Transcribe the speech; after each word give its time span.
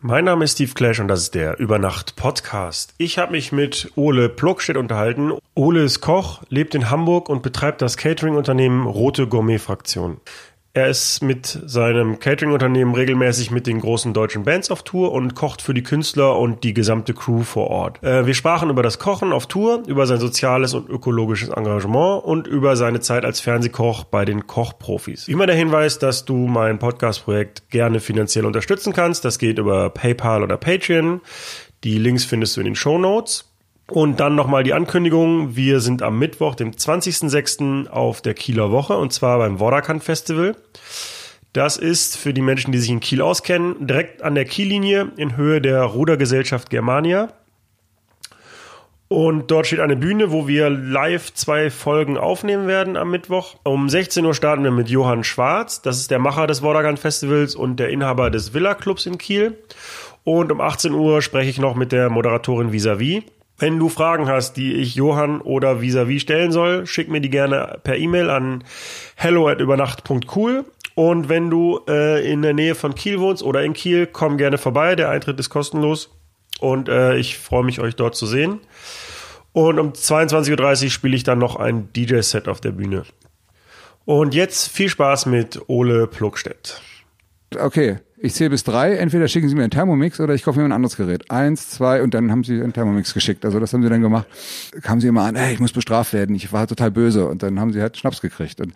Mein 0.00 0.26
Name 0.26 0.44
ist 0.44 0.52
Steve 0.52 0.74
Clash 0.74 1.00
und 1.00 1.08
das 1.08 1.22
ist 1.22 1.34
der 1.34 1.58
Übernacht 1.58 2.14
Podcast. 2.14 2.94
Ich 2.98 3.18
habe 3.18 3.32
mich 3.32 3.50
mit 3.50 3.90
Ole 3.96 4.28
Pluckstedt 4.28 4.76
unterhalten. 4.76 5.32
Ole 5.56 5.82
ist 5.82 6.00
Koch, 6.00 6.44
lebt 6.50 6.76
in 6.76 6.88
Hamburg 6.88 7.28
und 7.28 7.42
betreibt 7.42 7.82
das 7.82 7.96
Catering-Unternehmen 7.96 8.86
Rote 8.86 9.26
Gourmet 9.26 9.58
Fraktion. 9.58 10.18
Er 10.74 10.88
ist 10.88 11.22
mit 11.22 11.46
seinem 11.46 12.20
Catering-Unternehmen 12.20 12.94
regelmäßig 12.94 13.50
mit 13.50 13.66
den 13.66 13.80
großen 13.80 14.12
deutschen 14.12 14.44
Bands 14.44 14.70
auf 14.70 14.82
Tour 14.82 15.12
und 15.12 15.34
kocht 15.34 15.62
für 15.62 15.74
die 15.74 15.82
Künstler 15.82 16.38
und 16.38 16.62
die 16.62 16.74
gesamte 16.74 17.14
Crew 17.14 17.42
vor 17.42 17.68
Ort. 17.68 18.02
Äh, 18.02 18.26
wir 18.26 18.34
sprachen 18.34 18.68
über 18.70 18.82
das 18.82 18.98
Kochen 18.98 19.32
auf 19.32 19.46
Tour, 19.46 19.82
über 19.86 20.06
sein 20.06 20.20
soziales 20.20 20.74
und 20.74 20.88
ökologisches 20.88 21.48
Engagement 21.48 22.22
und 22.22 22.46
über 22.46 22.76
seine 22.76 23.00
Zeit 23.00 23.24
als 23.24 23.40
Fernsehkoch 23.40 24.04
bei 24.04 24.24
den 24.24 24.46
Kochprofis. 24.46 25.26
Immer 25.26 25.46
der 25.46 25.56
Hinweis, 25.56 25.98
dass 25.98 26.26
du 26.26 26.46
mein 26.46 26.78
Podcast-Projekt 26.78 27.70
gerne 27.70 27.98
finanziell 27.98 28.44
unterstützen 28.44 28.92
kannst. 28.92 29.24
Das 29.24 29.38
geht 29.38 29.58
über 29.58 29.90
PayPal 29.90 30.42
oder 30.42 30.58
Patreon. 30.58 31.22
Die 31.82 31.98
Links 31.98 32.24
findest 32.24 32.56
du 32.56 32.60
in 32.60 32.66
den 32.66 32.76
Show 32.76 32.98
Notes. 32.98 33.46
Und 33.90 34.20
dann 34.20 34.34
nochmal 34.34 34.64
die 34.64 34.74
Ankündigung. 34.74 35.56
Wir 35.56 35.80
sind 35.80 36.02
am 36.02 36.18
Mittwoch, 36.18 36.54
dem 36.54 36.72
20.06. 36.72 37.88
auf 37.88 38.20
der 38.20 38.34
Kieler 38.34 38.70
Woche 38.70 38.98
und 38.98 39.14
zwar 39.14 39.38
beim 39.38 39.58
Vorderkant 39.58 40.04
Festival. 40.04 40.56
Das 41.54 41.78
ist 41.78 42.18
für 42.18 42.34
die 42.34 42.42
Menschen, 42.42 42.70
die 42.70 42.78
sich 42.78 42.90
in 42.90 43.00
Kiel 43.00 43.22
auskennen, 43.22 43.86
direkt 43.86 44.22
an 44.22 44.34
der 44.34 44.44
Kiellinie 44.44 45.12
in 45.16 45.36
Höhe 45.38 45.62
der 45.62 45.82
Rudergesellschaft 45.82 46.68
Germania. 46.68 47.32
Und 49.08 49.50
dort 49.50 49.66
steht 49.66 49.80
eine 49.80 49.96
Bühne, 49.96 50.30
wo 50.30 50.46
wir 50.46 50.68
live 50.68 51.32
zwei 51.32 51.70
Folgen 51.70 52.18
aufnehmen 52.18 52.66
werden 52.66 52.98
am 52.98 53.10
Mittwoch. 53.10 53.56
Um 53.64 53.88
16 53.88 54.22
Uhr 54.22 54.34
starten 54.34 54.64
wir 54.64 54.70
mit 54.70 54.90
Johann 54.90 55.24
Schwarz. 55.24 55.80
Das 55.80 55.98
ist 55.98 56.10
der 56.10 56.18
Macher 56.18 56.46
des 56.46 56.60
Vorderkant 56.60 56.98
Festivals 56.98 57.54
und 57.54 57.76
der 57.76 57.88
Inhaber 57.88 58.28
des 58.28 58.52
Villa 58.52 58.74
Clubs 58.74 59.06
in 59.06 59.16
Kiel. 59.16 59.56
Und 60.24 60.52
um 60.52 60.60
18 60.60 60.92
Uhr 60.92 61.22
spreche 61.22 61.48
ich 61.48 61.58
noch 61.58 61.74
mit 61.74 61.90
der 61.90 62.10
Moderatorin 62.10 62.70
Visavi. 62.70 63.24
Wenn 63.58 63.78
du 63.78 63.88
Fragen 63.88 64.28
hast, 64.28 64.56
die 64.56 64.74
ich 64.74 64.94
Johann 64.94 65.40
oder 65.40 65.80
vis-à-vis 65.80 66.22
stellen 66.22 66.52
soll, 66.52 66.86
schick 66.86 67.08
mir 67.08 67.20
die 67.20 67.30
gerne 67.30 67.80
per 67.82 67.96
E-Mail 67.96 68.30
an 68.30 68.64
hello@übernacht.cool. 69.16 70.64
Und 70.94 71.28
wenn 71.28 71.50
du 71.50 71.80
äh, 71.88 72.30
in 72.30 72.42
der 72.42 72.54
Nähe 72.54 72.74
von 72.74 72.94
Kiel 72.94 73.20
wohnst 73.20 73.42
oder 73.42 73.62
in 73.62 73.72
Kiel, 73.72 74.06
komm 74.06 74.36
gerne 74.36 74.58
vorbei. 74.58 74.94
Der 74.94 75.10
Eintritt 75.10 75.38
ist 75.40 75.50
kostenlos. 75.50 76.10
Und 76.60 76.88
äh, 76.88 77.16
ich 77.16 77.38
freue 77.38 77.64
mich, 77.64 77.80
euch 77.80 77.96
dort 77.96 78.14
zu 78.14 78.26
sehen. 78.26 78.60
Und 79.52 79.78
um 79.78 79.92
22.30 79.92 80.84
Uhr 80.84 80.90
spiele 80.90 81.16
ich 81.16 81.24
dann 81.24 81.38
noch 81.38 81.56
ein 81.56 81.92
DJ-Set 81.92 82.48
auf 82.48 82.60
der 82.60 82.72
Bühne. 82.72 83.04
Und 84.04 84.34
jetzt 84.34 84.68
viel 84.68 84.88
Spaß 84.88 85.26
mit 85.26 85.60
Ole 85.66 86.06
Pluckstedt. 86.06 86.80
Okay, 87.56 87.98
ich 88.20 88.34
zähle 88.34 88.50
bis 88.50 88.64
drei. 88.64 88.96
Entweder 88.96 89.28
schicken 89.28 89.48
Sie 89.48 89.54
mir 89.54 89.62
einen 89.62 89.70
Thermomix 89.70 90.20
oder 90.20 90.34
ich 90.34 90.42
kaufe 90.42 90.58
mir 90.58 90.64
ein 90.64 90.72
anderes 90.72 90.96
Gerät. 90.96 91.30
Eins, 91.30 91.70
zwei 91.70 92.02
und 92.02 92.14
dann 92.14 92.30
haben 92.30 92.44
Sie 92.44 92.60
einen 92.60 92.72
Thermomix 92.72 93.14
geschickt. 93.14 93.44
Also 93.44 93.60
das 93.60 93.72
haben 93.72 93.82
Sie 93.82 93.88
dann 93.88 94.02
gemacht. 94.02 94.26
Kamen 94.82 95.00
Sie 95.00 95.08
immer 95.08 95.22
an, 95.22 95.36
ey, 95.36 95.52
ich 95.52 95.60
muss 95.60 95.72
bestraft 95.72 96.12
werden. 96.12 96.34
Ich 96.34 96.52
war 96.52 96.66
total 96.66 96.90
böse 96.90 97.26
und 97.26 97.42
dann 97.42 97.60
haben 97.60 97.72
Sie 97.72 97.80
halt 97.80 97.96
Schnaps 97.96 98.20
gekriegt. 98.20 98.60
Und 98.60 98.72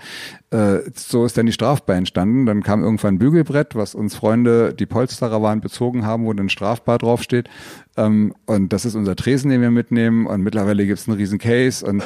äh, 0.50 0.80
so 0.94 1.24
ist 1.24 1.36
dann 1.36 1.46
die 1.46 1.52
Strafbar 1.52 1.96
entstanden. 1.96 2.46
Dann 2.46 2.62
kam 2.62 2.82
irgendwann 2.82 3.14
ein 3.14 3.18
Bügelbrett, 3.18 3.74
was 3.74 3.94
uns 3.94 4.14
Freunde, 4.14 4.74
die 4.74 4.86
Polsterer 4.86 5.42
waren, 5.42 5.60
bezogen 5.60 6.06
haben, 6.06 6.24
wo 6.24 6.32
dann 6.32 6.48
Strafbar 6.48 6.98
draufsteht. 6.98 7.48
Ähm, 7.96 8.34
und 8.46 8.72
das 8.72 8.84
ist 8.84 8.94
unser 8.94 9.16
Tresen, 9.16 9.50
den 9.50 9.60
wir 9.60 9.70
mitnehmen. 9.70 10.26
Und 10.26 10.42
mittlerweile 10.42 10.86
gibt's 10.86 11.08
einen 11.08 11.16
riesen 11.16 11.38
Case 11.38 11.84
und 11.84 12.02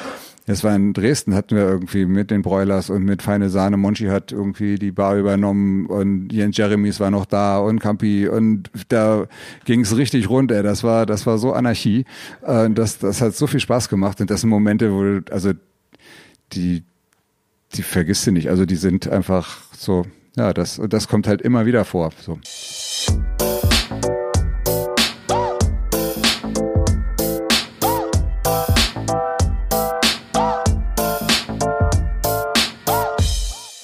das 0.47 0.63
war 0.63 0.75
in 0.75 0.93
Dresden, 0.93 1.35
hatten 1.35 1.57
wir 1.57 1.65
irgendwie 1.65 2.07
mit 2.07 2.31
den 2.31 2.43
Broilers 2.43 2.89
und 2.89 3.05
mit 3.05 3.21
Feine 3.21 3.51
Sahne. 3.51 3.77
Monchi 3.77 4.07
hat 4.07 4.31
irgendwie 4.31 4.77
die 4.77 4.93
Bar 4.93 5.17
übernommen 5.17 5.87
und 5.87 6.33
Jens 6.33 6.57
Jeremys 6.57 7.01
war 7.01 7.11
noch 7.11 7.27
da 7.27 7.59
und 7.59 7.81
Campi 7.81 8.29
und 8.29 8.71
da 8.89 9.27
ging 9.65 9.81
es 9.81 9.97
richtig 9.97 10.31
rund, 10.31 10.53
ey. 10.53 10.63
Das 10.63 10.85
war, 10.85 11.05
das 11.05 11.27
war 11.27 11.39
so 11.39 11.53
Anarchie. 11.53 12.05
Äh, 12.43 12.71
das, 12.71 12.99
das 12.99 13.21
hat 13.21 13.35
so 13.35 13.49
viel 13.49 13.61
Spaß 13.61 13.89
gemacht 13.89 14.21
und 14.21 14.31
das 14.31 14.43
sind 14.43 14.51
Momente, 14.51 14.93
wo, 14.93 15.21
also, 15.33 15.53
die, 16.53 16.85
die 17.75 17.83
vergisst 17.83 18.27
du 18.27 18.31
nicht. 18.31 18.49
Also 18.49 18.67
die 18.67 18.77
sind 18.77 19.09
einfach 19.09 19.59
so, 19.77 20.07
ja, 20.37 20.53
das, 20.53 20.81
das 20.89 21.09
kommt 21.09 21.27
halt 21.27 21.43
immer 21.43 21.67
wieder 21.67 21.85
vor, 21.85 22.13
so. 22.21 22.39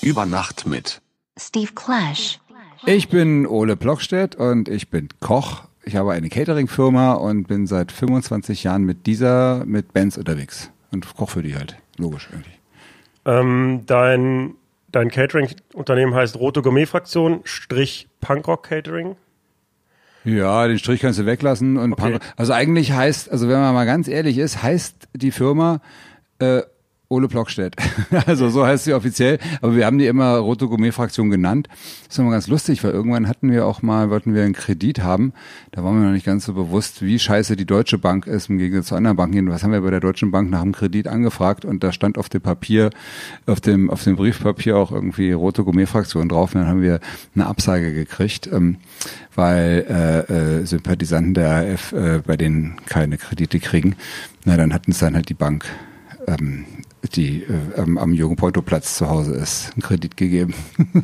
Über 0.02 0.26
Nacht 0.26 0.66
mit 0.66 1.00
Steve 1.38 1.72
Clash. 1.74 2.40
Ich 2.86 3.08
bin 3.08 3.46
Ole 3.46 3.76
Blockstedt 3.76 4.34
und 4.34 4.68
ich 4.68 4.90
bin 4.90 5.08
Koch. 5.20 5.62
Ich 5.84 5.96
habe 5.96 6.12
eine 6.12 6.28
Catering-Firma 6.28 7.12
und 7.14 7.44
bin 7.48 7.66
seit 7.66 7.92
25 7.92 8.64
Jahren 8.64 8.82
mit 8.84 9.06
dieser, 9.06 9.64
mit 9.64 9.92
Bands 9.92 10.18
unterwegs. 10.18 10.70
Und 10.90 11.16
koch 11.16 11.30
für 11.30 11.42
die 11.42 11.56
halt. 11.56 11.76
Logisch 11.96 12.28
irgendwie. 12.30 12.50
Ähm, 13.24 13.82
dein 13.86 14.54
dein 14.90 15.10
Catering-Unternehmen 15.10 16.14
heißt 16.14 16.36
Rote 16.36 16.60
Gourmet-Fraktion, 16.62 17.40
Strich 17.44 18.08
Punkrock 18.20 18.64
Catering. 18.64 19.16
Ja, 20.24 20.68
den 20.68 20.78
Strich 20.78 21.00
kannst 21.00 21.18
du 21.18 21.26
weglassen 21.26 21.78
und 21.78 21.94
Okay. 21.94 22.02
Punk- 22.12 22.20
also 22.36 22.52
eigentlich 22.52 22.92
heißt, 22.92 23.30
also 23.30 23.48
wenn 23.48 23.58
man 23.60 23.72
mal 23.74 23.86
ganz 23.86 24.06
ehrlich 24.06 24.38
ist, 24.38 24.62
heißt 24.62 25.08
die 25.14 25.30
Firma 25.30 25.80
äh, 26.40 26.62
Ole 27.12 27.28
Blockstedt. 27.28 27.76
also 28.26 28.48
so 28.48 28.66
heißt 28.66 28.84
sie 28.84 28.94
offiziell, 28.94 29.38
aber 29.60 29.76
wir 29.76 29.86
haben 29.86 29.98
die 29.98 30.06
immer 30.06 30.36
Rote 30.36 30.66
Gourmet 30.66 30.92
Fraktion 30.92 31.30
genannt. 31.30 31.68
Das 32.06 32.14
ist 32.14 32.18
immer 32.18 32.30
ganz 32.30 32.48
lustig, 32.48 32.82
weil 32.82 32.92
irgendwann 32.92 33.28
hatten 33.28 33.50
wir 33.50 33.66
auch 33.66 33.82
mal, 33.82 34.10
wollten 34.10 34.34
wir 34.34 34.42
einen 34.42 34.54
Kredit 34.54 35.02
haben. 35.02 35.32
Da 35.70 35.84
waren 35.84 36.00
wir 36.00 36.06
noch 36.06 36.12
nicht 36.12 36.26
ganz 36.26 36.46
so 36.46 36.54
bewusst, 36.54 37.02
wie 37.02 37.18
scheiße 37.18 37.54
die 37.56 37.66
Deutsche 37.66 37.98
Bank 37.98 38.26
ist 38.26 38.48
im 38.48 38.58
Gegensatz 38.58 38.88
zu 38.88 38.94
anderen 38.94 39.16
Banken. 39.16 39.50
Was 39.50 39.62
haben 39.62 39.72
wir 39.72 39.82
bei 39.82 39.90
der 39.90 40.00
Deutschen 40.00 40.30
Bank 40.30 40.50
nach 40.50 40.62
dem 40.62 40.72
Kredit 40.72 41.06
angefragt 41.06 41.64
und 41.64 41.84
da 41.84 41.92
stand 41.92 42.18
auf 42.18 42.28
dem 42.28 42.40
Papier, 42.40 42.90
auf 43.46 43.60
dem, 43.60 43.90
auf 43.90 44.02
dem 44.02 44.16
Briefpapier 44.16 44.76
auch 44.76 44.90
irgendwie 44.90 45.32
Rote 45.32 45.64
Gourmet 45.64 45.86
Fraktion 45.86 46.28
drauf. 46.28 46.54
Und 46.54 46.62
dann 46.62 46.68
haben 46.68 46.82
wir 46.82 47.00
eine 47.34 47.46
Absage 47.46 47.92
gekriegt, 47.92 48.48
ähm, 48.50 48.76
weil 49.34 49.86
äh, 49.88 50.60
äh, 50.60 50.66
Sympathisanten 50.66 51.34
der 51.34 51.74
AF 51.74 51.92
äh, 51.92 52.22
bei 52.26 52.36
denen 52.36 52.76
keine 52.86 53.18
Kredite 53.18 53.60
kriegen. 53.60 53.96
Na, 54.44 54.56
dann 54.56 54.72
hatten 54.72 54.92
es 54.92 54.98
dann 54.98 55.14
halt 55.14 55.28
die 55.28 55.34
Bank 55.34 55.66
ähm, 56.26 56.64
die 57.10 57.42
äh, 57.42 57.80
am, 57.80 57.98
am 57.98 58.12
Jugendportoplatz 58.12 58.96
zu 58.96 59.08
Hause 59.08 59.34
ist, 59.34 59.72
einen 59.74 59.82
Kredit 59.82 60.16
gegeben. 60.16 60.54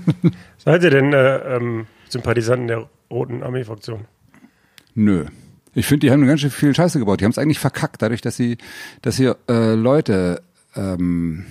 Seid 0.58 0.82
ihr 0.82 0.90
denn 0.90 1.12
äh, 1.12 1.56
ähm, 1.56 1.86
Sympathisanten 2.08 2.68
der 2.68 2.88
Roten 3.10 3.42
Armee-Fraktion? 3.42 4.04
Nö. 4.94 5.26
Ich 5.74 5.86
finde, 5.86 6.06
die 6.06 6.10
haben 6.10 6.26
ganz 6.26 6.40
schön 6.40 6.50
viel 6.50 6.74
Scheiße 6.74 6.98
gebaut. 6.98 7.20
Die 7.20 7.24
haben 7.24 7.32
es 7.32 7.38
eigentlich 7.38 7.58
verkackt, 7.58 8.02
dadurch, 8.02 8.20
dass 8.20 8.36
sie, 8.36 8.58
dass 9.02 9.16
sie 9.16 9.32
äh, 9.48 9.74
Leute, 9.74 10.42
ähm, 10.74 11.46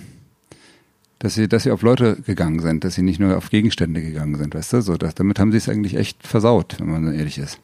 dass 1.18 1.34
sie, 1.34 1.48
dass 1.48 1.62
sie 1.62 1.70
auf 1.70 1.82
Leute 1.82 2.16
gegangen 2.26 2.60
sind, 2.60 2.84
dass 2.84 2.94
sie 2.94 3.02
nicht 3.02 3.20
nur 3.20 3.36
auf 3.36 3.50
Gegenstände 3.50 4.02
gegangen 4.02 4.36
sind, 4.36 4.54
weißt 4.54 4.74
du? 4.74 4.82
So, 4.82 4.96
das, 4.96 5.14
damit 5.14 5.38
haben 5.38 5.52
sie 5.52 5.58
es 5.58 5.68
eigentlich 5.68 5.96
echt 5.96 6.26
versaut, 6.26 6.76
wenn 6.78 6.90
man 6.90 7.04
so 7.06 7.10
ehrlich 7.10 7.38
ist. 7.38 7.58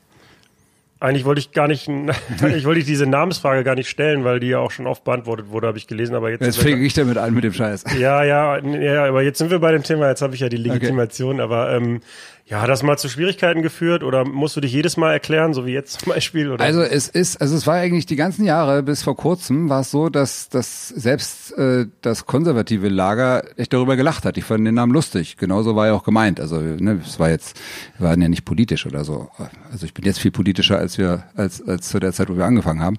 Eigentlich 1.01 1.25
wollte 1.25 1.41
ich 1.41 1.53
gar 1.53 1.69
nicht, 1.69 1.89
ich 2.57 2.65
wollte 2.65 2.83
diese 2.83 3.07
Namensfrage 3.07 3.65
gar 3.65 3.75
nicht 3.75 3.89
stellen, 3.89 4.25
weil 4.25 4.41
die 4.41 4.49
ja 4.49 4.59
auch 4.59 4.71
schon 4.71 4.87
oft 4.87 5.05
beantwortet 5.05 5.51
wurde, 5.51 5.67
habe 5.67 5.77
ich 5.77 5.87
gelesen, 5.87 6.15
aber 6.15 6.31
jetzt. 6.31 6.43
Jetzt 6.43 6.59
fänge 6.59 6.83
ich 6.85 6.95
damit 6.95 7.19
an 7.19 7.35
mit 7.35 7.45
dem 7.45 7.53
Scheiß. 7.53 7.85
ja, 7.99 8.25
ja, 8.25 8.59
ja, 8.59 9.05
aber 9.05 9.23
jetzt 9.23 9.39
sind 9.39 9.51
wir 9.51 9.59
bei 9.59 9.73
dem 9.73 9.83
Thema, 9.83 10.09
jetzt 10.09 10.23
habe 10.23 10.35
ich 10.35 10.41
ja 10.41 10.49
die 10.49 10.57
Legitimation, 10.57 11.41
aber 11.41 11.73
ähm, 11.73 12.01
ja, 12.47 12.61
hat 12.61 12.69
das 12.69 12.83
mal 12.83 12.99
zu 12.99 13.09
Schwierigkeiten 13.09 13.63
geführt 13.63 14.03
oder 14.03 14.27
musst 14.27 14.55
du 14.55 14.61
dich 14.61 14.71
jedes 14.71 14.99
Mal 14.99 15.13
erklären, 15.13 15.55
so 15.55 15.65
wie 15.65 15.73
jetzt 15.73 16.01
zum 16.01 16.13
Beispiel? 16.13 16.51
Oder? 16.51 16.63
Also 16.63 16.83
es 16.83 17.09
ist, 17.09 17.41
also 17.41 17.57
es 17.57 17.67
war 17.67 17.77
eigentlich 17.77 18.05
die 18.05 18.17
ganzen 18.17 18.45
Jahre 18.45 18.83
bis 18.83 19.03
vor 19.03 19.17
kurzem 19.17 19.71
war 19.71 19.81
es 19.81 19.91
so, 19.91 20.11
dass, 20.11 20.51
dass 20.51 20.89
selbst 20.89 21.57
äh, 21.57 21.87
das 22.03 22.27
konservative 22.27 22.89
Lager 22.91 23.45
echt 23.57 23.73
darüber 23.73 23.97
gelacht 23.97 24.27
hat. 24.27 24.37
Ich 24.37 24.45
fand 24.45 24.67
den 24.67 24.75
Namen 24.75 24.93
lustig. 24.93 25.39
Genauso 25.39 25.75
war 25.75 25.87
er 25.87 25.95
auch 25.95 26.05
gemeint. 26.05 26.39
Also 26.39 26.61
ne, 26.61 27.01
es 27.03 27.19
war 27.19 27.31
jetzt, 27.31 27.59
wir 27.97 28.09
waren 28.09 28.21
ja 28.21 28.29
nicht 28.29 28.45
politisch 28.45 28.85
oder 28.85 29.05
so. 29.05 29.31
Also 29.73 29.87
ich 29.87 29.95
bin 29.95 30.05
jetzt 30.05 30.19
viel 30.19 30.31
politischer 30.31 30.77
als 30.77 30.99
wir 30.99 31.25
als 31.37 31.67
als 31.67 31.89
zu 31.89 31.99
der 31.99 32.13
Zeit, 32.13 32.29
wo 32.29 32.37
wir 32.37 32.45
angefangen 32.45 32.83
haben. 32.83 32.99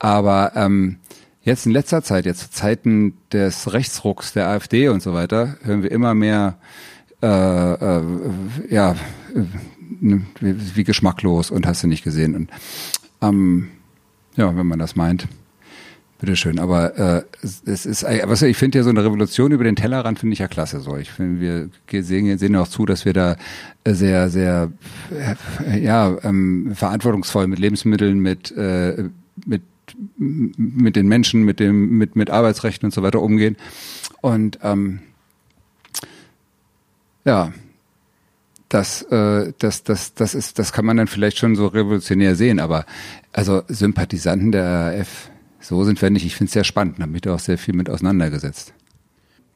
Aber 0.00 0.50
ähm, 0.56 0.98
jetzt 1.42 1.64
in 1.64 1.70
letzter 1.70 2.02
Zeit, 2.02 2.26
jetzt 2.26 2.40
zu 2.40 2.50
Zeiten 2.50 3.14
des 3.32 3.72
Rechtsrucks 3.72 4.32
der 4.32 4.48
AfD 4.48 4.88
und 4.88 5.00
so 5.00 5.14
weiter, 5.14 5.58
hören 5.62 5.84
wir 5.84 5.92
immer 5.92 6.14
mehr 6.14 6.58
äh, 7.22 7.72
äh, 7.72 8.02
ja, 8.70 8.92
äh, 8.92 9.44
ne, 10.00 10.22
wie, 10.40 10.76
wie 10.76 10.84
geschmacklos 10.84 11.50
und 11.50 11.66
hast 11.66 11.82
du 11.82 11.86
nicht 11.86 12.04
gesehen. 12.04 12.34
Und 12.34 12.50
ähm, 13.20 13.68
ja, 14.36 14.56
wenn 14.56 14.66
man 14.66 14.78
das 14.78 14.96
meint, 14.96 15.28
bitteschön. 16.20 16.58
Aber 16.58 16.98
äh, 16.98 17.22
es, 17.42 17.86
ist, 17.86 18.02
äh, 18.02 18.22
was 18.26 18.42
ich 18.42 18.56
finde 18.56 18.78
ja 18.78 18.84
so 18.84 18.90
eine 18.90 19.04
Revolution 19.04 19.52
über 19.52 19.64
den 19.64 19.76
Tellerrand 19.76 20.18
finde 20.18 20.34
ich 20.34 20.38
ja 20.38 20.48
klasse. 20.48 20.80
So, 20.80 20.96
ich 20.96 21.10
finde, 21.10 21.70
wir 21.88 22.04
sehen, 22.04 22.38
sehen 22.38 22.56
auch 22.56 22.68
zu, 22.68 22.86
dass 22.86 23.04
wir 23.04 23.12
da 23.12 23.36
äh, 23.84 23.94
sehr, 23.94 24.28
sehr, 24.28 24.70
äh, 25.66 25.78
ja, 25.78 26.16
ähm, 26.22 26.72
verantwortungsvoll 26.74 27.46
mit 27.46 27.58
Lebensmitteln, 27.58 28.20
mit 28.20 28.56
äh, 28.56 29.08
mit 29.46 29.62
mit 30.16 30.94
den 30.94 31.08
Menschen, 31.08 31.42
mit 31.42 31.58
dem, 31.58 31.98
mit 31.98 32.14
mit 32.14 32.30
Arbeitsrechten 32.30 32.86
und 32.86 32.94
so 32.94 33.02
weiter 33.02 33.20
umgehen. 33.20 33.56
Und 34.20 34.58
ähm, 34.62 35.00
ja, 37.24 37.52
das, 38.68 39.02
äh, 39.02 39.52
das, 39.58 39.82
das, 39.82 40.14
das 40.14 40.34
ist, 40.34 40.58
das 40.58 40.72
kann 40.72 40.84
man 40.84 40.96
dann 40.96 41.08
vielleicht 41.08 41.38
schon 41.38 41.56
so 41.56 41.66
revolutionär 41.66 42.36
sehen, 42.36 42.60
aber 42.60 42.86
also 43.32 43.62
Sympathisanten 43.68 44.52
der 44.52 44.98
RAF, 44.98 45.30
so 45.58 45.82
sind 45.84 46.00
wir 46.00 46.10
nicht. 46.10 46.24
Ich 46.24 46.36
finde 46.36 46.48
es 46.48 46.52
sehr 46.54 46.64
spannend, 46.64 46.98
habe 47.00 47.10
mich 47.10 47.22
da 47.22 47.34
auch 47.34 47.40
sehr 47.40 47.58
viel 47.58 47.74
mit 47.74 47.90
auseinandergesetzt. 47.90 48.72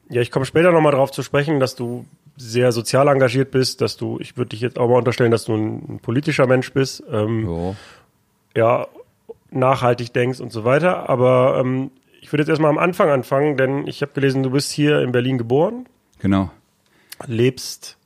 Ja, 0.09 0.21
ich 0.21 0.31
komme 0.31 0.45
später 0.45 0.71
nochmal 0.71 0.91
darauf 0.91 1.11
zu 1.11 1.23
sprechen, 1.23 1.59
dass 1.59 1.75
du 1.75 2.05
sehr 2.37 2.71
sozial 2.73 3.07
engagiert 3.07 3.51
bist, 3.51 3.81
dass 3.81 3.95
du, 3.95 4.19
ich 4.19 4.37
würde 4.37 4.49
dich 4.49 4.59
jetzt 4.61 4.77
auch 4.77 4.89
mal 4.89 4.97
unterstellen, 4.97 5.31
dass 5.31 5.45
du 5.45 5.55
ein, 5.55 5.95
ein 5.95 5.99
politischer 5.99 6.45
Mensch 6.45 6.73
bist, 6.73 7.01
ähm, 7.09 7.43
Jo. 7.45 7.75
ja, 8.55 8.87
nachhaltig 9.49 10.11
denkst 10.13 10.41
und 10.41 10.51
so 10.51 10.65
weiter. 10.65 11.09
Aber 11.09 11.57
ähm, 11.59 11.89
ich 12.21 12.31
würde 12.33 12.41
jetzt 12.43 12.49
erstmal 12.49 12.69
am 12.69 12.77
Anfang 12.77 13.09
anfangen, 13.09 13.55
denn 13.55 13.87
ich 13.87 14.01
habe 14.01 14.11
gelesen, 14.11 14.43
du 14.43 14.49
bist 14.51 14.71
hier 14.71 15.01
in 15.01 15.11
Berlin 15.13 15.37
geboren, 15.37 15.85
Genau. 16.19 16.49
Lebst 17.27 17.97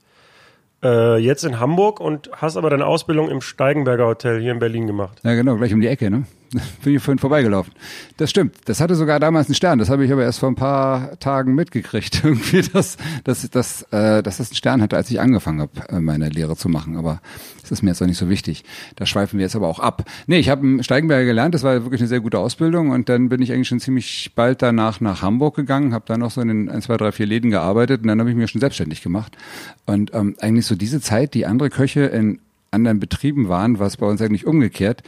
äh, 0.83 1.17
jetzt 1.17 1.44
in 1.44 1.59
Hamburg 1.59 2.00
und 2.00 2.29
hast 2.33 2.57
aber 2.57 2.69
deine 2.69 2.85
Ausbildung 2.85 3.29
im 3.29 3.41
Steigenberger 3.41 4.07
Hotel 4.07 4.41
hier 4.41 4.51
in 4.51 4.59
Berlin 4.59 4.88
gemacht. 4.88 5.19
Ja, 5.23 5.33
genau, 5.35 5.56
gleich 5.57 5.73
um 5.73 5.81
die 5.81 5.88
Ecke, 5.88 6.09
ne? 6.09 6.25
Bin 6.84 6.96
ich 6.96 7.04
vorhin 7.04 7.19
vorbeigelaufen. 7.19 7.74
Das 8.18 8.30
stimmt. 8.30 8.56
Das 8.66 8.81
hatte 8.81 8.96
sogar 8.96 9.19
damals 9.19 9.48
einen 9.48 9.56
Stern. 9.56 9.78
Das 9.78 9.90
habe 9.90 10.04
ich 10.04 10.12
aber 10.12 10.24
erst 10.24 10.40
vor 10.40 10.50
ein 10.50 10.56
paar 10.56 11.19
Tagen 11.19 11.54
mitgekriegt. 11.54 12.22
Irgendwie, 12.24 12.62
dass, 12.62 12.98
dass, 13.24 13.48
dass, 13.50 13.84
äh, 13.92 14.24
dass 14.24 14.38
das 14.38 14.50
einen 14.50 14.56
Stern 14.56 14.81
hatte, 14.81 14.98
als 14.98 15.12
ich 15.12 15.19
angefangen 15.19 15.62
habe, 15.62 15.72
äh, 15.90 16.00
meine 16.00 16.30
Lehre 16.30 16.56
zu 16.56 16.68
machen. 16.68 16.98
Aber 16.98 17.22
das 17.62 17.72
ist 17.72 17.81
mir 17.84 17.92
jetzt 17.92 18.01
auch 18.01 18.07
nicht 18.07 18.18
so 18.18 18.30
wichtig. 18.30 18.63
Da 18.96 19.06
schweifen 19.06 19.38
wir 19.38 19.46
jetzt 19.46 19.56
aber 19.56 19.68
auch 19.68 19.80
ab. 19.80 20.06
Nee, 20.25 20.40
ich 20.40 20.50
habe 20.50 20.66
im 20.66 20.81
Steigenberger 20.81 21.25
gelernt. 21.25 21.54
Das 21.54 21.62
war 21.62 21.84
wirklich 21.84 22.01
eine 22.01 22.07
sehr 22.07 22.19
gute 22.19 22.40
Ausbildung. 22.40 22.90
Und 22.90 23.10
dann 23.10 23.30
bin 23.30 23.42
ich 23.44 23.52
eigentlich 23.54 23.68
schon 23.68 23.80
ziemlich 23.80 24.31
bald 24.36 24.63
danach 24.63 25.02
nach 25.02 25.22
Hamburg 25.22 25.56
gegangen, 25.56 25.94
habe 25.94 26.06
dann 26.07 26.22
noch 26.22 26.31
so 26.31 26.42
in 26.42 26.48
den 26.48 26.69
1, 26.69 26.86
2, 26.86 26.98
3, 26.98 27.12
4 27.12 27.25
Läden 27.28 27.52
gearbeitet. 27.52 28.02
Und 28.02 28.07
dann 28.07 28.19
habe 28.19 28.31
ich 28.31 28.36
mich 28.36 28.50
schon 28.50 28.62
selbstständig 28.62 29.04
gemacht. 29.04 29.38
Und 29.86 30.13
ähm, 30.16 30.36
eigentlich 30.42 30.66
so 30.66 30.75
diese 30.75 31.00
Zeit, 31.00 31.36
die 31.36 31.45
andere 31.45 31.69
Köche 31.69 32.02
in 32.06 32.40
anderen 32.72 33.00
Betrieben 33.00 33.50
waren, 33.50 33.80
war 33.80 33.88
es 33.88 33.98
bei 33.98 34.06
uns 34.06 34.22
eigentlich 34.22 34.48
umgekehrt 34.48 35.04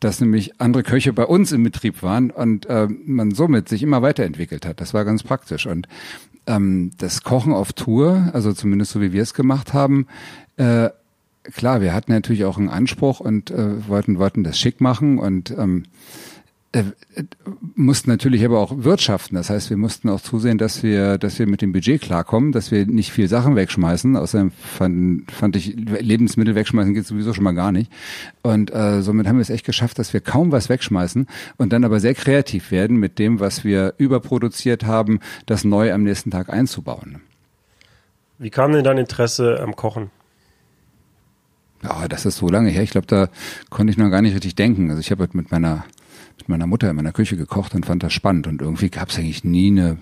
dass 0.00 0.20
nämlich 0.20 0.60
andere 0.60 0.82
Köche 0.82 1.12
bei 1.12 1.24
uns 1.24 1.52
im 1.52 1.62
Betrieb 1.62 2.02
waren 2.02 2.30
und 2.30 2.66
äh, 2.66 2.88
man 2.88 3.32
somit 3.32 3.68
sich 3.68 3.82
immer 3.82 4.02
weiterentwickelt 4.02 4.66
hat. 4.66 4.80
Das 4.80 4.94
war 4.94 5.04
ganz 5.04 5.22
praktisch. 5.22 5.66
Und 5.66 5.86
ähm, 6.46 6.90
das 6.98 7.22
Kochen 7.22 7.52
auf 7.52 7.74
Tour, 7.74 8.30
also 8.32 8.52
zumindest 8.52 8.92
so 8.92 9.00
wie 9.00 9.12
wir 9.12 9.22
es 9.22 9.34
gemacht 9.34 9.74
haben, 9.74 10.06
äh, 10.56 10.88
klar, 11.54 11.80
wir 11.80 11.94
hatten 11.94 12.12
natürlich 12.12 12.44
auch 12.44 12.58
einen 12.58 12.70
Anspruch 12.70 13.20
und 13.20 13.50
äh, 13.50 13.88
wollten, 13.88 14.18
wollten 14.18 14.42
das 14.42 14.58
schick 14.58 14.80
machen 14.80 15.18
und 15.18 15.50
ähm, 15.50 15.84
äh, 16.72 16.84
äh, 17.16 17.24
mussten 17.74 18.10
natürlich 18.10 18.44
aber 18.44 18.60
auch 18.60 18.72
wirtschaften. 18.76 19.34
Das 19.34 19.50
heißt, 19.50 19.70
wir 19.70 19.76
mussten 19.76 20.08
auch 20.08 20.20
zusehen, 20.20 20.56
dass 20.56 20.84
wir, 20.84 21.18
dass 21.18 21.38
wir 21.40 21.48
mit 21.48 21.62
dem 21.62 21.72
Budget 21.72 22.00
klarkommen, 22.00 22.52
dass 22.52 22.70
wir 22.70 22.86
nicht 22.86 23.10
viel 23.10 23.26
Sachen 23.26 23.56
wegschmeißen. 23.56 24.16
Außerdem 24.16 24.52
fand, 24.52 25.32
fand 25.32 25.56
ich, 25.56 25.74
Lebensmittel 25.74 26.54
wegschmeißen 26.54 26.94
geht 26.94 27.06
sowieso 27.06 27.34
schon 27.34 27.42
mal 27.42 27.54
gar 27.54 27.72
nicht. 27.72 27.90
Und 28.42 28.72
äh, 28.72 29.02
somit 29.02 29.26
haben 29.26 29.36
wir 29.36 29.42
es 29.42 29.50
echt 29.50 29.66
geschafft, 29.66 29.98
dass 29.98 30.12
wir 30.12 30.20
kaum 30.20 30.52
was 30.52 30.68
wegschmeißen 30.68 31.26
und 31.56 31.72
dann 31.72 31.84
aber 31.84 31.98
sehr 31.98 32.14
kreativ 32.14 32.70
werden 32.70 32.98
mit 32.98 33.18
dem, 33.18 33.40
was 33.40 33.64
wir 33.64 33.94
überproduziert 33.98 34.84
haben, 34.84 35.18
das 35.46 35.64
neu 35.64 35.92
am 35.92 36.04
nächsten 36.04 36.30
Tag 36.30 36.50
einzubauen. 36.50 37.20
Wie 38.38 38.50
kam 38.50 38.72
denn 38.72 38.84
dein 38.84 38.98
Interesse 38.98 39.60
am 39.60 39.74
Kochen? 39.74 40.10
Ja, 41.82 42.06
das 42.06 42.26
ist 42.26 42.36
so 42.36 42.48
lange 42.48 42.70
her. 42.70 42.82
Ich 42.82 42.90
glaube, 42.90 43.06
da 43.08 43.28
konnte 43.70 43.90
ich 43.90 43.98
noch 43.98 44.10
gar 44.10 44.22
nicht 44.22 44.34
richtig 44.34 44.54
denken. 44.54 44.90
Also 44.90 45.00
ich 45.00 45.10
habe 45.10 45.22
halt 45.22 45.34
mit 45.34 45.50
meiner 45.50 45.84
mit 46.40 46.48
meiner 46.50 46.66
Mutter 46.66 46.90
in 46.90 46.96
meiner 46.96 47.12
Küche 47.12 47.36
gekocht 47.36 47.74
und 47.74 47.86
fand 47.86 48.02
das 48.02 48.12
spannend. 48.12 48.46
Und 48.46 48.62
irgendwie 48.62 48.90
gab 48.90 49.10
es 49.10 49.18
eigentlich 49.18 49.44
nie 49.44 49.70
eine 49.70 49.98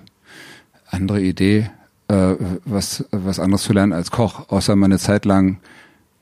andere 0.86 1.20
Idee, 1.20 1.70
äh, 2.08 2.34
was, 2.64 3.04
was 3.10 3.38
anderes 3.38 3.62
zu 3.62 3.72
lernen 3.72 3.92
als 3.92 4.10
Koch. 4.10 4.48
Außer 4.48 4.76
mal 4.76 4.86
eine 4.86 4.98
Zeit 4.98 5.24
lang 5.24 5.58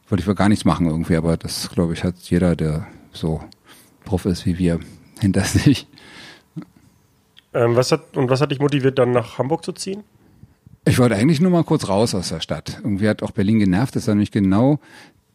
wollte 0.09 0.23
ich 0.23 0.29
wohl 0.29 0.35
gar 0.35 0.49
nichts 0.49 0.65
machen 0.65 0.87
irgendwie. 0.87 1.17
Aber 1.17 1.37
das, 1.37 1.71
glaube 1.71 1.93
ich, 1.93 2.05
hat 2.05 2.17
jeder, 2.19 2.57
der 2.57 2.87
so 3.13 3.43
Prof 4.05 4.25
ist 4.25 4.47
wie 4.47 4.59
wir, 4.59 4.81
hinter 5.21 5.43
sich. 5.43 5.87
Ähm, 7.55 7.77
was 7.77 7.93
hat, 7.93 8.17
und 8.17 8.29
was 8.29 8.41
hat 8.41 8.51
dich 8.51 8.61
motiviert, 8.61 8.99
dann 8.99 9.13
nach 9.13 9.39
Hamburg 9.39 9.65
zu 9.65 9.73
ziehen? 9.73 10.05
Ich 10.85 10.99
wollte 10.99 11.17
eigentlich 11.17 11.41
nur 11.41 11.51
mal 11.51 11.65
kurz 11.65 11.89
raus 11.89 12.15
aus 12.15 12.29
der 12.29 12.41
Stadt. 12.41 12.81
Irgendwie 12.85 13.09
hat 13.09 13.23
auch 13.23 13.33
Berlin 13.33 13.59
genervt. 13.59 13.97
Das 13.97 14.07
war 14.07 14.15
nämlich 14.15 14.31
genau 14.31 14.79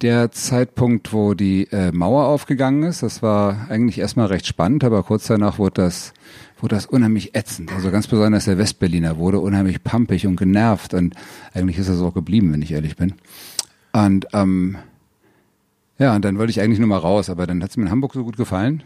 der 0.02 0.32
Zeitpunkt, 0.32 1.14
wo 1.14 1.34
die 1.34 1.68
äh, 1.72 1.92
Mauer 1.92 2.26
aufgegangen 2.26 2.84
ist. 2.84 3.04
Das 3.04 3.22
war 3.22 3.68
eigentlich 3.70 4.00
erstmal 4.00 4.28
recht 4.28 4.48
spannend, 4.48 4.84
aber 4.84 5.04
kurz 5.04 5.28
danach 5.28 5.60
wurde 5.60 5.82
das, 5.82 6.14
wurde 6.60 6.76
das 6.76 6.86
unheimlich 6.86 7.36
ätzend. 7.36 7.72
Also 7.72 7.92
ganz 7.92 8.08
besonders 8.08 8.46
der 8.46 8.58
Westberliner 8.58 9.18
wurde 9.18 9.40
unheimlich 9.40 9.84
pampig 9.84 10.26
und 10.28 10.38
genervt 10.38 10.94
und 10.94 11.16
eigentlich 11.54 11.78
ist 11.78 11.90
das 11.90 12.02
auch 12.02 12.14
geblieben, 12.14 12.52
wenn 12.52 12.62
ich 12.62 12.72
ehrlich 12.72 12.96
bin. 12.96 13.14
Und 13.94 14.28
ähm, 14.34 14.78
ja, 16.00 16.16
und 16.16 16.26
dann 16.26 16.38
wollte 16.40 16.52
ich 16.52 16.62
eigentlich 16.62 16.80
nur 16.80 16.88
mal 16.88 16.98
raus, 16.98 17.30
aber 17.30 17.46
dann 17.46 17.62
hat 17.62 17.70
es 17.70 17.78
mir 17.78 17.84
in 17.84 17.92
Hamburg 17.92 18.14
so 18.14 18.24
gut 18.24 18.38
gefallen, 18.38 18.84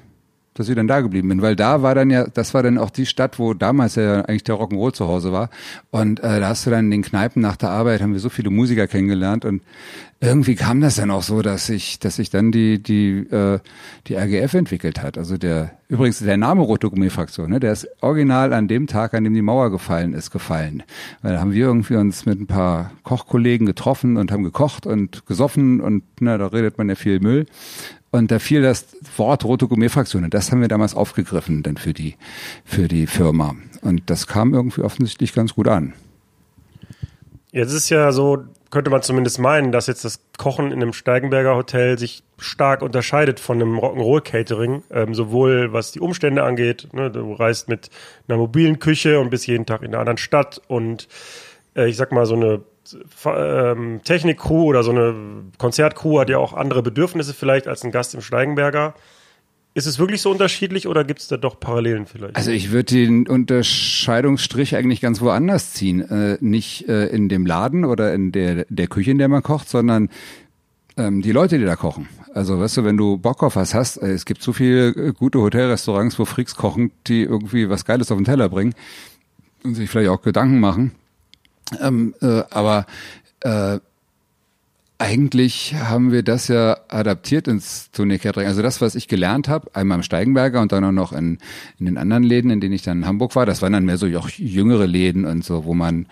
dass 0.55 0.69
ich 0.69 0.75
dann 0.75 0.87
da 0.87 1.01
geblieben 1.01 1.29
bin, 1.29 1.41
weil 1.41 1.55
da 1.55 1.81
war 1.81 1.93
dann 1.93 2.09
ja, 2.09 2.25
das 2.27 2.53
war 2.53 2.63
dann 2.63 2.77
auch 2.77 2.89
die 2.89 3.05
Stadt, 3.05 3.39
wo 3.39 3.53
damals 3.53 3.95
ja 3.95 4.21
eigentlich 4.21 4.45
der 4.45 4.55
Rock'n'Roll 4.55 4.93
zu 4.93 5.07
Hause 5.07 5.31
war. 5.31 5.49
Und 5.91 6.21
äh, 6.21 6.39
da 6.39 6.47
hast 6.47 6.65
du 6.65 6.69
dann 6.69 6.85
in 6.85 6.91
den 6.91 7.01
Kneipen 7.03 7.41
nach 7.41 7.57
der 7.57 7.69
Arbeit 7.69 8.01
haben 8.01 8.13
wir 8.13 8.21
so 8.21 8.29
viele 8.29 8.49
Musiker 8.49 8.87
kennengelernt 8.87 9.45
und 9.45 9.61
irgendwie 10.21 10.55
kam 10.55 10.79
das 10.79 10.95
dann 10.95 11.11
auch 11.11 11.23
so, 11.23 11.41
dass 11.41 11.65
sich, 11.67 11.99
dass 11.99 12.15
sich 12.15 12.29
dann 12.29 12.53
die 12.53 12.81
die 12.81 13.17
äh, 13.29 13.59
die 14.07 14.15
RGF 14.15 14.53
entwickelt 14.53 15.03
hat. 15.03 15.17
Also 15.17 15.37
der 15.37 15.71
übrigens 15.89 16.19
der 16.19 16.37
Name 16.37 16.61
Rote 16.61 16.89
Gummifraktion, 16.89 17.49
ne, 17.49 17.59
der 17.59 17.73
ist 17.73 17.87
original 17.99 18.53
an 18.53 18.69
dem 18.69 18.87
Tag, 18.87 19.13
an 19.13 19.25
dem 19.25 19.33
die 19.33 19.41
Mauer 19.41 19.71
gefallen 19.71 20.13
ist, 20.13 20.31
gefallen. 20.31 20.83
Weil 21.21 21.33
da 21.33 21.41
haben 21.41 21.51
wir 21.51 21.65
irgendwie 21.65 21.95
uns 21.95 22.25
mit 22.25 22.39
ein 22.39 22.47
paar 22.47 22.91
Kochkollegen 23.03 23.67
getroffen 23.67 24.15
und 24.15 24.31
haben 24.31 24.43
gekocht 24.43 24.87
und 24.87 25.25
gesoffen 25.25 25.81
und 25.81 26.03
na, 26.21 26.37
da 26.37 26.47
redet 26.47 26.77
man 26.77 26.87
ja 26.87 26.95
viel 26.95 27.19
Müll. 27.19 27.45
Und 28.11 28.31
da 28.31 28.39
fiel 28.39 28.61
das 28.61 28.85
Wort 29.17 29.43
Rote 29.43 29.67
Gourmet-Fraktion. 29.67 30.23
Und 30.23 30.33
das 30.33 30.51
haben 30.51 30.61
wir 30.61 30.67
damals 30.67 30.95
aufgegriffen 30.95 31.63
dann 31.63 31.77
für 31.77 31.93
die, 31.93 32.15
für 32.63 32.87
die 32.87 33.07
Firma. 33.07 33.55
Und 33.81 34.09
das 34.09 34.27
kam 34.27 34.53
irgendwie 34.53 34.81
offensichtlich 34.81 35.33
ganz 35.33 35.53
gut 35.53 35.67
an. 35.67 35.93
Jetzt 37.51 37.71
ist 37.71 37.89
ja 37.89 38.11
so, 38.11 38.43
könnte 38.69 38.91
man 38.91 39.01
zumindest 39.01 39.39
meinen, 39.39 39.71
dass 39.71 39.87
jetzt 39.87 40.03
das 40.03 40.19
Kochen 40.37 40.71
in 40.71 40.81
einem 40.81 40.91
Steigenberger 40.91 41.55
Hotel 41.55 41.97
sich 41.97 42.23
stark 42.37 42.81
unterscheidet 42.81 43.39
von 43.39 43.61
einem 43.61 43.79
Rock'n'Roll-Catering, 43.79 44.83
ähm, 44.91 45.13
sowohl 45.13 45.71
was 45.71 45.93
die 45.93 46.01
Umstände 46.01 46.43
angeht. 46.43 46.89
Ne, 46.93 47.09
du 47.09 47.31
reist 47.33 47.69
mit 47.69 47.89
einer 48.27 48.37
mobilen 48.37 48.79
Küche 48.79 49.19
und 49.21 49.29
bist 49.29 49.47
jeden 49.47 49.65
Tag 49.65 49.81
in 49.81 49.89
einer 49.89 49.99
anderen 49.99 50.17
Stadt 50.17 50.61
und 50.67 51.07
äh, 51.75 51.87
ich 51.87 51.95
sag 51.95 52.11
mal, 52.11 52.25
so 52.25 52.35
eine 52.35 52.61
ähm, 53.25 54.01
Technik-Crew 54.03 54.63
oder 54.63 54.83
so 54.83 54.91
eine 54.91 55.15
Konzert-Crew 55.57 56.19
hat 56.19 56.29
ja 56.29 56.37
auch 56.37 56.53
andere 56.53 56.83
Bedürfnisse 56.83 57.33
vielleicht 57.33 57.67
als 57.67 57.83
ein 57.83 57.91
Gast 57.91 58.13
im 58.13 58.21
Steigenberger. 58.21 58.93
Ist 59.74 59.88
es 59.88 60.00
wirklich 60.00 60.21
so 60.21 60.31
unterschiedlich 60.31 60.88
oder 60.88 61.03
gibt 61.03 61.19
es 61.19 61.27
da 61.27 61.36
doch 61.36 61.60
Parallelen 61.60 62.05
vielleicht? 62.05 62.38
Also 62.38 62.50
ich 62.50 62.71
würde 62.71 62.95
den 62.95 63.27
Unterscheidungsstrich 63.27 64.77
eigentlich 64.77 65.01
ganz 65.01 65.19
woanders 65.19 65.74
ziehen. 65.74 66.01
Äh, 66.01 66.38
nicht 66.39 66.88
äh, 66.88 67.07
in 67.07 67.27
dem 67.27 67.45
Laden 67.45 67.83
oder 67.83 68.13
in 68.13 68.31
der, 68.31 68.65
der 68.69 68.88
Küche, 68.88 69.12
in 69.12 69.17
der 69.17 69.27
man 69.27 69.43
kocht, 69.43 69.67
sondern 69.67 70.10
ähm, 70.95 71.21
die 71.21 71.33
Leute, 71.33 71.60
die 71.60 71.65
da 71.65 71.75
kochen. 71.75 72.07
Also 72.33 72.57
weißt 72.57 72.77
du, 72.77 72.83
wenn 72.86 72.95
du 72.95 73.17
Bock 73.17 73.43
auf 73.43 73.57
was 73.57 73.74
hast, 73.74 73.98
äh, 73.98 74.12
es 74.12 74.25
gibt 74.25 74.41
so 74.41 74.53
viele 74.53 74.89
äh, 74.89 75.13
gute 75.13 75.39
Hotelrestaurants, 75.39 76.17
wo 76.19 76.25
Freaks 76.25 76.55
kochen, 76.55 76.91
die 77.07 77.24
irgendwie 77.24 77.69
was 77.69 77.83
Geiles 77.83 78.12
auf 78.12 78.17
den 78.17 78.25
Teller 78.25 78.48
bringen 78.48 78.75
und 79.63 79.75
sich 79.75 79.89
vielleicht 79.89 80.10
auch 80.10 80.21
Gedanken 80.21 80.62
machen. 80.62 80.93
Ähm, 81.81 82.13
äh, 82.22 82.43
aber 82.50 82.86
äh, 83.41 83.79
eigentlich 84.98 85.75
haben 85.75 86.12
wir 86.12 86.24
das 86.24 86.48
ja 86.48 86.77
adaptiert 86.88 87.48
ins 87.48 87.91
Turnier-Catering. 87.91 88.48
Also 88.48 88.62
das, 88.62 88.79
was 88.79 88.95
ich 88.95 89.07
gelernt 89.07 89.50
habe, 89.50 89.69
einmal 89.75 89.98
im 89.98 90.03
Steigenberger 90.03 90.62
und 90.62 90.72
dann 90.72 90.86
auch 90.86 90.91
noch 90.91 91.12
in, 91.12 91.38
in 91.79 91.86
den 91.86 91.98
anderen 91.98 92.24
Läden, 92.24 92.50
in 92.50 92.62
denen 92.62 92.74
ich 92.74 92.84
dann 92.84 93.00
in 93.00 93.05
Hamburg 93.05 93.36
war, 93.36 93.45
das 93.45 93.62
waren 93.62 93.74
dann 93.74 93.86
mehr 93.86 93.98
so 93.98 94.07
auch 94.17 94.29
jüngere 94.29 94.86
Läden 94.86 95.25
und 95.25 95.43
so, 95.43 95.65
wo 95.65 95.74
man, 95.74 96.05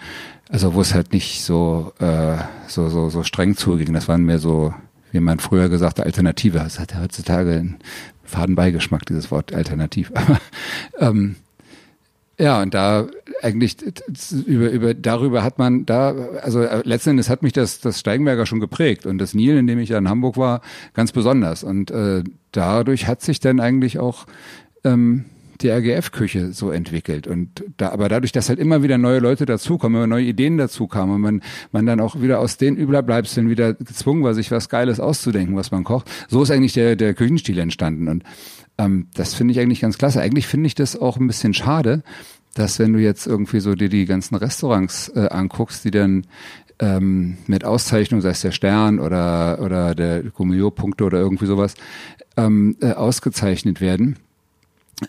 also 0.50 0.74
wo 0.74 0.82
es 0.82 0.94
halt 0.94 1.14
nicht 1.14 1.44
so, 1.44 1.94
äh, 2.00 2.38
so, 2.68 2.90
so, 2.90 3.10
so 3.10 3.24
streng 3.24 3.56
zuging. 3.56 3.94
Das 3.94 4.10
waren 4.10 4.26
mehr 4.26 4.40
so, 4.40 4.74
wie 5.12 5.22
man 5.22 5.40
früher 5.40 5.70
gesagt 5.70 6.00
hat, 6.00 6.06
Alternative. 6.06 6.60
Das 6.60 6.80
hat 6.80 6.92
ja 6.92 7.00
heutzutage 7.00 7.52
einen 7.52 7.78
faden 8.24 8.56
Beigeschmack, 8.56 9.06
dieses 9.06 9.32
Wort 9.32 9.54
Alternativ. 9.54 10.12
Aber 10.16 10.40
ähm, 11.00 11.38
ja, 12.38 12.62
und 12.62 12.74
da 12.74 13.08
eigentlich 13.44 13.78
über, 14.46 14.70
über 14.70 14.94
darüber 14.94 15.44
hat 15.44 15.60
man 15.60 15.86
da, 15.86 16.16
also 16.42 16.66
letzten 16.84 17.12
Endes 17.12 17.30
hat 17.30 17.44
mich 17.44 17.54
das, 17.54 17.80
das 17.82 18.00
Steigenberger 18.00 18.46
schon 18.46 18.60
geprägt 18.60 19.06
und 19.06 19.18
das 19.18 19.34
Nil, 19.34 19.58
in 19.58 19.68
dem 19.68 19.80
ich 19.80 19.90
ja 19.90 19.98
in 19.98 20.10
Hamburg 20.10 20.38
war, 20.38 20.62
ganz 20.94 21.12
besonders. 21.12 21.64
Und 21.64 21.92
äh, 21.92 22.24
dadurch 22.52 23.08
hat 23.08 23.22
sich 23.22 23.40
dann 23.40 23.60
eigentlich 23.60 24.00
auch 24.00 24.26
ähm, 24.84 25.26
die 25.62 25.70
RGF-Küche 25.70 26.54
so 26.54 26.72
entwickelt. 26.72 27.28
Und 27.28 27.64
da, 27.78 27.90
aber 27.90 28.10
dadurch, 28.10 28.32
dass 28.32 28.50
halt 28.50 28.60
immer 28.60 28.84
wieder 28.84 28.98
neue 28.98 29.20
Leute 29.20 29.46
dazukommen, 29.46 30.10
neue 30.10 30.26
Ideen 30.26 30.58
dazukamen 30.58 31.16
und 31.16 31.22
man, 31.22 31.42
man 31.72 31.86
dann 31.86 32.00
auch 32.00 32.22
wieder 32.22 32.40
aus 32.40 32.58
den 32.58 32.76
Überbleibseln 32.76 33.50
wieder 33.50 33.74
gezwungen 33.74 34.24
war, 34.24 34.34
sich 34.34 34.52
was 34.52 34.70
Geiles 34.70 35.00
auszudenken, 35.00 35.56
was 35.56 35.72
man 35.72 35.84
kocht. 35.84 36.10
So 36.28 36.44
ist 36.44 36.52
eigentlich 36.52 36.74
der, 36.74 36.96
der 36.96 37.14
Küchenstil 37.14 37.60
entstanden. 37.60 38.08
Und 38.08 38.24
ähm, 38.78 39.08
das 39.14 39.34
finde 39.34 39.54
ich 39.54 39.60
eigentlich 39.60 39.82
ganz 39.82 39.98
klasse. 39.98 40.22
Eigentlich 40.22 40.48
finde 40.48 40.68
ich 40.68 40.76
das 40.76 41.00
auch 41.00 41.18
ein 41.18 41.28
bisschen 41.28 41.54
schade, 41.54 42.04
dass 42.54 42.80
wenn 42.80 42.94
du 42.94 43.00
jetzt 43.00 43.28
irgendwie 43.28 43.60
so 43.60 43.76
dir 43.76 43.90
die 43.90 44.06
ganzen 44.06 44.36
Restaurants 44.36 45.10
äh, 45.10 45.28
anguckst, 45.30 45.86
die 45.86 45.92
dann 45.92 46.26
ähm, 46.80 47.38
mit 47.48 47.66
Auszeichnung, 47.66 48.22
sei 48.22 48.30
es 48.30 48.42
der 48.42 48.52
Stern 48.52 49.00
oder, 49.00 49.60
oder 49.62 49.96
der 49.96 50.24
Gomio-Punkte 50.24 51.04
oder 51.04 51.20
irgendwie 51.20 51.46
sowas, 51.46 51.76
ähm, 52.38 52.76
äh, 52.82 52.92
ausgezeichnet 52.92 53.82
werden 53.82 54.18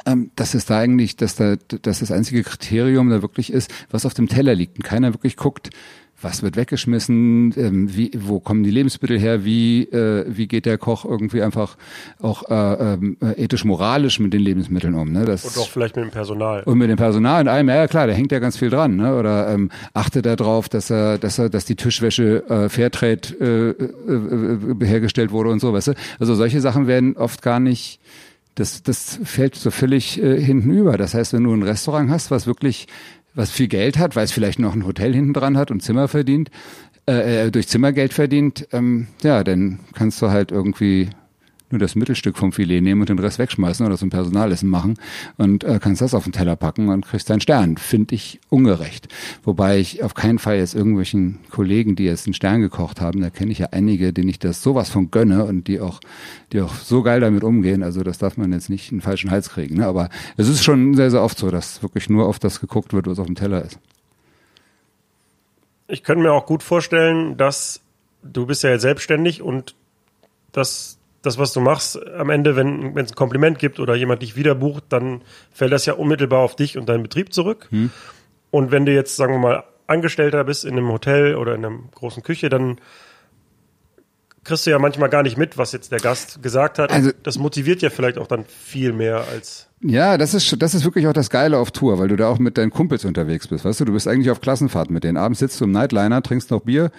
ähm, 0.06 0.30
dass 0.36 0.54
es 0.54 0.66
da 0.66 0.78
eigentlich, 0.78 1.16
dass 1.16 1.36
da, 1.36 1.56
dass 1.56 2.00
das 2.00 2.10
einzige 2.10 2.42
Kriterium 2.42 3.10
da 3.10 3.22
wirklich 3.22 3.52
ist, 3.52 3.72
was 3.90 4.06
auf 4.06 4.14
dem 4.14 4.28
Teller 4.28 4.54
liegt 4.54 4.76
und 4.76 4.82
keiner 4.82 5.14
wirklich 5.14 5.36
guckt, 5.36 5.70
was 6.24 6.42
wird 6.42 6.56
weggeschmissen, 6.56 7.54
ähm, 7.56 7.94
wie, 7.94 8.10
wo 8.16 8.40
kommen 8.40 8.64
die 8.64 8.70
Lebensmittel 8.70 9.18
her, 9.18 9.44
wie, 9.44 9.82
äh, 9.84 10.24
wie 10.26 10.48
geht 10.48 10.66
der 10.66 10.78
Koch 10.78 11.04
irgendwie 11.04 11.42
einfach 11.42 11.76
auch 12.20 12.48
äh, 12.50 12.94
äh, 12.94 13.44
ethisch-moralisch 13.44 14.18
mit 14.18 14.32
den 14.32 14.40
Lebensmitteln 14.40 14.94
um. 14.94 15.12
Ne? 15.12 15.24
Das, 15.24 15.44
und 15.44 15.62
auch 15.62 15.68
vielleicht 15.68 15.96
mit 15.96 16.06
dem 16.06 16.10
Personal. 16.10 16.62
Und 16.64 16.78
mit 16.78 16.90
dem 16.90 16.96
Personal 16.96 17.42
und 17.42 17.48
allem, 17.48 17.68
ja 17.68 17.86
klar, 17.86 18.06
da 18.06 18.12
hängt 18.12 18.32
ja 18.32 18.38
ganz 18.38 18.56
viel 18.56 18.70
dran. 18.70 18.96
Ne? 18.96 19.14
Oder 19.14 19.52
ähm, 19.52 19.70
achtet 19.92 20.26
er 20.26 20.36
darauf, 20.36 20.68
dass 20.68 20.90
er, 20.90 21.18
dass 21.18 21.38
er, 21.38 21.50
dass 21.50 21.64
die 21.64 21.76
Tischwäsche 21.76 22.48
äh, 22.48 22.68
Fairtrade 22.68 23.28
äh, 23.40 23.70
äh, 23.70 24.82
äh, 24.82 24.86
hergestellt 24.86 25.30
wurde 25.30 25.50
und 25.50 25.60
so, 25.60 25.72
weißt 25.72 25.88
du? 25.88 25.92
Also 26.18 26.34
solche 26.34 26.60
Sachen 26.60 26.86
werden 26.86 27.16
oft 27.16 27.42
gar 27.42 27.60
nicht 27.60 28.00
das, 28.54 28.82
das 28.82 29.18
fällt 29.24 29.56
so 29.56 29.70
völlig 29.70 30.22
äh, 30.22 30.40
hinten 30.40 30.70
über. 30.70 30.96
Das 30.96 31.14
heißt, 31.14 31.32
wenn 31.32 31.44
du 31.44 31.52
ein 31.52 31.62
Restaurant 31.62 32.10
hast, 32.10 32.30
was 32.30 32.46
wirklich, 32.46 32.86
was 33.34 33.50
viel 33.50 33.68
Geld 33.68 33.98
hat, 33.98 34.16
weil 34.16 34.24
es 34.24 34.32
vielleicht 34.32 34.58
noch 34.58 34.74
ein 34.74 34.86
Hotel 34.86 35.14
hinten 35.14 35.34
dran 35.34 35.56
hat 35.56 35.70
und 35.70 35.80
Zimmer 35.80 36.08
verdient, 36.08 36.50
äh, 37.06 37.46
äh 37.46 37.50
durch 37.50 37.68
Zimmergeld 37.68 38.12
verdient, 38.12 38.68
ähm, 38.72 39.08
ja, 39.22 39.44
dann 39.44 39.80
kannst 39.94 40.22
du 40.22 40.30
halt 40.30 40.52
irgendwie 40.52 41.10
nur 41.70 41.78
das 41.78 41.94
Mittelstück 41.94 42.36
vom 42.36 42.52
Filet 42.52 42.80
nehmen 42.80 43.00
und 43.00 43.08
den 43.08 43.18
Rest 43.18 43.38
wegschmeißen 43.38 43.84
oder 43.86 43.96
zum 43.96 44.10
Personalessen 44.10 44.68
machen 44.68 44.94
und 45.36 45.64
äh, 45.64 45.78
kannst 45.82 46.02
das 46.02 46.14
auf 46.14 46.24
den 46.24 46.32
Teller 46.32 46.56
packen 46.56 46.88
und 46.88 47.06
kriegst 47.06 47.30
deinen 47.30 47.40
Stern. 47.40 47.76
Finde 47.76 48.14
ich 48.14 48.40
ungerecht. 48.48 49.08
Wobei 49.42 49.78
ich 49.78 50.02
auf 50.02 50.14
keinen 50.14 50.38
Fall 50.38 50.56
jetzt 50.56 50.74
irgendwelchen 50.74 51.40
Kollegen, 51.50 51.96
die 51.96 52.04
jetzt 52.04 52.26
einen 52.26 52.34
Stern 52.34 52.60
gekocht 52.60 53.00
haben, 53.00 53.20
da 53.20 53.30
kenne 53.30 53.50
ich 53.50 53.58
ja 53.58 53.68
einige, 53.72 54.12
denen 54.12 54.28
ich 54.28 54.38
das 54.38 54.62
sowas 54.62 54.90
von 54.90 55.10
gönne 55.10 55.44
und 55.44 55.66
die 55.66 55.80
auch, 55.80 56.00
die 56.52 56.60
auch 56.60 56.74
so 56.74 57.02
geil 57.02 57.20
damit 57.20 57.42
umgehen. 57.42 57.82
Also 57.82 58.02
das 58.02 58.18
darf 58.18 58.36
man 58.36 58.52
jetzt 58.52 58.70
nicht 58.70 58.92
in 58.92 58.98
den 58.98 59.02
falschen 59.02 59.30
Hals 59.30 59.50
kriegen. 59.50 59.76
Ne? 59.78 59.86
Aber 59.86 60.10
es 60.36 60.48
ist 60.48 60.62
schon 60.62 60.94
sehr, 60.94 61.10
sehr 61.10 61.22
oft 61.22 61.38
so, 61.38 61.50
dass 61.50 61.82
wirklich 61.82 62.08
nur 62.08 62.26
auf 62.26 62.38
das 62.38 62.60
geguckt 62.60 62.92
wird, 62.92 63.06
was 63.06 63.18
auf 63.18 63.26
dem 63.26 63.36
Teller 63.36 63.64
ist. 63.64 63.78
Ich 65.86 66.02
könnte 66.02 66.22
mir 66.22 66.32
auch 66.32 66.46
gut 66.46 66.62
vorstellen, 66.62 67.36
dass 67.36 67.80
du 68.22 68.46
bist 68.46 68.62
ja 68.62 68.70
jetzt 68.70 68.82
selbstständig 68.82 69.42
und 69.42 69.74
dass 70.52 70.98
das, 71.24 71.38
was 71.38 71.52
du 71.52 71.60
machst, 71.60 71.98
am 72.06 72.30
Ende, 72.30 72.56
wenn 72.56 72.96
es 72.96 73.12
ein 73.12 73.14
Kompliment 73.14 73.58
gibt 73.58 73.80
oder 73.80 73.94
jemand 73.94 74.22
dich 74.22 74.36
wieder 74.36 74.54
bucht, 74.54 74.84
dann 74.90 75.22
fällt 75.52 75.72
das 75.72 75.86
ja 75.86 75.94
unmittelbar 75.94 76.40
auf 76.40 76.56
dich 76.56 76.76
und 76.76 76.88
deinen 76.88 77.02
Betrieb 77.02 77.32
zurück. 77.32 77.66
Hm. 77.70 77.90
Und 78.50 78.70
wenn 78.70 78.86
du 78.86 78.92
jetzt, 78.92 79.16
sagen 79.16 79.34
wir 79.34 79.38
mal, 79.38 79.64
Angestellter 79.86 80.44
bist 80.44 80.64
in 80.64 80.72
einem 80.72 80.90
Hotel 80.90 81.36
oder 81.36 81.54
in 81.54 81.64
einer 81.64 81.78
großen 81.94 82.22
Küche, 82.22 82.48
dann 82.48 82.78
kriegst 84.44 84.66
du 84.66 84.70
ja 84.70 84.78
manchmal 84.78 85.08
gar 85.08 85.22
nicht 85.22 85.36
mit, 85.36 85.58
was 85.58 85.72
jetzt 85.72 85.92
der 85.92 86.00
Gast 86.00 86.42
gesagt 86.42 86.78
hat. 86.78 86.92
Also, 86.92 87.10
das 87.22 87.38
motiviert 87.38 87.82
ja 87.82 87.90
vielleicht 87.90 88.18
auch 88.18 88.26
dann 88.26 88.44
viel 88.44 88.92
mehr 88.92 89.24
als 89.30 89.68
ja, 89.86 90.16
das 90.16 90.32
ist, 90.32 90.62
das 90.62 90.74
ist 90.74 90.84
wirklich 90.84 91.06
auch 91.08 91.12
das 91.12 91.28
Geile 91.28 91.58
auf 91.58 91.70
Tour, 91.70 91.98
weil 91.98 92.08
du 92.08 92.16
da 92.16 92.28
auch 92.28 92.38
mit 92.38 92.56
deinen 92.56 92.70
Kumpels 92.70 93.04
unterwegs 93.04 93.48
bist, 93.48 93.66
weißt 93.66 93.80
du? 93.80 93.84
Du 93.84 93.92
bist 93.92 94.08
eigentlich 94.08 94.30
auf 94.30 94.40
Klassenfahrt 94.40 94.90
mit 94.90 95.04
denen. 95.04 95.18
Abends 95.18 95.40
sitzt 95.40 95.60
du 95.60 95.66
im 95.66 95.72
Nightliner, 95.72 96.22
trinkst 96.22 96.50
noch 96.50 96.62
Bier 96.62 96.90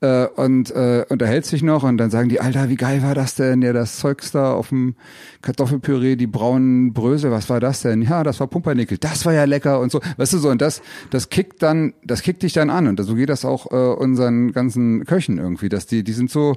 äh, 0.00 0.26
und 0.26 0.72
äh, 0.72 1.04
unterhältst 1.08 1.52
dich 1.52 1.62
noch 1.62 1.84
und 1.84 1.98
dann 1.98 2.10
sagen 2.10 2.28
die, 2.28 2.40
Alter, 2.40 2.68
wie 2.68 2.74
geil 2.74 3.00
war 3.04 3.14
das 3.14 3.36
denn? 3.36 3.62
Ja, 3.62 3.72
das 3.72 3.96
Zeugs 3.98 4.32
da 4.32 4.54
auf 4.54 4.70
dem 4.70 4.96
Kartoffelpüree, 5.40 6.16
die 6.16 6.26
braunen 6.26 6.92
Brösel, 6.92 7.30
was 7.30 7.48
war 7.48 7.60
das 7.60 7.82
denn? 7.82 8.02
Ja, 8.02 8.24
das 8.24 8.40
war 8.40 8.48
Pumpernickel, 8.48 8.98
das 8.98 9.24
war 9.24 9.32
ja 9.32 9.44
lecker 9.44 9.78
und 9.78 9.92
so. 9.92 10.00
Weißt 10.16 10.32
du 10.32 10.38
so, 10.38 10.50
und 10.50 10.60
das, 10.60 10.82
das 11.10 11.28
kickt 11.28 11.62
dann, 11.62 11.94
das 12.04 12.22
kickt 12.22 12.42
dich 12.42 12.54
dann 12.54 12.70
an 12.70 12.88
und 12.88 13.00
so 13.00 13.14
geht 13.14 13.28
das 13.28 13.44
auch 13.44 13.70
äh, 13.70 13.76
unseren 13.76 14.50
ganzen 14.50 15.04
Köchen 15.04 15.38
irgendwie, 15.38 15.68
dass 15.68 15.86
die, 15.86 16.02
die 16.02 16.12
sind 16.12 16.28
so 16.28 16.56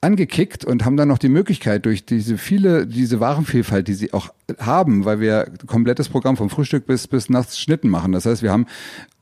angekickt 0.00 0.64
und 0.64 0.84
haben 0.84 0.96
dann 0.96 1.08
noch 1.08 1.18
die 1.18 1.28
Möglichkeit 1.28 1.84
durch 1.84 2.06
diese 2.06 2.38
viele, 2.38 2.86
diese 2.86 3.20
Warenvielfalt, 3.20 3.86
die 3.86 3.94
sie 3.94 4.12
auch 4.14 4.32
haben, 4.58 5.04
weil 5.04 5.20
wir 5.20 5.52
komplettes 5.66 6.08
Programm 6.08 6.36
vom 6.36 6.48
Frühstück 6.48 6.86
bis, 6.86 7.06
bis 7.06 7.28
nachts 7.28 7.58
Schnitten 7.58 7.88
machen. 7.88 8.12
Das 8.12 8.24
heißt, 8.24 8.42
wir 8.42 8.50
haben 8.50 8.66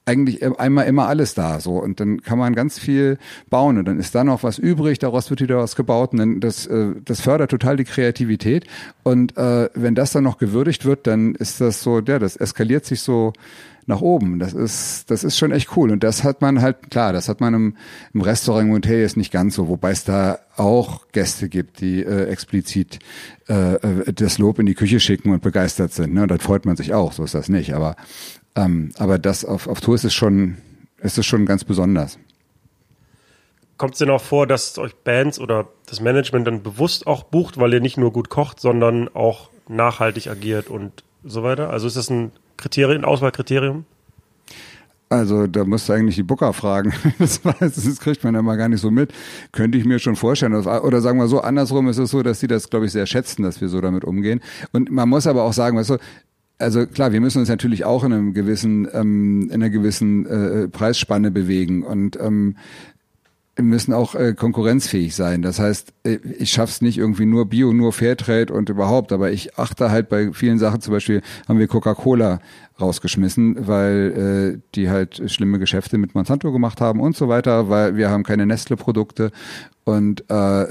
eigentlich 0.09 0.43
einmal 0.59 0.87
immer 0.87 1.07
alles 1.07 1.35
da 1.35 1.61
so 1.61 1.73
und 1.83 2.01
dann 2.01 2.23
kann 2.23 2.39
man 2.39 2.55
ganz 2.55 2.79
viel 2.79 3.19
bauen 3.51 3.79
und 3.79 3.85
dann 3.87 4.01
ist 4.01 4.15
da 4.15 4.25
noch 4.25 4.43
was 4.43 4.59
übrig, 4.59 4.99
daraus 4.99 5.29
wird 5.29 5.43
wieder 5.43 5.59
was 5.59 5.77
gebaut 5.77 6.13
und 6.13 6.19
dann 6.19 6.41
das, 6.41 6.67
äh, 6.67 6.95
das 7.05 7.21
fördert 7.21 7.51
total 7.51 7.77
die 7.77 7.85
Kreativität 7.85 8.67
und 9.03 9.37
äh, 9.37 9.69
wenn 9.75 9.95
das 9.95 10.13
dann 10.13 10.25
noch 10.25 10.39
gewürdigt 10.39 10.85
wird, 10.85 11.07
dann 11.07 11.35
ist 11.35 11.61
das 11.61 11.83
so, 11.83 12.01
ja, 12.01 12.19
das 12.19 12.37
eskaliert 12.37 12.87
sich 12.87 13.03
so 13.03 13.33
nach 13.89 14.03
oben. 14.03 14.39
Das 14.39 14.53
ist, 14.53 15.11
das 15.11 15.25
ist 15.25 15.39
schon 15.39 15.51
echt 15.51 15.75
cool. 15.77 15.91
Und 15.91 16.05
das 16.05 16.23
hat 16.23 16.43
man 16.43 16.61
halt, 16.61 16.91
klar, 16.91 17.15
das 17.15 17.29
hat 17.29 17.41
man 17.41 17.55
im, 17.55 17.77
im 18.13 18.21
Restaurant 18.21 18.69
im 18.69 18.75
Hotel 18.75 19.01
jetzt 19.01 19.17
nicht 19.17 19.33
ganz 19.33 19.55
so, 19.55 19.69
wobei 19.69 19.93
es 19.93 20.05
da 20.05 20.41
auch 20.57 21.09
Gäste 21.13 21.49
gibt, 21.49 21.81
die 21.81 22.05
äh, 22.05 22.27
explizit 22.27 22.99
äh, 23.49 23.77
äh, 23.77 24.13
das 24.13 24.37
Lob 24.37 24.59
in 24.59 24.67
die 24.67 24.75
Küche 24.75 25.01
schicken 25.01 25.33
und 25.33 25.41
begeistert 25.41 25.95
sind. 25.95 26.13
Ne? 26.13 26.23
Und 26.23 26.31
dann 26.31 26.39
freut 26.39 26.67
man 26.67 26.77
sich 26.77 26.93
auch, 26.93 27.13
so 27.13 27.25
ist 27.25 27.35
das 27.35 27.49
nicht. 27.49 27.75
Aber, 27.75 27.97
ähm, 28.55 28.93
aber 28.99 29.19
das 29.19 29.45
auf, 29.45 29.67
auf 29.67 29.81
Tour 29.81 29.95
ist 29.95 30.05
es 30.05 30.15
schon, 30.15 30.57
ist 30.99 31.19
es 31.19 31.27
schon 31.27 31.47
ganz 31.47 31.65
besonders. 31.65 32.19
Kommt 33.77 33.93
es 33.93 33.99
denn 33.99 34.11
auch 34.11 34.21
vor, 34.21 34.47
dass 34.47 34.77
euch 34.79 34.97
Bands 34.97 35.39
oder 35.39 35.69
das 35.87 36.01
Management 36.01 36.47
dann 36.47 36.63
bewusst 36.63 37.07
auch 37.07 37.23
bucht, 37.23 37.59
weil 37.59 37.73
ihr 37.75 37.81
nicht 37.81 37.97
nur 37.97 38.13
gut 38.13 38.29
kocht, 38.29 38.61
sondern 38.61 39.09
auch 39.15 39.51
nachhaltig 39.69 40.29
agiert 40.29 40.69
und 40.69 41.05
so 41.25 41.45
weiter? 41.45 41.71
Also 41.71 41.87
ist 41.87 41.97
das 41.97 42.11
ein 42.11 42.33
Kriterien, 42.57 43.05
Auswahlkriterium? 43.05 43.85
Also 45.11 45.47
da 45.47 45.65
musst 45.65 45.89
du 45.89 45.95
eigentlich 45.95 46.17
die 46.17 46.23
Booker 46.23 46.53
fragen. 46.53 46.93
Das, 47.19 47.45
weiß, 47.45 47.59
das 47.59 47.99
kriegt 48.01 48.23
man 48.25 48.35
ja 48.35 48.43
mal 48.43 48.57
gar 48.57 48.69
nicht 48.69 48.81
so 48.81 48.91
mit. 48.91 49.13
Könnte 49.53 49.79
ich 49.79 49.85
mir 49.85 49.99
schon 49.99 50.17
vorstellen. 50.17 50.55
Oder 50.55 51.01
sagen 51.01 51.19
wir 51.19 51.29
so, 51.29 51.41
andersrum 51.41 51.89
ist 51.89 51.99
es 51.99 52.11
so, 52.11 52.23
dass 52.23 52.41
sie 52.41 52.47
das, 52.47 52.71
glaube 52.71 52.87
ich, 52.87 52.93
sehr 52.93 53.07
schätzen, 53.07 53.43
dass 53.43 53.61
wir 53.61 53.69
so 53.69 53.81
damit 53.81 54.05
umgehen. 54.05 54.41
Und 54.73 54.91
man 54.91 55.09
muss 55.09 55.27
aber 55.27 55.45
auch 55.45 55.53
sagen, 55.53 55.79
weißt 55.79 55.91
du, 55.91 55.99
also 56.59 56.87
klar, 56.87 57.13
wir 57.13 57.21
müssen 57.21 57.39
uns 57.39 57.49
natürlich 57.49 57.85
auch 57.85 58.05
in 58.05 58.13
einem 58.13 58.35
gewissen, 58.35 58.89
ähm, 58.93 59.43
in 59.49 59.55
einer 59.55 59.71
gewissen 59.71 60.27
äh, 60.27 60.69
Preisspanne 60.69 61.31
bewegen. 61.31 61.85
Und 61.85 62.19
ähm, 62.21 62.57
müssen 63.63 63.93
auch 63.93 64.15
äh, 64.15 64.35
konkurrenzfähig 64.35 65.15
sein. 65.15 65.43
Das 65.43 65.59
heißt, 65.59 65.93
äh, 66.05 66.19
ich 66.39 66.53
schaff's 66.53 66.81
nicht 66.81 66.99
irgendwie 66.99 67.27
nur 67.27 67.47
Bio, 67.47 67.73
nur 67.73 67.93
Fairtrade 67.93 68.53
und 68.53 68.69
überhaupt, 68.69 69.13
aber 69.13 69.33
ich 69.33 69.59
achte 69.59 69.91
halt 69.91 70.09
bei 70.09 70.33
vielen 70.33 70.59
Sachen, 70.59 70.81
zum 70.81 70.93
Beispiel 70.93 71.23
haben 71.49 71.59
wir 71.59 71.67
Coca-Cola 71.67 72.41
rausgeschmissen, 72.81 73.67
weil 73.67 74.59
äh, 74.61 74.61
die 74.75 74.89
halt 74.89 75.31
schlimme 75.31 75.59
Geschäfte 75.59 75.99
mit 75.99 76.15
Monsanto 76.15 76.53
gemacht 76.53 76.81
haben 76.81 77.01
und 77.01 77.17
so 77.17 77.29
weiter, 77.29 77.69
weil 77.69 77.97
wir 77.97 78.11
haben 78.11 78.23
keine 78.23 78.47
Nestle-Produkte 78.47 79.33
und 79.89 80.31
äh, 80.31 80.67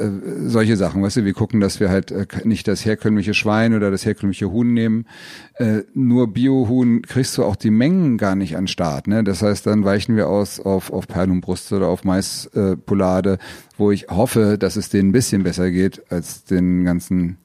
solche 0.45 0.77
Sachen. 0.77 1.01
Weißt 1.01 1.17
du, 1.17 1.25
wir 1.25 1.33
gucken, 1.33 1.59
dass 1.59 1.79
wir 1.79 1.89
halt 1.89 2.11
äh, 2.11 2.27
nicht 2.43 2.67
das 2.67 2.85
herkömmliche 2.85 3.33
Schwein 3.33 3.73
oder 3.73 3.89
das 3.89 4.05
herkömmliche 4.05 4.51
Huhn 4.51 4.71
nehmen. 4.71 5.07
Äh, 5.55 5.81
nur 5.95 6.31
Bio-Huhn 6.31 7.01
kriegst 7.01 7.35
du 7.35 7.43
auch 7.43 7.55
die 7.55 7.71
Mengen 7.71 8.19
gar 8.19 8.35
nicht 8.35 8.55
an 8.57 8.67
Start. 8.67 9.07
Ne? 9.07 9.23
Das 9.23 9.41
heißt, 9.41 9.65
dann 9.65 9.83
weichen 9.83 10.15
wir 10.15 10.29
aus 10.29 10.59
auf, 10.59 10.93
auf 10.93 11.07
Perlenbrust 11.07 11.73
oder 11.73 11.87
auf 11.87 12.03
Maispolade, 12.03 13.33
äh, 13.33 13.37
wo 13.75 13.89
ich 13.89 14.07
hoffe, 14.07 14.59
dass 14.59 14.75
es 14.75 14.89
denen 14.89 15.09
ein 15.09 15.13
bisschen 15.13 15.41
besser 15.41 15.71
geht 15.71 16.03
als 16.11 16.43
den 16.43 16.83
ganzen 16.83 17.37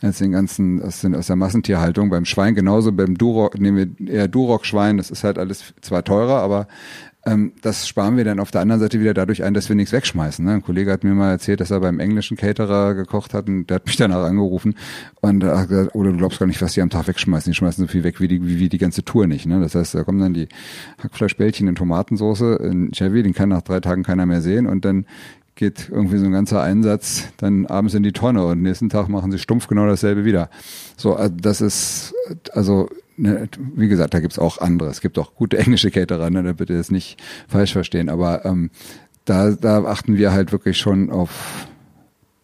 als 0.00 0.18
den 0.18 0.32
ganzen 0.32 0.82
aus, 0.82 1.02
den, 1.02 1.14
aus 1.14 1.26
der 1.26 1.36
Massentierhaltung. 1.36 2.08
Beim 2.08 2.24
Schwein 2.24 2.54
genauso, 2.54 2.90
beim 2.90 3.18
Duroc 3.18 3.60
nehmen 3.60 3.94
wir 3.98 4.12
eher 4.12 4.28
Duroc-Schwein, 4.28 4.96
das 4.96 5.10
ist 5.10 5.24
halt 5.24 5.38
alles 5.38 5.74
zwar 5.80 6.04
teurer, 6.04 6.40
aber 6.40 6.66
ähm, 7.24 7.52
das 7.62 7.86
sparen 7.86 8.16
wir 8.16 8.24
dann 8.24 8.40
auf 8.40 8.50
der 8.50 8.60
anderen 8.60 8.80
Seite 8.80 8.98
wieder 8.98 9.14
dadurch 9.14 9.44
ein, 9.44 9.54
dass 9.54 9.68
wir 9.68 9.76
nichts 9.76 9.92
wegschmeißen. 9.92 10.44
Ne? 10.44 10.54
Ein 10.54 10.62
Kollege 10.62 10.90
hat 10.90 11.04
mir 11.04 11.14
mal 11.14 11.30
erzählt, 11.30 11.60
dass 11.60 11.70
er 11.70 11.78
beim 11.78 12.00
englischen 12.00 12.36
Caterer 12.36 12.94
gekocht 12.94 13.32
hat 13.32 13.48
und 13.48 13.66
der 13.68 13.76
hat 13.76 13.86
mich 13.86 13.96
danach 13.96 14.24
angerufen 14.24 14.74
und 15.20 15.44
hat 15.44 15.68
gesagt, 15.68 15.94
oder 15.94 16.10
du 16.10 16.16
glaubst 16.16 16.40
gar 16.40 16.46
nicht, 16.46 16.60
was 16.60 16.74
die 16.74 16.82
am 16.82 16.90
Tag 16.90 17.06
wegschmeißen. 17.06 17.52
Die 17.52 17.56
schmeißen 17.56 17.84
so 17.84 17.90
viel 17.90 18.02
weg 18.02 18.20
wie 18.20 18.28
die, 18.28 18.44
wie, 18.44 18.58
wie 18.58 18.68
die 18.68 18.78
ganze 18.78 19.04
Tour 19.04 19.28
nicht. 19.28 19.46
Ne? 19.46 19.60
Das 19.60 19.74
heißt, 19.76 19.94
da 19.94 20.02
kommen 20.02 20.20
dann 20.20 20.34
die 20.34 20.48
Hackfleischbällchen 21.02 21.68
in 21.68 21.76
Tomatensoße 21.76 22.56
in 22.56 22.90
Chevy, 22.90 23.22
den 23.22 23.34
kann 23.34 23.50
nach 23.50 23.62
drei 23.62 23.78
Tagen 23.78 24.02
keiner 24.02 24.26
mehr 24.26 24.40
sehen 24.40 24.66
und 24.66 24.84
dann 24.84 25.06
geht 25.54 25.90
irgendwie 25.90 26.16
so 26.16 26.24
ein 26.24 26.32
ganzer 26.32 26.62
Einsatz 26.62 27.28
dann 27.36 27.66
abends 27.66 27.94
in 27.94 28.02
die 28.02 28.12
Tonne 28.12 28.44
und 28.46 28.62
nächsten 28.62 28.88
Tag 28.88 29.08
machen 29.08 29.30
sie 29.30 29.38
stumpf 29.38 29.68
genau 29.68 29.86
dasselbe 29.86 30.24
wieder. 30.24 30.48
So, 30.96 31.14
also 31.14 31.34
das 31.38 31.60
ist, 31.60 32.14
also 32.52 32.88
ne, 33.16 33.48
wie 33.74 33.88
gesagt, 33.88 34.14
da 34.14 34.20
gibt's 34.20 34.38
auch 34.38 34.58
andere. 34.58 34.88
Es 34.88 35.00
gibt 35.00 35.18
auch 35.18 35.34
gute 35.34 35.58
englische 35.58 35.90
Caterer, 35.90 36.30
ne, 36.30 36.42
da 36.42 36.52
bitte 36.52 36.76
das 36.76 36.90
nicht 36.90 37.20
falsch 37.48 37.72
verstehen. 37.72 38.08
Aber 38.08 38.44
ähm, 38.44 38.70
da, 39.24 39.52
da 39.52 39.84
achten 39.84 40.16
wir 40.16 40.32
halt 40.32 40.52
wirklich 40.52 40.78
schon 40.78 41.10
auf 41.10 41.66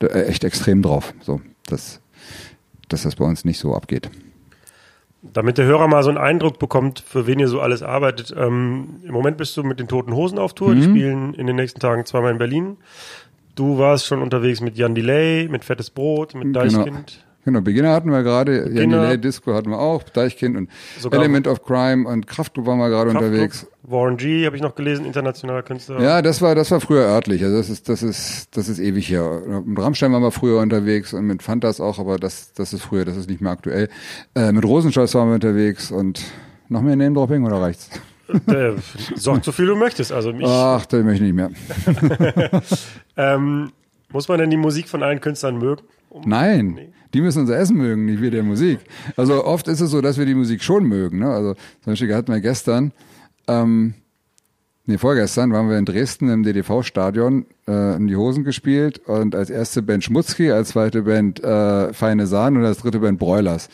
äh, 0.01 0.07
echt 0.27 0.45
extrem 0.45 0.83
drauf. 0.83 1.15
So, 1.21 1.41
dass, 1.67 2.01
dass 2.89 3.03
das 3.03 3.17
bei 3.17 3.25
uns 3.25 3.45
nicht 3.45 3.59
so 3.59 3.75
abgeht. 3.75 4.11
Damit 5.21 5.59
der 5.59 5.67
Hörer 5.67 5.89
mal 5.89 6.03
so 6.05 6.11
einen 6.11 6.19
Eindruck 6.19 6.61
bekommt, 6.61 7.01
für 7.01 7.27
wen 7.27 7.41
ihr 7.41 7.49
so 7.49 7.61
alles 7.61 7.83
arbeitet. 7.83 8.33
Ähm, 8.37 9.01
Im 9.03 9.13
Moment 9.13 9.37
bist 9.37 9.57
du 9.57 9.65
mit 9.65 9.81
den 9.81 9.89
Toten 9.89 10.15
Hosen 10.15 10.39
auf 10.39 10.55
Tour. 10.55 10.71
Mhm. 10.71 10.77
Die 10.77 10.83
spielen 10.85 11.35
in 11.35 11.47
den 11.47 11.57
nächsten 11.57 11.81
Tagen 11.81 12.07
zweimal 12.07 12.33
in 12.33 12.39
Berlin. 12.39 12.77
Du 13.57 13.79
warst 13.79 14.07
schon 14.07 14.23
unterwegs 14.23 14.61
mit 14.61 14.77
Jan 14.77 14.95
Delay, 14.95 15.49
mit 15.49 15.65
Fettes 15.65 15.91
Brot, 15.91 16.35
mit 16.35 16.45
genau. 16.45 16.61
Deichkind. 16.61 16.85
Genau. 16.87 17.27
Genau, 17.49 17.62
Beginner 17.62 17.95
hatten 17.95 18.11
wir 18.11 18.23
gerade, 18.23 18.64
Beginner. 18.64 18.99
Janile 18.99 19.19
Disco 19.19 19.55
hatten 19.55 19.71
wir 19.71 19.78
auch, 19.78 20.02
Deichkind 20.02 20.55
und 20.55 20.69
Sogar- 20.99 21.19
Element 21.19 21.47
of 21.49 21.64
Crime 21.64 22.07
und 22.07 22.26
Kraftklub 22.26 22.67
waren 22.67 22.78
wir 22.78 22.90
gerade 22.90 23.09
unterwegs. 23.09 23.67
Warren 23.85 24.19
G 24.19 24.45
habe 24.45 24.55
ich 24.55 24.61
noch 24.61 24.75
gelesen, 24.75 25.07
internationaler 25.07 25.62
Künstler. 25.62 25.99
Ja, 26.02 26.21
das 26.21 26.43
war, 26.43 26.55
das 26.55 26.71
war 26.71 26.83
früher 26.83 27.05
örtlich. 27.07 27.43
Also 27.43 27.57
das 27.57 27.71
ist, 27.71 27.88
das 27.88 28.02
ist, 28.02 28.55
das 28.55 28.69
ist 28.69 28.78
ewig 28.81 29.09
her. 29.09 29.40
Mit 29.64 29.78
Rammstein 29.78 30.12
waren 30.12 30.23
wir 30.23 30.31
früher 30.31 30.61
unterwegs 30.61 31.14
und 31.14 31.25
mit 31.25 31.43
Fantas 31.43 31.81
auch, 31.81 31.99
aber 31.99 32.19
das, 32.19 32.52
das 32.52 32.75
ist 32.75 32.83
früher, 32.83 33.07
das 33.07 33.17
ist 33.17 33.31
nicht 33.31 33.40
mehr 33.40 33.52
aktuell. 33.52 33.88
Äh, 34.35 34.52
mit 34.52 34.67
Rosenscholz 34.67 35.14
waren 35.14 35.28
wir 35.28 35.37
unterwegs 35.37 35.90
und 35.90 36.23
noch 36.69 36.83
mehr 36.83 36.97
Name-Dropping 36.97 37.47
oder 37.47 37.62
reicht's? 37.62 37.88
Äh, 38.47 38.73
sag 39.17 39.43
so 39.43 39.52
viel 39.52 39.64
du 39.64 39.75
möchtest. 39.75 40.12
Also 40.12 40.35
mich, 40.35 40.45
Ach, 40.47 40.85
das 40.85 41.02
möchte 41.02 41.25
ich 41.25 41.33
nicht 41.33 41.35
mehr. 41.35 41.50
ähm, 43.17 43.73
muss 44.12 44.28
man 44.28 44.38
denn 44.38 44.50
die 44.50 44.59
Musik 44.59 44.88
von 44.88 45.02
allen 45.02 45.23
Künstlern 45.23 45.57
mögen? 45.57 45.81
Um- 46.11 46.23
Nein, 46.27 46.79
die 47.15 47.21
müssen 47.21 47.41
unser 47.41 47.59
Essen 47.59 47.77
mögen, 47.77 48.05
nicht 48.05 48.21
wir 48.21 48.31
der 48.31 48.43
Musik. 48.43 48.81
Also 49.17 49.45
oft 49.45 49.69
ist 49.69 49.81
es 49.81 49.91
so, 49.91 50.00
dass 50.00 50.19
wir 50.19 50.27
die 50.27 50.35
Musik 50.35 50.62
schon 50.62 50.85
mögen. 50.85 51.21
Ne? 51.21 51.29
Also 51.31 51.55
zum 51.55 51.93
Beispiel 51.93 52.15
hatten 52.15 52.33
wir 52.33 52.41
gestern, 52.41 52.93
ähm, 53.47 53.95
nee, 54.87 54.99
vorgestern 54.99 55.53
waren 55.53 55.69
wir 55.69 55.79
in 55.79 55.85
Dresden 55.85 56.29
im 56.29 56.43
DDV-Stadion, 56.43 57.47
äh, 57.67 57.97
in 57.97 58.09
die 58.09 58.17
Hosen 58.17 58.45
gespielt 58.45 58.99
und 59.07 59.35
als 59.35 59.50
erste 59.50 59.83
Band 59.83 60.05
Schmutzki, 60.05 60.50
als 60.50 60.71
zweite 60.71 61.03
Band 61.03 61.43
äh, 61.43 61.93
Feine 61.95 62.27
Sahn 62.27 62.57
und 62.57 62.65
als 62.65 62.79
dritte 62.79 62.99
Band 63.00 63.19
Broilers. 63.19 63.69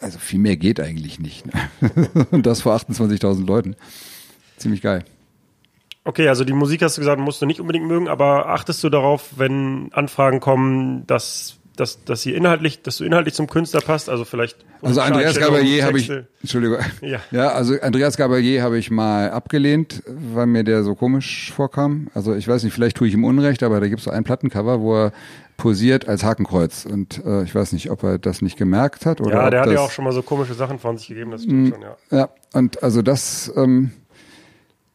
Also 0.00 0.18
viel 0.18 0.40
mehr 0.40 0.56
geht 0.56 0.80
eigentlich 0.80 1.18
nicht. 1.20 1.46
Ne? 1.46 1.52
und 2.30 2.46
das 2.46 2.62
vor 2.62 2.74
28.000 2.76 3.46
Leuten. 3.46 3.76
Ziemlich 4.56 4.82
geil. 4.82 5.04
Okay, 6.04 6.28
also 6.28 6.44
die 6.44 6.52
Musik 6.52 6.82
hast 6.82 6.96
du 6.96 7.00
gesagt, 7.00 7.20
musst 7.20 7.40
du 7.40 7.46
nicht 7.46 7.60
unbedingt 7.60 7.86
mögen, 7.86 8.08
aber 8.08 8.48
achtest 8.48 8.82
du 8.82 8.88
darauf, 8.88 9.30
wenn 9.36 9.90
Anfragen 9.92 10.40
kommen, 10.40 11.06
dass, 11.06 11.58
dass, 11.76 12.04
dass 12.04 12.22
sie 12.22 12.32
inhaltlich, 12.34 12.82
dass 12.82 12.96
du 12.96 13.04
inhaltlich 13.04 13.34
zum 13.34 13.46
Künstler 13.46 13.80
passt? 13.80 14.10
Also 14.10 14.24
vielleicht. 14.24 14.56
Also 14.82 15.00
Andreas 15.00 15.38
Gabalier 15.38 15.84
habe 15.84 15.98
ich. 15.98 16.10
Entschuldigung, 16.40 16.78
Ja. 17.02 17.20
ja, 17.30 17.48
also 17.50 17.80
Andreas 17.80 18.16
Gabalier 18.16 18.62
habe 18.62 18.78
ich 18.78 18.90
mal 18.90 19.30
abgelehnt, 19.30 20.02
weil 20.06 20.46
mir 20.46 20.64
der 20.64 20.82
so 20.82 20.96
komisch 20.96 21.52
vorkam. 21.52 22.08
Also 22.14 22.34
ich 22.34 22.48
weiß 22.48 22.64
nicht, 22.64 22.72
vielleicht 22.72 22.96
tue 22.96 23.06
ich 23.06 23.14
ihm 23.14 23.24
Unrecht, 23.24 23.62
aber 23.62 23.78
da 23.78 23.86
gibt 23.86 24.00
es 24.00 24.04
so 24.06 24.10
ein 24.10 24.24
Plattencover, 24.24 24.80
wo 24.80 25.04
er 25.04 25.12
posiert 25.56 26.08
als 26.08 26.24
Hakenkreuz 26.24 26.84
und 26.84 27.24
äh, 27.24 27.44
ich 27.44 27.54
weiß 27.54 27.72
nicht, 27.72 27.90
ob 27.90 28.02
er 28.02 28.18
das 28.18 28.42
nicht 28.42 28.56
gemerkt 28.56 29.06
hat 29.06 29.20
oder 29.20 29.30
Ja, 29.30 29.44
ob 29.44 29.50
der 29.52 29.60
hat 29.60 29.70
ja 29.70 29.80
auch 29.80 29.92
schon 29.92 30.04
mal 30.04 30.10
so 30.12 30.22
komische 30.22 30.54
Sachen 30.54 30.80
von 30.80 30.98
sich 30.98 31.06
gegeben, 31.06 31.30
das 31.30 31.44
stimmt 31.44 31.68
schon, 31.68 31.82
ja. 31.82 31.96
ja, 32.10 32.28
und 32.52 32.82
also 32.82 33.02
das, 33.02 33.52
ähm, 33.54 33.92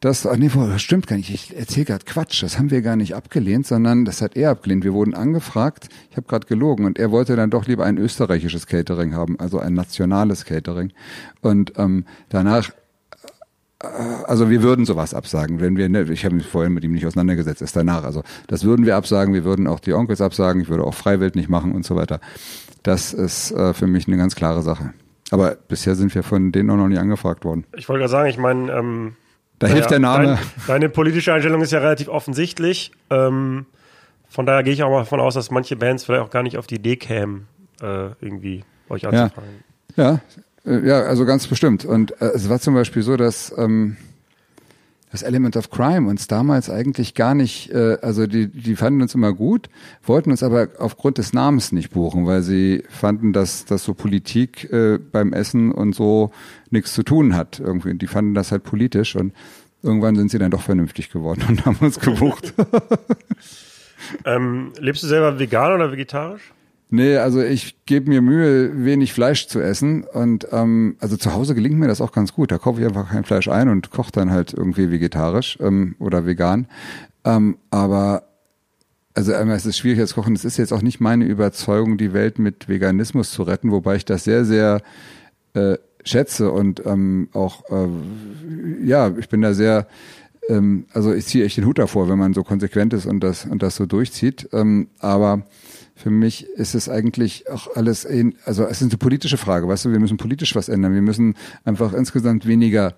das, 0.08 0.24
nee, 0.38 0.50
stimmt 0.78 1.08
gar 1.08 1.18
nicht. 1.18 1.30
Ich 1.30 1.58
erzähle 1.58 1.86
gerade 1.86 2.06
Quatsch. 2.06 2.42
Das 2.42 2.58
haben 2.58 2.72
wir 2.72 2.82
gar 2.82 2.96
nicht 2.96 3.14
abgelehnt, 3.14 3.68
sondern 3.68 4.06
das 4.06 4.22
hat 4.22 4.38
er 4.38 4.52
abgelehnt. 4.52 4.86
Wir 4.86 4.94
wurden 4.94 5.14
angefragt. 5.14 5.90
Ich 6.10 6.16
habe 6.16 6.28
gerade 6.28 6.48
gelogen 6.48 6.86
und 6.86 6.98
er 6.98 7.12
wollte 7.12 7.36
dann 7.36 7.50
doch 7.50 7.68
lieber 7.68 7.84
ein 7.84 7.98
österreichisches 7.98 8.68
Catering 8.68 9.14
haben, 9.14 9.38
also 9.38 9.60
ein 9.60 9.74
nationales 9.74 10.46
Catering. 10.46 10.94
Und 11.42 11.74
ähm, 11.78 12.06
danach, 12.30 12.70
äh, 13.84 13.88
also 14.26 14.50
wir 14.50 14.64
würden 14.64 14.86
sowas 14.86 15.14
absagen, 15.14 15.60
wenn 15.60 15.76
wir, 15.76 15.90
ne, 15.90 16.04
ich 16.04 16.24
habe 16.24 16.36
mich 16.36 16.48
vorhin 16.48 16.74
mit 16.74 16.86
ihm 16.86 16.94
nicht 16.94 17.06
auseinandergesetzt, 17.06 17.62
ist 17.62 17.76
danach. 17.76 18.06
Also 18.06 18.24
das 18.48 18.64
würden 18.64 18.86
wir 18.86 18.96
absagen. 18.96 19.34
Wir 19.34 19.44
würden 19.44 19.68
auch 19.68 19.82
die 19.82 19.94
Onkels 19.94 20.22
absagen. 20.22 20.62
Ich 20.62 20.70
würde 20.70 20.86
auch 20.86 20.94
Freiwild 20.94 21.36
nicht 21.36 21.50
machen 21.50 21.74
und 21.74 21.86
so 21.86 21.98
weiter. 21.98 22.22
Das 22.82 23.14
ist 23.14 23.52
äh, 23.52 23.74
für 23.74 23.88
mich 23.88 24.08
eine 24.08 24.16
ganz 24.16 24.36
klare 24.36 24.62
Sache. 24.62 24.94
Aber 25.32 25.58
bisher 25.68 25.96
sind 25.96 26.16
wir 26.16 26.24
von 26.24 26.54
denen 26.54 26.70
auch 26.70 26.78
noch 26.78 26.88
nicht 26.88 27.00
angefragt 27.00 27.44
worden. 27.44 27.66
Ich 27.76 27.90
wollte 27.90 28.00
gerade 28.00 28.12
sagen, 28.12 28.30
ich 28.30 28.38
meine, 28.38 28.72
ähm, 28.72 29.16
Da 29.60 29.68
hilft 29.68 29.90
der 29.90 30.00
Name. 30.00 30.26
Dein, 30.26 30.40
deine 30.68 30.90
politische 30.90 31.34
Einstellung 31.34 31.62
ist 31.62 31.72
ja 31.72 31.80
relativ 31.80 32.10
offensichtlich. 32.10 32.92
Ähm, 33.10 33.66
von 34.30 34.46
daher 34.46 34.64
gehe 34.64 34.74
ich 34.74 34.84
auch 34.84 34.90
mal 34.90 35.00
davon 35.00 35.20
aus, 35.20 35.34
dass 35.34 35.52
manche 35.52 35.76
Bands 35.76 36.04
vielleicht 36.04 36.24
auch 36.24 36.30
gar 36.30 36.44
nicht 36.44 36.58
auf 36.58 36.68
die 36.68 36.76
Idee 36.76 36.98
kämen, 36.98 37.48
äh, 37.82 38.10
irgendwie 38.22 38.64
euch 38.90 39.08
anzufragen. 39.08 39.64
Ja, 39.96 40.20
äh, 40.66 40.88
ja, 40.88 41.02
also 41.02 41.26
ganz 41.26 41.48
bestimmt. 41.48 41.86
Und 41.86 42.22
äh, 42.22 42.26
es 42.36 42.50
war 42.50 42.60
zum 42.60 42.74
Beispiel 42.74 43.02
so, 43.02 43.18
dass 43.18 43.54
ähm, 43.58 43.98
das 45.12 45.24
Element 45.24 45.56
of 45.56 45.70
Crime 45.70 46.10
uns 46.10 46.28
damals 46.28 46.70
eigentlich 46.70 47.14
gar 47.14 47.34
nicht, 47.34 47.72
äh, 47.72 47.98
also 48.02 48.28
die, 48.28 48.48
die 48.48 48.76
fanden 48.76 49.02
uns 49.02 49.16
immer 49.16 49.34
gut, 49.34 49.70
wollten 50.04 50.32
uns 50.32 50.44
aber 50.44 50.70
aufgrund 50.80 51.18
des 51.18 51.34
Namens 51.34 51.72
nicht 51.72 51.92
buchen, 51.92 52.26
weil 52.26 52.42
sie 52.42 52.84
fanden, 52.90 53.32
dass, 53.34 53.66
dass 53.66 53.84
so 53.84 53.94
Politik 53.94 54.72
äh, 54.72 54.98
beim 54.98 55.34
Essen 55.34 55.72
und 55.72 55.96
so 55.96 56.32
nichts 56.70 56.94
zu 56.94 57.04
tun 57.04 57.36
hat. 57.36 57.60
Irgendwie. 57.60 57.94
Die 57.94 58.08
fanden 58.08 58.34
das 58.34 58.52
halt 58.52 58.64
politisch 58.64 59.16
und 59.16 59.34
irgendwann 59.82 60.16
sind 60.16 60.30
sie 60.30 60.40
dann 60.40 60.52
doch 60.52 60.62
vernünftig 60.62 61.10
geworden 61.10 61.44
und 61.48 61.66
haben 61.66 61.78
uns 61.80 62.00
gebucht. 62.00 62.54
Ähm, 64.26 64.74
lebst 64.80 65.04
du 65.04 65.08
selber 65.08 65.40
vegan 65.40 65.74
oder 65.74 65.92
vegetarisch? 65.92 66.54
Nee, 66.90 67.18
also 67.18 67.42
ich 67.42 67.86
gebe 67.86 68.10
mir 68.10 68.22
Mühe, 68.22 68.86
wenig 68.86 69.12
Fleisch 69.12 69.48
zu 69.48 69.60
essen. 69.60 70.04
Und 70.04 70.48
ähm, 70.52 70.96
also 71.00 71.18
zu 71.18 71.34
Hause 71.34 71.54
gelingt 71.54 71.78
mir 71.78 71.88
das 71.88 72.00
auch 72.00 72.14
ganz 72.14 72.34
gut. 72.34 72.52
Da 72.52 72.58
kaufe 72.58 72.80
ich 72.80 72.88
einfach 72.88 73.10
kein 73.10 73.26
Fleisch 73.26 73.50
ein 73.50 73.68
und 73.68 73.92
koche 73.92 74.12
dann 74.14 74.32
halt 74.32 74.54
irgendwie 74.54 74.90
vegetarisch 74.90 75.58
ähm, 75.62 75.96
oder 76.00 76.26
vegan. 76.26 76.68
Ähm, 77.26 77.58
aber 77.72 78.24
also 79.14 79.34
einmal 79.34 79.58
ist 79.58 79.66
es 79.66 79.78
schwierig 79.78 80.00
als 80.00 80.14
Kochen. 80.14 80.36
Es 80.36 80.46
ist 80.46 80.58
jetzt 80.58 80.72
auch 80.72 80.82
nicht 80.82 81.02
meine 81.02 81.26
Überzeugung, 81.26 81.98
die 81.98 82.14
Welt 82.14 82.40
mit 82.40 82.70
Veganismus 82.70 83.32
zu 83.32 83.44
retten, 83.44 83.72
wobei 83.72 83.96
ich 83.98 84.06
das 84.06 84.24
sehr, 84.24 84.46
sehr 84.46 84.82
äh, 85.56 85.78
schätze 86.06 86.52
und 86.52 86.86
ähm, 86.86 87.28
auch 87.34 87.64
äh, 87.70 88.88
ja, 88.88 89.12
ich 89.18 89.28
bin 89.28 89.42
da 89.42 89.54
sehr 89.54 89.88
ähm, 90.50 90.86
also 90.94 91.14
ich 91.14 91.26
ziehe 91.26 91.44
echt 91.44 91.58
den 91.58 91.66
Hut 91.66 91.80
davor, 91.80 92.10
wenn 92.10 92.18
man 92.18 92.34
so 92.34 92.44
konsequent 92.44 92.94
ist 92.94 93.06
und 93.06 93.22
das 93.22 93.46
und 93.46 93.62
das 93.62 93.76
so 93.76 93.86
durchzieht. 93.86 94.50
Ähm, 94.54 94.88
aber 95.00 95.44
für 95.98 96.12
mich 96.12 96.46
ist 96.46 96.76
es 96.76 96.90
eigentlich 96.90 97.50
auch 97.50 97.76
alles, 97.76 98.06
in, 98.06 98.36
also 98.46 98.64
es 98.66 98.82
ist 98.82 98.92
eine 98.92 98.98
politische 98.98 99.38
Frage, 99.38 99.68
weißt 99.68 99.86
du, 99.86 99.92
wir 99.92 100.00
müssen 100.00 100.18
politisch 100.18 100.56
was 100.56 100.70
ändern. 100.70 100.94
Wir 100.94 101.02
müssen 101.02 101.34
einfach 101.66 101.92
insgesamt 101.94 102.46
weniger, 102.46 102.94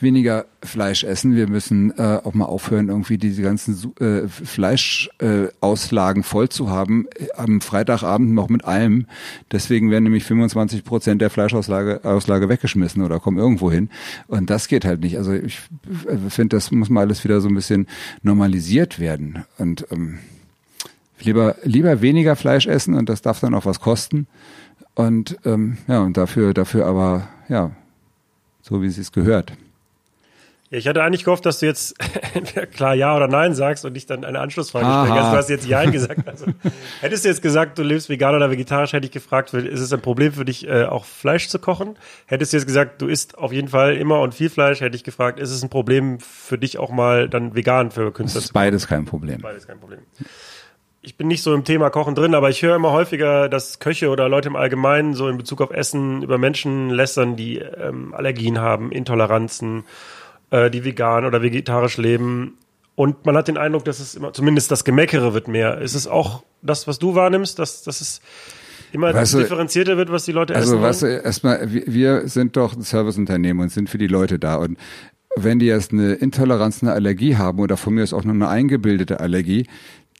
weniger 0.00 0.46
Fleisch 0.62 1.04
essen. 1.04 1.36
Wir 1.36 1.46
müssen 1.46 1.90
äh, 1.98 2.20
auch 2.24 2.32
mal 2.32 2.46
aufhören, 2.46 2.88
irgendwie 2.88 3.18
diese 3.18 3.42
ganzen 3.42 3.92
äh, 4.00 4.26
Fleischauslagen 4.28 6.22
äh, 6.22 6.24
voll 6.24 6.48
zu 6.48 6.70
haben, 6.70 7.06
äh, 7.18 7.26
am 7.36 7.60
Freitagabend 7.60 8.32
noch 8.32 8.48
mit 8.48 8.64
allem. 8.64 9.04
Deswegen 9.52 9.90
werden 9.90 10.04
nämlich 10.04 10.24
25 10.24 10.84
Prozent 10.84 11.20
der 11.20 11.28
Fleischauslage 11.28 12.00
Auslage 12.02 12.48
weggeschmissen 12.48 13.02
oder 13.02 13.20
kommen 13.20 13.36
irgendwo 13.36 13.70
hin. 13.70 13.90
Und 14.26 14.48
das 14.48 14.68
geht 14.68 14.86
halt 14.86 15.02
nicht. 15.02 15.18
Also 15.18 15.34
ich 15.34 15.60
äh, 16.08 16.16
finde, 16.30 16.56
das 16.56 16.70
muss 16.70 16.88
mal 16.88 17.02
alles 17.02 17.24
wieder 17.24 17.42
so 17.42 17.48
ein 17.48 17.54
bisschen 17.54 17.86
normalisiert 18.22 18.98
werden. 18.98 19.44
Und 19.58 19.86
ähm, 19.90 20.20
lieber, 21.20 21.56
lieber 21.62 22.00
weniger 22.00 22.36
Fleisch 22.36 22.66
essen 22.66 22.94
und 22.94 23.08
das 23.08 23.22
darf 23.22 23.40
dann 23.40 23.54
auch 23.54 23.66
was 23.66 23.80
kosten. 23.80 24.26
Und 24.94 25.38
ähm, 25.44 25.78
ja, 25.86 26.00
und 26.00 26.16
dafür, 26.16 26.54
dafür 26.54 26.86
aber, 26.86 27.28
ja, 27.48 27.70
so 28.62 28.82
wie 28.82 28.86
es 28.86 29.12
gehört. 29.12 29.52
Ja, 30.70 30.76
ich 30.76 30.86
hatte 30.86 31.02
eigentlich 31.02 31.24
gehofft, 31.24 31.46
dass 31.46 31.60
du 31.60 31.66
jetzt 31.66 31.94
entweder 32.34 32.66
klar 32.66 32.94
Ja 32.94 33.16
oder 33.16 33.26
Nein 33.26 33.54
sagst 33.54 33.86
und 33.86 33.96
ich 33.96 34.04
dann 34.04 34.24
eine 34.24 34.38
Anschlussfrage 34.38 34.84
stelle. 34.84 35.12
Also, 35.12 35.30
du 35.30 35.36
hast 35.36 35.48
jetzt 35.48 35.66
Ja 35.66 35.88
gesagt. 35.88 36.28
Also, 36.28 36.46
hättest 37.00 37.24
du 37.24 37.28
jetzt 37.30 37.40
gesagt, 37.40 37.78
du 37.78 37.82
lebst 37.82 38.10
vegan 38.10 38.34
oder 38.34 38.50
vegetarisch, 38.50 38.92
hätte 38.92 39.06
ich 39.06 39.12
gefragt, 39.12 39.54
ist 39.54 39.80
es 39.80 39.92
ein 39.92 40.02
Problem 40.02 40.32
für 40.32 40.44
dich, 40.44 40.68
äh, 40.68 40.84
auch 40.84 41.06
Fleisch 41.06 41.48
zu 41.48 41.58
kochen? 41.58 41.96
Hättest 42.26 42.52
du 42.52 42.58
jetzt 42.58 42.66
gesagt, 42.66 43.00
du 43.00 43.06
isst 43.06 43.38
auf 43.38 43.52
jeden 43.52 43.68
Fall 43.68 43.96
immer 43.96 44.20
und 44.20 44.34
viel 44.34 44.50
Fleisch, 44.50 44.82
hätte 44.82 44.96
ich 44.96 45.04
gefragt, 45.04 45.40
ist 45.40 45.50
es 45.50 45.62
ein 45.62 45.70
Problem 45.70 46.20
für 46.20 46.58
dich 46.58 46.78
auch 46.78 46.90
mal 46.90 47.30
dann 47.30 47.54
vegan 47.54 47.90
für 47.90 48.04
Das 48.06 48.14
Künstler 48.14 48.40
ist 48.40 48.48
zu 48.48 48.52
kochen? 48.52 48.64
beides 48.64 48.86
kein 48.86 49.04
Problem. 49.06 49.40
Beides 49.40 49.66
kein 49.66 49.80
Problem. 49.80 50.00
Ich 51.00 51.16
bin 51.16 51.28
nicht 51.28 51.42
so 51.42 51.54
im 51.54 51.64
Thema 51.64 51.90
Kochen 51.90 52.14
drin, 52.14 52.34
aber 52.34 52.50
ich 52.50 52.62
höre 52.62 52.74
immer 52.76 52.92
häufiger, 52.92 53.48
dass 53.48 53.78
Köche 53.78 54.08
oder 54.10 54.28
Leute 54.28 54.48
im 54.48 54.56
Allgemeinen 54.56 55.14
so 55.14 55.28
in 55.28 55.38
Bezug 55.38 55.60
auf 55.60 55.70
Essen 55.70 56.22
über 56.22 56.38
Menschen 56.38 56.90
lästern, 56.90 57.36
die 57.36 57.58
ähm, 57.58 58.12
Allergien 58.14 58.58
haben, 58.58 58.90
Intoleranzen, 58.90 59.84
äh, 60.50 60.70
die 60.70 60.84
vegan 60.84 61.24
oder 61.24 61.40
vegetarisch 61.40 61.98
leben. 61.98 62.58
Und 62.96 63.24
man 63.24 63.36
hat 63.36 63.46
den 63.46 63.56
Eindruck, 63.56 63.84
dass 63.84 64.00
es 64.00 64.16
immer, 64.16 64.32
zumindest 64.32 64.72
das 64.72 64.84
Gemeckere 64.84 65.34
wird 65.34 65.46
mehr. 65.46 65.78
Ist 65.78 65.94
es 65.94 66.08
auch 66.08 66.42
das, 66.62 66.88
was 66.88 66.98
du 66.98 67.14
wahrnimmst, 67.14 67.60
dass, 67.60 67.84
dass 67.84 68.00
es 68.00 68.20
immer 68.92 69.14
Weißt 69.14 69.34
du, 69.34 69.38
differenzierter 69.38 69.96
wird, 69.96 70.10
was 70.10 70.24
die 70.24 70.32
Leute 70.32 70.56
Also 70.56 70.74
essen? 70.74 70.82
weißt 70.82 71.02
du, 71.02 71.06
erstmal, 71.06 71.72
wir, 71.72 71.84
wir 71.86 72.28
sind 72.28 72.56
doch 72.56 72.74
ein 72.74 72.82
Serviceunternehmen 72.82 73.62
und 73.62 73.68
sind 73.70 73.88
für 73.88 73.98
die 73.98 74.08
Leute 74.08 74.40
da. 74.40 74.56
Und 74.56 74.78
wenn 75.36 75.60
die 75.60 75.66
jetzt 75.66 75.92
eine 75.92 76.14
Intoleranz, 76.14 76.82
eine 76.82 76.92
Allergie 76.92 77.36
haben 77.36 77.60
oder 77.60 77.76
von 77.76 77.94
mir 77.94 78.02
ist 78.02 78.12
auch 78.12 78.24
nur 78.24 78.34
eine 78.34 78.48
eingebildete 78.48 79.20
Allergie, 79.20 79.66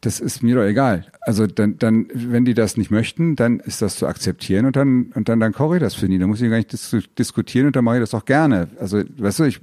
das 0.00 0.20
ist 0.20 0.42
mir 0.42 0.54
doch 0.54 0.62
egal. 0.62 1.06
Also 1.20 1.46
dann, 1.46 1.76
dann, 1.78 2.06
wenn 2.12 2.44
die 2.44 2.54
das 2.54 2.76
nicht 2.76 2.90
möchten, 2.90 3.36
dann 3.36 3.60
ist 3.60 3.82
das 3.82 3.96
zu 3.96 4.06
akzeptieren 4.06 4.66
und 4.66 4.76
dann, 4.76 5.12
und 5.14 5.28
dann, 5.28 5.40
dann 5.40 5.52
koche 5.52 5.76
ich 5.76 5.82
das 5.82 5.94
für 5.94 6.08
die. 6.08 6.18
Da 6.18 6.26
muss 6.26 6.40
ich 6.40 6.48
gar 6.48 6.56
nicht 6.56 6.72
dis 6.72 6.96
diskutieren 7.18 7.66
und 7.66 7.76
dann 7.76 7.84
mache 7.84 7.96
ich 7.96 8.02
das 8.02 8.14
auch 8.14 8.24
gerne. 8.24 8.68
Also, 8.78 9.02
weißt 9.18 9.40
du, 9.40 9.44
ich, 9.44 9.60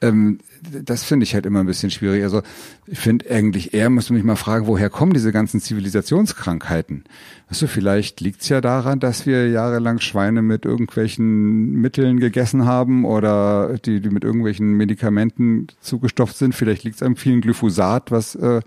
ähm, 0.00 0.38
das 0.62 1.04
finde 1.04 1.24
ich 1.24 1.34
halt 1.34 1.46
immer 1.46 1.60
ein 1.60 1.66
bisschen 1.66 1.90
schwierig. 1.90 2.22
Also, 2.22 2.42
ich 2.86 2.98
finde 2.98 3.30
eigentlich 3.30 3.74
eher, 3.74 3.90
muss 3.90 4.10
man 4.10 4.16
mich 4.16 4.24
mal 4.24 4.36
fragen, 4.36 4.66
woher 4.66 4.90
kommen 4.90 5.12
diese 5.12 5.32
ganzen 5.32 5.60
Zivilisationskrankheiten? 5.60 7.04
Weißt 7.48 7.62
du, 7.62 7.66
vielleicht 7.66 8.20
liegt's 8.20 8.48
ja 8.48 8.60
daran, 8.60 9.00
dass 9.00 9.26
wir 9.26 9.48
jahrelang 9.48 10.00
Schweine 10.00 10.42
mit 10.42 10.64
irgendwelchen 10.64 11.72
Mitteln 11.72 12.20
gegessen 12.20 12.66
haben 12.66 13.04
oder 13.04 13.78
die, 13.78 14.00
die 14.00 14.10
mit 14.10 14.24
irgendwelchen 14.24 14.72
Medikamenten 14.72 15.68
zugestopft 15.80 16.36
sind. 16.36 16.54
Vielleicht 16.54 16.84
liegt's 16.84 17.02
am 17.02 17.16
vielen 17.16 17.40
Glyphosat, 17.40 18.10
was, 18.10 18.34
äh, 18.34 18.60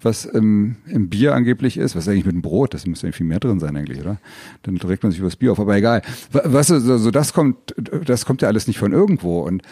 was 0.00 0.24
im, 0.24 0.76
im 0.86 1.08
Bier 1.08 1.34
angeblich 1.34 1.76
ist. 1.76 1.94
Was 1.94 2.04
ist 2.04 2.08
eigentlich 2.08 2.26
mit 2.26 2.34
dem 2.34 2.42
Brot? 2.42 2.74
Das 2.74 2.86
müsste 2.86 3.06
ja 3.06 3.12
viel 3.12 3.26
mehr 3.26 3.40
drin 3.40 3.60
sein 3.60 3.76
eigentlich, 3.76 4.00
oder? 4.00 4.18
Dann 4.62 4.76
trägt 4.78 5.02
man 5.02 5.12
sich 5.12 5.20
übers 5.20 5.36
Bier 5.36 5.52
auf, 5.52 5.60
aber 5.60 5.76
egal. 5.76 6.02
Was, 6.30 6.70
also, 6.70 6.98
so 6.98 7.10
das 7.10 7.32
kommt, 7.32 7.74
das 8.06 8.24
kommt 8.24 8.42
ja 8.42 8.48
alles 8.48 8.66
nicht 8.66 8.78
von 8.78 8.92
irgendwo. 8.92 9.40
Und 9.40 9.62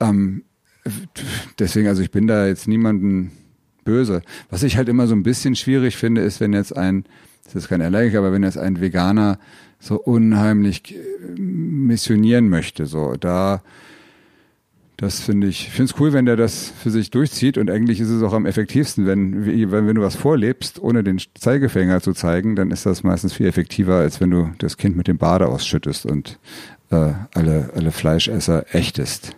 ähm, 0.00 0.44
deswegen, 1.58 1.88
also 1.88 2.02
ich 2.02 2.10
bin 2.10 2.26
da 2.26 2.46
jetzt 2.46 2.68
niemanden 2.68 3.32
böse. 3.84 4.22
Was 4.50 4.62
ich 4.62 4.76
halt 4.76 4.88
immer 4.88 5.06
so 5.06 5.14
ein 5.14 5.22
bisschen 5.22 5.56
schwierig 5.56 5.96
finde, 5.96 6.22
ist, 6.22 6.40
wenn 6.40 6.52
jetzt 6.52 6.76
ein 6.76 7.04
das 7.44 7.54
ist 7.54 7.68
kein 7.68 7.82
Allergiker, 7.82 8.18
aber 8.18 8.32
wenn 8.32 8.42
jetzt 8.42 8.58
ein 8.58 8.80
Veganer 8.80 9.38
so 9.78 10.00
unheimlich 10.00 10.96
missionieren 11.36 12.48
möchte, 12.48 12.86
so 12.86 13.14
da, 13.20 13.62
das 14.96 15.20
finde 15.20 15.48
ich, 15.48 15.68
finde 15.68 15.92
es 15.92 16.00
cool, 16.00 16.12
wenn 16.12 16.24
der 16.24 16.36
das 16.36 16.72
für 16.82 16.90
sich 16.90 17.10
durchzieht 17.10 17.58
und 17.58 17.70
eigentlich 17.70 18.00
ist 18.00 18.08
es 18.08 18.22
auch 18.22 18.32
am 18.32 18.46
effektivsten, 18.46 19.06
wenn, 19.06 19.44
wenn, 19.44 19.86
wenn 19.86 19.94
du 19.94 20.00
was 20.00 20.16
vorlebst, 20.16 20.80
ohne 20.80 21.04
den 21.04 21.20
Zeigefinger 21.34 22.00
zu 22.00 22.12
zeigen, 22.12 22.56
dann 22.56 22.70
ist 22.70 22.86
das 22.86 23.02
meistens 23.02 23.34
viel 23.34 23.46
effektiver, 23.46 23.96
als 23.96 24.20
wenn 24.20 24.30
du 24.30 24.50
das 24.58 24.78
Kind 24.78 24.96
mit 24.96 25.06
dem 25.06 25.18
Bade 25.18 25.46
ausschüttest 25.46 26.06
und 26.06 26.38
äh, 26.90 27.12
alle, 27.34 27.70
alle 27.74 27.92
Fleischesser 27.92 28.74
ächtest. 28.74 29.36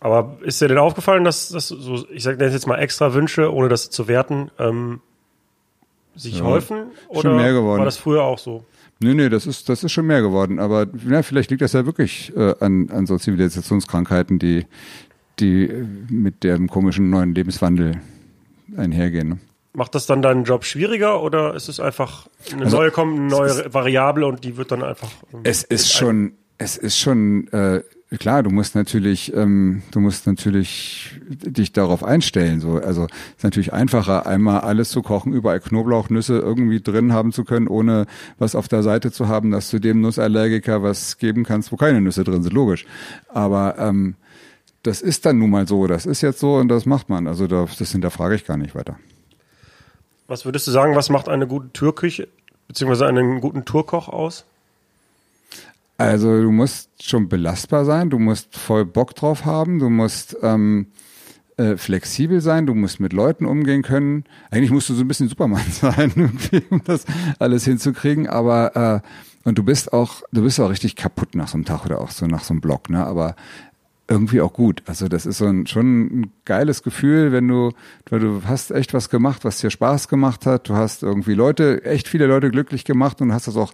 Aber 0.00 0.38
ist 0.42 0.60
dir 0.60 0.68
denn 0.68 0.78
aufgefallen, 0.78 1.24
dass 1.24 1.48
das 1.48 1.68
so, 1.68 2.06
ich 2.10 2.22
sage 2.22 2.44
jetzt 2.44 2.66
mal 2.66 2.78
extra 2.78 3.14
Wünsche, 3.14 3.52
ohne 3.52 3.68
das 3.68 3.90
zu 3.90 4.06
werten, 4.06 4.50
ähm, 4.58 5.00
sich 6.14 6.38
ja, 6.38 6.44
häufen? 6.44 6.92
Oder 7.08 7.34
mehr 7.34 7.52
geworden. 7.52 7.78
war 7.78 7.84
das 7.84 7.96
früher 7.96 8.22
auch 8.22 8.38
so? 8.38 8.64
Nee, 9.00 9.14
nee, 9.14 9.28
das 9.28 9.46
ist, 9.46 9.68
das 9.68 9.84
ist 9.84 9.92
schon 9.92 10.06
mehr 10.06 10.22
geworden. 10.22 10.58
Aber 10.58 10.86
ja, 11.08 11.22
vielleicht 11.22 11.50
liegt 11.50 11.62
das 11.62 11.72
ja 11.72 11.86
wirklich 11.86 12.32
äh, 12.36 12.54
an, 12.60 12.90
an 12.90 13.06
so 13.06 13.16
Zivilisationskrankheiten, 13.16 14.38
die, 14.38 14.66
die 15.38 15.68
mit 16.08 16.42
dem 16.42 16.68
komischen 16.68 17.10
neuen 17.10 17.34
Lebenswandel 17.34 18.00
einhergehen. 18.76 19.28
Ne? 19.28 19.38
Macht 19.72 19.94
das 19.94 20.06
dann 20.06 20.22
deinen 20.22 20.44
Job 20.44 20.64
schwieriger 20.64 21.22
oder 21.22 21.54
ist 21.54 21.68
es 21.68 21.78
einfach 21.78 22.26
eine 22.52 22.64
also, 22.64 22.78
neue, 22.78 22.90
kommt, 22.90 23.18
eine 23.18 23.28
neue 23.28 23.72
Variable 23.72 24.26
und 24.26 24.42
die 24.42 24.56
wird 24.56 24.72
dann 24.72 24.82
einfach. 24.82 25.10
Es 25.44 25.62
ist 25.62 25.92
schon, 25.92 26.32
es 26.56 26.76
ist 26.76 26.98
schon 26.98 27.46
äh, 27.48 27.82
klar, 28.16 28.42
du 28.42 28.50
musst 28.50 28.74
natürlich, 28.74 29.34
ähm, 29.34 29.82
du 29.90 30.00
musst 30.00 30.26
natürlich 30.26 31.20
dich 31.28 31.72
darauf 31.72 32.02
einstellen. 32.02 32.60
So, 32.60 32.78
also 32.78 33.06
ist 33.36 33.44
natürlich 33.44 33.72
einfacher, 33.72 34.26
einmal 34.26 34.60
alles 34.60 34.88
zu 34.88 35.02
kochen, 35.02 35.34
überall 35.34 35.60
Knoblauchnüsse 35.60 36.38
irgendwie 36.38 36.80
drin 36.80 37.12
haben 37.12 37.32
zu 37.32 37.44
können, 37.44 37.68
ohne 37.68 38.06
was 38.38 38.54
auf 38.54 38.68
der 38.68 38.82
Seite 38.82 39.12
zu 39.12 39.28
haben, 39.28 39.50
dass 39.50 39.70
du 39.70 39.78
dem 39.78 40.00
Nussallergiker 40.00 40.82
was 40.82 41.18
geben 41.18 41.44
kannst, 41.44 41.70
wo 41.70 41.76
keine 41.76 42.00
Nüsse 42.00 42.24
drin 42.24 42.42
sind. 42.42 42.54
Logisch. 42.54 42.86
Aber 43.28 43.76
ähm, 43.78 44.14
das 44.82 45.02
ist 45.02 45.26
dann 45.26 45.38
nun 45.38 45.50
mal 45.50 45.68
so. 45.68 45.86
Das 45.86 46.06
ist 46.06 46.22
jetzt 46.22 46.40
so 46.40 46.56
und 46.56 46.68
das 46.68 46.86
macht 46.86 47.10
man. 47.10 47.26
Also 47.26 47.46
das, 47.46 47.76
das 47.76 47.92
hinterfrage 47.92 48.36
ich 48.36 48.46
gar 48.46 48.56
nicht 48.56 48.74
weiter. 48.74 48.96
Was 50.28 50.44
würdest 50.44 50.66
du 50.66 50.70
sagen, 50.70 50.94
was 50.94 51.10
macht 51.10 51.28
eine 51.28 51.46
gute 51.46 51.72
Türküche 51.72 52.28
beziehungsweise 52.68 53.06
einen 53.06 53.40
guten 53.40 53.64
Tourkoch 53.64 54.08
aus? 54.08 54.44
Also 55.98 56.40
du 56.40 56.52
musst 56.52 57.02
schon 57.02 57.28
belastbar 57.28 57.84
sein, 57.84 58.08
du 58.08 58.20
musst 58.20 58.56
voll 58.56 58.84
Bock 58.84 59.16
drauf 59.16 59.44
haben, 59.44 59.80
du 59.80 59.90
musst 59.90 60.36
ähm, 60.42 60.86
äh, 61.56 61.76
flexibel 61.76 62.40
sein, 62.40 62.66
du 62.66 62.74
musst 62.74 63.00
mit 63.00 63.12
Leuten 63.12 63.44
umgehen 63.44 63.82
können. 63.82 64.24
Eigentlich 64.52 64.70
musst 64.70 64.88
du 64.88 64.94
so 64.94 65.02
ein 65.02 65.08
bisschen 65.08 65.28
Superman 65.28 65.66
sein, 65.70 66.12
um 66.70 66.82
das 66.84 67.04
alles 67.40 67.64
hinzukriegen. 67.64 68.28
Aber 68.28 69.02
äh, 69.02 69.08
und 69.42 69.58
du 69.58 69.64
bist 69.64 69.92
auch, 69.92 70.22
du 70.30 70.42
bist 70.42 70.60
auch 70.60 70.70
richtig 70.70 70.94
kaputt 70.94 71.34
nach 71.34 71.48
so 71.48 71.56
einem 71.56 71.64
Tag 71.64 71.84
oder 71.84 72.00
auch 72.00 72.12
so 72.12 72.26
nach 72.26 72.44
so 72.44 72.54
einem 72.54 72.60
Block, 72.60 72.90
ne? 72.90 73.04
Aber 73.04 73.34
irgendwie 74.06 74.40
auch 74.40 74.52
gut. 74.52 74.82
Also 74.86 75.08
das 75.08 75.26
ist 75.26 75.38
so 75.38 75.46
ein, 75.46 75.66
schon 75.66 76.20
ein 76.20 76.32
geiles 76.44 76.82
Gefühl, 76.82 77.32
wenn 77.32 77.48
du, 77.48 77.72
weil 78.08 78.20
du 78.20 78.42
hast 78.46 78.70
echt 78.70 78.94
was 78.94 79.10
gemacht, 79.10 79.44
was 79.44 79.58
dir 79.58 79.70
Spaß 79.70 80.08
gemacht 80.08 80.46
hat. 80.46 80.68
Du 80.68 80.76
hast 80.76 81.02
irgendwie 81.02 81.34
Leute, 81.34 81.84
echt 81.84 82.08
viele 82.08 82.26
Leute 82.26 82.50
glücklich 82.50 82.84
gemacht 82.84 83.20
und 83.20 83.32
hast 83.32 83.48
das 83.48 83.56
auch 83.56 83.72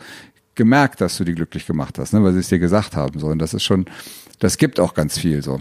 gemerkt, 0.55 1.01
dass 1.01 1.17
du 1.17 1.25
die 1.25 1.35
glücklich 1.35 1.67
gemacht 1.67 1.99
hast, 1.99 2.12
ne, 2.12 2.23
weil 2.23 2.33
sie 2.33 2.40
es 2.40 2.49
dir 2.49 2.59
gesagt 2.59 2.97
haben. 2.97 3.19
So. 3.19 3.29
Und 3.29 3.38
das 3.38 3.55
ist 3.55 3.64
schon, 3.64 3.87
das 4.38 4.59
gibt 4.59 4.81
auch 4.81 4.95
ganz 4.95 5.19
viel 5.19 5.43
so. 5.43 5.61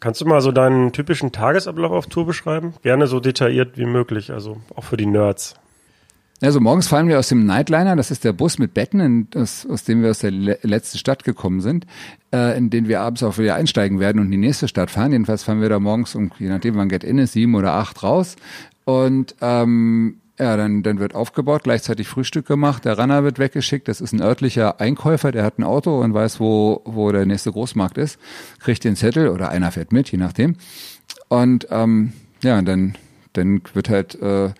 Kannst 0.00 0.20
du 0.20 0.26
mal 0.26 0.42
so 0.42 0.52
deinen 0.52 0.92
typischen 0.92 1.32
Tagesablauf 1.32 1.92
auf 1.92 2.06
Tour 2.08 2.26
beschreiben? 2.26 2.74
Gerne 2.82 3.06
so 3.06 3.20
detailliert 3.20 3.78
wie 3.78 3.86
möglich, 3.86 4.32
also 4.32 4.58
auch 4.74 4.84
für 4.84 4.98
die 4.98 5.06
Nerds. 5.06 5.54
Also 6.42 6.60
morgens 6.60 6.88
fahren 6.88 7.08
wir 7.08 7.18
aus 7.18 7.28
dem 7.28 7.46
Nightliner, 7.46 7.96
das 7.96 8.10
ist 8.10 8.22
der 8.22 8.34
Bus 8.34 8.58
mit 8.58 8.74
Betten, 8.74 9.28
aus, 9.34 9.66
aus 9.66 9.84
dem 9.84 10.02
wir 10.02 10.10
aus 10.10 10.18
der 10.18 10.30
le 10.30 10.58
letzten 10.62 10.98
Stadt 10.98 11.24
gekommen 11.24 11.62
sind, 11.62 11.86
äh, 12.34 12.54
in 12.58 12.68
den 12.68 12.86
wir 12.86 13.00
abends 13.00 13.22
auch 13.22 13.38
wieder 13.38 13.54
einsteigen 13.54 13.98
werden 13.98 14.18
und 14.18 14.26
in 14.26 14.32
die 14.32 14.36
nächste 14.36 14.68
Stadt 14.68 14.90
fahren. 14.90 15.12
Jedenfalls 15.12 15.44
fahren 15.44 15.62
wir 15.62 15.70
da 15.70 15.78
morgens 15.78 16.14
um, 16.14 16.32
je 16.38 16.48
nachdem 16.48 16.74
wann 16.74 16.90
Get 16.90 17.02
In 17.02 17.16
ist, 17.16 17.32
sieben 17.32 17.54
oder 17.54 17.72
acht 17.72 18.02
raus 18.02 18.36
und 18.84 19.34
ähm, 19.40 20.20
ja, 20.38 20.56
dann, 20.56 20.82
dann 20.82 20.98
wird 20.98 21.14
aufgebaut, 21.14 21.62
gleichzeitig 21.64 22.08
Frühstück 22.08 22.46
gemacht, 22.46 22.84
der 22.84 22.98
Runner 22.98 23.22
wird 23.22 23.38
weggeschickt, 23.38 23.86
das 23.86 24.00
ist 24.00 24.12
ein 24.12 24.20
örtlicher 24.20 24.80
Einkäufer, 24.80 25.30
der 25.30 25.44
hat 25.44 25.58
ein 25.58 25.64
Auto 25.64 26.00
und 26.00 26.12
weiß, 26.12 26.40
wo, 26.40 26.82
wo 26.84 27.12
der 27.12 27.24
nächste 27.24 27.52
Großmarkt 27.52 27.98
ist, 27.98 28.18
kriegt 28.58 28.82
den 28.84 28.96
Zettel 28.96 29.28
oder 29.28 29.50
einer 29.50 29.70
fährt 29.70 29.92
mit, 29.92 30.10
je 30.10 30.18
nachdem. 30.18 30.56
Und 31.28 31.68
ähm, 31.70 32.12
ja, 32.42 32.60
dann, 32.62 32.96
dann 33.32 33.62
wird 33.74 33.88
halt 33.88 34.20
äh, 34.20 34.50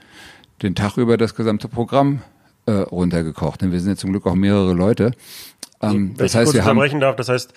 den 0.62 0.74
Tag 0.74 0.96
über 0.96 1.16
das 1.16 1.34
gesamte 1.34 1.68
Programm 1.68 2.22
äh, 2.66 2.72
runtergekocht. 2.72 3.60
Denn 3.60 3.72
wir 3.72 3.80
sind 3.80 3.90
jetzt 3.90 4.00
zum 4.00 4.10
Glück 4.10 4.26
auch 4.26 4.34
mehrere 4.34 4.72
Leute. 4.72 5.12
Ähm, 5.82 6.14
das 6.16 6.34
heißt, 6.34 6.54
wir 6.54 6.64
haben, 6.64 7.00
darf, 7.00 7.16
das 7.16 7.28
heißt, 7.28 7.52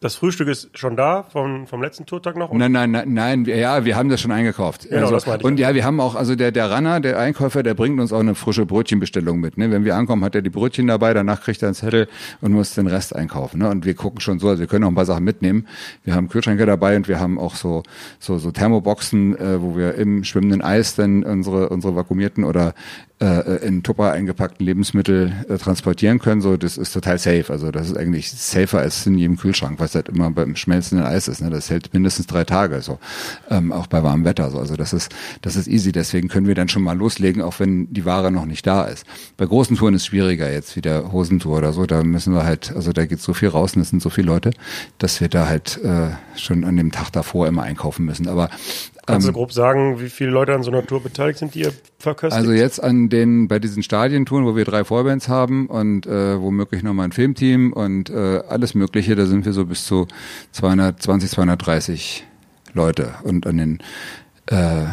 das 0.00 0.14
Frühstück 0.14 0.48
ist 0.48 0.76
schon 0.78 0.94
da 0.94 1.22
vom, 1.22 1.66
vom 1.66 1.82
letzten 1.82 2.04
Tourtag 2.04 2.36
noch? 2.36 2.52
Nein, 2.52 2.70
nein, 2.70 2.90
nein, 2.90 3.14
nein, 3.14 3.44
ja, 3.46 3.86
wir 3.86 3.96
haben 3.96 4.10
das 4.10 4.20
schon 4.20 4.30
eingekauft. 4.30 4.82
Genau, 4.88 5.02
also, 5.02 5.14
das 5.14 5.26
meinte 5.26 5.42
ich. 5.42 5.46
Und 5.46 5.58
ja, 5.58 5.74
wir 5.74 5.84
haben 5.84 6.00
auch, 6.00 6.14
also 6.14 6.36
der, 6.36 6.52
der 6.52 6.70
Runner, 6.70 7.00
der 7.00 7.18
Einkäufer, 7.18 7.62
der 7.62 7.72
bringt 7.72 7.98
uns 7.98 8.12
auch 8.12 8.20
eine 8.20 8.34
frische 8.34 8.66
Brötchenbestellung 8.66 9.40
mit. 9.40 9.56
Ne? 9.56 9.70
Wenn 9.70 9.86
wir 9.86 9.96
ankommen, 9.96 10.22
hat 10.22 10.34
er 10.34 10.42
die 10.42 10.50
Brötchen 10.50 10.86
dabei, 10.86 11.14
danach 11.14 11.40
kriegt 11.40 11.62
er 11.62 11.68
einen 11.68 11.74
Zettel 11.74 12.08
und 12.42 12.52
muss 12.52 12.74
den 12.74 12.88
Rest 12.88 13.16
einkaufen. 13.16 13.60
Ne? 13.60 13.70
Und 13.70 13.86
wir 13.86 13.94
gucken 13.94 14.20
schon 14.20 14.38
so, 14.38 14.48
also 14.48 14.60
wir 14.60 14.66
können 14.66 14.84
auch 14.84 14.88
ein 14.88 14.94
paar 14.94 15.06
Sachen 15.06 15.24
mitnehmen. 15.24 15.66
Wir 16.04 16.14
haben 16.14 16.28
Kühlschränke 16.28 16.66
dabei 16.66 16.96
und 16.96 17.08
wir 17.08 17.18
haben 17.18 17.38
auch 17.38 17.54
so, 17.54 17.82
so, 18.18 18.36
so 18.36 18.50
Thermoboxen, 18.50 19.38
äh, 19.38 19.62
wo 19.62 19.78
wir 19.78 19.94
im 19.94 20.24
schwimmenden 20.24 20.60
Eis 20.60 20.94
dann 20.94 21.24
unsere, 21.24 21.70
unsere 21.70 21.96
vakuumierten 21.96 22.44
oder 22.44 22.74
äh, 23.20 23.66
in 23.66 23.82
Tupper 23.82 24.12
eingepackten 24.12 24.64
Lebensmittel 24.64 25.32
äh, 25.48 25.56
transportieren 25.56 26.18
können. 26.18 26.40
So, 26.40 26.56
das 26.56 26.76
ist 26.76 26.92
total 26.92 27.18
safe. 27.18 27.46
Also 27.48 27.70
das 27.70 27.88
ist 27.88 27.96
eigentlich 27.96 28.30
safer 28.30 28.80
als 28.80 29.06
in 29.06 29.16
jedem 29.16 29.36
Kühlschrank, 29.36 29.80
was 29.80 29.94
halt 29.94 30.08
immer 30.08 30.30
beim 30.30 30.56
schmelzenden 30.56 31.06
Eis 31.06 31.28
ist. 31.28 31.40
Ne? 31.40 31.50
Das 31.50 31.70
hält 31.70 31.94
mindestens 31.94 32.26
drei 32.26 32.44
Tage, 32.44 32.82
so 32.82 32.98
ähm, 33.50 33.72
auch 33.72 33.86
bei 33.86 34.02
warmem 34.02 34.24
Wetter. 34.24 34.50
So. 34.50 34.58
Also 34.58 34.76
das 34.76 34.92
ist 34.92 35.14
das 35.42 35.56
ist 35.56 35.66
easy. 35.66 35.92
Deswegen 35.92 36.28
können 36.28 36.46
wir 36.46 36.54
dann 36.54 36.68
schon 36.68 36.82
mal 36.82 36.96
loslegen, 36.96 37.42
auch 37.42 37.58
wenn 37.58 37.92
die 37.92 38.04
Ware 38.04 38.30
noch 38.30 38.44
nicht 38.44 38.66
da 38.66 38.84
ist. 38.84 39.06
Bei 39.36 39.46
großen 39.46 39.76
Touren 39.76 39.94
ist 39.94 40.02
es 40.02 40.06
schwieriger 40.06 40.52
jetzt 40.52 40.76
wie 40.76 40.82
der 40.82 41.12
Hosentour 41.12 41.58
oder 41.58 41.72
so. 41.72 41.86
Da 41.86 42.02
müssen 42.02 42.34
wir 42.34 42.44
halt, 42.44 42.72
also 42.74 42.92
da 42.92 43.06
geht 43.06 43.20
so 43.20 43.34
viel 43.34 43.48
raus 43.48 43.76
und 43.76 43.82
es 43.82 43.90
sind 43.90 44.02
so 44.02 44.10
viele 44.10 44.26
Leute, 44.26 44.50
dass 44.98 45.20
wir 45.20 45.28
da 45.28 45.48
halt 45.48 45.80
äh, 45.82 46.10
schon 46.36 46.64
an 46.64 46.76
dem 46.76 46.92
Tag 46.92 47.10
davor 47.10 47.48
immer 47.48 47.62
einkaufen 47.62 48.04
müssen. 48.04 48.28
Aber 48.28 48.50
Kannst 49.06 49.26
du 49.26 49.30
ähm, 49.30 49.34
grob 49.34 49.52
sagen, 49.52 50.00
wie 50.00 50.08
viele 50.08 50.30
Leute 50.30 50.54
an 50.54 50.62
so 50.62 50.70
einer 50.70 50.84
Tour 50.84 51.02
beteiligt 51.02 51.38
sind, 51.38 51.54
die 51.54 51.60
ihr 51.60 51.72
verköstigt? 51.98 52.38
Also 52.38 52.52
jetzt 52.52 52.82
an 52.82 53.08
den, 53.08 53.48
bei 53.48 53.58
diesen 53.58 53.82
Stadientouren, 53.82 54.44
wo 54.44 54.56
wir 54.56 54.64
drei 54.64 54.84
Vorbands 54.84 55.28
haben 55.28 55.68
und 55.68 56.06
äh, 56.06 56.40
womöglich 56.40 56.82
nochmal 56.82 57.06
ein 57.06 57.12
Filmteam 57.12 57.72
und 57.72 58.10
äh, 58.10 58.42
alles 58.48 58.74
Mögliche, 58.74 59.14
da 59.14 59.26
sind 59.26 59.44
wir 59.44 59.52
so 59.52 59.64
bis 59.64 59.86
zu 59.86 60.06
220, 60.52 61.30
230 61.30 62.26
Leute 62.74 63.14
und 63.22 63.46
an 63.46 63.56
den, 63.56 63.78
äh, 64.46 64.84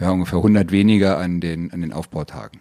ja, 0.00 0.10
ungefähr 0.10 0.38
100 0.38 0.70
weniger 0.70 1.18
an 1.18 1.40
den, 1.40 1.72
an 1.72 1.80
den 1.80 1.92
Aufbautagen. 1.92 2.60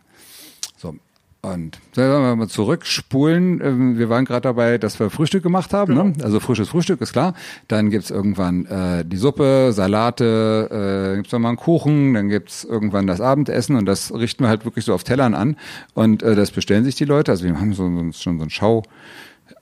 Und 1.46 1.78
wenn 1.96 2.08
wir 2.10 2.36
mal 2.38 2.48
zurückspulen, 2.48 3.60
ähm, 3.62 3.98
wir 3.98 4.08
waren 4.08 4.24
gerade 4.24 4.44
dabei, 4.44 4.78
dass 4.78 4.98
wir 5.02 5.10
Frühstück 5.10 5.44
gemacht 5.44 5.74
haben. 5.74 5.94
Ne? 5.94 6.14
Also 6.24 6.40
frisches 6.40 6.70
Frühstück 6.70 7.02
ist 7.02 7.12
klar. 7.12 7.34
Dann 7.68 7.90
gibt's 7.90 8.12
irgendwann 8.12 8.66
äh, 8.66 9.04
die 9.04 9.18
Suppe, 9.18 9.74
Salate, 9.74 11.12
äh, 11.12 11.18
gibt's 11.18 11.34
nochmal 11.34 11.50
einen 11.50 11.58
Kuchen, 11.58 12.14
dann 12.14 12.30
gibt's 12.30 12.64
irgendwann 12.64 13.08
das 13.08 13.20
Abendessen 13.20 13.76
und 13.76 13.86
das 13.86 14.14
richten 14.14 14.46
wir 14.46 14.48
halt 14.48 14.64
wirklich 14.64 14.86
so 14.86 14.94
auf 14.94 15.04
Tellern 15.04 15.34
an. 15.34 15.58
Und 15.94 16.24
äh, 16.24 16.34
das 16.36 16.52
bestellen 16.52 16.86
sich 16.86 16.96
die 16.96 17.04
Leute. 17.04 17.32
Also 17.32 17.44
wir 17.44 17.60
haben 17.60 17.74
so, 17.74 17.90
so 17.90 18.12
schon 18.14 18.40
so 18.40 18.46
ein 18.46 18.50
Schau. 18.50 18.84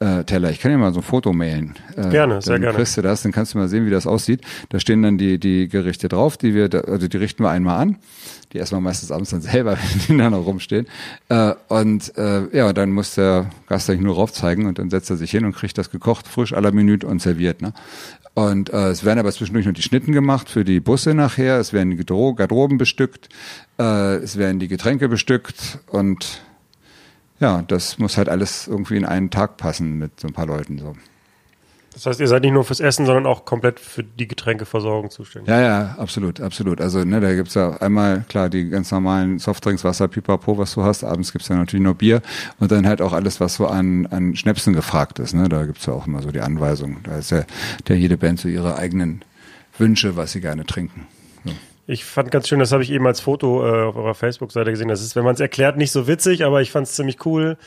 Äh, 0.02 0.24
Teller. 0.24 0.50
Ich 0.50 0.60
kann 0.60 0.72
dir 0.72 0.80
mal 0.80 0.94
so 0.94 1.00
ein 1.00 1.04
Foto 1.04 1.32
mailen. 1.32 1.76
Äh, 1.96 2.10
gerne, 2.10 2.42
sehr 2.42 2.60
gerne. 2.60 2.76
Kriegst 2.76 2.98
du 2.98 3.04
das, 3.04 3.22
dann 3.22 3.32
kannst 3.32 3.54
du 3.54 3.60
mal 3.60 3.68
sehen, 3.68 3.86
wie 3.86 3.92
das 3.92 4.08
aussieht. 4.08 4.42
Da 4.70 4.80
stehen 4.80 5.04
dann 5.04 5.20
die, 5.20 5.38
die 5.38 5.68
Gerichte 5.68 6.10
drauf, 6.10 6.38
die 6.38 6.56
wir, 6.56 6.70
da, 6.70 6.80
also 6.80 7.08
die 7.08 7.18
richten 7.18 7.44
wir 7.44 7.52
einmal 7.52 7.80
an 7.80 7.98
die 8.54 8.58
erstmal 8.58 8.82
meistens 8.82 9.12
abends 9.12 9.30
dann 9.30 9.42
selber, 9.42 9.78
wenn 9.78 10.00
die 10.08 10.18
da 10.18 10.30
noch 10.30 10.46
rumstehen. 10.46 10.88
Äh, 11.30 11.54
und 11.68 12.18
äh, 12.18 12.56
ja, 12.56 12.74
dann 12.74 12.92
muss 12.92 13.16
der 13.16 13.50
Gast 13.68 13.90
eigentlich 13.90 14.02
nur 14.02 14.16
rauf 14.16 14.34
zeigen 14.34 14.66
und 14.66 14.80
dann 14.80 14.90
setzt 14.90 15.10
er 15.10 15.18
sich 15.18 15.32
hin 15.32 15.46
und 15.46 15.56
kriegt 15.56 15.78
das 15.78 15.90
gekocht, 15.90 16.28
frisch 16.28 16.54
à 16.54 16.62
la 16.62 16.72
Minute 16.72 17.08
und 17.08 17.22
serviert. 17.22 17.62
Ne? 17.62 17.74
Und 18.34 18.72
äh, 18.72 18.90
es 18.90 19.04
werden 19.04 19.20
aber 19.20 19.32
zwischendurch 19.32 19.66
noch 19.66 19.74
die 19.74 19.82
Schnitten 19.82 20.14
gemacht 20.14 20.50
für 20.50 20.64
die 20.64 20.80
Busse 20.80 21.14
nachher. 21.14 21.60
Es 21.60 21.74
werden 21.74 21.90
die 21.90 22.06
Garderoben 22.06 22.78
bestückt. 22.78 23.30
Äh, 23.78 24.16
es 24.16 24.38
werden 24.38 24.60
die 24.60 24.68
Getränke 24.68 25.10
bestückt. 25.10 25.80
Und 25.88 26.42
ja, 27.42 27.64
das 27.68 27.98
muss 27.98 28.18
halt 28.18 28.30
alles 28.30 28.68
irgendwie 28.68 28.96
in 28.96 29.06
einen 29.06 29.32
Tag 29.32 29.58
passen 29.58 29.98
mit 29.98 30.20
so 30.20 30.28
ein 30.28 30.34
paar 30.34 30.46
Leuten. 30.46 30.78
So. 30.78 30.96
Das 31.94 32.06
heißt, 32.06 32.20
ihr 32.22 32.28
seid 32.28 32.44
nicht 32.44 32.54
nur 32.54 32.64
fürs 32.64 32.80
Essen, 32.80 33.06
sondern 33.06 33.26
auch 33.26 33.44
komplett 33.44 33.80
für 33.80 34.04
die 34.04 34.28
Getränkeversorgung 34.28 35.10
zuständig. 35.10 35.50
Ja, 35.50 35.60
ja, 35.60 35.96
absolut, 35.98 36.40
absolut. 36.40 36.80
Also 36.80 37.04
ne, 37.04 37.20
da 37.20 37.34
gibt's 37.34 37.56
ja 37.56 37.76
einmal, 37.82 38.24
klar, 38.30 38.48
die 38.50 38.70
ganz 38.70 38.92
normalen 38.92 39.40
Softdrinks, 39.40 39.84
Wasser, 39.84 40.08
Pipapo, 40.08 40.58
was 40.58 40.76
du 40.76 40.84
hast. 40.84 41.04
Abends 41.04 41.34
gibt's 41.34 41.50
ja 41.50 41.56
natürlich 41.56 41.84
noch 41.84 41.96
Bier 41.96 42.22
und 42.60 42.72
dann 42.72 42.88
halt 42.88 43.02
auch 43.02 43.12
alles, 43.12 43.42
was 43.42 43.56
so 43.56 43.68
an, 43.68 44.06
an 44.06 44.36
Schnäpsen 44.36 44.74
gefragt 44.74 45.20
ist. 45.20 45.34
Ne? 45.34 45.50
Da 45.50 45.66
gibt's 45.66 45.86
ja 45.88 45.94
auch 45.94 46.08
immer 46.08 46.22
so 46.22 46.32
die 46.32 46.42
Anweisung. 46.42 46.98
Da 47.04 47.18
ist 47.18 47.32
ja 47.32 47.44
der 47.88 47.98
jede 47.98 48.18
Band 48.18 48.40
so 48.40 48.48
ihre 48.48 48.78
eigenen 48.78 49.26
Wünsche, 49.78 50.16
was 50.16 50.32
sie 50.32 50.42
gerne 50.42 50.66
trinken. 50.66 51.08
So. 51.44 51.52
Ich 51.92 52.06
fand 52.06 52.32
ganz 52.32 52.48
schön, 52.48 52.60
das 52.60 52.72
habe 52.72 52.84
ich 52.84 52.92
eben 52.92 53.06
als 53.06 53.20
Foto 53.20 53.68
äh, 53.68 53.84
auf 53.84 53.98
eurer 53.98 54.16
Facebook-Seite 54.16 54.72
gesehen. 54.72 54.88
Das 54.88 55.02
ist, 55.02 55.18
wenn 55.18 55.26
man 55.26 55.34
es 55.34 55.42
erklärt, 55.42 55.76
nicht 55.76 55.92
so 55.92 56.08
witzig, 56.08 56.46
aber 56.46 56.62
ich 56.62 56.72
fand 56.72 56.88
es 56.88 56.96
ziemlich 56.96 57.26
cool. 57.26 57.58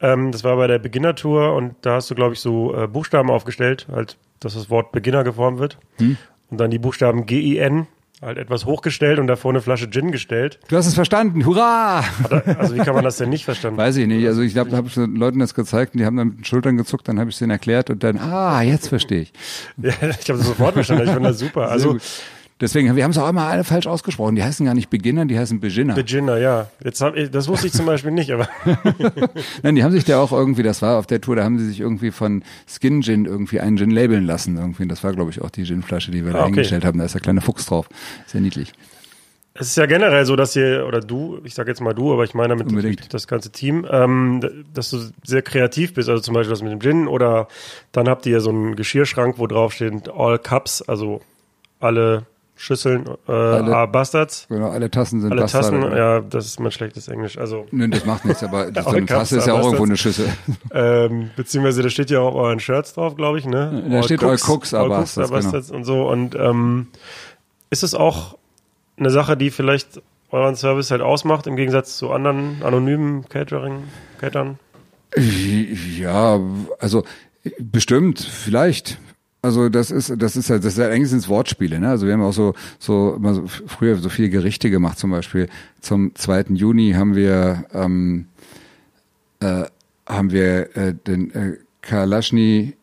Ähm, 0.00 0.30
das 0.30 0.44
war 0.44 0.56
bei 0.56 0.68
der 0.68 0.78
Beginner-Tour 0.78 1.52
und 1.56 1.74
da 1.82 1.94
hast 1.96 2.08
du, 2.08 2.14
glaube 2.14 2.34
ich, 2.34 2.38
so 2.38 2.76
äh, 2.76 2.86
Buchstaben 2.86 3.28
aufgestellt, 3.28 3.88
halt, 3.90 4.18
dass 4.38 4.54
das 4.54 4.70
Wort 4.70 4.92
Beginner 4.92 5.24
geformt 5.24 5.58
wird. 5.58 5.78
Hm. 5.98 6.16
Und 6.50 6.58
dann 6.58 6.70
die 6.70 6.78
Buchstaben 6.78 7.26
G-I-N 7.26 7.88
halt 8.20 8.38
etwas 8.38 8.66
hochgestellt 8.66 9.18
und 9.18 9.26
davor 9.26 9.50
eine 9.50 9.60
Flasche 9.60 9.90
Gin 9.90 10.12
gestellt. 10.12 10.60
Du 10.68 10.76
hast 10.76 10.86
es 10.86 10.94
verstanden, 10.94 11.44
hurra! 11.44 12.04
Er, 12.30 12.60
also 12.60 12.76
wie 12.76 12.78
kann 12.78 12.94
man 12.94 13.02
das 13.02 13.16
denn 13.16 13.30
nicht 13.30 13.44
verstanden? 13.44 13.78
Weiß 13.78 13.96
ich 13.96 14.06
nicht. 14.06 14.24
Also 14.28 14.42
ich 14.42 14.52
glaube, 14.52 14.70
da 14.70 14.76
habe 14.76 14.86
ich 14.86 14.94
den 14.94 15.16
Leuten 15.16 15.40
das 15.40 15.54
gezeigt 15.54 15.94
und 15.94 15.98
die 15.98 16.06
haben 16.06 16.16
dann 16.16 16.28
mit 16.28 16.38
den 16.38 16.44
Schultern 16.44 16.76
gezuckt, 16.76 17.08
dann 17.08 17.18
habe 17.18 17.30
ich 17.30 17.34
es 17.34 17.40
denen 17.40 17.50
erklärt 17.50 17.90
und 17.90 18.04
dann, 18.04 18.18
ah, 18.18 18.62
jetzt 18.62 18.86
verstehe 18.86 19.22
ich. 19.22 19.32
Ja, 19.82 19.90
ich 19.90 20.28
habe 20.28 20.38
das 20.38 20.46
sofort 20.46 20.74
verstanden. 20.74 21.02
Ich 21.02 21.10
fand 21.10 21.26
das 21.26 21.40
super. 21.40 21.68
Also. 21.68 21.98
Deswegen, 22.62 22.96
wir 22.96 23.02
haben 23.04 23.10
es 23.10 23.18
auch 23.18 23.28
immer 23.28 23.42
alle 23.42 23.64
falsch 23.64 23.86
ausgesprochen. 23.86 24.36
Die 24.36 24.42
heißen 24.42 24.64
gar 24.64 24.72
nicht 24.74 24.88
Beginner, 24.88 25.26
die 25.26 25.38
heißen 25.38 25.60
Beginner. 25.60 25.94
Beginner, 25.94 26.38
ja. 26.38 26.68
Jetzt 26.82 27.00
hab 27.02 27.14
ich, 27.16 27.30
das 27.30 27.48
wusste 27.48 27.66
ich 27.66 27.72
zum 27.74 27.84
Beispiel 27.84 28.12
nicht, 28.12 28.30
aber 28.32 28.48
Nein, 29.62 29.74
die 29.74 29.84
haben 29.84 29.92
sich 29.92 30.04
da 30.04 30.20
auch 30.20 30.32
irgendwie, 30.32 30.62
das 30.62 30.80
war 30.80 30.96
auf 30.98 31.06
der 31.06 31.20
Tour, 31.20 31.36
da 31.36 31.44
haben 31.44 31.58
sie 31.58 31.66
sich 31.66 31.80
irgendwie 31.80 32.10
von 32.12 32.42
Skin 32.66 33.02
Gin 33.02 33.24
irgendwie 33.26 33.60
einen 33.60 33.76
Gin 33.76 33.90
labeln 33.90 34.24
lassen. 34.24 34.56
Irgendwie. 34.56 34.86
Das 34.86 35.02
war, 35.04 35.12
glaube 35.12 35.30
ich, 35.30 35.42
auch 35.42 35.50
die 35.50 35.64
Ginflasche, 35.64 36.10
die 36.12 36.24
wir 36.24 36.32
da 36.32 36.38
Ah, 36.38 36.42
okay. 36.42 36.48
eingestellt 36.50 36.84
haben. 36.84 36.98
Da 36.98 37.04
ist 37.04 37.14
der 37.14 37.20
kleine 37.20 37.40
Fuchs 37.40 37.66
drauf. 37.66 37.88
Sehr 38.26 38.40
niedlich. 38.40 38.72
es 39.54 39.66
ist 39.66 39.76
ja 39.76 39.86
generell 39.86 40.24
so, 40.24 40.36
dass 40.36 40.54
ihr, 40.56 40.86
oder 40.86 41.00
du, 41.00 41.40
ich 41.44 41.54
sage 41.54 41.68
jetzt 41.70 41.80
mal 41.80 41.94
du, 41.94 42.12
aber 42.12 42.22
ich 42.24 42.32
meine 42.34 42.50
damit 42.50 42.68
Unbedingt. 42.68 43.12
das 43.12 43.26
ganze 43.26 43.50
Team, 43.50 43.84
ähm, 43.90 44.40
dass 44.72 44.88
du 44.90 44.98
sehr 45.24 45.42
kreativ 45.42 45.94
bist. 45.94 46.08
Also 46.08 46.22
zum 46.22 46.34
Beispiel 46.34 46.50
das 46.50 46.62
mit 46.62 46.70
dem 46.70 46.80
Gin 46.80 47.08
oder 47.08 47.48
dann 47.90 48.08
habt 48.08 48.24
ihr 48.26 48.40
so 48.40 48.50
einen 48.50 48.76
Geschirrschrank, 48.76 49.38
wo 49.38 49.46
drauf 49.48 49.72
steht 49.72 50.08
All 50.08 50.38
Cups, 50.38 50.80
also 50.80 51.20
alle 51.80 52.24
Schüsseln, 52.62 53.06
äh, 53.26 53.32
are 53.32 53.88
Bastards. 53.88 54.46
Genau, 54.48 54.70
alle 54.70 54.88
Tassen 54.88 55.20
sind 55.20 55.32
Alle 55.32 55.40
Bastarde. 55.40 55.80
Tassen, 55.80 55.96
ja, 55.96 56.20
das 56.20 56.46
ist 56.46 56.60
mein 56.60 56.70
schlechtes 56.70 57.08
Englisch. 57.08 57.36
Also, 57.36 57.66
Nö, 57.72 57.88
das 57.88 58.04
macht 58.04 58.24
nichts, 58.24 58.44
aber 58.44 58.70
das, 58.70 58.84
so 58.84 58.90
Alle 58.90 58.98
eine 58.98 59.06
Tasse 59.06 59.38
ist 59.38 59.48
ja 59.48 59.54
auch 59.54 59.64
irgendwo 59.64 59.82
eine 59.82 59.96
Schüssel. 59.96 60.28
ähm, 60.72 61.30
beziehungsweise 61.34 61.82
da 61.82 61.88
steht 61.90 62.10
ja 62.10 62.20
auch 62.20 62.36
euren 62.36 62.60
Shirts 62.60 62.94
drauf, 62.94 63.16
glaube 63.16 63.40
ich, 63.40 63.46
ne? 63.46 63.82
Da 63.90 64.04
steht 64.04 64.22
All 64.22 64.36
Cooks, 64.36 64.74
are 64.74 64.84
All 64.84 64.90
Bastards, 64.90 65.32
are 65.32 65.42
Bastards 65.42 65.72
und 65.72 65.82
so. 65.82 66.08
Und 66.08 66.36
ähm, 66.36 66.86
ist 67.70 67.82
es 67.82 67.96
auch 67.96 68.38
eine 68.96 69.10
Sache, 69.10 69.36
die 69.36 69.50
vielleicht 69.50 70.00
euren 70.30 70.54
Service 70.54 70.92
halt 70.92 71.02
ausmacht, 71.02 71.48
im 71.48 71.56
Gegensatz 71.56 71.96
zu 71.96 72.12
anderen 72.12 72.62
anonymen 72.62 73.28
Catering, 73.28 73.82
Catern? 74.20 74.60
Ja, 75.98 76.38
also 76.78 77.02
bestimmt, 77.58 78.20
vielleicht. 78.20 78.98
Also 79.44 79.68
das 79.68 79.90
ist, 79.90 80.14
das 80.18 80.36
ist 80.36 80.50
halt, 80.50 80.64
das 80.64 80.74
ist 80.74 80.78
halt 80.78 80.92
eigentlich 80.92 81.10
sind 81.10 81.28
Wortspiele, 81.28 81.80
ne? 81.80 81.88
Also 81.88 82.06
wir 82.06 82.12
haben 82.12 82.22
auch 82.22 82.32
so, 82.32 82.54
so 82.78 83.14
immer 83.16 83.34
so 83.34 83.46
früher 83.46 83.96
so 83.96 84.08
viele 84.08 84.30
Gerichte 84.30 84.70
gemacht, 84.70 84.98
zum 84.98 85.10
Beispiel 85.10 85.48
zum 85.80 86.14
2. 86.14 86.44
Juni 86.50 86.92
haben 86.92 87.16
wir 87.16 87.64
ähm, 87.74 88.26
äh, 89.40 89.64
haben 90.06 90.30
wir 90.30 90.76
äh, 90.76 90.94
den 90.94 91.34
äh, 91.34 91.56
Kalaschny 91.80 92.74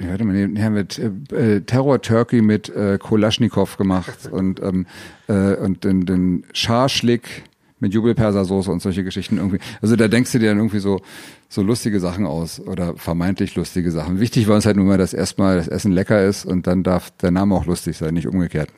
ja, 0.00 0.08
warte 0.08 0.24
mal, 0.24 0.48
nee, 0.48 0.62
haben 0.62 0.74
wir 0.74 1.38
äh, 1.38 1.60
Terror 1.60 2.00
Turkey 2.00 2.42
mit 2.42 2.68
äh, 2.70 2.98
Kolaschnikow 2.98 3.76
gemacht 3.76 4.26
und 4.30 4.62
ähm, 4.62 4.86
äh, 5.28 5.56
und 5.56 5.84
den, 5.84 6.06
den 6.06 6.44
Scharschlik 6.52 7.44
mit 7.82 7.92
Jubelpersersoße 7.92 8.70
und 8.70 8.80
solche 8.80 9.04
Geschichten 9.04 9.36
irgendwie. 9.36 9.58
Also 9.82 9.96
da 9.96 10.08
denkst 10.08 10.32
du 10.32 10.38
dir 10.38 10.50
dann 10.50 10.58
irgendwie 10.58 10.78
so 10.78 11.02
so 11.48 11.62
lustige 11.62 12.00
Sachen 12.00 12.24
aus 12.24 12.60
oder 12.60 12.96
vermeintlich 12.96 13.56
lustige 13.56 13.90
Sachen. 13.90 14.20
Wichtig 14.20 14.48
war 14.48 14.54
uns 14.54 14.64
halt 14.64 14.76
nur 14.76 14.86
mal, 14.86 14.96
dass 14.96 15.12
erstmal 15.12 15.56
das 15.56 15.68
Essen 15.68 15.92
lecker 15.92 16.24
ist 16.24 16.46
und 16.46 16.66
dann 16.66 16.82
darf 16.82 17.10
der 17.10 17.32
Name 17.32 17.54
auch 17.54 17.66
lustig 17.66 17.98
sein, 17.98 18.14
nicht 18.14 18.28
umgekehrt. 18.28 18.70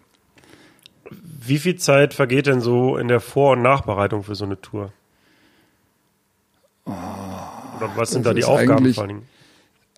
Wie 1.47 1.59
viel 1.59 1.77
Zeit 1.77 2.15
vergeht 2.15 2.47
denn 2.47 2.61
so 2.61 2.97
in 2.97 3.07
der 3.07 3.21
Vor- 3.21 3.53
und 3.53 3.63
Nachbereitung 3.63 4.23
für 4.25 4.35
so 4.35 4.47
eine 4.47 4.61
Tour? 4.61 4.93
Oder 6.87 7.93
was 7.95 8.11
sind 8.11 8.25
da 8.25 8.33
die 8.33 8.45
Aufgaben 8.45 8.93
vor 8.95 9.03
allen 9.03 9.09
Dingen? 9.09 9.23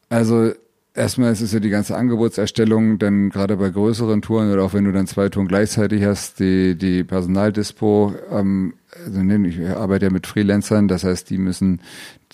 Also 0.09 0.53
erstmal 0.97 1.33
ist 1.33 1.43
es 1.43 1.53
ja 1.53 1.61
die 1.61 1.71
ganze 1.71 1.97
Angebotserstellung, 1.97 2.99
dann 2.99 3.31
gerade 3.31 3.57
bei 3.57 3.71
größeren 3.71 4.23
Touren 4.23 4.53
oder 4.53 4.65
auch 4.65 4.75
wenn 4.75 4.85
du 4.85 4.93
dann 4.93 5.07
zwei 5.07 5.29
Touren 5.29 5.47
gleichzeitig 5.47 6.05
hast, 6.05 6.41
die, 6.41 6.77
die 6.77 7.05
Personaldispo, 7.05 8.15
ähm, 8.31 8.75
also 9.05 9.23
ne, 9.23 9.49
ich 9.49 9.61
arbeite 9.69 10.07
ja 10.07 10.13
mit 10.13 10.27
Freelancern, 10.27 10.89
das 10.89 11.05
heißt, 11.05 11.31
die 11.31 11.39
müssen, 11.39 11.81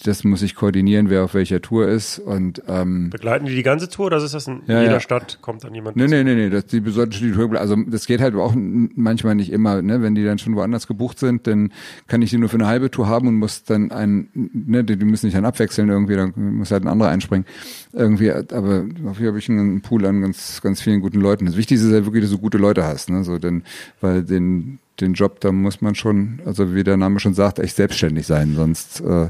das 0.05 0.25
muss 0.25 0.43
ich 0.43 0.55
koordinieren, 0.55 1.11
wer 1.11 1.25
auf 1.25 1.35
welcher 1.35 1.61
Tour 1.61 1.89
ist 1.89 2.19
und 2.19 2.63
ähm, 2.69 3.11
Begleiten 3.11 3.47
die 3.47 3.55
die 3.55 3.63
ganze 3.63 3.89
Tour 3.89 4.07
oder 4.07 4.19
ist 4.19 4.33
das 4.33 4.47
in 4.47 4.63
Ja, 4.67 4.81
jeder 4.81 4.93
ja. 4.95 5.01
Stadt 5.01 5.39
kommt 5.43 5.65
dann 5.65 5.75
jemand? 5.75 5.97
Nee, 5.97 6.07
nee, 6.07 6.25
nee, 6.25 6.35
nee, 6.35 6.51
das, 6.51 6.67
die 6.67 6.83
schon 6.93 7.11
die 7.11 7.33
Tour, 7.33 7.61
also 7.61 7.77
das 7.77 8.07
geht 8.07 8.21
halt 8.21 8.35
auch 8.35 8.55
manchmal 8.57 9.35
nicht 9.35 9.53
immer, 9.53 9.83
ne, 9.83 10.03
wenn 10.03 10.15
die 10.15 10.25
dann 10.25 10.39
schon 10.39 10.55
woanders 10.57 10.87
gebucht 10.87 11.19
sind, 11.19 11.47
dann 11.47 11.73
kann 12.07 12.23
ich 12.23 12.31
die 12.31 12.39
nur 12.39 12.49
für 12.49 12.57
eine 12.57 12.67
halbe 12.67 12.91
Tour 12.91 13.09
haben 13.09 13.29
und 13.29 13.35
muss 13.35 13.65
dann 13.65 13.91
einen, 13.91 14.29
ne, 14.35 14.85
die, 14.85 14.97
die 14.97 15.05
müssen 15.05 15.27
sich 15.27 15.35
dann 15.35 15.45
abwechseln 15.45 15.89
irgendwie, 15.89 16.17
dann 16.17 16.33
muss 16.37 16.71
halt 16.71 16.85
ein 16.85 16.89
anderer 16.89 17.11
einspringen. 17.11 17.47
Irgendwie, 17.93 18.31
aber 18.31 18.85
hier 19.19 19.29
habe 19.29 19.39
ich 19.39 19.49
einen 19.49 19.83
Pool 19.83 20.07
an 20.07 20.23
ganz, 20.23 20.61
ganz 20.63 20.81
vielen 20.81 21.01
guten 21.01 21.21
Leuten. 21.21 21.47
Das 21.47 21.57
Wichtigste 21.57 21.87
ist 21.89 21.93
ja 21.93 22.05
wirklich, 22.05 22.23
dass 22.23 22.31
du 22.31 22.39
gute 22.39 22.59
Leute 22.59 22.85
hast, 22.85 23.11
ne, 23.11 23.25
so, 23.25 23.39
denn, 23.39 23.63
weil 24.01 24.23
den, 24.23 24.79
den 25.01 25.15
Job, 25.15 25.41
da 25.41 25.53
muss 25.53 25.81
man 25.81 25.95
schon, 25.95 26.41
also 26.45 26.75
wie 26.75 26.85
der 26.85 26.97
Name 26.97 27.21
schon 27.21 27.35
sagt, 27.35 27.59
echt 27.59 27.77
selbstständig 27.77 28.27
sein, 28.27 28.55
sonst, 28.55 29.01
äh, 29.01 29.29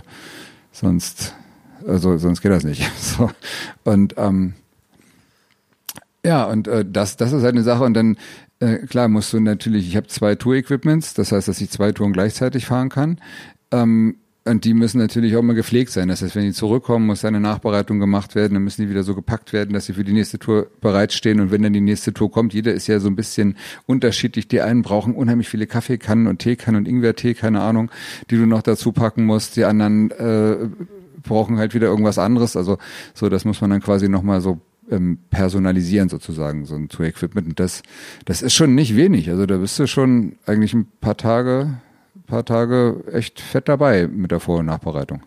sonst, 0.73 1.35
also 1.87 2.19
sonst 2.19 2.41
geht 2.41 2.53
das 2.53 2.65
nicht. 2.65 2.91
So. 2.99 3.31
Und 3.85 4.15
ähm, 4.17 4.55
ja, 6.25 6.45
und 6.45 6.69
äh, 6.69 6.85
das, 6.89 7.17
das 7.17 7.33
ist 7.33 7.43
halt 7.43 7.55
eine 7.55 7.63
Sache. 7.65 7.85
Und 7.85 7.95
dann, 7.95 8.17
äh, 8.61 8.79
klar, 8.87 9.09
musst 9.09 9.33
du 9.33 9.41
natürlich, 9.41 9.89
ich 9.89 9.97
habe 9.97 10.07
zwei 10.07 10.35
Tour-Equipments, 10.35 11.15
das 11.15 11.33
heißt, 11.33 11.49
dass 11.49 11.61
ich 11.61 11.71
zwei 11.71 11.93
Touren 11.93 12.13
gleichzeitig 12.13 12.67
fahren 12.67 12.89
kann. 12.89 13.19
Ähm, 13.73 14.17
und 14.45 14.65
die 14.65 14.75
müssen 14.75 14.99
natürlich 14.99 15.37
auch 15.37 15.41
immer 15.41 15.55
gepflegt 15.55 15.93
sein. 15.93 16.09
Das 16.09 16.21
heißt, 16.21 16.35
wenn 16.35 16.43
die 16.43 16.53
zurückkommen, 16.53 17.07
muss 17.07 17.25
eine 17.25 17.39
Nachbereitung 17.39 18.01
gemacht 18.01 18.35
werden, 18.35 18.55
dann 18.55 18.65
müssen 18.65 18.83
die 18.83 18.91
wieder 18.91 19.05
so 19.05 19.15
gepackt 19.15 19.53
werden, 19.53 19.73
dass 19.73 19.87
sie 19.87 19.93
für 19.93 20.03
die 20.03 20.13
nächste 20.13 20.39
Tour 20.41 20.67
bereitstehen. 20.81 21.41
Und 21.41 21.53
wenn 21.53 21.63
dann 21.63 21.73
die 21.73 21.81
nächste 21.81 22.13
Tour 22.13 22.31
kommt, 22.31 22.53
jeder 22.53 22.73
ist 22.73 22.89
ja 22.89 22.99
so 22.99 23.09
ein 23.09 23.15
bisschen 23.15 23.57
unterschiedlich. 23.87 24.49
Die 24.49 24.61
einen 24.61 24.83
brauchen 24.83 25.15
unheimlich 25.15 25.49
viele 25.49 25.69
Kaffeekannen 25.69 26.27
und 26.27 26.41
Teekannen 26.41 26.81
und 26.81 26.89
Ingwertee, 26.89 27.35
keine 27.35 27.61
Ahnung, 27.61 27.91
die 28.31 28.37
du 28.37 28.47
noch 28.47 28.63
dazu 28.63 28.91
packen 28.91 29.25
musst. 29.25 29.57
Die 29.57 29.65
anderen 29.65 30.11
äh, 30.11 30.57
brauchen 31.23 31.59
halt 31.59 31.75
wieder 31.75 31.87
irgendwas 31.87 32.19
anderes. 32.19 32.57
Also 32.57 32.79
so, 33.15 33.29
das 33.29 33.45
muss 33.45 33.61
man 33.61 33.71
dann 33.71 33.81
quasi 33.81 34.09
nochmal 34.09 34.41
so 34.41 34.61
ähm, 34.91 35.19
personalisieren 35.31 36.09
sozusagen, 36.09 36.67
so 36.67 36.75
ein 36.75 36.89
Tour-Equipment. 36.89 37.47
Und 37.47 37.61
das, 37.61 37.83
das 38.25 38.43
ist 38.43 38.55
schon 38.55 38.75
nicht 38.75 38.97
wenig. 38.97 39.31
Also 39.31 39.47
da 39.47 39.59
bist 39.59 39.79
du 39.79 39.87
schon 39.87 40.37
eigentlich 40.47 40.75
ein 40.75 40.89
paar 41.01 41.17
Tage, 41.17 41.75
paar 42.27 42.45
Tage 42.45 43.05
echt 43.13 43.41
fett 43.41 43.69
dabei 43.69 44.09
mit 44.09 44.31
der 44.31 44.41
Vor- 44.41 44.59
und 44.59 44.67
Nachbereitung. 44.67 45.23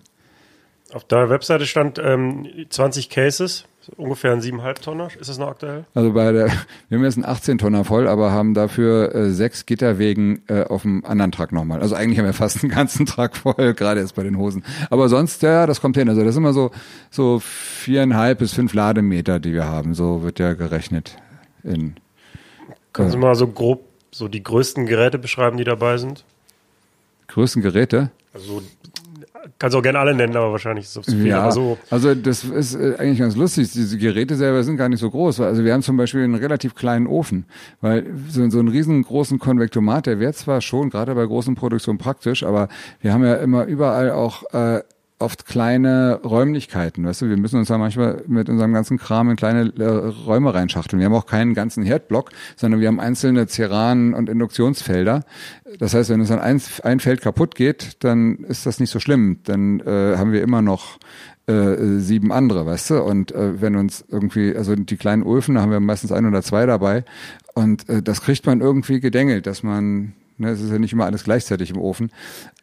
Auf 0.94 1.04
der 1.04 1.30
Webseite 1.30 1.66
stand 1.66 2.00
ähm, 2.00 2.48
20 2.70 3.10
Cases, 3.10 3.66
ungefähr 3.98 4.32
ein 4.32 4.42
7,5 4.42 4.82
Tonner. 4.82 5.08
Ist 5.20 5.30
das 5.30 5.38
noch 5.38 5.50
aktuell? 5.50 5.86
Also 5.94 6.14
bei 6.14 6.32
der, 6.32 6.48
wir 6.90 6.98
haben 6.98 7.04
jetzt 7.04 7.18
einen 7.18 7.26
18 7.26 7.58
Tonner 7.58 7.84
voll, 7.84 8.08
aber 8.08 8.32
haben 8.32 8.54
dafür 8.54 9.14
äh, 9.14 9.32
sechs 9.32 9.66
Gitterwegen 9.66 10.44
äh, 10.48 10.64
auf 10.64 10.84
dem 10.84 11.04
anderen 11.04 11.32
Truck 11.32 11.52
nochmal. 11.52 11.82
Also 11.82 11.96
eigentlich 11.96 12.20
haben 12.20 12.26
wir 12.26 12.34
fast 12.34 12.64
einen 12.64 12.72
ganzen 12.72 13.06
Truck 13.08 13.36
voll, 13.36 13.74
gerade 13.74 14.00
jetzt 14.00 14.16
bei 14.16 14.24
den 14.24 14.38
Hosen. 14.38 14.64
Aber 14.90 15.10
sonst, 15.10 15.42
ja, 15.42 15.66
das 15.66 15.82
kommt 15.82 15.98
hin. 15.98 16.08
Also 16.08 16.24
das 16.24 16.36
sind 16.36 16.44
immer 16.44 16.54
so, 16.54 16.72
so 17.10 17.40
viereinhalb 17.40 18.40
bis 18.40 18.54
fünf 18.54 18.74
Lademeter, 18.74 19.40
die 19.40 19.54
wir 19.54 19.66
haben. 19.66 19.96
So 19.96 20.24
wird 20.24 20.40
ja 20.40 20.54
gerechnet 20.54 21.18
in 21.64 21.96
Können 22.94 23.10
Sie 23.10 23.18
mal 23.18 23.36
so 23.36 23.48
grob 23.48 23.84
so 24.12 24.30
die 24.30 24.44
größten 24.44 24.86
Geräte 24.86 25.20
beschreiben, 25.20 25.58
die 25.58 25.66
dabei 25.66 25.98
sind? 25.98 26.24
Größten 27.28 27.62
Geräte. 27.62 28.12
Also 28.34 28.62
kannst 29.60 29.76
auch 29.76 29.82
gerne 29.82 30.00
alle 30.00 30.14
nennen, 30.14 30.36
aber 30.36 30.52
wahrscheinlich 30.52 30.86
ist 30.86 30.98
es 30.98 31.06
zu 31.06 31.12
viel. 31.12 31.28
Ja, 31.28 31.52
so, 31.52 31.78
also 31.90 32.16
das 32.16 32.44
ist 32.44 32.76
äh, 32.76 32.96
eigentlich 32.98 33.20
ganz 33.20 33.36
lustig. 33.36 33.72
Diese 33.72 33.98
Geräte 33.98 34.36
selber 34.36 34.64
sind 34.64 34.78
gar 34.78 34.90
nicht 34.90 35.00
so 35.00 35.10
groß. 35.10 35.42
Also 35.42 35.64
wir 35.64 35.74
haben 35.74 35.82
zum 35.82 35.98
Beispiel 35.98 36.24
einen 36.24 36.36
relativ 36.36 36.76
kleinen 36.76 37.08
Ofen, 37.08 37.46
weil 37.82 38.06
so, 38.30 38.50
so 38.50 38.60
einen 38.60 38.68
riesengroßen 38.68 39.40
Konvektomat, 39.40 40.08
der 40.08 40.20
wäre 40.20 40.34
zwar 40.34 40.62
schon 40.62 40.90
gerade 40.90 41.16
bei 41.16 41.26
großen 41.26 41.56
Produktionen 41.56 41.98
praktisch, 41.98 42.44
aber 42.44 42.68
wir 43.02 43.14
haben 43.14 43.24
ja 43.24 43.36
immer 43.36 43.66
überall 43.66 44.12
auch 44.12 44.44
äh, 44.54 44.82
oft 45.18 45.46
kleine 45.46 46.20
Räumlichkeiten, 46.24 47.06
weißt 47.06 47.22
du, 47.22 47.30
wir 47.30 47.38
müssen 47.38 47.58
uns 47.58 47.70
da 47.70 47.78
manchmal 47.78 48.24
mit 48.28 48.50
unserem 48.50 48.74
ganzen 48.74 48.98
Kram 48.98 49.30
in 49.30 49.38
kleine 49.38 49.72
äh, 49.78 49.84
Räume 50.26 50.54
reinschachteln. 50.54 51.00
Wir 51.00 51.06
haben 51.06 51.14
auch 51.14 51.26
keinen 51.26 51.54
ganzen 51.54 51.84
Herdblock, 51.84 52.32
sondern 52.58 52.82
wir 52.82 52.90
haben 52.90 53.00
einzelne 53.00 53.48
Ceranen 53.48 54.14
und 54.14 54.30
Induktionsfelder. 54.30 55.24
Das 55.80 55.94
heißt, 55.94 56.10
wenn 56.10 56.20
uns 56.20 56.30
dann 56.30 56.40
ein, 56.40 56.62
ein 56.84 57.00
Feld 57.00 57.22
kaputt 57.22 57.56
geht, 57.56 58.04
dann 58.04 58.40
ist 58.40 58.66
das 58.66 58.80
nicht 58.80 58.90
so 58.90 59.00
schlimm. 59.00 59.40
Dann 59.46 59.80
äh, 59.80 60.18
haben 60.18 60.34
wir 60.34 60.42
immer 60.42 60.62
noch 60.62 61.00
äh, 61.48 62.00
sieben 62.00 62.32
andere, 62.34 62.66
weißt 62.66 62.90
du? 62.90 63.04
Und 63.04 63.32
äh, 63.32 63.62
wenn 63.62 63.76
uns 63.76 64.04
irgendwie, 64.10 64.56
also 64.56 64.76
die 64.76 64.98
kleinen 64.98 65.24
Öfen, 65.24 65.56
da 65.56 65.62
haben 65.62 65.72
wir 65.72 65.80
meistens 65.80 66.12
ein 66.12 66.26
oder 66.26 66.42
zwei 66.42 66.66
dabei. 66.66 67.06
Und 67.54 67.88
äh, 67.88 68.02
das 68.02 68.22
kriegt 68.22 68.46
man 68.46 68.60
irgendwie 68.60 69.00
gedengelt, 69.00 69.48
dass 69.48 69.64
man 69.64 70.14
Ne, 70.38 70.50
es 70.50 70.62
ist 70.62 70.72
ja 70.72 70.80
nicht 70.80 70.94
immer 70.94 71.06
alles 71.06 71.24
gleichzeitig 71.24 71.70
im 71.70 71.78
Ofen. 71.78 72.12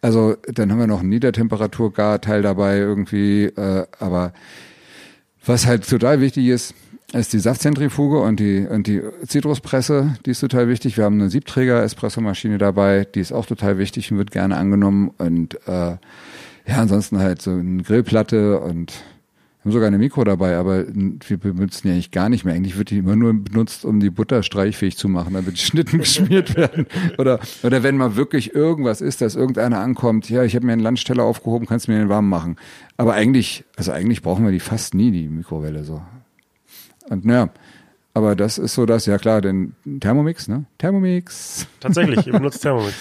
Also 0.02 0.36
dann 0.46 0.70
haben 0.70 0.78
wir 0.78 0.86
noch 0.86 1.00
ein 1.00 1.08
Niedertemperaturgar-Teil 1.08 2.42
dabei 2.42 2.78
irgendwie. 2.78 3.44
Äh, 3.44 3.86
aber 3.98 4.32
was 5.44 5.66
halt 5.66 5.88
total 5.88 6.20
wichtig 6.20 6.46
ist, 6.48 6.74
ist 7.12 7.32
die 7.32 7.38
Saftzentrifuge 7.38 8.20
und 8.20 8.40
die, 8.40 8.66
und 8.66 8.86
die 8.86 9.02
Zitruspresse, 9.26 10.16
die 10.24 10.30
ist 10.30 10.40
total 10.40 10.68
wichtig. 10.68 10.96
Wir 10.96 11.04
haben 11.04 11.20
eine 11.20 11.30
Siebträger-Espressomaschine 11.30 12.58
dabei, 12.58 13.06
die 13.14 13.20
ist 13.20 13.32
auch 13.32 13.46
total 13.46 13.78
wichtig 13.78 14.10
und 14.10 14.18
wird 14.18 14.30
gerne 14.30 14.56
angenommen. 14.56 15.10
Und 15.18 15.54
äh, 15.66 15.96
ja, 16.66 16.76
ansonsten 16.76 17.18
halt 17.18 17.42
so 17.42 17.50
eine 17.50 17.82
Grillplatte 17.82 18.60
und 18.60 18.92
haben 19.64 19.70
sogar 19.70 19.86
eine 19.86 19.98
Mikro 19.98 20.24
dabei, 20.24 20.56
aber 20.56 20.86
wir 20.88 21.38
benutzen 21.38 21.86
die 21.86 21.92
eigentlich 21.92 22.10
gar 22.10 22.28
nicht 22.28 22.44
mehr. 22.44 22.54
Eigentlich 22.54 22.76
wird 22.76 22.90
die 22.90 22.98
immer 22.98 23.14
nur 23.14 23.32
benutzt, 23.32 23.84
um 23.84 24.00
die 24.00 24.10
Butter 24.10 24.42
streichfähig 24.42 24.96
zu 24.96 25.08
machen, 25.08 25.34
damit 25.34 25.52
die 25.54 25.60
Schnitten 25.60 25.98
geschmiert 26.00 26.56
werden. 26.56 26.86
Oder, 27.16 27.38
oder 27.62 27.84
wenn 27.84 27.96
mal 27.96 28.16
wirklich 28.16 28.54
irgendwas 28.54 29.00
ist, 29.00 29.20
dass 29.20 29.36
irgendeiner 29.36 29.78
ankommt, 29.78 30.28
ja, 30.28 30.42
ich 30.42 30.56
habe 30.56 30.66
mir 30.66 30.72
einen 30.72 30.82
Lunchteller 30.82 31.22
aufgehoben, 31.22 31.66
kannst 31.66 31.86
du 31.86 31.92
mir 31.92 31.98
den 31.98 32.08
warm 32.08 32.28
machen. 32.28 32.56
Aber 32.96 33.14
eigentlich, 33.14 33.64
also 33.76 33.92
eigentlich 33.92 34.22
brauchen 34.22 34.44
wir 34.44 34.50
die 34.50 34.60
fast 34.60 34.94
nie, 34.94 35.12
die 35.12 35.28
Mikrowelle 35.28 35.84
so. 35.84 36.02
Und 37.08 37.24
naja, 37.24 37.50
aber 38.14 38.34
das 38.34 38.58
ist 38.58 38.74
so 38.74 38.84
das, 38.84 39.06
ja 39.06 39.16
klar, 39.18 39.40
denn 39.40 39.74
Thermomix, 40.00 40.48
ne? 40.48 40.64
Thermomix. 40.78 41.68
Tatsächlich, 41.78 42.26
ihr 42.26 42.32
benutzt 42.32 42.62
Thermomix. 42.62 42.94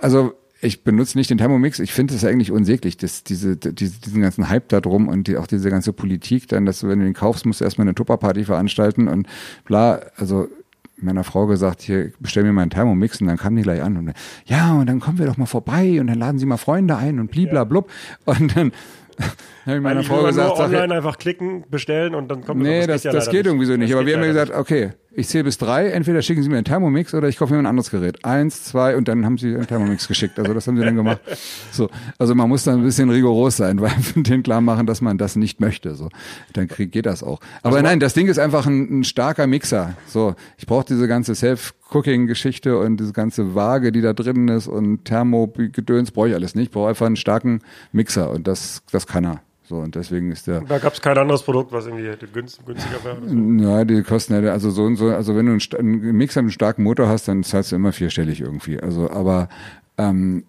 Also 0.00 0.34
ich 0.62 0.84
benutze 0.84 1.18
nicht 1.18 1.28
den 1.28 1.38
Thermomix. 1.38 1.80
Ich 1.80 1.92
finde 1.92 2.14
es 2.14 2.24
eigentlich 2.24 2.52
unsäglich, 2.52 2.96
dass 2.96 3.24
diese, 3.24 3.56
diese, 3.56 4.00
diesen 4.00 4.22
ganzen 4.22 4.48
Hype 4.48 4.68
da 4.68 4.80
drum 4.80 5.08
und 5.08 5.26
die, 5.26 5.36
auch 5.36 5.48
diese 5.48 5.70
ganze 5.70 5.92
Politik 5.92 6.48
dann, 6.48 6.66
dass 6.66 6.80
du, 6.80 6.88
wenn 6.88 7.00
du 7.00 7.04
den 7.04 7.14
kaufst, 7.14 7.44
musst 7.44 7.60
du 7.60 7.64
erstmal 7.64 7.86
eine 7.86 7.96
Tupperparty 7.96 8.44
veranstalten 8.44 9.08
und 9.08 9.26
bla. 9.64 10.00
Also 10.16 10.48
meiner 10.96 11.24
Frau 11.24 11.46
gesagt, 11.46 11.82
hier 11.82 12.12
bestell 12.20 12.44
mir 12.44 12.52
mal 12.52 12.62
einen 12.62 12.70
Thermomix 12.70 13.20
und 13.20 13.26
dann 13.26 13.38
kam 13.38 13.56
die 13.56 13.62
gleich 13.62 13.82
an 13.82 13.96
und 13.96 14.12
ja, 14.46 14.74
und 14.74 14.86
dann 14.86 15.00
kommen 15.00 15.18
wir 15.18 15.26
doch 15.26 15.36
mal 15.36 15.46
vorbei 15.46 16.00
und 16.00 16.06
dann 16.06 16.18
laden 16.18 16.38
sie 16.38 16.46
mal 16.46 16.58
Freunde 16.58 16.96
ein 16.96 17.18
und 17.18 17.32
bliblablub. 17.32 17.90
Und 18.24 18.56
dann 18.56 18.72
habe 19.66 19.76
ich 19.76 19.82
meiner 19.82 20.04
Frau 20.04 20.22
gesagt, 20.22 20.58
nur 20.58 20.60
online 20.60 20.94
einfach 20.94 21.18
klicken, 21.18 21.64
bestellen 21.70 22.14
und 22.14 22.30
dann 22.30 22.44
kommt 22.44 22.62
Nee, 22.62 22.86
das, 22.86 23.02
das, 23.02 23.12
das 23.12 23.30
geht 23.30 23.46
irgendwie 23.46 23.66
so 23.66 23.76
nicht. 23.76 23.90
Das 23.90 23.98
Aber 23.98 24.06
wir 24.06 24.14
haben 24.14 24.22
ja 24.22 24.28
gesagt, 24.28 24.52
okay, 24.52 24.92
ich 25.14 25.28
zähle 25.28 25.44
bis 25.44 25.58
drei, 25.58 25.88
entweder 25.88 26.22
schicken 26.22 26.42
Sie 26.42 26.48
mir 26.48 26.56
einen 26.56 26.64
Thermomix 26.64 27.12
oder 27.14 27.28
ich 27.28 27.36
kaufe 27.36 27.52
mir 27.52 27.58
ein 27.58 27.66
anderes 27.66 27.90
Gerät. 27.90 28.24
Eins, 28.24 28.64
zwei 28.64 28.96
und 28.96 29.08
dann 29.08 29.24
haben 29.24 29.36
Sie 29.36 29.54
einen 29.54 29.66
Thermomix 29.66 30.08
geschickt. 30.08 30.38
Also 30.38 30.54
das 30.54 30.66
haben 30.66 30.76
Sie 30.76 30.84
dann 30.84 30.96
gemacht. 30.96 31.20
So, 31.70 31.88
also 32.18 32.34
man 32.34 32.48
muss 32.48 32.64
dann 32.64 32.80
ein 32.80 32.84
bisschen 32.84 33.08
rigoros 33.08 33.56
sein, 33.56 33.80
weil 33.80 33.92
den 34.14 34.42
klar 34.42 34.60
machen, 34.60 34.86
dass 34.86 35.00
man 35.00 35.16
das 35.16 35.36
nicht 35.36 35.60
möchte. 35.60 35.94
So, 35.94 36.10
dann 36.52 36.68
krieg, 36.68 36.92
geht 36.92 37.06
das 37.06 37.22
auch. 37.22 37.40
Aber 37.62 37.76
also 37.76 37.88
nein, 37.88 37.98
das 37.98 38.14
Ding 38.14 38.28
ist 38.28 38.38
einfach 38.38 38.66
ein, 38.66 39.00
ein 39.00 39.04
starker 39.04 39.46
Mixer. 39.46 39.94
So, 40.06 40.34
ich 40.58 40.66
brauche 40.66 40.84
diese 40.84 41.08
ganze 41.08 41.34
Self-Cooking-Geschichte 41.34 42.78
und 42.78 42.98
diese 42.98 43.12
ganze 43.12 43.54
Waage, 43.54 43.90
die 43.90 44.02
da 44.02 44.12
drin 44.12 44.48
ist 44.48 44.68
und 44.68 45.04
Thermogedöns 45.04 46.10
brauche 46.10 46.28
ich 46.28 46.34
alles 46.34 46.54
nicht. 46.54 46.66
Ich 46.66 46.70
brauche 46.70 46.90
einfach 46.90 47.06
einen 47.06 47.16
starken 47.16 47.60
Mixer 47.92 48.30
und 48.30 48.46
das, 48.46 48.82
das 48.90 49.06
kann 49.06 49.24
er. 49.24 49.40
So, 49.72 49.78
und 49.78 49.94
deswegen 49.94 50.30
ist 50.32 50.46
der. 50.46 50.60
Da 50.60 50.78
gab 50.78 50.92
es 50.92 51.00
kein 51.00 51.16
anderes 51.16 51.42
Produkt, 51.42 51.72
was 51.72 51.86
irgendwie 51.86 52.14
günstiger 52.30 53.02
wäre. 53.02 53.16
So. 53.26 53.64
Ja, 53.64 53.86
die 53.86 54.02
kosten 54.02 54.44
ja, 54.44 54.52
also 54.52 54.70
so 54.70 54.82
und 54.82 54.96
so, 54.96 55.08
also 55.08 55.34
wenn 55.34 55.46
du 55.46 55.52
einen, 55.52 55.62
einen 55.78 56.14
Mixer 56.14 56.42
mit 56.42 56.48
einem 56.48 56.50
starken 56.50 56.82
Motor 56.82 57.08
hast, 57.08 57.26
dann 57.26 57.42
zahlst 57.42 57.72
du 57.72 57.76
immer 57.76 57.94
vierstellig 57.94 58.42
irgendwie. 58.42 58.78
Also, 58.78 59.08
aber, 59.10 59.48
ähm, 59.96 60.44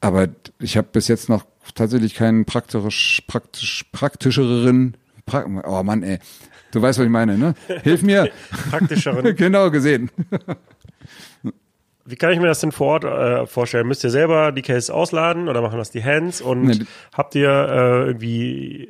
aber 0.00 0.28
ich 0.58 0.78
habe 0.78 0.88
bis 0.90 1.06
jetzt 1.08 1.28
noch 1.28 1.44
tatsächlich 1.74 2.14
keinen 2.14 2.46
praktisch, 2.46 3.22
praktisch, 3.26 3.84
praktischeren, 3.92 4.96
pra 5.26 5.44
oh 5.66 5.82
Mann, 5.82 6.02
ey. 6.02 6.18
Du 6.70 6.80
weißt, 6.80 6.98
was 6.98 7.04
ich 7.04 7.12
meine, 7.12 7.36
ne? 7.36 7.54
Hilf 7.82 8.02
mir. 8.02 8.30
Praktischeren. 8.70 9.36
genau, 9.36 9.70
gesehen. 9.70 10.10
Wie 12.04 12.16
kann 12.16 12.32
ich 12.32 12.40
mir 12.40 12.46
das 12.46 12.60
denn 12.60 12.72
vor 12.72 12.88
Ort 12.88 13.04
äh, 13.04 13.46
vorstellen? 13.46 13.86
Müsst 13.86 14.04
ihr 14.04 14.10
selber 14.10 14.52
die 14.52 14.62
Cases 14.62 14.90
ausladen 14.90 15.48
oder 15.48 15.62
machen 15.62 15.78
das 15.78 15.90
die 15.90 16.02
Hands? 16.02 16.40
Und 16.40 16.64
nee. 16.64 16.78
habt 17.12 17.34
ihr 17.34 17.48
äh, 17.48 18.06
irgendwie 18.06 18.88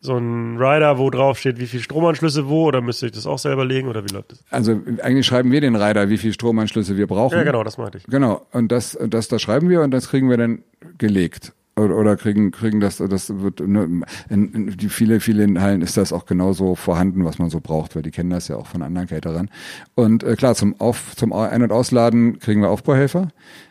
so 0.00 0.16
einen 0.16 0.58
Rider, 0.58 0.98
wo 0.98 1.08
drauf 1.08 1.38
steht, 1.38 1.58
wie 1.58 1.66
viel 1.66 1.80
Stromanschlüsse 1.80 2.46
wo, 2.46 2.66
oder 2.66 2.82
müsst 2.82 3.02
ihr 3.02 3.10
das 3.10 3.26
auch 3.26 3.38
selber 3.38 3.64
legen 3.64 3.88
oder 3.88 4.04
wie 4.04 4.12
läuft 4.12 4.32
das? 4.32 4.44
Also 4.50 4.80
eigentlich 5.02 5.26
schreiben 5.26 5.50
wir 5.50 5.62
den 5.62 5.76
Rider, 5.76 6.10
wie 6.10 6.18
viel 6.18 6.32
Stromanschlüsse 6.32 6.96
wir 6.96 7.06
brauchen. 7.06 7.36
Ja, 7.36 7.42
genau, 7.42 7.64
das 7.64 7.78
meinte 7.78 7.98
ich. 7.98 8.04
Genau, 8.04 8.46
und 8.52 8.70
das, 8.70 8.98
das, 9.08 9.28
das 9.28 9.40
schreiben 9.40 9.70
wir 9.70 9.80
und 9.80 9.92
das 9.92 10.10
kriegen 10.10 10.28
wir 10.28 10.36
dann 10.36 10.62
gelegt 10.98 11.52
oder, 11.76 11.96
oder 11.96 12.16
kriegen 12.16 12.50
kriegen 12.50 12.80
das 12.80 12.98
das 12.98 13.40
wird 13.40 13.60
ne, 13.60 14.02
in, 14.28 14.52
in 14.52 14.76
die 14.76 14.88
viele 14.88 15.20
viele 15.20 15.60
Hallen 15.60 15.82
ist 15.82 15.96
das 15.96 16.12
auch 16.12 16.26
genauso 16.26 16.74
vorhanden 16.74 17.24
was 17.24 17.38
man 17.38 17.50
so 17.50 17.60
braucht 17.60 17.96
weil 17.96 18.02
die 18.02 18.10
kennen 18.10 18.30
das 18.30 18.48
ja 18.48 18.56
auch 18.56 18.66
von 18.66 18.82
anderen 18.82 19.08
Caterern. 19.08 19.50
Und 19.94 20.22
äh, 20.22 20.36
klar 20.36 20.54
zum 20.54 20.80
auf 20.80 21.16
zum 21.16 21.32
Ein- 21.32 21.62
und 21.62 21.72
Ausladen 21.72 22.38
kriegen 22.38 22.60
wir 22.60 22.70
Aufbauhelfer 22.70 23.28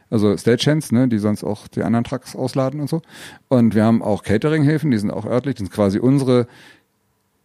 also 0.10 0.36
Stagehands 0.38 0.92
ne 0.92 1.08
die 1.08 1.18
sonst 1.18 1.44
auch 1.44 1.68
die 1.68 1.84
anderen 1.84 2.04
Trucks 2.04 2.36
ausladen 2.36 2.82
und 2.82 2.90
so. 2.90 3.02
Und 3.48 3.74
wir 3.76 3.86
haben 3.86 4.02
auch 4.02 4.24
Cateringhilfen 4.24 4.92
die 4.92 4.98
sind 4.98 5.12
auch 5.12 5.26
örtlich 5.26 5.56
die 5.56 5.64
sind 5.64 5.72
quasi 5.72 6.00
unsere 6.00 6.48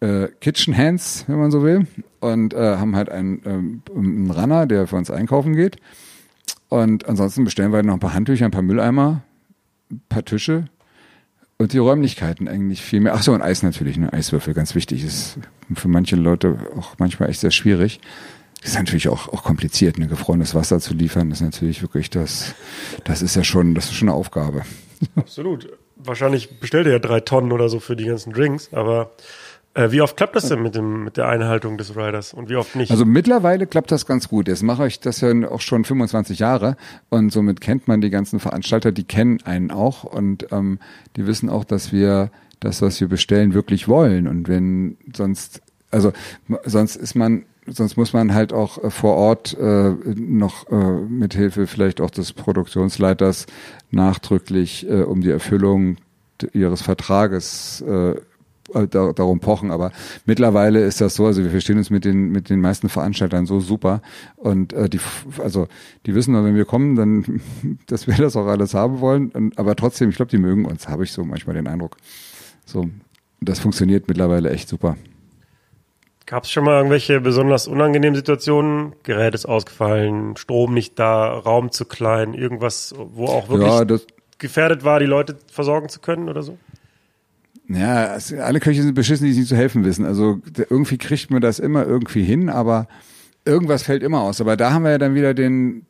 äh, 0.00 0.28
Kitchen 0.40 0.76
Hands 0.76 1.24
wenn 1.28 1.38
man 1.38 1.50
so 1.50 1.62
will. 1.62 1.86
Und 2.20 2.52
äh, 2.54 2.76
haben 2.76 2.96
halt 2.96 3.10
einen, 3.10 3.42
ähm, 3.44 3.82
einen 3.94 4.30
Runner 4.30 4.66
der 4.66 4.88
für 4.88 4.96
uns 4.96 5.10
einkaufen 5.10 5.54
geht. 5.54 5.76
Und 6.68 7.08
ansonsten 7.08 7.44
bestellen 7.44 7.70
wir 7.70 7.76
halt 7.76 7.86
noch 7.86 7.94
ein 7.94 8.00
paar 8.00 8.12
Handtücher 8.12 8.44
ein 8.44 8.50
paar 8.50 8.62
Mülleimer 8.62 9.22
ein 9.90 10.03
paar 10.09 10.24
Tische 10.24 10.68
und 11.59 11.72
die 11.72 11.79
Räumlichkeiten 11.79 12.48
eigentlich 12.48 12.83
viel 12.83 13.01
mehr. 13.01 13.14
Ach 13.14 13.22
so, 13.22 13.33
und 13.33 13.42
Eis 13.42 13.62
natürlich, 13.62 13.96
ne? 13.96 14.12
Eiswürfel, 14.12 14.55
ganz 14.55 14.74
wichtig. 14.74 15.05
Ist 15.05 15.38
für 15.74 15.88
manche 15.88 16.16
Leute 16.16 16.57
auch 16.77 16.94
manchmal 16.98 17.31
echt 17.31 17.40
sehr 17.40 17.51
schwierig. 17.51 18.01
Ist 18.62 18.77
natürlich 18.77 19.09
auch, 19.09 19.29
auch 19.29 19.42
kompliziert, 19.42 19.98
ne? 19.98 20.07
gefrorenes 20.07 20.55
Wasser 20.55 20.81
zu 20.81 20.94
liefern. 20.94 21.31
Ist 21.31 21.40
natürlich 21.40 21.83
wirklich 21.83 22.11
das, 22.11 22.55
das 23.05 23.22
ist 23.22 23.35
ja 23.35 23.44
schon, 23.44 23.74
das 23.74 23.87
ist 23.87 23.94
schon 23.94 24.09
eine 24.09 24.16
Aufgabe. 24.16 24.62
Absolut. 25.16 25.68
Wahrscheinlich 25.96 26.61
bestellt 26.61 26.87
ihr 26.87 26.92
ja 26.92 26.98
drei 27.01 27.20
Tonnen 27.20 27.51
oder 27.51 27.68
so 27.68 27.81
für 27.81 27.96
die 27.96 28.05
ganzen 28.05 28.33
Drinks, 28.33 28.72
aber 28.72 29.11
wie 29.74 30.00
oft 30.00 30.16
klappt 30.16 30.35
das 30.35 30.48
denn 30.48 30.62
mit, 30.62 30.74
dem, 30.74 31.04
mit 31.04 31.16
der 31.16 31.28
Einhaltung 31.28 31.78
des 31.78 31.96
Riders 31.96 32.35
und 32.35 32.48
wie 32.48 32.57
oft 32.57 32.74
nicht? 32.74 32.90
Also 32.90 33.04
mittlerweile 33.04 33.66
klappt 33.66 33.92
das 33.92 34.07
ganz 34.07 34.28
gut. 34.28 34.48
Jetzt 34.48 34.62
mache 34.62 34.87
ich 34.87 34.98
das 34.98 35.20
ja 35.20 35.31
auch 35.48 35.61
schon 35.61 35.85
25 35.85 36.38
Jahre 36.40 36.76
und 37.11 37.31
somit 37.31 37.61
kennt 37.61 37.87
man 37.87 38.00
die 38.00 38.11
ganzen 38.11 38.40
Veranstalter, 38.40 38.90
die 38.90 39.04
kennen 39.04 39.38
einen 39.44 39.70
auch 39.70 40.04
und 40.04 40.50
ähm, 40.50 40.81
die 41.16 41.26
wissen 41.26 41.48
auch, 41.48 41.64
dass 41.64 41.92
wir 41.92 42.31
das, 42.61 42.83
was 42.83 43.00
wir 43.00 43.09
bestellen, 43.09 43.54
wirklich 43.54 43.87
wollen. 43.87 44.26
Und 44.26 44.48
wenn 44.48 44.96
sonst, 45.14 45.62
also 45.90 46.12
sonst 46.64 46.96
ist 46.96 47.14
man 47.14 47.44
sonst 47.70 47.96
muss 47.96 48.12
man 48.12 48.35
halt 48.35 48.52
auch 48.52 48.83
äh, 48.83 48.90
vor 48.90 49.14
Ort 49.14 49.57
äh, 49.59 49.90
noch 50.16 50.70
äh, 50.70 50.74
mithilfe 50.74 51.66
vielleicht 51.66 52.00
auch 52.00 52.11
des 52.11 52.33
Produktionsleiters 52.33 53.46
nachdrücklich 53.90 54.88
äh, 54.88 55.02
um 55.02 55.20
die 55.20 55.31
Erfüllung 55.31 55.98
ihres 56.52 56.83
Vertrages 56.83 57.83
äh, 57.83 58.14
äh, 58.74 58.87
da, 58.87 59.12
darum 59.12 59.40
pochen. 59.40 59.70
Aber 59.70 59.92
mittlerweile 60.26 60.85
ist 60.85 61.00
das 61.00 61.14
so, 61.14 61.26
also 61.26 61.42
wir 61.42 61.50
verstehen 61.50 61.78
uns 61.78 61.90
mit 61.90 62.04
den, 62.04 62.31
mit 62.31 62.50
den 62.50 62.61
meisten 62.61 62.88
Veranstaltern 62.88 63.46
so 63.46 63.61
super. 63.61 64.02
Und 64.37 64.72
äh, 64.72 64.88
die, 64.88 65.00
also 65.42 65.68
die 66.07 66.14
wissen, 66.14 66.35
wenn 66.35 66.54
wir 66.54 66.64
kommen, 66.64 66.96
dann, 66.96 67.40
dass 67.87 68.07
wir 68.07 68.14
das 68.14 68.37
auch 68.37 68.46
alles 68.46 68.74
haben 68.74 69.00
wollen. 69.00 69.31
Und, 69.31 69.59
aber 69.59 69.76
trotzdem, 69.76 70.11
ich 70.11 70.16
glaube, 70.16 70.31
die 70.31 70.38
mögen 70.38 70.64
uns, 70.64 70.88
habe 70.88 71.04
ich 71.04 71.12
so 71.12 71.24
manchmal 71.24 71.54
den 71.54 71.66
Eindruck. 71.66 71.96
So, 72.64 72.88
das 73.40 73.59
funktioniert 73.59 74.09
mittlerweile 74.09 74.50
echt 74.50 74.68
super. 74.68 74.96
Gab 76.26 76.44
es 76.44 76.50
schon 76.50 76.64
mal 76.64 76.76
irgendwelche 76.76 77.22
besonders 77.22 77.66
unangenehmen 77.66 78.14
Situationen? 78.14 78.92
Gerät 79.02 79.35
ist 79.35 79.46
ausgefallen, 79.46 80.37
Strom 80.37 80.74
nicht 80.74 80.98
da, 80.98 81.31
Raum 81.31 81.72
zu 81.72 81.87
klein, 81.87 82.35
irgendwas, 82.35 82.94
wo 82.98 83.24
auch 83.28 83.48
wirklich 83.48 83.72
ja, 83.72 83.98
gefährdet 84.37 84.85
war, 84.85 85.00
die 85.00 85.07
Leute 85.07 85.38
versorgen 85.50 85.88
zu 85.88 86.00
können 86.00 86.28
oder 86.28 86.42
so? 86.42 86.59
Ja, 87.68 88.16
alle 88.42 88.61
Köche 88.61 88.83
sind 88.83 88.94
beschissen, 88.94 89.26
die 89.26 89.33
sich 89.33 89.40
nicht 89.40 89.48
zu 89.48 89.57
helfen 89.57 89.85
wissen. 89.85 90.07
Also 90.07 90.40
irgendwie 90.70 90.96
kriegt 90.96 91.31
man 91.31 91.42
das 91.42 91.59
immer 91.59 91.87
irgendwie 91.87 92.22
hin, 92.22 92.48
aber 92.48 92.88
irgendwas 93.44 93.83
fällt 93.83 94.02
immer 94.02 94.20
aus. 94.20 94.40
Aber 94.40 94.57
da 94.57 94.72
haben 94.72 94.85
wir 94.85 94.92
ja 94.92 94.98
dann 94.98 95.14
wieder 95.14 95.35
den, 95.35 95.87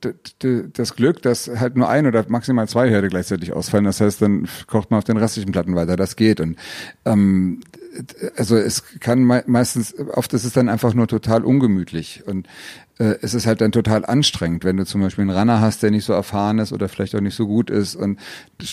das 0.72 0.96
Glück, 0.96 1.22
dass 1.22 1.48
halt 1.48 1.76
nur 1.76 1.88
ein 1.88 2.06
oder 2.06 2.24
maximal 2.28 2.68
zwei 2.68 2.88
Herde 2.88 3.08
gleichzeitig 3.08 3.52
ausfallen. 3.52 3.84
Das 3.84 4.00
heißt, 4.00 4.20
dann 4.22 4.48
kocht 4.66 4.90
man 4.90 4.98
auf 4.98 5.04
den 5.04 5.16
restlichen 5.16 5.52
Platten 5.52 5.74
weiter. 5.76 5.96
Das 5.96 6.16
geht. 6.16 6.40
Und 6.40 6.56
ähm, 7.04 7.60
also 8.36 8.56
es 8.56 8.84
kann 9.00 9.24
me 9.24 9.42
meistens, 9.46 9.94
oft 9.98 10.32
ist 10.34 10.44
es 10.44 10.52
dann 10.52 10.68
einfach 10.68 10.94
nur 10.94 11.08
total 11.08 11.44
ungemütlich 11.44 12.22
und 12.26 12.46
äh, 12.98 13.16
es 13.22 13.34
ist 13.34 13.46
halt 13.46 13.60
dann 13.60 13.72
total 13.72 14.04
anstrengend, 14.04 14.64
wenn 14.64 14.76
du 14.76 14.84
zum 14.84 15.00
Beispiel 15.00 15.22
einen 15.22 15.36
Runner 15.36 15.60
hast, 15.60 15.82
der 15.82 15.90
nicht 15.90 16.04
so 16.04 16.12
erfahren 16.12 16.58
ist 16.58 16.72
oder 16.72 16.88
vielleicht 16.88 17.14
auch 17.14 17.20
nicht 17.20 17.36
so 17.36 17.46
gut 17.46 17.70
ist 17.70 17.96
und 17.96 18.18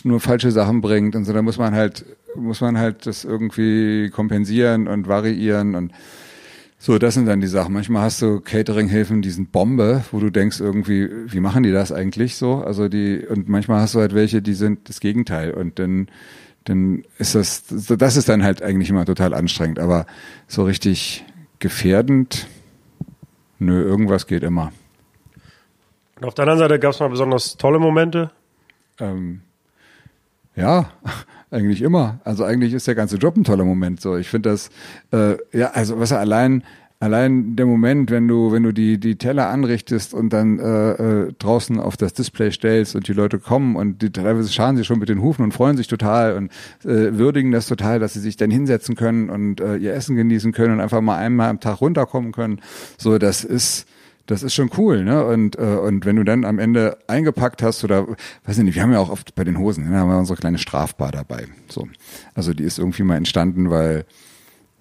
nur 0.03 0.19
falsche 0.19 0.51
Sachen 0.51 0.81
bringt 0.81 1.15
und 1.15 1.25
so, 1.25 1.33
da 1.33 1.41
muss 1.41 1.57
man 1.57 1.75
halt, 1.75 2.05
muss 2.35 2.61
man 2.61 2.77
halt 2.77 3.05
das 3.05 3.23
irgendwie 3.23 4.09
kompensieren 4.09 4.87
und 4.87 5.07
variieren 5.07 5.75
und 5.75 5.91
so, 6.77 6.99
das 6.99 7.15
sind 7.15 7.25
dann 7.25 7.41
die 7.41 7.47
Sachen. 7.47 7.73
Manchmal 7.73 8.03
hast 8.03 8.21
du 8.21 8.41
Catering-Hilfen, 8.41 9.21
die 9.23 9.31
sind 9.31 9.51
Bombe, 9.51 10.03
wo 10.11 10.19
du 10.19 10.29
denkst 10.29 10.59
irgendwie, 10.59 11.09
wie 11.27 11.39
machen 11.39 11.63
die 11.63 11.71
das 11.71 11.91
eigentlich 11.91 12.35
so? 12.35 12.57
Also 12.57 12.89
die, 12.89 13.25
und 13.25 13.49
manchmal 13.49 13.81
hast 13.81 13.95
du 13.95 13.99
halt 13.99 14.13
welche, 14.13 14.41
die 14.41 14.53
sind 14.53 14.87
das 14.89 14.99
Gegenteil 14.99 15.51
und 15.51 15.79
dann, 15.79 16.09
dann 16.65 17.03
ist 17.17 17.33
das, 17.33 17.63
das 17.69 18.17
ist 18.17 18.29
dann 18.29 18.43
halt 18.43 18.61
eigentlich 18.61 18.89
immer 18.89 19.05
total 19.05 19.33
anstrengend, 19.33 19.79
aber 19.79 20.05
so 20.47 20.63
richtig 20.63 21.25
gefährdend, 21.59 22.45
nö, 23.59 23.83
irgendwas 23.83 24.27
geht 24.27 24.43
immer. 24.43 24.71
Und 26.17 26.25
auf 26.25 26.33
der 26.33 26.43
anderen 26.43 26.59
Seite 26.59 26.79
gab 26.79 26.91
es 26.91 26.99
mal 26.99 27.09
besonders 27.09 27.57
tolle 27.57 27.79
Momente. 27.79 28.31
Ähm, 28.99 29.41
ja, 30.55 30.89
eigentlich 31.51 31.81
immer. 31.81 32.19
Also 32.23 32.43
eigentlich 32.43 32.73
ist 32.73 32.87
der 32.87 32.95
ganze 32.95 33.17
Job 33.17 33.35
ein 33.35 33.43
toller 33.43 33.65
Moment. 33.65 34.01
So, 34.01 34.15
ich 34.15 34.29
finde 34.29 34.49
das, 34.49 34.69
äh, 35.11 35.37
ja, 35.51 35.71
also 35.71 35.99
was 35.99 36.11
allein 36.11 36.63
allein 36.99 37.55
der 37.55 37.65
Moment, 37.65 38.11
wenn 38.11 38.27
du 38.27 38.51
wenn 38.51 38.63
du 38.63 38.71
die 38.71 38.99
die 38.99 39.17
Teller 39.17 39.49
anrichtest 39.49 40.13
und 40.13 40.31
dann 40.31 40.59
äh, 40.59 40.91
äh, 40.91 41.33
draußen 41.37 41.79
auf 41.79 41.97
das 41.97 42.13
Display 42.13 42.51
stellst 42.51 42.95
und 42.95 43.07
die 43.07 43.13
Leute 43.13 43.39
kommen 43.39 43.75
und 43.75 44.01
die 44.01 44.11
teilweise 44.11 44.51
scharen 44.51 44.77
sie 44.77 44.83
schon 44.83 44.99
mit 44.99 45.09
den 45.09 45.21
Hufen 45.21 45.43
und 45.43 45.51
freuen 45.53 45.77
sich 45.77 45.87
total 45.87 46.35
und 46.35 46.51
äh, 46.83 47.17
würdigen 47.17 47.51
das 47.51 47.67
total, 47.67 47.99
dass 47.99 48.13
sie 48.13 48.19
sich 48.19 48.37
dann 48.37 48.51
hinsetzen 48.51 48.95
können 48.95 49.29
und 49.29 49.61
äh, 49.61 49.77
ihr 49.77 49.93
Essen 49.93 50.15
genießen 50.15 50.51
können 50.51 50.73
und 50.73 50.79
einfach 50.79 51.01
mal 51.01 51.17
einmal 51.17 51.49
am 51.49 51.59
Tag 51.59 51.81
runterkommen 51.81 52.31
können. 52.31 52.61
So, 52.97 53.17
das 53.17 53.43
ist 53.43 53.87
das 54.27 54.41
ist 54.41 54.55
schon 54.55 54.71
cool, 54.77 55.03
ne? 55.03 55.23
Und, 55.25 55.57
äh, 55.57 55.61
und 55.61 56.05
wenn 56.05 56.15
du 56.15 56.23
dann 56.23 56.45
am 56.45 56.59
Ende 56.59 56.97
eingepackt 57.07 57.61
hast 57.61 57.83
oder, 57.83 58.07
weiß 58.45 58.57
ich 58.57 58.63
nicht, 58.63 58.75
wir 58.75 58.81
haben 58.81 58.91
ja 58.91 58.99
auch 58.99 59.09
oft 59.09 59.35
bei 59.35 59.43
den 59.43 59.59
Hosen, 59.59 59.89
ne, 59.89 59.97
haben 59.97 60.09
wir 60.09 60.17
unsere 60.17 60.39
kleine 60.39 60.57
Strafbar 60.57 61.11
dabei. 61.11 61.47
So. 61.69 61.87
Also 62.33 62.53
die 62.53 62.63
ist 62.63 62.79
irgendwie 62.79 63.03
mal 63.03 63.17
entstanden, 63.17 63.69
weil, 63.69 64.05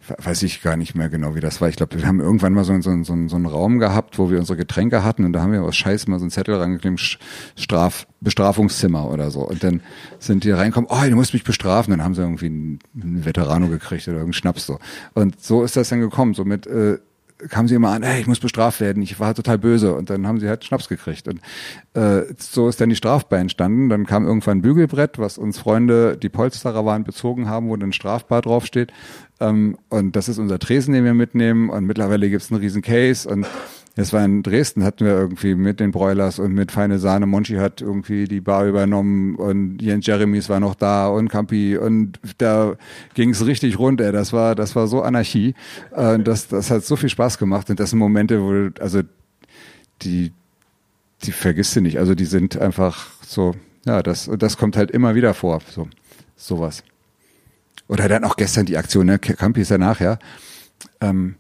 weiß 0.07 0.43
ich 0.43 0.63
gar 0.63 0.77
nicht 0.77 0.95
mehr 0.95 1.09
genau, 1.09 1.35
wie 1.35 1.41
das 1.41 1.61
war. 1.61 1.69
Ich 1.69 1.77
glaube, 1.77 1.99
wir 1.99 2.07
haben 2.07 2.21
irgendwann 2.21 2.53
mal 2.53 2.65
so, 2.65 2.79
so, 2.81 3.03
so, 3.03 3.29
so 3.29 3.37
einen 3.37 3.47
Raum 3.47 3.79
gehabt, 3.79 4.19
wo 4.19 4.31
wir 4.31 4.39
unsere 4.39 4.57
Getränke 4.57 5.05
hatten 5.05 5.25
und 5.25 5.33
da 5.33 5.43
haben 5.43 5.53
wir 5.53 5.63
aus 5.63 5.77
Scheiß 5.77 6.07
mal 6.09 6.19
so 6.19 6.25
einen 6.25 6.31
Zettel 6.31 6.55
rangeklebt, 6.57 7.19
Straf, 7.57 8.07
Bestrafungszimmer 8.21 9.11
oder 9.11 9.31
so. 9.31 9.41
Und 9.41 9.63
dann 9.65 9.81
sind 10.19 10.45
die 10.45 10.51
reinkommen, 10.51 10.89
oh, 10.91 11.09
du 11.09 11.17
musst 11.17 11.33
mich 11.33 11.45
bestrafen. 11.45 11.91
Dann 11.91 12.03
haben 12.03 12.15
sie 12.15 12.23
irgendwie 12.23 12.47
einen, 12.47 12.79
einen 13.01 13.25
Veterano 13.25 13.69
gekriegt 13.69 14.07
oder 14.09 14.19
irgendeinen 14.19 14.35
Schnaps 14.35 14.67
so. 14.67 14.79
Und 15.15 15.41
so 15.41 15.63
ist 15.63 15.77
das 15.77 15.89
dann 15.89 16.01
gekommen, 16.01 16.35
so 16.35 16.45
mit, 16.45 16.67
äh, 16.67 16.99
kamen 17.49 17.69
sie 17.69 17.75
immer 17.75 17.91
an, 17.91 18.03
hey, 18.03 18.21
ich 18.21 18.27
muss 18.27 18.41
bestraft 18.41 18.81
werden, 18.81 19.03
ich 19.03 19.21
war 19.21 19.35
total 19.35 19.59
böse. 19.59 19.95
Und 19.95 20.11
dann 20.11 20.27
haben 20.27 20.41
sie 20.41 20.49
halt 20.49 20.65
Schnaps 20.65 20.89
gekriegt. 20.89 21.29
Und 21.29 21.41
äh, 21.95 22.23
so 22.39 22.69
ist 22.69 22.81
dann 22.81 22.89
die 22.89 22.97
Strafbar 22.97 23.39
entstanden. 23.39 23.89
Dann 23.89 24.07
kam 24.07 24.27
irgendwann 24.27 24.59
ein 24.59 24.63
Bügelbrett, 24.63 25.19
was 25.19 25.39
uns 25.39 25.59
Freunde, 25.59 26.17
die 26.17 26.29
Polsterer 26.29 26.85
waren, 26.85 27.05
bezogen 27.05 27.49
haben, 27.49 27.69
wo 27.69 27.77
dann 27.77 27.93
Strafbar 27.93 28.43
draufsteht. 28.43 28.93
Ähm, 29.41 29.79
und 29.89 30.17
das 30.17 30.29
ist 30.29 30.39
unser 30.39 30.59
Tresen, 30.59 30.95
den 30.95 31.05
wir 31.05 31.15
mitnehmen. 31.15 31.71
Und 31.71 31.85
mittlerweile 31.85 32.31
gibt's 32.31 32.51
einen 32.51 32.61
riesen 32.61 32.83
Case. 32.83 33.29
Und 33.29 33.47
es 33.97 34.13
war 34.13 34.25
in 34.25 34.43
Dresden, 34.43 34.83
hatten 34.83 35.05
wir 35.05 35.13
irgendwie 35.13 35.55
mit 35.55 35.79
den 35.79 35.93
Broilers 35.93 36.41
und 36.41 36.53
mit 36.53 36.73
Feine 36.73 36.99
Sahne. 36.99 37.27
Monchi 37.27 37.55
hat 37.55 37.81
irgendwie 37.81 38.25
die 38.27 38.41
Bar 38.41 38.67
übernommen 38.67 39.37
und 39.37 39.81
Jens 39.81 40.07
Jeremys 40.07 40.49
war 40.49 40.59
noch 40.59 40.75
da 40.75 41.07
und 41.07 41.29
Campi 41.29 41.77
und 41.79 42.19
da 42.39 42.77
ging 43.15 43.31
es 43.31 43.47
richtig 43.47 43.79
rund, 43.79 44.01
ey. 44.01 44.11
Das 44.11 44.33
war, 44.33 44.57
das 44.57 44.75
war 44.75 44.89
so 44.89 45.03
Anarchie. 45.03 45.55
Äh, 45.95 46.19
das, 46.19 46.49
das 46.49 46.71
hat 46.71 46.85
so 46.85 46.97
viel 46.97 47.09
Spaß 47.09 47.39
gemacht 47.39 47.71
und 47.71 47.79
das 47.79 47.91
sind 47.91 48.01
Momente, 48.01 48.43
wo, 48.43 48.71
also, 48.83 49.03
die, 50.03 50.33
die 51.23 51.33
vergisst 51.33 51.77
du 51.77 51.81
nicht. 51.81 51.99
Also 51.99 52.17
die 52.17 52.25
sind 52.25 52.59
einfach 52.59 53.07
so, 53.25 53.55
ja, 53.87 54.03
das, 54.03 54.29
das 54.39 54.57
kommt 54.57 54.77
halt 54.77 54.91
immer 54.91 55.15
wieder 55.15 55.35
vor, 55.35 55.61
so, 55.71 55.89
sowas. 56.37 56.83
Oder 57.87 58.09
dann 58.09 58.25
auch 58.25 58.37
gestern 58.37 58.67
die 58.67 58.77
Aktion, 58.77 59.07
ne? 59.07 59.21
Campi 59.21 59.61
ist 59.61 59.71
ja 59.71 59.79
nachher. 59.79 60.19
Ähm, 61.01 61.37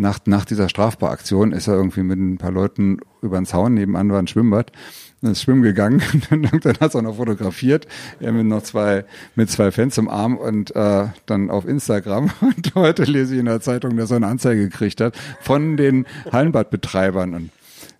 nach, 0.00 0.18
nach 0.24 0.44
dieser 0.44 0.68
Strafbaraktion 0.68 1.52
ist 1.52 1.68
er 1.68 1.74
irgendwie 1.74 2.02
mit 2.02 2.18
ein 2.18 2.38
paar 2.38 2.50
Leuten 2.50 2.98
über 3.22 3.36
den 3.36 3.46
Zaun, 3.46 3.74
nebenan 3.74 4.10
war 4.10 4.18
ein 4.18 4.26
Schwimmbad, 4.26 4.72
ist 5.20 5.42
schwimmen 5.42 5.62
gegangen 5.62 6.02
und 6.30 6.64
dann 6.64 6.78
hat 6.80 6.94
er 6.94 7.02
noch 7.02 7.16
fotografiert, 7.16 7.86
er 8.18 8.32
mit 8.32 8.46
noch 8.46 8.62
zwei, 8.62 9.04
mit 9.36 9.50
zwei 9.50 9.70
Fans 9.70 9.98
im 9.98 10.08
Arm 10.08 10.36
und 10.36 10.74
äh, 10.74 11.08
dann 11.26 11.50
auf 11.50 11.66
Instagram. 11.66 12.30
Und 12.40 12.74
heute 12.74 13.04
lese 13.04 13.34
ich 13.34 13.40
in 13.40 13.46
der 13.46 13.60
Zeitung, 13.60 13.96
dass 13.96 14.10
er 14.10 14.16
eine 14.16 14.26
Anzeige 14.26 14.62
gekriegt 14.62 15.00
hat 15.00 15.16
von 15.40 15.76
den 15.76 16.06
Hallenbadbetreibern. 16.32 17.34
Und 17.34 17.50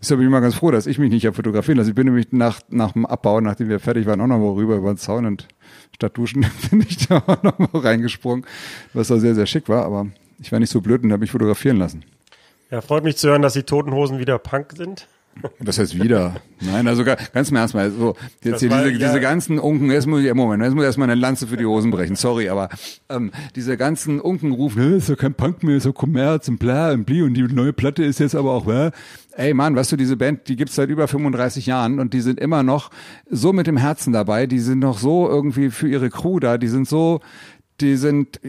Deshalb 0.00 0.18
bin 0.18 0.28
ich 0.28 0.32
mal 0.32 0.40
ganz 0.40 0.54
froh, 0.54 0.70
dass 0.70 0.86
ich 0.86 0.98
mich 0.98 1.10
nicht 1.10 1.26
fotografieren 1.26 1.76
lassen. 1.76 1.90
Ich 1.90 1.94
bin 1.94 2.06
nämlich 2.06 2.28
nach, 2.32 2.60
nach 2.70 2.92
dem 2.92 3.04
Abbau, 3.04 3.40
nachdem 3.40 3.68
wir 3.68 3.80
fertig 3.80 4.06
waren, 4.06 4.20
auch 4.20 4.26
noch 4.26 4.38
mal 4.38 4.52
rüber 4.52 4.76
über 4.76 4.92
den 4.92 4.96
Zaun 4.96 5.26
und 5.26 5.46
statt 5.94 6.16
duschen 6.16 6.46
bin 6.70 6.80
ich 6.80 7.06
da 7.06 7.22
auch 7.26 7.42
noch 7.42 7.58
mal 7.58 7.68
reingesprungen, 7.74 8.46
was 8.94 9.08
da 9.08 9.18
sehr, 9.18 9.34
sehr 9.34 9.46
schick 9.46 9.68
war, 9.68 9.84
aber 9.84 10.06
ich 10.40 10.52
war 10.52 10.58
nicht 10.58 10.70
so 10.70 10.80
blöd 10.80 11.02
und 11.02 11.12
habe 11.12 11.20
mich 11.20 11.30
fotografieren 11.30 11.76
lassen. 11.76 12.04
Ja, 12.70 12.80
freut 12.80 13.04
mich 13.04 13.16
zu 13.16 13.28
hören, 13.28 13.42
dass 13.42 13.54
die 13.54 13.64
Toten 13.64 13.92
Hosen 13.92 14.18
wieder 14.18 14.38
Punk 14.38 14.72
sind. 14.76 15.06
Das 15.60 15.78
heißt 15.78 16.02
wieder. 16.02 16.36
Nein, 16.60 16.86
also 16.88 17.04
ganz 17.04 17.50
im 17.50 17.56
Ernst 17.56 17.74
mal, 17.74 17.90
so, 17.90 18.16
jetzt 18.42 18.60
hier 18.60 18.70
war, 18.70 18.84
diese, 18.84 19.00
ja. 19.00 19.08
diese 19.08 19.20
ganzen 19.20 19.58
Unken, 19.58 19.90
jetzt 19.90 20.06
muss 20.06 20.22
ich, 20.22 20.34
Moment, 20.34 20.62
jetzt 20.62 20.74
muss 20.74 20.82
ich 20.82 20.86
erstmal 20.86 21.08
eine 21.08 21.18
Lanze 21.18 21.46
für 21.46 21.56
die 21.56 21.64
Hosen 21.64 21.90
brechen, 21.90 22.16
sorry, 22.16 22.48
aber 22.48 22.68
ähm, 23.08 23.30
diese 23.54 23.76
ganzen 23.76 24.20
Unken 24.20 24.52
rufen, 24.52 24.96
ist 24.96 25.08
ja 25.08 25.16
kein 25.16 25.34
Punk 25.34 25.62
mehr, 25.62 25.80
so 25.80 25.92
Kommerz 25.92 26.48
und 26.48 26.58
bla 26.58 26.92
und 26.92 27.04
bli 27.04 27.22
und 27.22 27.34
die 27.34 27.42
neue 27.42 27.72
Platte 27.72 28.04
ist 28.04 28.18
jetzt 28.18 28.34
aber 28.34 28.52
auch, 28.52 28.68
äh? 28.68 28.90
ey 29.36 29.54
Mann, 29.54 29.74
weißt 29.76 29.92
du, 29.92 29.96
diese 29.96 30.16
Band, 30.16 30.48
die 30.48 30.56
gibt's 30.56 30.74
seit 30.74 30.90
über 30.90 31.08
35 31.08 31.64
Jahren 31.66 32.00
und 32.00 32.12
die 32.12 32.20
sind 32.20 32.38
immer 32.38 32.62
noch 32.62 32.90
so 33.30 33.52
mit 33.52 33.66
dem 33.66 33.76
Herzen 33.76 34.12
dabei, 34.12 34.46
die 34.46 34.58
sind 34.58 34.80
noch 34.80 34.98
so 34.98 35.28
irgendwie 35.28 35.70
für 35.70 35.88
ihre 35.88 36.10
Crew 36.10 36.40
da, 36.40 36.58
die 36.58 36.68
sind 36.68 36.88
so, 36.88 37.20
die 37.80 37.96
sind, 37.96 38.40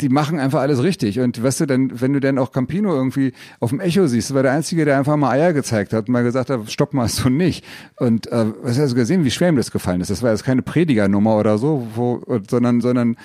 die 0.00 0.08
machen 0.08 0.38
einfach 0.38 0.60
alles 0.60 0.82
richtig. 0.82 1.20
Und 1.20 1.42
weißt 1.42 1.60
du, 1.60 1.66
denn, 1.66 2.00
wenn 2.00 2.12
du 2.12 2.20
dann 2.20 2.38
auch 2.38 2.52
Campino 2.52 2.94
irgendwie 2.94 3.32
auf 3.60 3.70
dem 3.70 3.80
Echo 3.80 4.06
siehst, 4.06 4.34
war 4.34 4.42
der 4.42 4.52
Einzige, 4.52 4.84
der 4.84 4.98
einfach 4.98 5.16
mal 5.16 5.30
Eier 5.30 5.52
gezeigt 5.52 5.92
hat 5.92 6.08
und 6.08 6.12
mal 6.12 6.22
gesagt 6.22 6.50
hat, 6.50 6.70
stopp 6.70 6.94
mal 6.94 7.08
so 7.08 7.28
nicht. 7.28 7.64
Und 7.96 8.26
äh, 8.28 8.46
hast 8.64 8.78
du 8.78 8.94
gesehen, 8.94 9.24
wie 9.24 9.30
schwer 9.30 9.48
ihm 9.48 9.56
das 9.56 9.70
gefallen 9.70 10.00
ist? 10.00 10.10
Das 10.10 10.22
war 10.22 10.30
jetzt 10.30 10.44
keine 10.44 10.62
Predigernummer 10.62 11.36
oder 11.36 11.58
so, 11.58 11.86
wo, 11.94 12.22
sondern, 12.48 12.80
sondern 12.80 13.16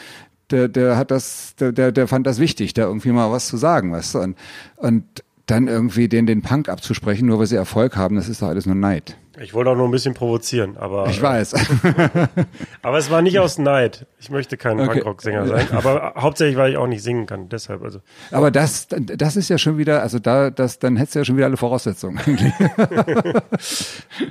der, 0.52 0.68
der 0.68 0.98
hat 0.98 1.12
das, 1.12 1.56
der, 1.60 1.72
der, 1.72 1.92
der 1.92 2.08
fand 2.08 2.28
das 2.28 2.40
wichtig, 2.40 2.74
da 2.74 2.84
irgendwie 2.84 3.12
mal 3.12 3.32
was 3.32 3.48
zu 3.48 3.58
sagen, 3.58 3.92
weißt 3.92 4.16
du? 4.16 4.20
Und, 4.20 4.38
und 4.78 5.04
dann 5.46 5.68
irgendwie 5.68 6.08
den, 6.08 6.26
den 6.26 6.42
Punk 6.42 6.70
abzusprechen, 6.70 7.28
nur 7.28 7.40
weil 7.40 7.48
sie 7.48 7.56
Erfolg 7.56 7.96
haben, 7.98 8.16
das 8.16 8.30
ist 8.30 8.42
doch 8.42 8.48
alles 8.48 8.66
nur 8.66 8.76
Neid. 8.76 9.18
Ich 9.40 9.54
wollte 9.54 9.72
auch 9.72 9.76
nur 9.76 9.88
ein 9.88 9.92
bisschen 9.92 10.14
provozieren, 10.14 10.78
aber. 10.78 11.08
Ich 11.08 11.22
weiß. 11.22 11.54
aber 12.82 12.98
es 12.98 13.10
war 13.10 13.22
nicht 13.22 13.40
aus 13.40 13.58
Neid. 13.58 14.06
Ich 14.20 14.30
möchte 14.30 14.58
kein 14.58 14.80
okay. 14.80 15.00
Punkrock-Sänger 15.00 15.48
sein, 15.48 15.68
aber 15.72 16.14
hauptsächlich, 16.18 16.58
weil 16.58 16.72
ich 16.72 16.78
auch 16.78 16.88
nicht 16.88 17.04
singen 17.04 17.26
kann, 17.26 17.50
deshalb 17.50 17.84
also. 17.84 18.00
Aber 18.32 18.52
das, 18.52 18.88
das 18.90 19.36
ist 19.36 19.50
ja 19.50 19.58
schon 19.58 19.78
wieder, 19.78 20.02
also 20.02 20.20
da, 20.20 20.50
das, 20.50 20.80
dann 20.80 20.96
hättest 20.98 21.16
du 21.16 21.20
ja 21.20 21.26
schon 21.26 21.38
wieder 21.38 21.48
alle 21.48 21.58
Voraussetzungen. 21.58 22.20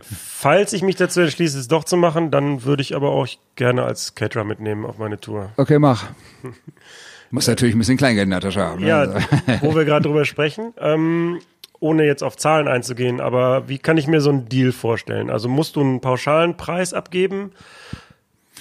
Falls 0.02 0.72
ich 0.72 0.82
mich 0.82 0.96
dazu 0.96 1.20
entschließe, 1.20 1.58
es 1.58 1.68
doch 1.68 1.84
zu 1.84 1.96
machen, 1.96 2.30
dann 2.30 2.64
würde 2.64 2.82
ich 2.82 2.94
aber 2.96 3.10
auch 3.10 3.28
gerne 3.56 3.84
als 3.84 4.14
Caterer 4.14 4.44
mitnehmen 4.44 4.86
auf 4.86 4.98
meine 4.98 5.20
Tour. 5.20 5.50
Okay, 5.56 5.78
mach. 5.78 6.06
Muss 7.30 7.48
natürlich 7.48 7.74
ein 7.74 7.78
bisschen 7.78 7.96
Kleingeld 7.96 8.26
in 8.26 8.30
der 8.30 8.40
Tasche 8.40 8.60
haben. 8.60 8.80
Ne? 8.80 8.88
Ja, 8.88 9.00
also. 9.00 9.18
wo 9.60 9.74
wir 9.74 9.84
gerade 9.84 10.04
drüber 10.04 10.24
sprechen. 10.24 10.72
Ähm, 10.78 11.40
ohne 11.84 12.04
jetzt 12.04 12.24
auf 12.24 12.36
Zahlen 12.38 12.66
einzugehen, 12.66 13.20
aber 13.20 13.68
wie 13.68 13.78
kann 13.78 13.98
ich 13.98 14.06
mir 14.06 14.22
so 14.22 14.30
einen 14.30 14.48
Deal 14.48 14.72
vorstellen? 14.72 15.28
Also 15.28 15.50
musst 15.50 15.76
du 15.76 15.82
einen 15.82 16.00
pauschalen 16.00 16.56
Preis 16.56 16.94
abgeben? 16.94 17.52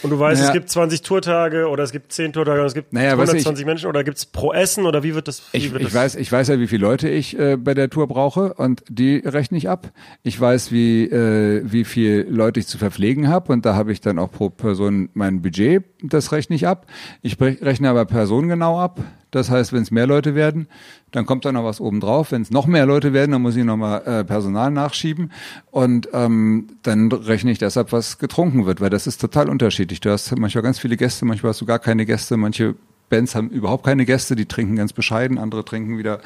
Und 0.02 0.10
du 0.10 0.20
weißt, 0.20 0.42
naja. 0.42 0.50
es 0.50 0.54
gibt 0.54 0.70
20 0.70 1.02
Tourtage 1.04 1.70
oder 1.70 1.84
es 1.84 1.94
gibt 1.94 2.12
10 2.12 2.34
Tourtage 2.34 2.60
oder 2.60 2.68
es 2.68 2.74
gibt 2.74 2.92
naja, 2.92 3.12
120 3.12 3.62
ich, 3.62 3.66
Menschen 3.66 3.88
oder 3.88 4.04
gibt 4.04 4.18
es 4.18 4.26
pro 4.26 4.52
Essen 4.52 4.86
oder 4.86 5.04
wie 5.04 5.16
wird 5.16 5.30
das? 5.30 5.44
Wie 5.54 5.58
ich, 5.58 5.72
wird 5.72 5.82
ich 5.82 5.88
das? 5.90 5.96
weiß, 5.96 6.16
ich 6.16 6.30
weiß 6.30 6.50
ja, 6.50 6.60
wie 6.60 6.68
viele 6.68 6.82
Leute 6.82 7.08
ich 7.08 7.40
äh, 7.40 7.56
bei 7.56 7.74
der 7.74 7.90
Tour 7.90 8.08
brauche 8.08 8.54
und 8.56 8.84
die 8.90 9.18
rechne 9.24 9.58
ich 9.58 9.70
ab. 9.70 9.94
Ich 10.24 10.38
weiß, 10.38 10.74
wie 10.74 11.06
äh, 11.06 11.62
wie 11.64 11.86
viel 11.86 12.28
Leute 12.30 12.60
ich 12.60 12.68
zu 12.68 12.78
verpflegen 12.78 13.30
habe 13.30 13.54
und 13.54 13.66
da 13.66 13.76
habe 13.76 13.94
ich 13.94 14.02
dann 14.02 14.20
auch 14.20 14.32
pro 14.32 14.50
Person 14.50 15.10
mein 15.14 15.42
Budget. 15.42 15.86
Das 16.02 16.34
rechne 16.34 16.58
ich 16.58 16.68
ab. 16.68 16.88
Ich 17.22 17.40
rechne 17.40 17.90
aber 17.90 18.04
personengenau 18.04 18.82
ab. 18.82 19.00
Das 19.34 19.50
heißt, 19.50 19.74
wenn 19.74 19.82
es 19.82 19.90
mehr 19.90 20.06
Leute 20.06 20.36
werden, 20.36 20.68
dann 21.12 21.26
kommt 21.26 21.44
da 21.44 21.52
noch 21.52 21.64
was 21.64 21.82
oben 21.82 22.00
drauf. 22.00 22.32
Wenn 22.32 22.44
es 22.44 22.52
noch 22.52 22.68
mehr 22.68 22.86
Leute 22.86 23.14
werden, 23.14 23.32
dann 23.32 23.42
muss 23.42 23.56
ich 23.56 23.64
nochmal 23.64 24.04
äh, 24.06 24.24
Personal 24.24 24.70
nachschieben. 24.70 25.32
Und 25.72 26.08
ähm, 26.14 26.68
dann 26.84 27.12
rechne 27.12 27.52
ich 27.52 27.58
deshalb, 27.58 27.92
was 27.92 28.20
getrunken 28.20 28.68
wird, 28.68 28.80
weil 28.80 28.92
das 28.92 29.08
ist 29.08 29.20
total 29.20 29.50
unterschiedlich. 29.50 30.02
Du 30.02 30.12
hast 30.12 30.38
manchmal 30.38 30.62
ganz 30.62 30.78
viele 30.78 30.98
Gäste, 30.98 31.26
manchmal 31.26 31.50
hast 31.50 31.62
du 31.62 31.66
gar 31.66 31.80
keine 31.80 32.06
Gäste, 32.06 32.38
manche 32.38 32.76
Bands 33.10 33.34
haben 33.34 33.50
überhaupt 33.50 33.86
keine 33.86 34.06
Gäste, 34.06 34.36
die 34.36 34.46
trinken 34.46 34.76
ganz 34.76 34.94
bescheiden, 34.94 35.40
andere 35.40 35.66
trinken 35.66 35.98
wieder 35.98 36.20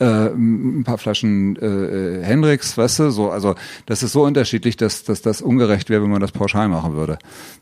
äh, 0.00 0.04
ein 0.04 0.82
paar 0.84 0.98
Flaschen 0.98 1.56
äh, 1.56 2.24
Hendrix, 2.24 2.76
weißt 2.76 2.98
du, 2.98 3.10
so, 3.10 3.30
also 3.30 3.54
das 3.86 4.02
ist 4.02 4.12
so 4.12 4.24
unterschiedlich, 4.24 4.76
dass, 4.76 5.04
dass 5.04 5.22
das 5.22 5.40
ungerecht 5.40 5.88
wäre, 5.88 6.02
wenn 6.02 6.10
man 6.10 6.20
das 6.20 6.32
pauschal 6.32 6.68
machen 6.68 6.94
würde. 6.94 7.18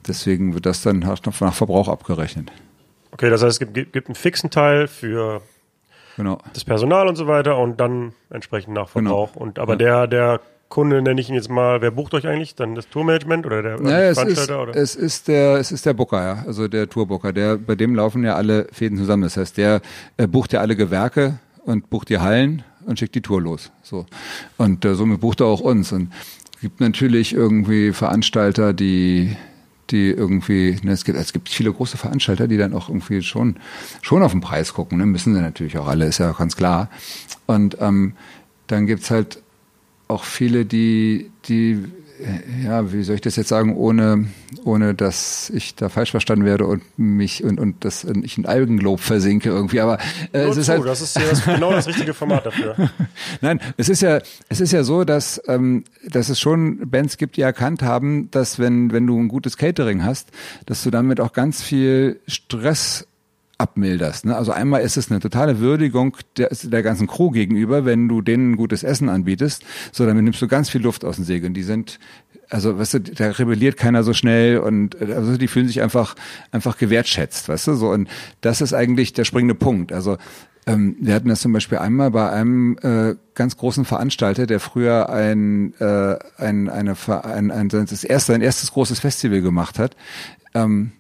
Deswegen 0.07 0.55
wird 0.55 0.67
das 0.67 0.83
dann 0.83 0.99
nach 0.99 1.55
Verbrauch 1.55 1.89
abgerechnet. 1.89 2.51
Okay, 3.19 3.31
das 3.31 3.43
heißt, 3.43 3.61
es 3.61 3.73
gibt, 3.73 3.93
gibt 3.93 4.07
einen 4.09 4.15
fixen 4.15 4.49
Teil 4.49 4.87
für 4.87 5.43
Genau. 6.17 6.39
das 6.55 6.65
Personal 6.65 7.09
und 7.09 7.17
so 7.17 7.27
weiter 7.27 7.59
und 7.59 7.81
dann 7.81 8.13
entsprechend 8.31 8.75
Nachverbrauch. 8.75 9.35
Und 9.35 9.59
aber 9.59 9.75
der, 9.77 10.07
der 10.07 10.41
Kunde, 10.69 11.03
nenne 11.03 11.21
ich 11.21 11.29
ihn 11.29 11.35
jetzt 11.35 11.51
mal, 11.51 11.81
wer 11.81 11.91
bucht 11.91 12.15
euch 12.15 12.29
eigentlich? 12.29 12.55
Dann 12.55 12.77
das 12.77 12.89
Tourmanagement 12.89 13.45
oder 13.45 13.63
der 13.63 13.81
Ja, 13.83 13.99
es 14.03 14.11
ist, 14.11 14.19
Veranstalter? 14.21 14.63
oder? 14.63 14.77
es 14.77 14.95
ist 14.95 15.27
der, 15.27 15.57
es 15.57 15.73
ist 15.73 15.85
der 15.85 15.95
Booker, 15.95 16.23
ja, 16.23 16.45
also 16.47 16.69
der 16.69 16.89
Tourbooker, 16.89 17.33
der, 17.33 17.57
bei 17.57 17.75
dem 17.75 17.95
laufen 17.97 18.23
ja 18.23 18.35
alle 18.37 18.67
Fäden 18.73 18.99
zusammen. 18.99 19.25
Das 19.25 19.37
heißt, 19.37 19.57
der 19.57 19.81
äh, 20.17 20.29
bucht 20.29 20.53
ja 20.53 20.61
alle 20.61 20.77
Gewerke 20.77 21.41
und 21.65 21.91
bucht 21.91 22.11
die 22.11 22.19
Hallen 22.19 22.63
und 22.87 23.01
schickt 23.01 23.17
die 23.17 23.21
Tour 23.23 23.43
los. 23.43 23.73
So. 23.83 24.07
Und 24.59 24.85
äh, 24.85 24.95
somit 24.95 25.21
bucht 25.21 25.41
er 25.41 25.47
auch 25.47 25.61
uns. 25.61 25.91
Und 25.93 26.13
es 26.55 26.61
gibt 26.61 26.81
natürlich 26.81 27.35
irgendwie 27.35 27.93
Veranstalter, 27.93 28.73
die 28.73 29.37
die 29.91 30.11
irgendwie, 30.11 30.79
ne, 30.83 30.93
es 30.93 31.05
gibt, 31.05 31.19
es 31.19 31.33
gibt 31.33 31.49
viele 31.49 31.73
große 31.73 31.97
Veranstalter, 31.97 32.49
die 32.49 32.57
dann 32.57 32.75
auch 32.75 32.89
irgendwie 32.89 33.23
schon, 33.23 33.57
schon 34.03 34.23
auf 34.23 34.33
den 34.33 34.41
Preis 34.41 34.75
gucken, 34.75 34.99
ne, 34.99 35.07
müssen 35.07 35.35
sie 35.35 35.41
natürlich 35.41 35.79
auch 35.79 35.89
alle, 35.89 36.07
ist 36.07 36.19
ja 36.19 36.33
ganz 36.33 36.57
klar. 36.57 36.91
Und 37.47 37.79
ähm, 37.81 38.15
dann 38.67 38.87
gibt's 38.87 39.11
halt 39.11 39.43
auch 40.09 40.25
viele, 40.25 40.65
die, 40.65 41.31
die, 41.47 41.85
ja, 42.65 42.93
wie 42.93 43.03
soll 43.03 43.17
ich 43.17 43.21
das 43.21 43.37
jetzt 43.37 43.49
sagen, 43.49 43.77
ohne, 43.77 44.27
ohne 44.65 44.95
dass 44.95 45.51
ich 45.51 45.75
da 45.75 45.89
falsch 45.89 46.11
verstanden 46.11 46.45
werde 46.45 46.67
und 46.67 46.83
mich 46.97 47.45
und, 47.45 47.61
und 47.61 47.85
dass 47.85 48.05
ich 48.05 48.39
in 48.39 48.47
Algenlob 48.47 49.01
versinke 49.01 49.49
irgendwie. 49.49 49.81
Aber 49.81 49.99
äh, 50.33 50.43
Nur 50.43 50.51
es 50.51 50.57
ist 50.57 50.67
zu, 50.67 50.73
halt, 50.73 50.85
das 50.85 51.01
ist 51.01 51.17
ja 51.17 51.23
das, 51.29 51.45
genau 51.45 51.73
das 51.73 51.87
richtige 51.87 52.15
Format 52.15 52.47
dafür. 52.47 52.91
Nein, 53.41 53.61
es 53.77 53.89
ist 53.89 54.03
ja, 54.03 54.21
es 54.49 54.61
ist 54.61 54.73
ja 54.73 54.83
so, 54.83 55.05
dass, 55.05 55.41
ähm, 55.47 55.85
dass 56.05 56.29
es 56.29 56.41
schon 56.41 56.91
Bands 56.91 57.17
gibt, 57.17 57.37
die 57.37 57.43
erkannt 57.43 57.83
haben, 57.83 58.31
dass 58.31 58.59
wenn, 58.59 58.93
wenn 58.93 59.07
du 59.07 59.19
ein 59.19 59.29
gutes 59.29 59.57
Catering 59.57 60.05
hast, 60.05 60.31
dass 60.67 60.83
du 60.83 60.91
damit 60.91 61.21
auch 61.21 61.33
ganz 61.33 61.63
viel 61.63 62.21
Stress 62.27 63.07
abmilderst. 63.59 64.25
Ne? 64.25 64.37
Also 64.37 64.53
einmal 64.53 64.83
ist 64.83 64.97
es 64.97 65.11
eine 65.11 65.21
totale 65.21 65.59
Würdigung 65.59 66.17
der, 66.37 66.49
der 66.63 66.83
ganzen 66.83 67.09
Crew 67.09 67.31
gegenüber, 67.31 67.85
wenn 67.85 68.09
du 68.09 68.23
denen 68.23 68.57
gutes 68.57 68.85
Essen 68.85 69.09
anbietest. 69.09 69.65
So, 69.93 70.07
damit 70.07 70.23
nimmst 70.25 70.41
du 70.41 70.47
ganz 70.47 70.71
viel 70.71 70.81
Luft 70.81 71.05
aus 71.05 71.17
den 71.17 71.25
Segeln. 71.25 71.55
Die 71.55 71.65
sind, 71.65 71.99
also 72.49 72.79
weißt 72.79 72.95
du, 72.95 73.01
da 73.01 73.31
rebelliert 73.33 73.77
keiner 73.77 74.05
so 74.05 74.15
schnell 74.15 74.59
und 74.59 75.01
also 75.03 75.37
die 75.37 75.49
fühlen 75.49 75.67
sich 75.67 75.83
einfach 75.83 76.15
einfach 76.53 76.79
gewertschätzt, 76.79 77.49
weißt 77.49 77.67
du, 77.67 77.75
so 77.75 77.91
und 77.91 78.09
das 78.41 78.61
ist 78.61 78.75
eigentlich 78.75 79.13
der 79.13 79.25
springende 79.25 79.57
Punkt. 79.57 79.93
Also 79.93 80.19
ähm, 80.69 80.97
wir 81.01 81.15
hatten 81.15 81.29
das 81.29 81.41
zum 81.41 81.53
Beispiel 81.53 81.79
einmal 81.79 82.11
bei 82.13 82.31
einem 82.31 82.77
äh, 82.83 83.17
ganz 83.35 83.57
großen 83.57 83.85
Veranstalter, 83.85 84.47
der 84.47 84.61
früher 84.61 85.09
ein, 85.09 85.75
äh, 85.81 86.17
ein, 86.37 86.69
eine, 86.69 86.95
ein, 87.25 87.51
ein, 87.51 87.69
das 87.71 88.05
erste, 88.05 88.35
ein 88.35 88.43
erstes 88.43 88.71
großes 88.73 89.01
Festival 89.01 89.41
gemacht 89.41 89.79
hat. 89.79 89.97
Ähm, 90.55 90.93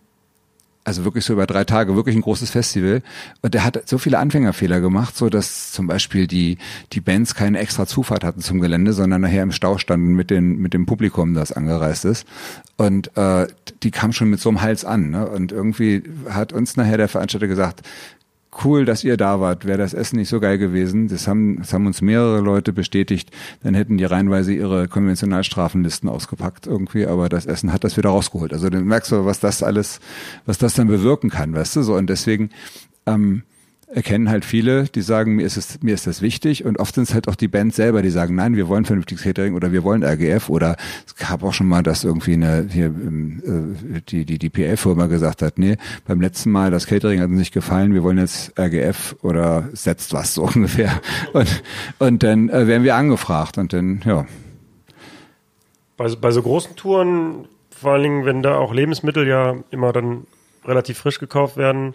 also 0.89 1.05
wirklich 1.05 1.24
so 1.26 1.34
über 1.34 1.47
drei 1.47 1.64
Tage, 1.64 1.95
wirklich 1.95 2.16
ein 2.16 2.22
großes 2.22 2.51
Festival. 2.51 3.03
Und 3.43 3.53
der 3.53 3.62
hat 3.62 3.86
so 3.86 3.99
viele 3.99 4.18
Anfängerfehler 4.18 4.80
gemacht, 4.80 5.16
so 5.16 5.28
dass 5.28 5.70
zum 5.70 5.86
Beispiel 5.86 6.26
die, 6.26 6.57
die 6.95 7.01
Bands 7.01 7.34
keine 7.34 7.59
extra 7.59 7.86
Zufahrt 7.86 8.24
hatten 8.24 8.41
zum 8.41 8.59
Gelände, 8.59 8.95
sondern 8.95 9.20
nachher 9.20 9.43
im 9.43 9.53
Stau 9.53 9.76
standen 9.76 10.14
mit, 10.14 10.30
den, 10.30 10.57
mit 10.59 10.72
dem 10.72 10.86
Publikum, 10.86 11.34
das 11.34 11.53
angereist 11.53 12.07
ist. 12.07 12.26
Und 12.78 13.14
äh, 13.18 13.47
die 13.82 13.91
kam 13.91 14.12
schon 14.12 14.30
mit 14.30 14.41
so 14.41 14.49
einem 14.49 14.62
Hals 14.62 14.86
an. 14.86 15.11
Ne? 15.11 15.28
Und 15.28 15.53
irgendwie 15.53 16.03
hat 16.30 16.55
uns 16.55 16.76
nachher 16.76 16.97
der 16.97 17.09
Veranstalter 17.09 17.49
gesagt, 17.49 17.82
cool, 18.64 18.84
dass 18.84 19.05
ihr 19.05 19.16
da 19.16 19.40
wart. 19.40 19.64
Wäre 19.64 19.78
das 19.78 19.94
Essen 19.94 20.16
nicht 20.16 20.28
so 20.28 20.40
geil 20.40 20.59
gewesen, 20.59 21.09
das 21.09 21.28
haben, 21.28 21.59
das 21.59 21.72
haben 21.72 21.86
uns 21.86 22.01
mehrere 22.01 22.40
Leute 22.40 22.72
bestätigt, 22.72 23.30
dann 23.62 23.74
hätten 23.74 23.99
die 23.99 24.05
reihenweise 24.05 24.53
ihre 24.53 24.88
Konventionalstrafenlisten 24.88 26.09
ausgepackt 26.09 26.66
irgendwie, 26.66 27.07
aber 27.07 27.28
das 27.28 27.46
Essen 27.46 27.72
hat 27.72 27.84
das 27.84 27.96
wieder 27.96 28.11
rausgeholt. 28.11 28.53
Also 28.53 28.70
dann 28.70 28.84
merkst 28.84 29.12
du, 29.12 29.24
was 29.24 29.40
das 29.40 29.62
alles, 29.62 30.01
was 30.46 30.59
das 30.59 30.74
dann 30.74 30.88
bewirken 30.88 31.30
kann, 31.30 31.55
weißt 31.55 31.76
du, 31.76 31.82
so 31.82 31.94
und 31.94 32.09
deswegen 32.09 32.51
ähm, 33.07 33.42
erkennen 33.93 34.28
halt 34.28 34.45
viele, 34.45 34.84
die 34.84 35.01
sagen, 35.01 35.36
mir 35.36 35.47
ist 35.47 35.57
es, 35.57 35.82
mir 35.82 35.95
ist 35.95 36.07
das 36.07 36.20
wichtig. 36.20 36.64
Und 36.64 36.78
oft 36.78 36.95
sind 36.95 37.05
es 37.05 37.14
halt 37.14 37.28
auch 37.28 37.34
die 37.34 37.49
Bands 37.49 37.76
selber, 37.76 38.03
die 38.03 38.11
sagen, 38.11 38.34
nein, 38.34 38.57
wir 38.57 38.68
wollen 38.68 38.84
vernünftiges 38.84 39.24
Catering 39.24 39.55
oder 39.55 39.72
wir 39.72 39.82
wollen 39.82 40.03
RGF 40.03 40.49
oder 40.49 40.76
es 41.07 41.16
gab 41.16 41.43
auch 41.43 41.53
schon 41.53 41.68
mal, 41.68 41.82
dass 41.82 42.05
irgendwie 42.05 42.34
eine, 42.34 42.66
hier, 42.70 42.86
ähm, 42.86 43.76
äh, 43.97 44.01
die, 44.09 44.24
die, 44.24 44.39
die 44.39 44.51
PL-Firma 44.51 45.07
gesagt 45.07 45.43
hat, 45.43 45.59
nee, 45.59 45.76
beim 46.07 46.20
letzten 46.20 46.51
Mal 46.51 46.70
das 46.70 46.86
Catering 46.86 47.20
hat 47.20 47.28
uns 47.28 47.39
nicht 47.39 47.55
gefallen, 47.55 47.95
wir 47.95 48.03
wollen 48.03 48.18
jetzt 48.18 48.59
RGF 48.59 49.16
oder 49.22 49.68
setzt 49.72 50.12
was 50.12 50.34
so 50.34 50.43
ungefähr. 50.55 51.01
Und, 51.32 51.62
und 51.99 52.22
dann 52.22 52.51
äh, 52.51 52.66
werden 52.66 52.84
wir 52.84 52.95
angefragt 52.95 53.59
und 53.59 53.72
dann, 53.72 54.03
ja, 54.05 54.26
Bei, 55.97 56.09
bei 56.14 56.30
so 56.30 56.43
großen 56.43 56.76
Touren, 56.76 57.47
vor 57.70 57.93
allen 57.93 58.03
Dingen, 58.03 58.24
wenn 58.24 58.43
da 58.43 58.57
auch 58.57 58.74
Lebensmittel 58.74 59.26
ja 59.26 59.57
immer 59.70 59.93
dann 59.93 60.26
relativ 60.64 60.99
frisch 60.99 61.18
gekauft 61.18 61.57
werden, 61.57 61.95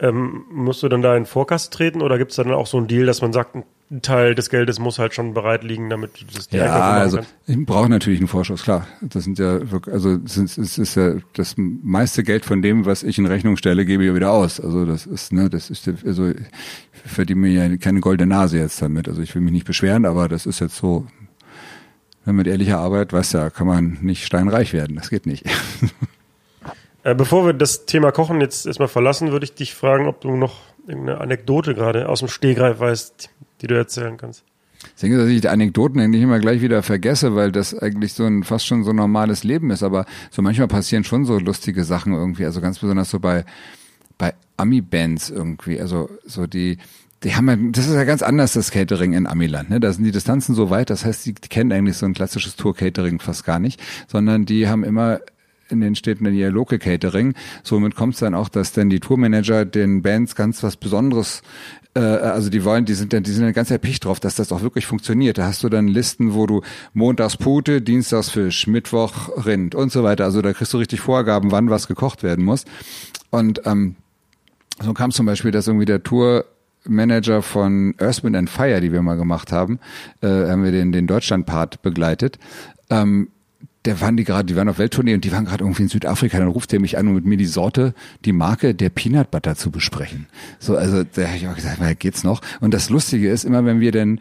ähm, 0.00 0.44
musst 0.50 0.82
du 0.82 0.88
dann 0.88 1.02
da 1.02 1.16
in 1.16 1.26
Vorkasse 1.26 1.70
treten 1.70 2.02
oder 2.02 2.18
gibt 2.18 2.30
es 2.30 2.36
dann 2.36 2.52
auch 2.52 2.66
so 2.66 2.76
einen 2.76 2.86
Deal, 2.86 3.06
dass 3.06 3.20
man 3.20 3.32
sagt, 3.32 3.56
ein 3.90 4.02
Teil 4.02 4.34
des 4.34 4.50
Geldes 4.50 4.78
muss 4.78 4.98
halt 4.98 5.14
schon 5.14 5.32
bereit 5.32 5.64
liegen, 5.64 5.88
damit 5.88 6.20
du 6.20 6.24
das 6.26 6.48
direkt 6.48 6.68
Ja, 6.68 6.90
also 6.90 7.20
ich 7.46 7.64
brauche 7.64 7.88
natürlich 7.88 8.20
einen 8.20 8.28
Vorschuss, 8.28 8.62
klar. 8.62 8.86
Das 9.00 9.24
sind 9.24 9.38
ja 9.38 9.70
wirklich, 9.70 9.94
also 9.94 10.18
es 10.24 10.36
ist, 10.36 10.58
es 10.58 10.78
ist 10.78 10.94
ja 10.94 11.14
das 11.32 11.54
meiste 11.56 12.22
Geld 12.22 12.44
von 12.44 12.60
dem, 12.60 12.84
was 12.84 13.02
ich 13.02 13.18
in 13.18 13.26
Rechnung 13.26 13.56
stelle, 13.56 13.86
gebe 13.86 14.02
ich 14.02 14.08
ja 14.10 14.14
wieder 14.14 14.30
aus. 14.30 14.60
Also 14.60 14.84
das 14.84 15.06
ist, 15.06 15.32
ne, 15.32 15.48
das 15.48 15.70
ist, 15.70 15.88
also 16.04 16.28
ich 16.28 16.36
verdiene 17.06 17.40
mir 17.40 17.50
ja 17.50 17.76
keine 17.78 18.00
goldene 18.00 18.34
Nase 18.34 18.58
jetzt 18.58 18.82
damit. 18.82 19.08
Also 19.08 19.22
ich 19.22 19.34
will 19.34 19.40
mich 19.40 19.52
nicht 19.52 19.66
beschweren, 19.66 20.04
aber 20.04 20.28
das 20.28 20.44
ist 20.44 20.60
jetzt 20.60 20.76
so, 20.76 21.06
wenn 22.26 22.36
mit 22.36 22.46
ehrlicher 22.46 22.78
Arbeit, 22.78 23.14
weißt 23.14 23.32
ja, 23.34 23.48
kann 23.48 23.66
man 23.66 23.98
nicht 24.02 24.26
steinreich 24.26 24.74
werden. 24.74 24.96
Das 24.96 25.08
geht 25.08 25.24
nicht. 25.24 25.46
Äh, 27.08 27.14
bevor 27.14 27.46
wir 27.46 27.54
das 27.54 27.86
Thema 27.86 28.12
Kochen 28.12 28.42
jetzt 28.42 28.66
erstmal 28.66 28.88
verlassen, 28.88 29.32
würde 29.32 29.44
ich 29.44 29.54
dich 29.54 29.74
fragen, 29.74 30.06
ob 30.08 30.20
du 30.20 30.36
noch 30.36 30.56
irgendeine 30.86 31.22
Anekdote 31.22 31.74
gerade 31.74 32.06
aus 32.06 32.18
dem 32.18 32.28
Stehgreif 32.28 32.80
weißt, 32.80 33.30
die 33.62 33.66
du 33.66 33.74
erzählen 33.76 34.18
kannst. 34.18 34.44
Ich 34.94 35.00
denke, 35.00 35.16
dass 35.16 35.28
ich 35.28 35.40
die 35.40 35.48
Anekdoten 35.48 36.00
eigentlich 36.00 36.22
immer 36.22 36.38
gleich 36.38 36.60
wieder 36.60 36.82
vergesse, 36.82 37.34
weil 37.34 37.50
das 37.50 37.74
eigentlich 37.74 38.12
so 38.12 38.24
ein 38.24 38.44
fast 38.44 38.66
schon 38.66 38.84
so 38.84 38.92
normales 38.92 39.42
Leben 39.42 39.70
ist. 39.70 39.82
Aber 39.82 40.04
so 40.30 40.42
manchmal 40.42 40.68
passieren 40.68 41.02
schon 41.02 41.24
so 41.24 41.38
lustige 41.38 41.82
Sachen 41.84 42.12
irgendwie. 42.12 42.44
Also 42.44 42.60
ganz 42.60 42.78
besonders 42.78 43.08
so 43.08 43.20
bei, 43.20 43.46
bei 44.18 44.34
Ami-Bands 44.58 45.30
irgendwie. 45.30 45.80
Also 45.80 46.10
so 46.26 46.46
die, 46.46 46.76
die 47.22 47.34
haben 47.34 47.48
ja, 47.48 47.56
das 47.72 47.86
ist 47.86 47.94
ja 47.94 48.04
ganz 48.04 48.22
anders, 48.22 48.52
das 48.52 48.70
Catering 48.70 49.14
in 49.14 49.26
Amiland. 49.26 49.70
Ne? 49.70 49.80
Da 49.80 49.92
sind 49.94 50.04
die 50.04 50.12
Distanzen 50.12 50.54
so 50.54 50.68
weit, 50.68 50.90
das 50.90 51.06
heißt, 51.06 51.24
die, 51.24 51.32
die 51.32 51.48
kennen 51.48 51.72
eigentlich 51.72 51.96
so 51.96 52.04
ein 52.04 52.12
klassisches 52.12 52.56
Tour-Catering 52.56 53.18
fast 53.18 53.46
gar 53.46 53.58
nicht, 53.58 53.80
sondern 54.08 54.44
die 54.44 54.68
haben 54.68 54.84
immer 54.84 55.20
in 55.68 55.80
den 55.80 55.94
Städten 55.94 56.24
dann 56.24 56.34
ihr 56.34 56.50
Local 56.50 56.78
Catering. 56.78 57.34
Somit 57.62 57.94
kommt 57.94 58.14
es 58.14 58.20
dann 58.20 58.34
auch, 58.34 58.48
dass 58.48 58.72
dann 58.72 58.90
die 58.90 59.00
Tourmanager 59.00 59.64
den 59.64 60.02
Bands 60.02 60.34
ganz 60.34 60.62
was 60.62 60.76
Besonderes 60.76 61.42
äh, 61.94 62.00
also 62.00 62.50
die 62.50 62.64
wollen, 62.64 62.84
die 62.84 62.94
sind 62.94 63.12
dann, 63.12 63.22
die 63.22 63.32
sind 63.32 63.44
dann 63.44 63.52
ganz 63.52 63.70
erpicht 63.70 64.04
drauf, 64.04 64.20
dass 64.20 64.36
das 64.36 64.52
auch 64.52 64.62
wirklich 64.62 64.86
funktioniert. 64.86 65.38
Da 65.38 65.44
hast 65.44 65.62
du 65.64 65.68
dann 65.68 65.88
Listen, 65.88 66.34
wo 66.34 66.46
du 66.46 66.62
montags 66.94 67.36
Pute, 67.36 67.82
dienstags 67.82 68.30
Fisch, 68.30 68.66
Mittwoch 68.66 69.44
Rind 69.44 69.74
und 69.74 69.90
so 69.90 70.04
weiter. 70.04 70.24
Also 70.24 70.42
da 70.42 70.52
kriegst 70.52 70.72
du 70.72 70.78
richtig 70.78 71.00
Vorgaben, 71.00 71.50
wann 71.50 71.70
was 71.70 71.88
gekocht 71.88 72.22
werden 72.22 72.44
muss. 72.44 72.64
Und 73.30 73.62
ähm, 73.64 73.96
so 74.80 74.92
kam 74.94 75.10
zum 75.10 75.26
Beispiel, 75.26 75.50
dass 75.50 75.66
irgendwie 75.66 75.86
der 75.86 76.02
Tourmanager 76.02 77.42
von 77.42 77.94
Earth, 77.98 78.22
Wind 78.22 78.36
and 78.36 78.50
Fire, 78.50 78.80
die 78.80 78.92
wir 78.92 79.02
mal 79.02 79.16
gemacht 79.16 79.50
haben, 79.50 79.80
äh, 80.20 80.28
haben 80.28 80.64
wir 80.64 80.72
den, 80.72 80.92
den 80.92 81.06
Deutschland-Part 81.06 81.82
begleitet. 81.82 82.38
Ähm, 82.90 83.28
der 83.84 84.00
waren 84.00 84.16
die 84.16 84.24
gerade, 84.24 84.46
die 84.46 84.56
waren 84.56 84.68
auf 84.68 84.78
Welttournee 84.78 85.14
und 85.14 85.24
die 85.24 85.32
waren 85.32 85.44
gerade 85.44 85.64
irgendwie 85.64 85.82
in 85.82 85.88
Südafrika. 85.88 86.38
Dann 86.38 86.48
ruft 86.48 86.72
er 86.72 86.80
mich 86.80 86.98
an, 86.98 87.08
um 87.08 87.14
mit 87.14 87.24
mir 87.24 87.36
die 87.36 87.46
Sorte, 87.46 87.94
die 88.24 88.32
Marke 88.32 88.74
der 88.74 88.90
Peanut 88.90 89.30
Butter 89.30 89.56
zu 89.56 89.70
besprechen. 89.70 90.26
So, 90.58 90.76
also 90.76 91.04
da 91.04 91.26
habe 91.26 91.36
ich 91.36 91.48
auch 91.48 91.54
gesagt, 91.54 91.80
mal 91.80 91.94
geht's 91.94 92.24
noch. 92.24 92.40
Und 92.60 92.74
das 92.74 92.90
Lustige 92.90 93.30
ist 93.30 93.44
immer, 93.44 93.64
wenn 93.64 93.80
wir 93.80 93.92
denn 93.92 94.20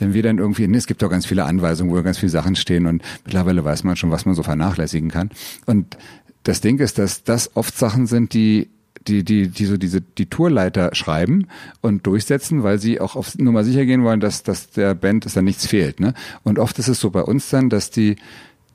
wenn 0.00 0.14
wir 0.14 0.22
dann 0.22 0.38
irgendwie, 0.38 0.68
nee, 0.68 0.76
es 0.76 0.86
gibt 0.86 1.02
auch 1.02 1.10
ganz 1.10 1.26
viele 1.26 1.44
Anweisungen, 1.44 1.92
wo 1.92 2.00
ganz 2.02 2.18
viele 2.18 2.30
Sachen 2.30 2.54
stehen 2.54 2.86
und 2.86 3.02
mittlerweile 3.24 3.64
weiß 3.64 3.82
man 3.82 3.96
schon, 3.96 4.12
was 4.12 4.26
man 4.26 4.36
so 4.36 4.44
vernachlässigen 4.44 5.10
kann. 5.10 5.30
Und 5.66 5.98
das 6.44 6.60
Ding 6.60 6.78
ist, 6.78 6.98
dass 6.98 7.24
das 7.24 7.56
oft 7.56 7.76
Sachen 7.76 8.06
sind, 8.06 8.32
die 8.32 8.68
die, 9.06 9.24
die, 9.24 9.48
die 9.48 9.64
so 9.64 9.76
diese, 9.76 10.00
die 10.00 10.26
Tourleiter 10.26 10.94
schreiben 10.94 11.46
und 11.80 12.06
durchsetzen, 12.06 12.62
weil 12.62 12.78
sie 12.78 13.00
auch 13.00 13.16
auf 13.16 13.38
Nummer 13.38 13.64
sicher 13.64 13.86
gehen 13.86 14.04
wollen, 14.04 14.20
dass, 14.20 14.42
dass 14.42 14.70
der 14.70 14.94
Band, 14.94 15.24
dass 15.24 15.34
da 15.34 15.40
nichts 15.40 15.66
fehlt, 15.66 15.98
ne? 16.00 16.14
Und 16.42 16.58
oft 16.58 16.78
ist 16.78 16.88
es 16.88 17.00
so 17.00 17.10
bei 17.10 17.22
uns 17.22 17.48
dann, 17.48 17.70
dass 17.70 17.90
die, 17.90 18.16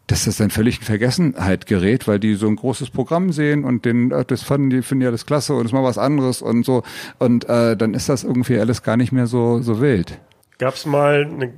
dass 0.07 0.25
das 0.25 0.37
dann 0.37 0.49
völlig 0.49 0.79
in 0.79 0.83
Vergessenheit 0.83 1.65
gerät, 1.65 2.07
weil 2.07 2.19
die 2.19 2.35
so 2.35 2.47
ein 2.47 2.55
großes 2.55 2.89
Programm 2.89 3.31
sehen 3.31 3.63
und 3.63 3.85
den, 3.85 4.11
äh, 4.11 4.25
das 4.25 4.43
fanden 4.43 4.69
die, 4.69 4.81
finden 4.81 5.01
die 5.01 5.07
alles 5.07 5.25
klasse 5.25 5.53
und 5.53 5.65
ist 5.65 5.71
mal 5.71 5.83
was 5.83 5.97
anderes 5.97 6.41
und 6.41 6.65
so. 6.65 6.83
Und 7.19 7.47
äh, 7.47 7.77
dann 7.77 7.93
ist 7.93 8.09
das 8.09 8.23
irgendwie 8.23 8.59
alles 8.59 8.83
gar 8.83 8.97
nicht 8.97 9.11
mehr 9.11 9.27
so, 9.27 9.61
so 9.61 9.79
wild. 9.79 10.19
Gab 10.57 10.75
es 10.75 10.85
mal 10.85 11.25
eine 11.25 11.53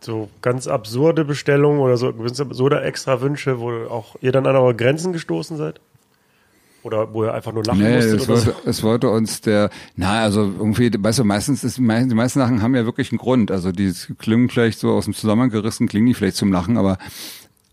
so 0.00 0.28
ganz 0.42 0.66
absurde 0.66 1.24
Bestellung 1.24 1.78
oder 1.80 1.96
so 1.96 2.08
absurde 2.08 2.82
extra 2.82 3.20
Wünsche, 3.20 3.60
wo 3.60 3.72
auch 3.86 4.16
ihr 4.20 4.30
dann 4.30 4.46
an 4.46 4.56
eure 4.56 4.74
Grenzen 4.74 5.12
gestoßen 5.12 5.56
seid? 5.56 5.80
Oder 6.82 7.12
wo 7.12 7.24
ihr 7.24 7.34
einfach 7.34 7.52
nur 7.52 7.64
lachen 7.64 7.80
Nee, 7.80 7.96
musstet 7.96 8.20
es 8.20 8.28
oder 8.28 8.36
so? 8.38 8.46
wollte, 8.46 8.68
es 8.68 8.82
wollte 8.84 9.10
uns 9.10 9.40
der, 9.40 9.70
na, 9.96 10.20
also 10.20 10.42
irgendwie, 10.42 10.92
weißt 10.96 11.18
du, 11.18 11.24
meistens 11.24 11.64
ist, 11.64 11.78
die 11.78 11.82
meisten 11.82 12.38
Sachen 12.38 12.62
haben 12.62 12.76
ja 12.76 12.84
wirklich 12.84 13.10
einen 13.10 13.18
Grund. 13.18 13.50
Also 13.50 13.72
die 13.72 13.92
klingen 14.18 14.48
vielleicht 14.48 14.78
so 14.78 14.92
aus 14.92 15.06
dem 15.06 15.14
Zusammenhang 15.14 15.50
gerissen, 15.50 15.88
klingen 15.88 16.06
die 16.06 16.14
vielleicht 16.14 16.36
zum 16.36 16.52
Lachen, 16.52 16.76
aber 16.76 16.98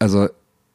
also 0.04 0.28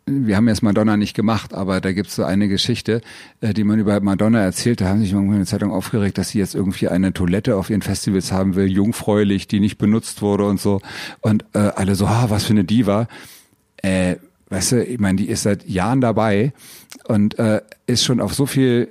wir 0.06 0.36
haben 0.36 0.48
jetzt 0.48 0.62
Madonna 0.62 0.96
nicht 0.96 1.12
gemacht, 1.12 1.52
aber 1.52 1.82
da 1.82 1.92
gibt's 1.92 2.16
so 2.16 2.24
eine 2.24 2.48
Geschichte, 2.48 3.02
äh, 3.42 3.52
die 3.52 3.62
man 3.62 3.78
über 3.78 4.00
Madonna 4.00 4.40
erzählt. 4.40 4.80
Da 4.80 4.88
haben 4.88 5.00
sich 5.00 5.12
irgendwann 5.12 5.36
in 5.36 5.42
der 5.42 5.46
Zeitung 5.46 5.70
aufgeregt, 5.70 6.16
dass 6.16 6.30
sie 6.30 6.38
jetzt 6.38 6.54
irgendwie 6.54 6.88
eine 6.88 7.12
Toilette 7.12 7.56
auf 7.56 7.68
ihren 7.68 7.82
Festivals 7.82 8.32
haben 8.32 8.54
will, 8.54 8.66
jungfräulich, 8.66 9.46
die 9.46 9.60
nicht 9.60 9.76
benutzt 9.76 10.22
wurde 10.22 10.46
und 10.46 10.58
so. 10.58 10.80
Und 11.20 11.44
äh, 11.52 11.58
alle 11.58 11.94
so, 11.94 12.06
ah, 12.06 12.30
was 12.30 12.44
für 12.44 12.54
eine 12.54 12.64
Diva. 12.64 13.06
Äh, 13.82 14.16
weißt 14.48 14.72
du, 14.72 14.84
ich 14.84 14.98
meine, 14.98 15.16
die 15.16 15.28
ist 15.28 15.42
seit 15.42 15.68
Jahren 15.68 16.00
dabei 16.00 16.54
und 17.06 17.38
äh, 17.38 17.60
ist 17.86 18.02
schon 18.02 18.22
auf 18.22 18.32
so 18.32 18.46
viel 18.46 18.88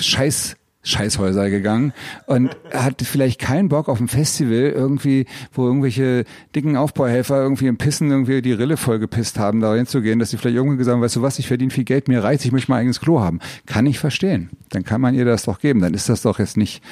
Scheiß 0.00 0.56
Scheißhäuser 0.82 1.50
gegangen 1.50 1.92
und 2.26 2.56
hat 2.72 3.02
vielleicht 3.02 3.38
keinen 3.38 3.68
Bock 3.68 3.88
auf 3.88 4.00
ein 4.00 4.08
Festival 4.08 4.70
irgendwie, 4.70 5.26
wo 5.52 5.66
irgendwelche 5.66 6.24
dicken 6.56 6.76
Aufbauhelfer 6.76 7.36
irgendwie 7.36 7.66
im 7.66 7.76
Pissen 7.76 8.10
irgendwie 8.10 8.40
die 8.40 8.52
Rille 8.52 8.78
vollgepisst 8.78 9.38
haben, 9.38 9.60
da 9.60 9.74
hinzugehen, 9.74 10.18
dass 10.18 10.30
sie 10.30 10.38
vielleicht 10.38 10.56
irgendwie 10.56 10.78
gesagt 10.78 10.94
haben, 10.94 11.02
weißt 11.02 11.16
du 11.16 11.22
was, 11.22 11.38
ich 11.38 11.48
verdiene 11.48 11.70
viel 11.70 11.84
Geld, 11.84 12.08
mir 12.08 12.24
reizt, 12.24 12.46
ich 12.46 12.52
möchte 12.52 12.70
mein 12.70 12.80
eigenes 12.80 13.00
Klo 13.00 13.20
haben. 13.20 13.40
Kann 13.66 13.84
ich 13.84 13.98
verstehen. 13.98 14.50
Dann 14.70 14.84
kann 14.84 15.02
man 15.02 15.14
ihr 15.14 15.26
das 15.26 15.42
doch 15.44 15.60
geben. 15.60 15.80
Dann 15.80 15.92
ist 15.92 16.08
das 16.08 16.22
doch 16.22 16.38
jetzt 16.38 16.56
nicht, 16.56 16.82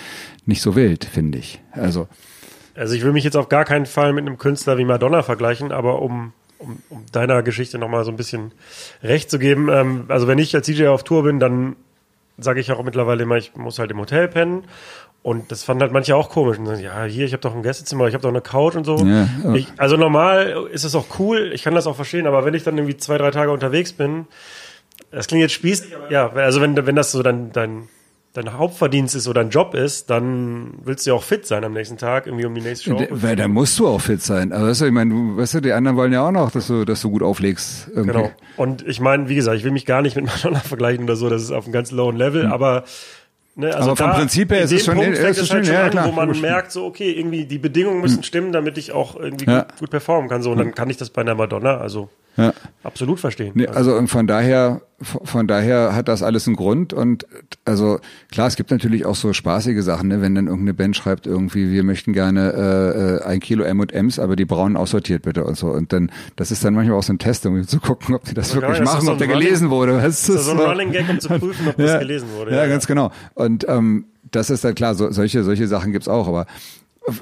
nicht 0.45 0.61
so 0.61 0.77
wild, 0.77 1.05
finde 1.07 1.39
ich. 1.39 1.63
Also. 1.73 2.09
Also 2.75 2.95
ich 2.95 3.03
will 3.03 3.13
mich 3.13 3.25
jetzt 3.25 3.37
auf 3.37 3.49
gar 3.49 3.65
keinen 3.65 3.87
Fall 3.87 4.13
mit 4.13 4.27
einem 4.27 4.37
Künstler 4.37 4.77
wie 4.77 4.85
Madonna 4.85 5.23
vergleichen, 5.23 5.73
aber 5.73 6.03
um 6.03 6.33
um, 6.59 6.83
um 6.89 7.05
deiner 7.13 7.45
Geschichte 7.45 7.79
nochmal 7.79 8.05
so 8.05 8.11
ein 8.11 8.17
bisschen 8.17 8.53
recht 9.01 9.31
zu 9.31 9.39
geben, 9.39 9.69
ähm, 9.71 10.07
also 10.09 10.27
wenn 10.27 10.39
ich 10.39 10.55
als 10.57 10.67
DJ 10.67 10.89
auf 10.89 11.05
Tour 11.05 11.23
bin, 11.23 11.39
dann 11.39 11.77
sage 12.39 12.61
ich 12.61 12.73
auch 12.73 12.83
mittlerweile 12.83 13.25
immer, 13.25 13.37
ich 13.37 13.55
muss 13.57 13.79
halt 13.79 13.91
im 13.91 13.99
Hotel 13.99 14.29
pennen. 14.29 14.65
Und 15.23 15.51
das 15.51 15.65
fanden 15.65 15.83
halt 15.83 15.93
manche 15.93 16.15
auch 16.17 16.31
komisch. 16.31 16.59
Und 16.59 16.67
sagen, 16.67 16.81
ja, 16.81 17.05
hier, 17.05 17.27
ich 17.27 17.33
habe 17.33 17.41
doch 17.41 17.55
ein 17.55 17.63
Gästezimmer, 17.63 18.07
ich 18.07 18.15
habe 18.15 18.23
doch 18.23 18.31
eine 18.31 18.41
Couch 18.41 18.77
und 18.77 18.85
so. 18.85 18.97
Ja. 19.05 19.27
Ich, 19.55 19.67
also 19.77 19.97
normal 19.97 20.69
ist 20.73 20.85
es 20.85 20.95
auch 20.95 21.19
cool, 21.19 21.51
ich 21.53 21.65
kann 21.65 21.75
das 21.75 21.87
auch 21.87 21.97
verstehen, 21.97 22.27
aber 22.27 22.45
wenn 22.45 22.55
ich 22.55 22.63
dann 22.63 22.79
irgendwie 22.79 22.97
zwei, 22.97 23.19
drei 23.19 23.31
Tage 23.31 23.51
unterwegs 23.51 23.93
bin, 23.93 24.27
das 25.11 25.27
klingt 25.27 25.43
jetzt 25.43 25.53
spießig, 25.53 25.97
aber 25.97 26.11
ja, 26.11 26.31
also 26.33 26.61
wenn, 26.61 26.87
wenn 26.87 26.97
das 26.97 27.13
so 27.13 27.23
dein, 27.23 27.53
dein, 27.53 27.89
dein 28.43 28.57
Hauptverdienst 28.59 29.15
ist 29.15 29.29
oder 29.29 29.43
dein 29.43 29.51
Job 29.51 29.75
ist, 29.75 30.11
dann 30.11 30.75
willst 30.85 31.07
du 31.07 31.11
ja 31.11 31.17
auch 31.17 31.23
fit 31.23 31.47
sein 31.47 31.65
am 31.65 31.73
nächsten 31.73 31.97
Tag, 31.97 32.27
irgendwie 32.27 32.45
um 32.47 32.55
die 32.55 32.61
nächste 32.61 32.91
Show. 32.91 33.07
Weil 33.11 33.37
da 33.37 33.49
musst 33.49 33.79
du 33.79 33.87
auch 33.89 34.01
fit 34.01 34.23
sein. 34.23 34.53
Aber 34.53 34.69
weißt 34.69 34.81
du, 34.83 34.87
ich 34.87 34.93
meine, 34.93 35.11
du, 35.15 35.37
weißt 35.37 35.55
du, 35.55 35.61
die 35.61 35.73
anderen 35.73 35.97
wollen 35.97 36.13
ja 36.13 36.27
auch 36.27 36.31
noch, 36.33 36.51
dass 36.51 36.67
du, 36.69 36.85
dass 36.85 37.01
du 37.03 37.11
gut 37.11 37.23
auflegst. 37.23 37.89
Irgendwie. 37.95 38.13
Genau. 38.13 38.31
Und 38.57 38.87
ich 38.87 39.01
meine, 39.01 39.29
wie 39.29 39.35
gesagt, 39.35 39.57
ich 39.59 39.65
will 39.65 39.73
mich 39.73 39.87
gar 39.87 40.03
nicht 40.03 40.17
mit 40.17 40.27
Madonna 40.27 40.61
vergleichen 40.61 41.05
oder 41.05 41.17
so, 41.17 41.29
das 41.29 41.43
ist 41.43 41.51
auf 41.53 41.65
einem 41.65 41.73
ganz 41.73 41.91
lowen 41.91 42.17
Level, 42.17 42.45
Hm. 42.45 42.53
aber 42.53 42.85
Ne, 43.61 43.75
also 43.75 43.89
Aber 43.91 43.97
vom 43.97 44.07
da, 44.11 44.15
Prinzip 44.19 44.53
her 44.53 44.61
ist 44.61 44.71
es 44.73 44.85
schon- 44.85 44.99
ist 45.01 45.19
es 45.19 45.39
es 45.39 45.49
schon- 45.49 45.57
halt 45.57 45.67
schon 45.67 45.75
ja, 45.75 45.85
an, 45.87 45.91
klar, 45.91 46.07
wo 46.07 46.13
man 46.13 46.29
logisch. 46.29 46.43
merkt, 46.43 46.71
so 46.71 46.85
okay, 46.87 47.11
irgendwie 47.11 47.45
die 47.45 47.59
Bedingungen 47.59 48.01
müssen 48.01 48.23
stimmen, 48.23 48.53
damit 48.53 48.79
ich 48.79 48.93
auch 48.93 49.17
irgendwie 49.19 49.47
Ja. 49.47 49.63
gut, 49.63 49.79
gut 49.81 49.91
performen 49.91 50.29
kann. 50.31 50.43
So, 50.43 50.53
und 50.53 50.59
dann 50.59 50.77
kann 50.77 50.89
ich 50.91 50.97
das 50.97 51.11
bei 51.11 51.23
einer 51.23 51.35
Madonna 51.35 51.77
also 51.79 52.09
Ja. 52.39 52.55
absolut 52.85 53.21
verstehen. 53.21 53.53
Nee, 53.55 53.67
also 53.67 53.95
und 53.97 54.09
von 54.09 54.27
daher, 54.27 54.81
von 55.01 55.47
daher 55.47 55.95
hat 55.95 56.09
das 56.09 56.23
alles 56.23 56.47
einen 56.47 56.57
Grund 56.57 56.93
und 56.93 57.27
also 57.65 57.99
klar, 58.31 58.47
es 58.47 58.57
gibt 58.57 58.71
natürlich 58.71 59.05
auch 59.05 59.15
so 59.17 59.33
spaßige 59.33 59.83
Sachen, 59.83 60.09
ne? 60.09 60.21
wenn 60.23 60.35
dann 60.35 60.47
irgendeine 60.47 60.73
Band 60.75 60.97
schreibt 60.97 61.27
irgendwie, 61.27 61.71
wir 61.71 61.83
möchten 61.85 62.13
gerne 62.13 62.53
äh, 62.53 63.17
äh, 63.17 63.23
ein 63.25 63.41
Kilo 63.41 63.65
M&M's, 63.65 64.19
aber 64.19 64.37
die 64.37 64.45
braunen 64.45 64.77
aussortiert 64.77 65.23
bitte 65.23 65.45
und 65.45 65.57
so 65.57 65.67
und 65.69 65.93
dann, 65.93 66.11
das 66.37 66.51
ist 66.51 66.65
dann 66.65 66.75
manchmal 66.75 66.97
auch 66.97 67.03
so 67.03 67.13
ein 67.13 67.19
Test, 67.19 67.45
um 67.45 67.63
zu 67.67 67.81
gucken, 67.81 68.15
ob 68.15 68.25
die 68.25 68.35
das 68.35 68.51
Also 68.51 68.63
wirklich 68.63 68.79
geil, 68.79 68.85
das 68.87 68.95
machen, 68.95 69.07
so 69.07 69.13
ob 69.13 69.19
der 69.19 69.29
Running- 69.29 69.43
gelesen 69.45 69.71
wurde. 69.71 69.97
Weißt 69.97 70.29
das 70.29 70.37
ist 70.37 70.45
so 70.47 70.53
ein 70.53 70.59
Running 70.59 70.93
Gag, 70.93 71.09
um 71.09 71.21
zu 71.21 71.29
prüfen, 71.29 71.69
ob 71.69 71.77
das 71.77 71.99
gelesen 71.99 72.29
wurde. 72.37 72.55
Ja, 72.55 72.67
ganz 72.67 72.87
genau. 72.87 73.11
Und 73.35 73.67
ähm, 73.69 74.07
das 74.31 74.51
ist 74.51 74.63
dann 74.65 74.75
klar, 74.75 74.95
so, 74.95 75.11
solche, 75.11 75.43
solche 75.43 75.67
Sachen 75.67 75.93
gibt's 75.93 76.09
auch, 76.09 76.29
aber 76.29 76.47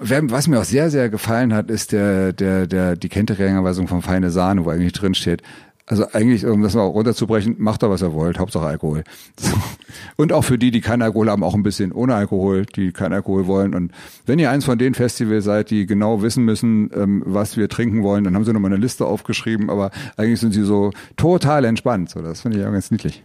was 0.00 0.48
mir 0.48 0.60
auch 0.60 0.64
sehr, 0.64 0.90
sehr 0.90 1.08
gefallen 1.08 1.54
hat, 1.54 1.70
ist 1.70 1.92
der, 1.92 2.32
der, 2.32 2.66
der, 2.66 2.96
die 2.96 3.08
Kenntnisregelweisung 3.08 3.88
von 3.88 4.02
Feine 4.02 4.30
Sahne, 4.30 4.64
wo 4.64 4.70
eigentlich 4.70 4.92
drin 4.92 5.14
steht. 5.14 5.42
Also 5.88 6.04
eigentlich, 6.12 6.44
um 6.44 6.62
das 6.62 6.74
mal 6.74 6.82
runterzubrechen, 6.82 7.54
macht 7.58 7.84
doch, 7.84 7.90
was 7.90 8.02
ihr 8.02 8.12
wollt, 8.12 8.40
Hauptsache 8.40 8.66
Alkohol. 8.66 9.04
So. 9.38 9.54
Und 10.16 10.32
auch 10.32 10.42
für 10.42 10.58
die, 10.58 10.72
die 10.72 10.80
keinen 10.80 11.02
Alkohol 11.02 11.30
haben, 11.30 11.44
auch 11.44 11.54
ein 11.54 11.62
bisschen 11.62 11.92
ohne 11.92 12.16
Alkohol, 12.16 12.66
die 12.66 12.90
keinen 12.90 13.12
Alkohol 13.12 13.46
wollen. 13.46 13.72
Und 13.72 13.92
wenn 14.26 14.40
ihr 14.40 14.50
eins 14.50 14.64
von 14.64 14.78
den 14.78 14.94
Festivals 14.94 15.44
seid, 15.44 15.70
die 15.70 15.86
genau 15.86 16.22
wissen 16.22 16.44
müssen, 16.44 16.90
ähm, 16.92 17.22
was 17.24 17.56
wir 17.56 17.68
trinken 17.68 18.02
wollen, 18.02 18.24
dann 18.24 18.34
haben 18.34 18.44
sie 18.44 18.52
nochmal 18.52 18.72
eine 18.72 18.80
Liste 18.80 19.06
aufgeschrieben, 19.06 19.70
aber 19.70 19.92
eigentlich 20.16 20.40
sind 20.40 20.52
sie 20.52 20.64
so 20.64 20.90
total 21.16 21.64
entspannt. 21.64 22.10
So, 22.10 22.20
das 22.20 22.40
finde 22.40 22.58
ich 22.58 22.66
auch 22.66 22.72
ganz 22.72 22.90
niedlich. 22.90 23.22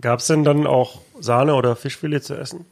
Gab 0.00 0.20
es 0.20 0.28
denn 0.28 0.44
dann 0.44 0.66
auch 0.66 1.02
Sahne 1.20 1.54
oder 1.54 1.76
Fischfilet 1.76 2.20
zu 2.20 2.34
essen? 2.34 2.64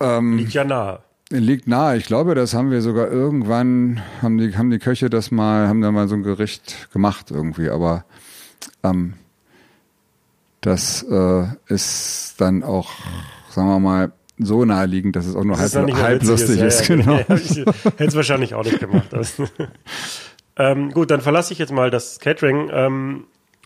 Ähm, 0.00 0.38
Liegt 0.38 0.54
ja 0.54 0.64
nahe. 0.64 1.00
Liegt 1.30 1.66
nahe. 1.66 1.96
Ich 1.96 2.06
glaube, 2.06 2.34
das 2.34 2.54
haben 2.54 2.70
wir 2.70 2.82
sogar 2.82 3.08
irgendwann, 3.10 4.02
haben 4.22 4.38
die, 4.38 4.56
haben 4.56 4.70
die 4.70 4.78
Köche 4.78 5.08
das 5.10 5.30
mal, 5.30 5.68
haben 5.68 5.80
da 5.80 5.90
mal 5.90 6.08
so 6.08 6.14
ein 6.14 6.22
Gericht 6.22 6.92
gemacht 6.92 7.30
irgendwie, 7.30 7.70
aber 7.70 8.04
ähm, 8.82 9.14
das 10.60 11.02
äh, 11.02 11.44
ist 11.66 12.34
dann 12.38 12.62
auch, 12.62 12.90
sagen 13.50 13.68
wir 13.68 13.80
mal, 13.80 14.12
so 14.38 14.64
naheliegend, 14.64 15.16
dass 15.16 15.26
es 15.26 15.36
auch 15.36 15.44
nur 15.44 15.58
halb, 15.58 15.70
Das 15.72 15.76
halb 15.76 16.22
witzig 16.22 16.28
lustig 16.28 16.58
ja, 16.58 16.66
ist. 16.66 16.88
ja, 16.88 16.96
genau. 16.96 17.16
Ja, 17.28 17.34
ich 17.36 17.56
hätte 17.56 18.04
es 18.06 18.16
wahrscheinlich 18.16 18.54
auch 18.54 18.64
nicht 18.64 18.80
gemacht. 18.80 19.14
Also, 19.14 19.46
ähm, 20.56 20.90
gut, 20.90 21.10
dann 21.10 21.20
verlasse 21.20 21.52
ich 21.52 21.58
jetzt 21.58 21.72
mal 21.72 21.90
das 21.90 22.18
Catering 22.18 22.68
ähm, 22.72 23.24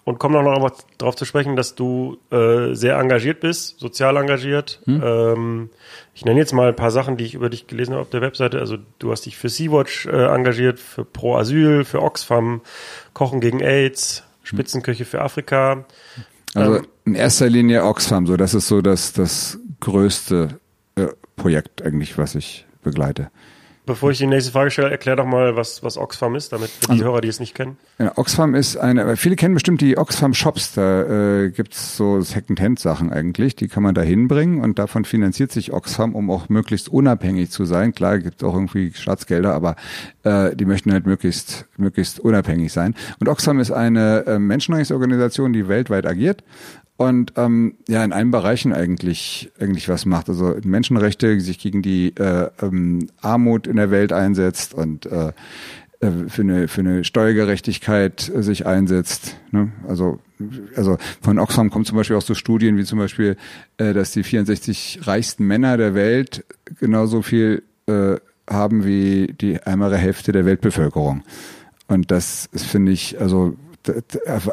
und 0.08 0.18
komme 0.18 0.42
noch 0.42 0.58
mal 0.58 0.72
darauf 0.96 1.16
zu 1.16 1.26
sprechen, 1.26 1.54
dass 1.54 1.74
du 1.74 2.16
äh, 2.30 2.74
sehr 2.74 2.98
engagiert 2.98 3.40
bist, 3.40 3.78
sozial 3.78 4.16
engagiert. 4.16 4.80
Hm. 4.84 5.02
Ähm, 5.04 5.70
ich 6.14 6.24
nenne 6.24 6.40
jetzt 6.40 6.54
mal 6.54 6.68
ein 6.68 6.76
paar 6.76 6.90
Sachen, 6.90 7.18
die 7.18 7.24
ich 7.24 7.34
über 7.34 7.50
dich 7.50 7.66
gelesen 7.66 7.92
habe 7.92 8.00
auf 8.00 8.08
der 8.08 8.22
Webseite. 8.22 8.58
Also 8.58 8.78
du 8.98 9.12
hast 9.12 9.26
dich 9.26 9.36
für 9.36 9.50
Sea-Watch 9.50 10.06
äh, 10.06 10.34
engagiert, 10.34 10.80
für 10.80 11.04
Pro 11.04 11.36
Asyl, 11.36 11.84
für 11.84 12.00
Oxfam, 12.00 12.62
Kochen 13.12 13.40
gegen 13.40 13.60
AIDS, 13.60 14.24
Spitzenköche 14.42 15.04
für 15.04 15.20
Afrika. 15.20 15.84
Also 16.54 16.76
Ähm, 16.76 16.86
in 17.04 17.14
erster 17.14 17.50
Linie 17.50 17.84
Oxfam, 17.84 18.26
so 18.26 18.38
das 18.38 18.54
ist 18.54 18.66
so 18.66 18.80
das, 18.80 19.12
das 19.12 19.58
größte 19.80 20.58
äh, 20.96 21.08
Projekt 21.36 21.82
eigentlich, 21.82 22.16
was 22.16 22.34
ich 22.34 22.66
begleite. 22.82 23.30
Bevor 23.88 24.10
ich 24.10 24.18
die 24.18 24.26
nächste 24.26 24.52
Frage 24.52 24.70
stelle, 24.70 24.90
erklär 24.90 25.16
doch 25.16 25.24
mal, 25.24 25.56
was, 25.56 25.82
was 25.82 25.96
Oxfam 25.96 26.36
ist, 26.36 26.52
damit 26.52 26.68
für 26.68 26.86
die 26.86 26.90
Also- 26.92 27.04
Hörer, 27.06 27.20
die 27.22 27.28
es 27.28 27.40
nicht 27.40 27.54
kennen. 27.54 27.78
Ja, 27.98 28.12
Oxfam 28.16 28.54
ist 28.54 28.76
eine, 28.76 29.16
viele 29.16 29.34
kennen 29.34 29.54
bestimmt 29.54 29.80
die 29.80 29.96
Oxfam 29.96 30.34
Shops, 30.34 30.74
da 30.74 31.44
äh, 31.44 31.50
gibt's 31.50 31.96
so 31.96 32.20
Second-Hand-Sachen 32.20 33.10
eigentlich, 33.10 33.56
die 33.56 33.66
kann 33.66 33.82
man 33.82 33.94
da 33.94 34.02
hinbringen 34.02 34.60
und 34.60 34.78
davon 34.78 35.06
finanziert 35.06 35.52
sich 35.52 35.72
Oxfam, 35.72 36.14
um 36.14 36.30
auch 36.30 36.50
möglichst 36.50 36.90
unabhängig 36.90 37.50
zu 37.50 37.64
sein. 37.64 37.94
Klar, 37.94 38.18
gibt 38.18 38.44
auch 38.44 38.52
irgendwie 38.54 38.92
Staatsgelder, 38.94 39.54
aber 39.54 39.74
äh, 40.22 40.54
die 40.54 40.66
möchten 40.66 40.92
halt 40.92 41.06
möglichst, 41.06 41.64
möglichst 41.78 42.20
unabhängig 42.20 42.72
sein. 42.72 42.94
Und 43.20 43.28
Oxfam 43.28 43.58
ist 43.58 43.70
eine 43.70 44.26
äh, 44.26 44.38
Menschenrechtsorganisation, 44.38 45.54
die 45.54 45.66
weltweit 45.66 46.06
agiert 46.06 46.44
und 46.98 47.34
ähm, 47.36 47.76
ja 47.88 48.04
in 48.04 48.12
allen 48.12 48.32
Bereichen 48.32 48.72
eigentlich 48.72 49.50
eigentlich 49.58 49.88
was 49.88 50.04
macht. 50.04 50.28
Also 50.28 50.56
Menschenrechte, 50.64 51.40
sich 51.40 51.58
gegen 51.60 51.80
die 51.80 52.14
äh, 52.16 52.50
ähm, 52.60 53.08
Armut 53.22 53.66
in 53.68 53.76
der 53.76 53.90
Welt 53.90 54.12
einsetzt 54.12 54.74
und 54.74 55.06
äh, 55.06 55.28
äh, 56.00 56.10
für 56.26 56.42
eine 56.42 56.66
für 56.66 56.80
eine 56.80 57.04
Steuergerechtigkeit 57.04 58.28
äh, 58.28 58.42
sich 58.42 58.66
einsetzt. 58.66 59.36
Ne? 59.52 59.70
Also 59.86 60.18
also 60.74 60.98
von 61.22 61.38
Oxfam 61.38 61.70
kommen 61.70 61.84
zum 61.84 61.96
Beispiel 61.96 62.16
auch 62.16 62.22
so 62.22 62.34
Studien 62.34 62.76
wie 62.76 62.84
zum 62.84 62.98
Beispiel, 62.98 63.36
äh, 63.76 63.94
dass 63.94 64.10
die 64.10 64.24
64 64.24 65.00
reichsten 65.04 65.46
Männer 65.46 65.76
der 65.76 65.94
Welt 65.94 66.44
genauso 66.80 67.22
viel 67.22 67.62
äh, 67.86 68.16
haben 68.50 68.84
wie 68.84 69.34
die 69.40 69.54
ärmere 69.54 69.96
Hälfte 69.96 70.32
der 70.32 70.44
Weltbevölkerung. 70.46 71.22
Und 71.86 72.10
das 72.10 72.48
ist, 72.52 72.66
finde 72.66 72.92
ich, 72.92 73.20
also, 73.20 73.56
also, 74.26 74.50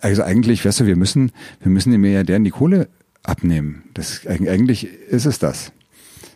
also 0.00 0.22
eigentlich, 0.22 0.64
weißt 0.64 0.80
du, 0.80 0.86
wir 0.86 0.96
müssen, 0.96 1.32
wir 1.60 1.70
müssen 1.70 1.90
den 1.90 2.00
Milliardären 2.00 2.44
die 2.44 2.50
Kohle 2.50 2.88
abnehmen. 3.22 3.84
Das, 3.94 4.22
eig- 4.26 4.48
eigentlich 4.50 4.84
ist 4.84 5.26
es 5.26 5.38
das. 5.38 5.72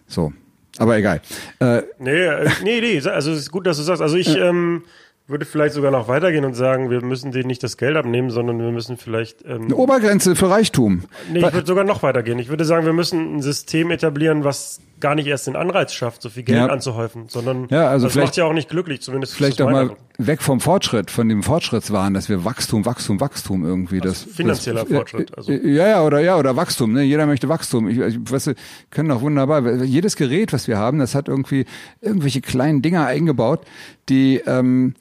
So. 0.07 0.33
Aber 0.79 0.97
egal. 0.97 1.21
Äh, 1.61 1.83
Nee, 1.99 2.11
äh, 2.27 2.51
nee, 2.63 2.81
nee, 2.81 3.01
also 3.09 3.31
es 3.33 3.39
ist 3.39 3.51
gut, 3.53 3.67
dass 3.67 3.77
du 3.77 3.83
sagst. 3.85 4.03
Also 4.03 4.17
ich 4.17 4.37
ähm, 4.37 4.83
würde 5.27 5.45
vielleicht 5.47 5.75
sogar 5.75 5.91
noch 5.91 6.07
weitergehen 6.09 6.45
und 6.45 6.55
sagen, 6.55 6.91
wir 6.91 7.03
müssen 7.03 7.33
denen 7.33 7.47
nicht 7.47 7.63
das 7.63 7.77
Geld 7.79 7.97
abnehmen, 7.97 8.31
sondern 8.31 8.59
wir 8.59 8.71
müssen 8.71 8.97
vielleicht. 8.99 9.45
Ähm, 9.47 9.63
eine 9.65 9.77
Obergrenze 9.77 10.37
für 10.37 10.51
Reichtum. 10.51 11.05
nee, 11.33 11.39
ich 11.39 11.53
würde 11.53 11.67
sogar 11.67 11.85
noch 11.85 12.03
weitergehen. 12.03 12.39
Ich 12.39 12.49
würde 12.49 12.65
sagen, 12.65 12.85
wir 12.85 12.93
müssen 12.93 13.37
ein 13.37 13.43
System 13.43 13.91
etablieren, 13.91 14.45
was 14.45 14.81
gar 15.01 15.15
nicht 15.15 15.27
erst 15.27 15.47
den 15.49 15.57
Anreiz 15.57 15.93
schafft, 15.93 16.23
so 16.23 16.31
viel 16.31 16.45
Geld 16.45 16.59
Ja. 16.59 16.67
anzuhäufen, 16.67 17.25
sondern 17.29 17.67
Ja, 17.69 17.89
also 17.89 18.07
das 18.07 18.13
vielleicht- 18.13 18.29
macht 18.29 18.37
ja 18.37 18.45
auch 18.45 18.53
nicht 18.53 18.69
glücklich, 18.71 19.03
zumindest 19.03 19.35
Vielleicht 19.35 19.61
auch 19.61 19.71
mein 19.71 19.89
mal 19.89 19.97
weg 20.19 20.41
vom 20.41 20.61
Fortschritt, 20.61 21.11
von 21.11 21.29
dem 21.29 21.43
Fortschrittswahn, 21.43 22.15
dass 22.15 22.29
wir 22.29 22.45
Wachstum, 22.45 22.87
Wachstum, 22.87 23.21
Wachstum 23.21 23.65
irgendwie. 23.67 24.01
das, 24.01 24.23
finanzieller 24.23 24.85
das, 24.85 24.93
Fortschritt, 24.93 25.37
also. 25.37 25.51
Ja, 25.53 25.89
ja, 25.89 26.03
oder 26.05 26.21
ja, 26.21 26.39
oder 26.39 26.57
Wachstum. 26.57 26.93
Ne? 26.93 27.03
Jeder 27.03 27.27
möchte 27.27 27.49
Wachstum. 27.49 27.89
Ich, 27.89 27.99
ich 27.99 28.19
weißt 28.31 28.47
du, 28.49 28.55
können 28.91 29.09
doch 29.09 29.21
wunderbar. 29.21 29.83
Jedes 29.83 30.17
Gerät, 30.17 30.53
was 30.53 30.69
wir 30.69 30.79
haben, 30.79 31.01
das 31.01 31.15
hat 31.15 31.29
irgendwie 31.29 31.67
irgendwelche 32.01 32.41
kleinen 32.41 32.81
Dinger 32.81 33.05
eingebaut, 33.07 33.67
die, 34.09 34.43
ähm, 34.47 34.95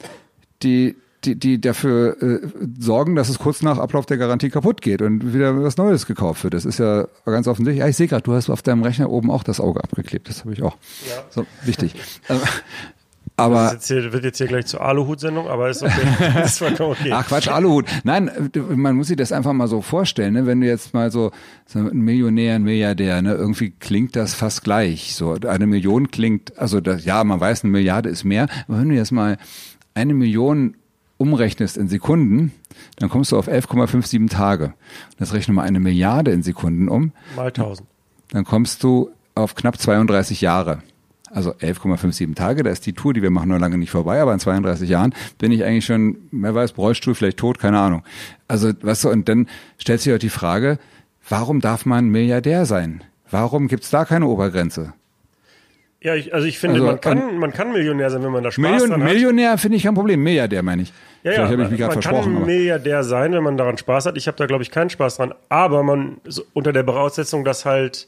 die 0.62 0.96
die, 1.26 1.36
die 1.38 1.62
dafür 1.62 2.22
äh, 2.22 2.40
sorgen, 2.80 3.16
dass 3.16 3.30
es 3.30 3.40
kurz 3.40 3.62
nach 3.62 3.78
Ablauf 3.78 4.06
der 4.06 4.18
Garantie 4.18 4.50
kaputt 4.50 4.82
geht 4.82 5.02
und 5.02 5.34
wieder 5.34 5.62
was 5.64 5.78
Neues 5.78 6.06
gekauft 6.06 6.44
wird. 6.44 6.54
Das 6.54 6.66
ist 6.66 6.80
ja 6.80 7.08
ganz 7.26 7.48
offensichtlich. 7.48 7.80
Ja, 7.80 7.88
ich 7.88 7.96
sehe 7.96 8.08
gerade, 8.08 8.24
du 8.24 8.34
hast 8.34 8.50
auf 8.50 8.62
deinem 8.62 8.84
Rechner 8.84 9.10
oben 9.10 9.32
auch 9.32 9.44
das 9.44 9.60
Auge 9.60 9.84
abgeklebt. 9.84 10.30
Das 10.30 10.42
habe 10.42 10.54
ich 10.54 10.64
auch. 10.64 10.78
Ja. 11.08 11.24
So, 11.30 11.46
wichtig. 11.64 11.96
Aber 13.36 13.64
Das, 13.64 13.74
jetzt 13.74 13.88
hier, 13.88 14.14
wird 14.14 14.24
jetzt 14.24 14.38
hier 14.38 14.48
gleich 14.48 14.68
zur 14.68 14.82
Aluhut-Sendung, 14.82 15.48
aber 15.48 15.70
ist 15.70 15.82
okay. 15.82 16.08
ist 16.44 16.60
vollkommen 16.60 16.92
okay. 16.92 17.12
Ach 17.12 17.28
Quatsch, 17.28 17.48
Aluhut. 17.48 17.86
Nein, 18.04 18.30
man 18.76 18.96
muss 18.96 19.08
sich 19.08 19.18
das 19.18 19.32
einfach 19.32 19.54
mal 19.54 19.68
so 19.68 19.82
vorstellen, 19.82 20.34
ne? 20.34 20.46
wenn 20.46 20.62
du 20.62 20.68
jetzt 20.68 20.94
mal 20.94 21.12
so, 21.12 21.32
so 21.66 21.80
ein 21.80 21.98
Millionär, 21.98 22.56
ein 22.56 22.64
Milliardär, 22.64 23.22
ne? 23.24 23.34
irgendwie 23.34 23.72
klingt 23.72 24.16
das 24.16 24.36
fast 24.36 24.64
gleich. 24.64 25.16
So 25.16 25.34
eine 25.34 25.66
Million 25.66 26.12
klingt, 26.12 26.58
also 26.60 26.80
das, 26.80 27.06
ja, 27.06 27.24
man 27.24 27.40
weiß, 27.40 27.64
eine 27.64 27.72
Milliarde 27.72 28.10
ist 28.10 28.24
mehr, 28.24 28.48
aber 28.68 28.80
wenn 28.80 28.90
du 28.90 28.96
jetzt 28.96 29.12
mal 29.12 29.38
eine 29.96 30.14
Million 30.14 30.76
umrechnest 31.18 31.78
in 31.78 31.88
Sekunden, 31.88 32.52
dann 32.98 33.10
kommst 33.10 33.32
du 33.32 33.38
auf 33.38 33.48
11,57 33.48 34.30
Tage. 34.30 34.74
Das 35.18 35.34
rechne 35.34 35.56
mal 35.56 35.64
eine 35.64 35.80
Milliarde 35.80 36.32
in 36.32 36.44
Sekunden 36.44 36.88
um, 36.88 37.14
Mal 37.36 37.48
1000. 37.48 37.88
dann 38.32 38.44
kommst 38.44 38.84
du 38.84 39.10
auf 39.34 39.56
knapp 39.56 39.80
32 39.80 40.42
Jahre. 40.42 40.84
Also 41.34 41.52
11,57 41.52 42.36
Tage, 42.36 42.62
da 42.62 42.70
ist 42.70 42.86
die 42.86 42.94
Tour, 42.94 43.14
die 43.14 43.24
wir 43.24 43.32
machen, 43.32 43.50
noch 43.50 43.60
lange 43.60 43.78
nicht 43.78 43.90
vorbei, 43.90 44.22
aber 44.22 44.34
in 44.34 44.40
32 44.40 44.88
Jahren 44.88 45.16
bin 45.40 45.52
ich 45.52 45.64
eigentlich 45.64 45.86
schon, 45.86 46.18
wer 46.32 46.54
weiß, 46.54 46.78
Rollstuhl, 46.78 47.16
vielleicht 47.16 47.38
tot, 47.38 47.58
keine 47.58 47.80
Ahnung. 47.80 48.04
Also, 48.48 48.72
weißt 48.80 49.06
du, 49.06 49.10
und 49.10 49.28
dann 49.28 49.48
stellt 49.80 50.02
sich 50.02 50.14
auch 50.14 50.20
die 50.20 50.30
Frage, 50.30 50.78
warum 51.28 51.60
darf 51.60 51.88
man 51.88 52.10
Milliardär 52.10 52.66
sein? 52.66 53.04
Warum 53.32 53.68
gibt's 53.68 53.90
da 53.90 54.06
keine 54.06 54.28
Obergrenze? 54.28 54.94
Ja, 56.02 56.14
ich, 56.16 56.34
also 56.34 56.46
ich 56.46 56.60
finde, 56.60 56.76
Also, 56.76 56.86
man, 56.88 57.02
kann, 57.02 57.38
man 57.38 57.52
kann 57.54 57.72
Millionär 57.72 58.10
sein, 58.10 58.22
wenn 58.24 58.32
man 58.32 58.44
da 58.44 58.52
Spaß 58.52 58.62
Million, 58.62 58.90
dran 58.90 59.04
hat. 59.04 59.10
Millionär 59.14 59.58
finde 59.58 59.78
ich 59.78 59.84
kein 59.84 59.96
Problem, 59.96 60.22
Milliardär 60.22 60.62
meine 60.62 60.82
ich. 60.84 60.90
Ja, 61.24 61.32
Vielleicht 61.32 61.38
ja, 61.38 61.52
habe 61.52 61.64
ich 61.64 61.70
mich 61.70 61.80
gerade 61.80 61.96
man 61.96 62.02
versprochen. 62.04 62.34
kann 62.34 62.36
Aber. 62.44 62.46
Milliardär 62.46 63.04
sein, 63.06 63.32
wenn 63.32 63.44
man 63.44 63.58
daran 63.58 63.78
Spaß 63.78 64.06
hat. 64.08 64.18
Ich 64.18 64.28
habe 64.28 64.38
da, 64.38 64.46
glaube 64.46 64.64
ich, 64.64 64.70
keinen 64.70 64.90
Spaß 64.90 65.16
dran. 65.16 65.34
Aber 65.48 65.82
man 65.82 66.18
so 66.26 66.44
unter 66.52 66.74
der 66.74 66.84
Voraussetzung, 66.84 67.46
dass 67.46 67.64
halt 67.66 68.08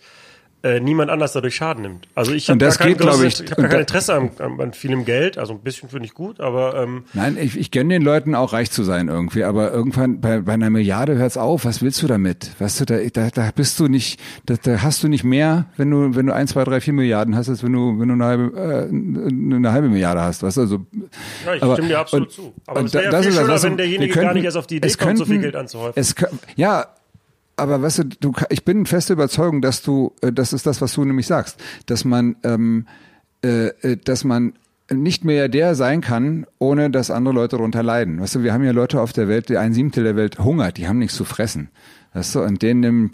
äh, 0.65 0.79
niemand 0.79 1.11
anders 1.11 1.33
dadurch 1.33 1.55
Schaden 1.55 1.83
nimmt. 1.83 2.07
Also 2.15 2.33
ich 2.33 2.49
habe 2.49 2.57
das 2.57 2.79
kein, 2.79 2.89
geht, 2.97 3.01
großes- 3.01 3.23
ich, 3.25 3.39
ich 3.41 3.49
da 3.51 3.55
und 3.61 3.69
kein 3.69 3.79
Interesse 3.81 4.13
an, 4.15 4.31
an, 4.39 4.73
vielem 4.73 5.05
Geld. 5.05 5.37
Also 5.37 5.53
ein 5.53 5.59
bisschen 5.59 5.89
finde 5.89 6.05
ich 6.07 6.13
gut, 6.15 6.39
aber 6.39 6.75
ähm, 6.81 7.03
Nein, 7.13 7.37
ich, 7.39 7.55
ich 7.57 7.69
gönne 7.69 7.93
den 7.93 8.01
Leuten 8.01 8.33
auch 8.33 8.51
reich 8.51 8.71
zu 8.71 8.83
sein 8.83 9.07
irgendwie, 9.07 9.43
aber 9.43 9.71
irgendwann 9.71 10.19
bei, 10.21 10.41
bei 10.41 10.53
einer 10.53 10.69
Milliarde 10.69 11.15
hört's 11.17 11.37
auf. 11.37 11.65
Was 11.65 11.81
willst 11.83 12.01
du 12.01 12.07
damit? 12.07 12.51
Weißt 12.59 12.79
du, 12.79 12.85
da, 12.85 12.97
da, 13.13 13.29
da 13.29 13.49
bist 13.55 13.79
du 13.79 13.87
nicht, 13.87 14.19
da, 14.47 14.55
da 14.61 14.81
hast 14.81 15.03
du 15.03 15.07
nicht 15.07 15.23
mehr, 15.23 15.65
wenn 15.77 15.91
du 15.91 16.15
wenn 16.15 16.25
du 16.25 16.33
ein, 16.33 16.47
zwei, 16.47 16.63
drei, 16.63 16.81
vier 16.81 16.93
Milliarden 16.93 17.35
hast, 17.35 17.47
als 17.49 17.63
wenn 17.63 17.73
du 17.73 17.99
wenn 17.99 18.07
du 18.07 18.13
eine 18.15 18.25
halbe 18.25 18.57
äh, 18.57 18.87
eine 18.89 19.71
halbe 19.71 19.89
Milliarde 19.89 20.21
hast. 20.21 20.41
Weißt 20.41 20.57
du, 20.57 20.61
also 20.61 20.85
ja, 21.45 21.53
ich 21.53 21.61
aber- 21.63 21.73
stimme 21.73 21.89
dir 21.89 21.99
absolut 21.99 22.27
und- 22.29 22.33
zu. 22.33 22.53
Aber 22.65 22.79
und 22.79 22.85
es 22.87 22.93
wäre 22.93 23.03
da- 23.03 23.09
ja 23.09 23.11
das 23.11 23.21
viel 23.21 23.29
ist 23.33 23.39
das, 23.41 23.47
was 23.49 23.63
wenn 23.63 23.77
derjenige 23.77 24.11
könnten- 24.13 24.25
gar 24.27 24.33
nicht 24.33 24.45
erst 24.45 24.57
auf 24.57 24.65
die 24.67 24.77
Idee 24.77 24.87
es 24.87 24.97
kommt, 24.97 25.17
so 25.17 25.25
viel 25.25 25.33
könnten- 25.35 25.41
Geld 25.43 25.55
anzuhäufen. 25.55 25.93
Es, 25.95 26.15
ja, 26.55 26.85
aber 27.57 27.81
weißt 27.81 27.99
du, 27.99 28.03
du, 28.05 28.33
ich 28.49 28.65
bin 28.65 28.85
feste 28.85 29.13
Überzeugung, 29.13 29.61
dass 29.61 29.81
du, 29.81 30.13
äh, 30.21 30.31
das 30.31 30.53
ist 30.53 30.65
das, 30.65 30.81
was 30.81 30.93
du 30.93 31.05
nämlich 31.05 31.27
sagst, 31.27 31.61
dass 31.85 32.05
man, 32.05 32.35
ähm, 32.43 32.87
äh, 33.43 33.67
äh, 33.67 33.97
dass 33.97 34.23
man 34.23 34.53
nicht 34.91 35.25
Milliardär 35.25 35.73
sein 35.73 36.01
kann, 36.01 36.45
ohne 36.59 36.91
dass 36.91 37.09
andere 37.09 37.33
Leute 37.33 37.57
darunter 37.57 37.81
leiden. 37.81 38.19
Weißt 38.21 38.35
du, 38.35 38.43
wir 38.43 38.53
haben 38.53 38.63
ja 38.63 38.71
Leute 38.71 39.01
auf 39.01 39.13
der 39.13 39.27
Welt, 39.27 39.49
die 39.49 39.57
ein 39.57 39.73
Siebtel 39.73 40.03
der 40.03 40.15
Welt 40.15 40.39
hungert, 40.39 40.77
die 40.77 40.87
haben 40.87 40.99
nichts 40.99 41.15
zu 41.15 41.25
fressen. 41.25 41.69
Weißt 42.15 42.33
du, 42.33 42.41
und 42.43 42.61
denen 42.61 42.79
nehmen 42.79 43.11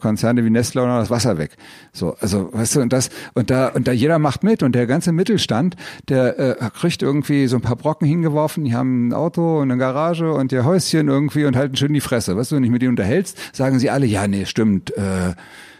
Konzerne 0.00 0.44
wie 0.44 0.50
Nestle 0.50 0.82
auch 0.82 0.86
noch 0.86 0.98
das 0.98 1.08
Wasser 1.08 1.38
weg. 1.38 1.56
So, 1.94 2.14
also, 2.20 2.52
weißt 2.52 2.76
du, 2.76 2.82
und 2.82 2.92
das, 2.92 3.08
und 3.32 3.48
da, 3.48 3.68
und 3.68 3.88
da 3.88 3.92
jeder 3.92 4.18
macht 4.18 4.44
mit 4.44 4.62
und 4.62 4.74
der 4.74 4.86
ganze 4.86 5.12
Mittelstand, 5.12 5.76
der 6.10 6.38
äh, 6.38 6.70
kriegt 6.78 7.02
irgendwie 7.02 7.46
so 7.46 7.56
ein 7.56 7.62
paar 7.62 7.76
Brocken 7.76 8.06
hingeworfen, 8.06 8.64
die 8.64 8.74
haben 8.74 9.08
ein 9.08 9.12
Auto 9.14 9.60
und 9.60 9.70
eine 9.70 9.78
Garage 9.78 10.30
und 10.30 10.52
ihr 10.52 10.66
Häuschen 10.66 11.08
irgendwie 11.08 11.46
und 11.46 11.56
halten 11.56 11.74
schön 11.76 11.94
die 11.94 12.02
Fresse. 12.02 12.36
Weißt 12.36 12.50
du, 12.50 12.56
wenn 12.56 12.62
du 12.62 12.66
dich 12.66 12.72
mit 12.72 12.82
denen 12.82 12.90
unterhältst, 12.90 13.56
sagen 13.56 13.78
sie 13.78 13.88
alle, 13.88 14.04
ja, 14.04 14.28
nee, 14.28 14.44
stimmt, 14.44 14.94
äh, 14.94 15.32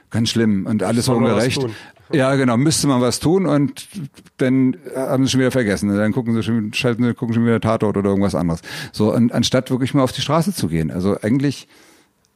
ganz 0.08 0.30
schlimm 0.30 0.64
und 0.64 0.82
alles 0.82 1.06
ungerecht. 1.06 1.66
Ja, 2.12 2.34
genau, 2.34 2.56
müsste 2.56 2.86
man 2.86 3.02
was 3.02 3.20
tun 3.20 3.44
und 3.44 3.88
dann 4.38 4.78
haben 4.96 5.24
sie 5.24 5.32
schon 5.32 5.40
wieder 5.40 5.50
vergessen. 5.50 5.94
Dann 5.94 6.12
gucken 6.12 6.32
sie 6.32 6.42
schon, 6.42 6.72
schalten 6.72 7.04
sie, 7.04 7.12
gucken 7.12 7.34
schon 7.34 7.44
wieder 7.44 7.60
Tatort 7.60 7.98
oder 7.98 8.08
irgendwas 8.08 8.34
anderes. 8.34 8.62
So, 8.92 9.12
und 9.12 9.32
anstatt 9.32 9.70
wirklich 9.70 9.92
mal 9.92 10.02
auf 10.02 10.12
die 10.12 10.22
Straße 10.22 10.54
zu 10.54 10.68
gehen. 10.68 10.90
Also 10.90 11.18
eigentlich, 11.20 11.68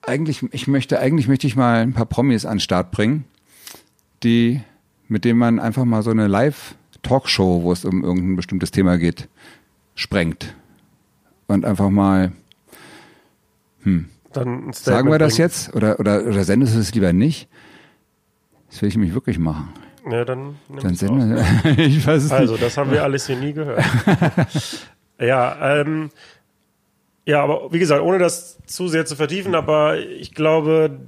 eigentlich, 0.09 0.43
ich 0.53 0.67
möchte, 0.67 0.99
eigentlich 0.99 1.29
möchte 1.29 1.47
ich 1.47 1.55
mal 1.57 1.81
ein 1.83 1.93
paar 1.93 2.07
Promis 2.07 2.45
an 2.45 2.55
den 2.55 2.61
Start 2.61 2.91
bringen, 2.91 3.25
die, 4.23 4.61
mit 5.07 5.25
denen 5.25 5.39
man 5.39 5.61
einfach 5.61 5.85
mal 5.85 6.03
so 6.03 6.11
eine 6.11 6.27
Live-Talkshow, 6.27 7.63
wo 7.63 7.73
es 7.73 7.85
um 7.85 8.03
irgendein 8.03 8.37
bestimmtes 8.37 8.71
Thema 8.71 8.99
geht, 8.99 9.29
sprengt. 9.95 10.55
Und 11.47 11.65
einfach 11.65 11.91
mal, 11.91 12.33
Dann 13.85 14.07
ein 14.69 14.73
Statement 14.73 14.75
sagen 14.75 15.11
wir 15.11 15.19
das 15.19 15.35
bringen. 15.37 15.49
jetzt? 15.49 15.75
Oder, 15.75 15.99
oder, 16.01 16.25
oder 16.27 16.45
sendest 16.45 16.75
du 16.75 16.81
es 16.81 16.95
lieber 16.95 17.13
nicht? 17.13 17.49
Das 18.71 18.83
will 18.83 18.89
ich 18.89 18.97
nämlich 18.97 19.15
wirklich 19.15 19.39
machen. 19.39 19.71
Ja, 20.11 20.25
dann 20.25 20.57
Dann 20.83 20.95
senden 20.95 21.37
wir, 21.37 21.79
ich 21.79 22.07
weiß 22.07 22.25
es 22.25 22.31
Also, 22.33 22.53
nicht. 22.55 22.65
das 22.65 22.77
haben 22.77 22.91
wir 22.91 23.03
alles 23.03 23.27
hier 23.27 23.37
nie 23.37 23.53
gehört. 23.53 23.85
ja, 25.21 25.81
ähm, 25.81 26.11
ja, 27.29 27.43
aber 27.43 27.71
wie 27.75 27.79
gesagt, 27.79 28.01
ohne 28.01 28.19
das 28.19 28.59
zu 28.65 28.89
sehr 28.89 29.05
zu 29.05 29.15
vertiefen, 29.15 29.55
aber 29.55 29.99
ich 29.99 30.33
glaube, 30.33 30.99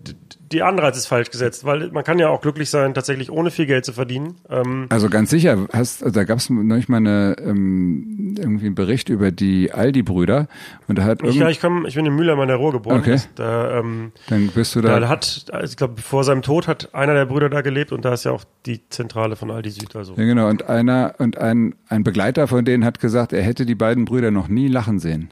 die 0.52 0.62
Anreiz 0.62 0.98
ist 0.98 1.06
falsch 1.06 1.30
gesetzt, 1.30 1.64
weil 1.64 1.90
man 1.92 2.04
kann 2.04 2.18
ja 2.18 2.28
auch 2.28 2.42
glücklich 2.42 2.68
sein, 2.68 2.92
tatsächlich 2.92 3.30
ohne 3.30 3.50
viel 3.50 3.64
Geld 3.64 3.86
zu 3.86 3.94
verdienen. 3.94 4.34
Ähm, 4.50 4.84
Also 4.90 5.08
ganz 5.08 5.30
sicher, 5.30 5.66
hast, 5.72 6.02
also 6.02 6.14
da 6.14 6.24
gab 6.24 6.36
es 6.36 6.50
neulich 6.50 6.90
mal 6.90 6.98
eine, 6.98 7.36
ähm, 7.42 8.34
irgendwie 8.38 8.66
einen 8.66 8.74
Bericht 8.74 9.08
über 9.08 9.30
die 9.30 9.72
Aldi-Brüder 9.72 10.46
und 10.88 10.98
da 10.98 11.04
hat 11.04 11.22
ich, 11.22 11.36
ja, 11.36 11.48
ich 11.48 11.58
komme, 11.58 11.88
ich 11.88 11.94
bin 11.94 12.04
in 12.04 12.14
Mülheim 12.14 12.38
an 12.38 12.48
der 12.48 12.58
Ruhr 12.58 12.72
geboren. 12.72 13.00
Okay. 13.00 13.16
Da, 13.36 13.78
ähm, 13.78 14.12
dann 14.28 14.48
bist 14.48 14.76
du 14.76 14.82
da, 14.82 15.00
da 15.00 15.08
hat, 15.08 15.46
also 15.52 15.70
ich 15.70 15.78
glaube, 15.78 16.02
vor 16.02 16.24
seinem 16.24 16.42
Tod 16.42 16.68
hat 16.68 16.94
einer 16.94 17.14
der 17.14 17.24
Brüder 17.24 17.48
da 17.48 17.62
gelebt 17.62 17.92
und 17.92 18.04
da 18.04 18.12
ist 18.12 18.24
ja 18.24 18.32
auch 18.32 18.44
die 18.66 18.86
Zentrale 18.90 19.36
von 19.36 19.50
Aldi 19.50 19.70
Süd. 19.70 19.96
Also. 19.96 20.16
ja 20.16 20.24
genau, 20.24 20.50
und 20.50 20.68
einer 20.68 21.14
und 21.16 21.38
ein, 21.38 21.76
ein 21.88 22.04
Begleiter 22.04 22.46
von 22.46 22.66
denen 22.66 22.84
hat 22.84 23.00
gesagt, 23.00 23.32
er 23.32 23.40
hätte 23.42 23.64
die 23.64 23.74
beiden 23.74 24.04
Brüder 24.04 24.30
noch 24.30 24.48
nie 24.48 24.68
lachen 24.68 24.98
sehen. 24.98 25.30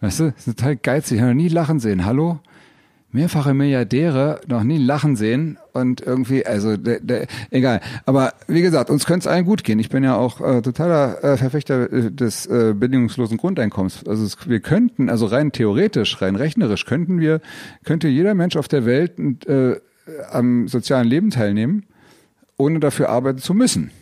Weißt 0.00 0.20
du, 0.20 0.34
ist 0.36 0.44
total 0.44 0.76
geizig, 0.76 1.20
noch 1.20 1.32
nie 1.34 1.48
lachen 1.48 1.80
sehen. 1.80 2.04
Hallo? 2.04 2.40
Mehrfache 3.12 3.54
Milliardäre 3.54 4.40
noch 4.46 4.62
nie 4.62 4.76
lachen 4.76 5.16
sehen 5.16 5.56
und 5.72 6.02
irgendwie, 6.02 6.44
also 6.44 6.76
der, 6.76 7.00
der, 7.00 7.26
egal. 7.50 7.80
Aber 8.04 8.34
wie 8.46 8.60
gesagt, 8.60 8.90
uns 8.90 9.06
könnte 9.06 9.20
es 9.20 9.32
allen 9.32 9.46
gut 9.46 9.64
gehen. 9.64 9.78
Ich 9.78 9.88
bin 9.88 10.04
ja 10.04 10.16
auch 10.16 10.40
äh, 10.42 10.60
totaler 10.60 11.24
äh, 11.24 11.36
Verfechter 11.38 11.90
äh, 11.90 12.10
des 12.10 12.44
äh, 12.44 12.74
bedingungslosen 12.76 13.38
Grundeinkommens. 13.38 14.06
Also 14.06 14.24
es, 14.24 14.36
wir 14.46 14.60
könnten, 14.60 15.08
also 15.08 15.24
rein 15.26 15.50
theoretisch, 15.50 16.20
rein 16.20 16.36
rechnerisch 16.36 16.84
könnten 16.84 17.18
wir, 17.18 17.40
könnte 17.84 18.08
jeder 18.08 18.34
Mensch 18.34 18.56
auf 18.56 18.68
der 18.68 18.84
Welt 18.84 19.18
äh, 19.46 19.80
am 20.30 20.68
sozialen 20.68 21.08
Leben 21.08 21.30
teilnehmen, 21.30 21.86
ohne 22.58 22.80
dafür 22.80 23.08
arbeiten 23.08 23.38
zu 23.38 23.54
müssen. 23.54 23.92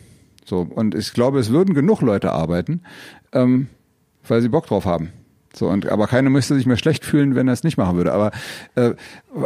So 0.43 0.67
und 0.69 0.93
ich 0.93 1.13
glaube, 1.13 1.39
es 1.39 1.51
würden 1.51 1.73
genug 1.73 2.01
Leute 2.01 2.33
arbeiten, 2.33 2.81
ähm, 3.31 3.67
weil 4.27 4.41
sie 4.41 4.49
Bock 4.49 4.67
drauf 4.67 4.85
haben. 4.85 5.11
So, 5.55 5.69
und 5.69 5.87
aber 5.87 6.07
keiner 6.07 6.29
müsste 6.29 6.55
sich 6.55 6.65
mehr 6.65 6.77
schlecht 6.77 7.05
fühlen, 7.05 7.35
wenn 7.35 7.47
er 7.47 7.53
es 7.53 7.63
nicht 7.63 7.77
machen 7.77 7.97
würde. 7.97 8.13
Aber 8.13 8.31
äh, 8.75 8.91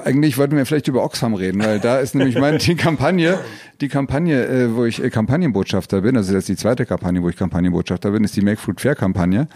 eigentlich 0.03 0.37
wollten 0.37 0.55
wir 0.57 0.65
vielleicht 0.65 0.87
über 0.87 1.03
Oxfam 1.03 1.33
reden, 1.33 1.63
weil 1.63 1.79
da 1.79 1.99
ist 1.99 2.15
nämlich 2.15 2.37
meine 2.39 2.57
die 2.57 2.75
Kampagne, 2.75 3.39
die 3.81 3.87
Kampagne, 3.87 4.45
äh, 4.45 4.75
wo 4.75 4.85
ich 4.85 5.03
äh, 5.03 5.09
Kampagnenbotschafter 5.09 6.01
bin, 6.01 6.17
also 6.17 6.33
das 6.33 6.43
ist 6.43 6.49
die 6.49 6.55
zweite 6.55 6.85
Kampagne, 6.85 7.21
wo 7.21 7.29
ich 7.29 7.37
Kampagnenbotschafter 7.37 8.11
bin, 8.11 8.23
ist 8.23 8.35
die 8.35 8.41
Make 8.41 8.59
Food 8.59 8.81
Fair 8.81 8.95
Kampagne. 8.95 9.47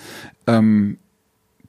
Ähm, 0.47 0.97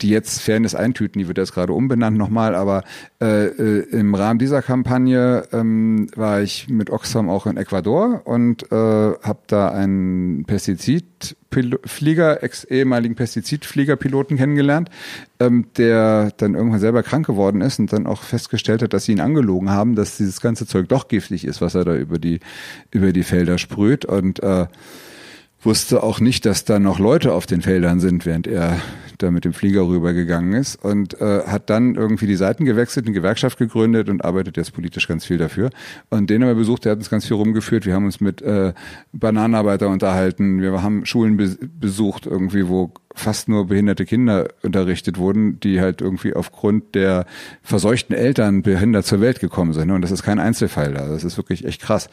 die 0.01 0.09
jetzt 0.09 0.41
Fairness 0.41 0.75
eintüten, 0.75 1.21
die 1.21 1.29
wird 1.29 1.39
jetzt 1.39 1.55
gerade 1.55 1.73
umbenannt 1.73 2.19
nochmal, 2.19 2.57
aber 2.57 2.83
äh, 3.21 3.47
äh, 3.47 3.81
im 3.91 4.15
Rahmen 4.15 4.41
dieser 4.41 4.61
Kampagne 4.61 5.45
ähm, 5.53 6.09
war 6.17 6.43
ich 6.43 6.69
mit 6.69 6.91
Oxfam 6.91 7.31
auch 7.31 7.47
in 7.47 7.57
Ecuador 7.57 8.23
und 8.25 8.65
äh, 8.73 8.75
habe 8.75 9.39
da 9.47 9.69
einen 9.69 10.45
Pestizidflieger, 10.47 12.43
ex-ehemaligen 12.43 13.15
Pestizidfliegerpiloten 13.15 14.37
kennengelernt, 14.37 14.91
ähm, 15.39 15.67
der 15.77 16.33
dann 16.39 16.55
irgendwann 16.55 16.81
selber 16.81 17.05
krank 17.05 17.27
geworden 17.27 17.61
ist 17.61 17.79
und 17.79 17.93
dann 17.93 18.09
auch 18.09 18.23
festgestellt 18.23 18.83
hat, 18.83 18.93
dass 18.95 19.05
sie 19.05 19.13
ihn 19.13 19.21
angelogen 19.21 19.71
haben, 19.71 19.95
dass 19.95 20.17
dieses 20.17 20.41
ganze 20.41 20.67
Zeug 20.67 20.89
doch 20.89 21.07
giftig 21.07 21.45
ist, 21.45 21.61
was 21.61 21.77
er 21.77 21.85
da 21.85 21.95
über 21.95 22.19
die 22.19 22.41
über 22.91 23.13
die 23.13 23.23
Felder 23.23 23.59
sprüht 23.59 24.05
und 24.05 24.43
äh, 24.43 24.67
wusste 25.67 26.03
auch 26.03 26.21
nicht, 26.21 26.47
dass 26.47 26.65
da 26.65 26.79
noch 26.79 26.99
Leute 26.99 27.33
auf 27.33 27.47
den 27.47 27.63
Feldern 27.63 28.01
sind, 28.01 28.27
während 28.27 28.47
er 28.47 28.81
da 29.19 29.31
mit 29.31 29.45
dem 29.45 29.53
Flieger 29.53 29.87
rübergegangen 29.87 30.53
ist 30.55 30.77
und 30.77 31.21
äh, 31.21 31.43
hat 31.47 31.71
dann 31.71 31.95
irgendwie 31.95 32.27
die 32.27 32.37
Seiten 32.37 32.65
gewechselt, 32.65 33.07
eine 33.07 33.15
Gewerkschaft 33.15 33.59
gegründet 33.59 34.09
und 34.09 34.25
arbeitet 34.25 34.57
jetzt 34.57 34.73
politisch 34.73 35.07
ganz 35.07 35.25
viel 35.25 35.39
dafür. 35.39 35.71
Und 36.11 36.31
den 36.31 36.43
haben 36.43 36.49
wir 36.49 36.55
besucht, 36.55 36.85
der 36.85 36.93
hat 36.93 36.99
uns 36.99 37.11
ganz 37.11 37.27
viel 37.27 37.37
rumgeführt. 37.37 37.87
Wir 37.87 37.95
haben 37.95 38.05
uns 38.05 38.21
mit 38.21 38.43
äh, 38.43 38.73
Bananenarbeiter 39.13 39.89
unterhalten, 39.89 40.61
wir 40.61 40.83
haben 40.83 41.07
Schulen 41.07 41.37
be 41.37 41.57
besucht, 41.81 42.27
irgendwie, 42.27 42.69
wo 42.69 42.93
fast 43.15 43.49
nur 43.49 43.69
behinderte 43.69 44.05
Kinder 44.05 44.49
unterrichtet 44.63 45.19
wurden, 45.19 45.61
die 45.61 45.81
halt 45.81 46.01
irgendwie 46.01 46.35
aufgrund 46.35 46.95
der 46.95 47.27
verseuchten 47.63 48.15
Eltern 48.15 48.63
behindert 48.63 49.07
zur 49.07 49.21
Welt 49.21 49.41
gekommen 49.41 49.73
sind. 49.73 49.91
Und 49.93 50.03
das 50.03 50.11
ist 50.11 50.25
kein 50.25 50.41
Einzelfall 50.41 50.93
da. 50.93 51.07
Das 51.07 51.23
ist 51.23 51.37
wirklich 51.37 51.65
echt 51.65 51.81
krass. 51.81 52.11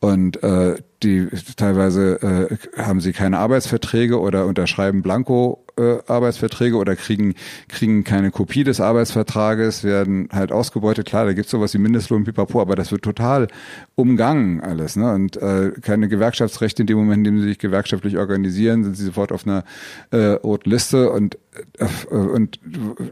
Und 0.00 0.42
äh, 0.42 0.76
die 1.02 1.28
teilweise 1.56 2.50
äh, 2.76 2.80
haben 2.80 3.00
sie 3.00 3.12
keine 3.12 3.38
Arbeitsverträge 3.38 4.20
oder 4.20 4.46
unterschreiben 4.46 5.02
Blanko 5.02 5.64
äh, 5.76 5.98
Arbeitsverträge 6.06 6.76
oder 6.76 6.96
kriegen, 6.96 7.34
kriegen 7.68 8.04
keine 8.04 8.30
Kopie 8.30 8.64
des 8.64 8.80
Arbeitsvertrages, 8.80 9.84
werden 9.84 10.28
halt 10.32 10.52
ausgebeutet. 10.52 11.06
Klar, 11.06 11.26
da 11.26 11.32
gibt's 11.32 11.50
sowas 11.50 11.74
wie 11.74 11.78
Mindestlohn, 11.78 12.24
pipapo, 12.24 12.60
aber 12.60 12.76
das 12.76 12.92
wird 12.92 13.02
total 13.02 13.48
umgangen 13.94 14.60
alles. 14.60 14.96
Ne? 14.96 15.12
Und 15.12 15.36
äh, 15.36 15.72
keine 15.80 16.08
Gewerkschaftsrechte 16.08 16.82
in 16.82 16.86
dem 16.86 16.98
Moment, 16.98 17.18
in 17.18 17.34
dem 17.34 17.40
sie 17.40 17.48
sich 17.48 17.58
gewerkschaftlich 17.58 18.18
organisieren, 18.18 18.84
sind 18.84 18.96
sie 18.96 19.04
sofort 19.04 19.32
auf 19.32 19.46
einer 19.46 19.64
äh, 20.10 20.32
roten 20.32 20.70
Liste 20.70 21.10
und, 21.10 21.38
äh, 21.78 22.14
und 22.14 22.60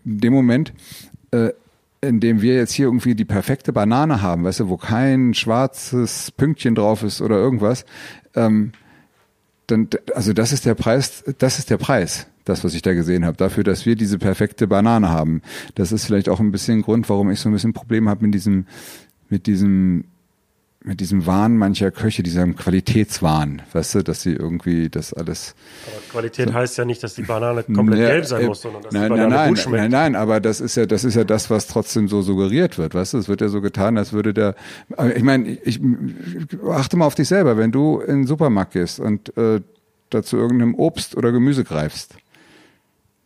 in 0.04 0.18
dem 0.18 0.32
Moment 0.32 0.72
äh, 1.30 1.50
in 2.02 2.20
dem 2.20 2.40
wir 2.40 2.54
jetzt 2.54 2.72
hier 2.72 2.86
irgendwie 2.86 3.14
die 3.14 3.24
perfekte 3.24 3.72
Banane 3.72 4.22
haben, 4.22 4.44
weißt 4.44 4.61
du, 4.61 4.68
wo 4.68 4.76
kein 4.76 5.34
schwarzes 5.34 6.30
Pünktchen 6.30 6.74
drauf 6.74 7.02
ist 7.02 7.20
oder 7.20 7.36
irgendwas, 7.36 7.84
ähm, 8.34 8.72
dann, 9.66 9.88
also 10.14 10.32
das 10.32 10.52
ist 10.52 10.64
der 10.64 10.74
Preis, 10.74 11.22
das 11.38 11.58
ist 11.58 11.70
der 11.70 11.76
Preis, 11.76 12.26
das, 12.45 12.64
was 12.64 12.74
ich 12.74 12.82
da 12.82 12.95
gesehen 12.95 13.24
habe, 13.24 13.36
dafür, 13.36 13.64
dass 13.64 13.86
wir 13.86 13.97
diese 13.97 14.18
perfekte 14.18 14.66
Banane 14.66 15.09
haben. 15.09 15.43
Das 15.74 15.93
ist 15.93 16.07
vielleicht 16.07 16.28
auch 16.28 16.41
ein 16.41 16.53
bisschen 16.53 16.82
Grund, 16.82 17.09
warum 17.09 17.30
ich 17.30 17.41
so 17.41 17.49
ein 17.49 17.53
bisschen 17.53 17.72
Problem 17.72 18.09
habe 18.09 18.24
mit 18.24 18.34
diesem, 18.34 18.66
mit 19.28 19.47
diesem 19.47 20.05
mit 20.82 21.01
diesem 21.01 21.26
Wahn 21.26 21.59
mancher 21.59 21.91
Köche, 21.91 22.22
diesem 22.22 22.57
Qualitätswahn, 22.57 23.61
weißt 23.72 23.97
du, 23.97 24.03
dass 24.03 24.22
sie 24.22 24.32
irgendwie 24.32 24.88
das 24.88 25.12
alles. 25.12 25.55
Aber 25.86 26.20
Qualität 26.20 26.49
so, 26.49 26.55
heißt 26.55 26.78
ja 26.78 26.86
nicht, 26.86 27.03
dass 27.03 27.14
die 27.14 27.22
Banane 27.22 27.64
komplett 27.64 28.01
ja, 28.01 28.07
gelb 28.09 28.24
sein 28.24 28.43
äh, 28.43 28.47
muss, 28.47 28.62
sondern 28.62 28.82
dass 28.82 28.93
nein, 28.93 29.03
die 29.05 29.09
Banane 29.11 29.34
nein, 29.34 29.49
gut 29.51 29.59
schmeckt. 29.59 29.82
Nein, 29.82 29.91
nein, 29.91 30.16
aber 30.16 30.41
das 30.41 30.62
ist 30.62 30.76
ja, 30.76 30.86
das 30.86 31.05
ist 31.05 31.16
ja 31.16 31.24
das, 31.24 31.51
was 31.51 31.66
trotzdem 31.66 32.09
so 32.09 32.22
suggeriert 32.22 32.78
wird, 32.78 32.95
weißt 32.95 33.12
du? 33.12 33.18
Es 33.18 33.28
wird 33.28 33.43
ja 33.43 33.49
so 33.49 33.61
getan, 33.61 33.99
als 33.99 34.14
würde 34.14 34.32
der. 34.32 34.55
Ich 35.14 35.22
meine, 35.22 35.51
ich, 35.51 35.80
ich 35.82 36.59
achte 36.70 36.97
mal 36.97 37.05
auf 37.05 37.14
dich 37.14 37.28
selber, 37.28 37.59
wenn 37.59 37.72
du 37.72 38.01
in 38.01 38.20
den 38.20 38.26
Supermarkt 38.26 38.72
gehst 38.72 39.01
und 39.01 39.36
äh, 39.36 39.61
dazu 40.09 40.38
irgendeinem 40.38 40.74
Obst 40.74 41.14
oder 41.14 41.30
Gemüse 41.30 41.62
greifst 41.62 42.16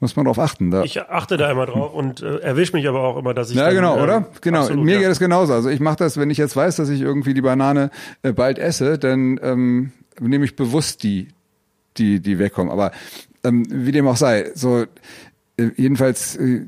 muss 0.05 0.17
man 0.17 0.27
darauf 0.27 0.39
achten. 0.39 0.71
Da. 0.71 0.83
Ich 0.83 1.01
achte 1.01 1.39
da 1.39 1.51
immer 1.51 1.65
drauf 1.65 1.95
und 1.95 2.21
äh, 2.21 2.37
erwische 2.41 2.75
mich 2.75 2.87
aber 2.87 3.01
auch 3.01 3.17
immer, 3.17 3.33
dass 3.33 3.49
ich. 3.49 3.57
Ja, 3.57 3.67
dann, 3.67 3.75
genau, 3.75 3.97
äh, 3.97 4.03
oder? 4.03 4.27
Genau. 4.43 4.61
Absolut, 4.61 4.85
Mir 4.85 4.97
ja. 4.97 5.01
geht 5.01 5.09
es 5.09 5.19
genauso. 5.19 5.55
Also 5.55 5.71
ich 5.71 5.81
mache 5.81 5.97
das, 5.97 6.19
wenn 6.19 6.29
ich 6.29 6.37
jetzt 6.37 6.55
weiß, 6.55 6.77
dass 6.77 6.91
ich 6.91 7.01
irgendwie 7.01 7.33
die 7.33 7.41
Banane 7.41 7.91
äh, 8.23 8.35
bald 8.35 8.59
esse, 8.59 8.99
dann 8.99 9.41
ähm, 9.43 9.93
nehme 10.21 10.45
ich 10.45 10.57
bewusst 10.57 11.03
die, 11.05 11.29
die, 11.97 12.21
die 12.21 12.39
wegkommen. 12.39 12.71
Aber 12.71 12.93
ähm, 13.45 13.65
wie 13.71 13.93
dem 13.93 14.07
auch 14.07 14.17
sei, 14.17 14.51
so 14.55 14.85
äh, 15.57 15.71
jedenfalls 15.77 16.37
äh, 16.37 16.67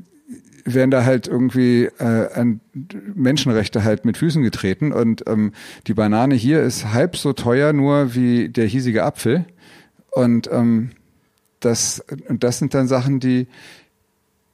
werden 0.65 0.89
da 0.89 1.05
halt 1.05 1.27
irgendwie 1.27 1.89
äh, 1.99 2.33
an 2.33 2.59
Menschenrechte 3.13 3.83
halt 3.83 4.03
mit 4.03 4.17
Füßen 4.17 4.41
getreten 4.41 4.91
und 4.91 5.23
ähm, 5.27 5.53
die 5.85 5.93
Banane 5.93 6.33
hier 6.33 6.63
ist 6.63 6.91
halb 6.91 7.15
so 7.17 7.33
teuer 7.33 7.71
nur 7.71 8.15
wie 8.15 8.49
der 8.49 8.65
hiesige 8.65 9.03
Apfel 9.03 9.45
und 10.11 10.49
ähm, 10.51 10.89
das, 11.59 12.03
und 12.27 12.43
das 12.43 12.59
sind 12.59 12.73
dann 12.73 12.87
Sachen, 12.87 13.19
die, 13.19 13.47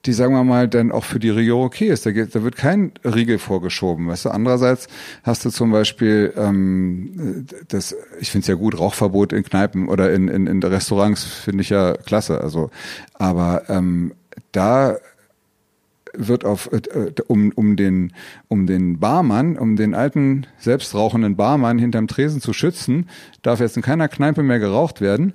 die 0.05 0.13
sagen 0.13 0.33
wir 0.33 0.43
mal 0.43 0.67
dann 0.67 0.91
auch 0.91 1.05
für 1.05 1.19
die 1.19 1.29
Regierung 1.29 1.63
okay 1.63 1.87
ist. 1.87 2.05
Da, 2.05 2.11
geht, 2.11 2.35
da 2.35 2.43
wird 2.43 2.55
kein 2.55 2.91
Riegel 3.05 3.39
vorgeschoben. 3.39 4.07
Weißt 4.07 4.25
du? 4.25 4.29
Andererseits 4.29 4.87
hast 5.23 5.45
du 5.45 5.49
zum 5.49 5.71
Beispiel 5.71 6.33
ähm, 6.35 7.45
das, 7.69 7.95
ich 8.19 8.31
finde 8.31 8.43
es 8.43 8.47
ja 8.47 8.55
gut, 8.55 8.77
Rauchverbot 8.77 9.31
in 9.31 9.43
Kneipen 9.43 9.87
oder 9.87 10.11
in, 10.11 10.27
in, 10.27 10.47
in 10.47 10.61
Restaurants 10.61 11.23
finde 11.23 11.61
ich 11.61 11.69
ja 11.69 11.93
klasse. 11.93 12.41
Also, 12.41 12.69
aber 13.13 13.63
ähm, 13.69 14.13
da 14.51 14.97
wird 16.15 16.45
auf 16.45 16.69
äh, 16.71 17.11
um, 17.27 17.51
um 17.55 17.75
den 17.75 18.13
um 18.47 18.67
den 18.67 18.99
Barmann, 18.99 19.57
um 19.57 19.75
den 19.75 19.95
alten 19.95 20.45
selbstrauchenden 20.59 21.35
Barmann 21.35 21.79
hinterm 21.79 22.07
Tresen 22.07 22.41
zu 22.41 22.53
schützen, 22.53 23.09
darf 23.41 23.59
jetzt 23.59 23.77
in 23.77 23.83
keiner 23.83 24.07
Kneipe 24.09 24.43
mehr 24.43 24.59
geraucht 24.59 25.01
werden. 25.01 25.33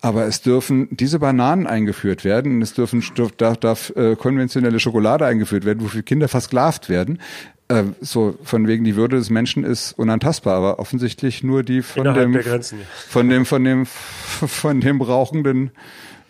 Aber 0.00 0.26
es 0.26 0.42
dürfen 0.42 0.88
diese 0.90 1.18
Bananen 1.18 1.66
eingeführt 1.66 2.24
werden, 2.24 2.62
es 2.62 2.72
dürfen 2.72 3.02
darf, 3.36 3.56
darf 3.56 3.90
äh, 3.96 4.14
konventionelle 4.14 4.78
Schokolade 4.78 5.26
eingeführt 5.26 5.64
werden, 5.64 5.82
wofür 5.82 6.02
Kinder 6.02 6.28
versklavt 6.28 6.88
werden. 6.88 7.18
Äh, 7.66 7.84
so 8.00 8.38
von 8.44 8.68
wegen 8.68 8.84
die 8.84 8.94
Würde 8.94 9.16
des 9.16 9.28
Menschen 9.28 9.64
ist 9.64 9.92
unantastbar, 9.98 10.54
aber 10.54 10.78
offensichtlich 10.78 11.42
nur 11.42 11.64
die 11.64 11.82
von 11.82 12.04
dem 12.14 12.32
Grenzen, 12.32 12.78
ja. 12.78 12.86
von 13.08 13.28
dem 13.28 13.44
von 13.44 13.64
dem 13.64 13.86
von 13.86 14.80
dem 14.80 15.02
rauchenden 15.02 15.72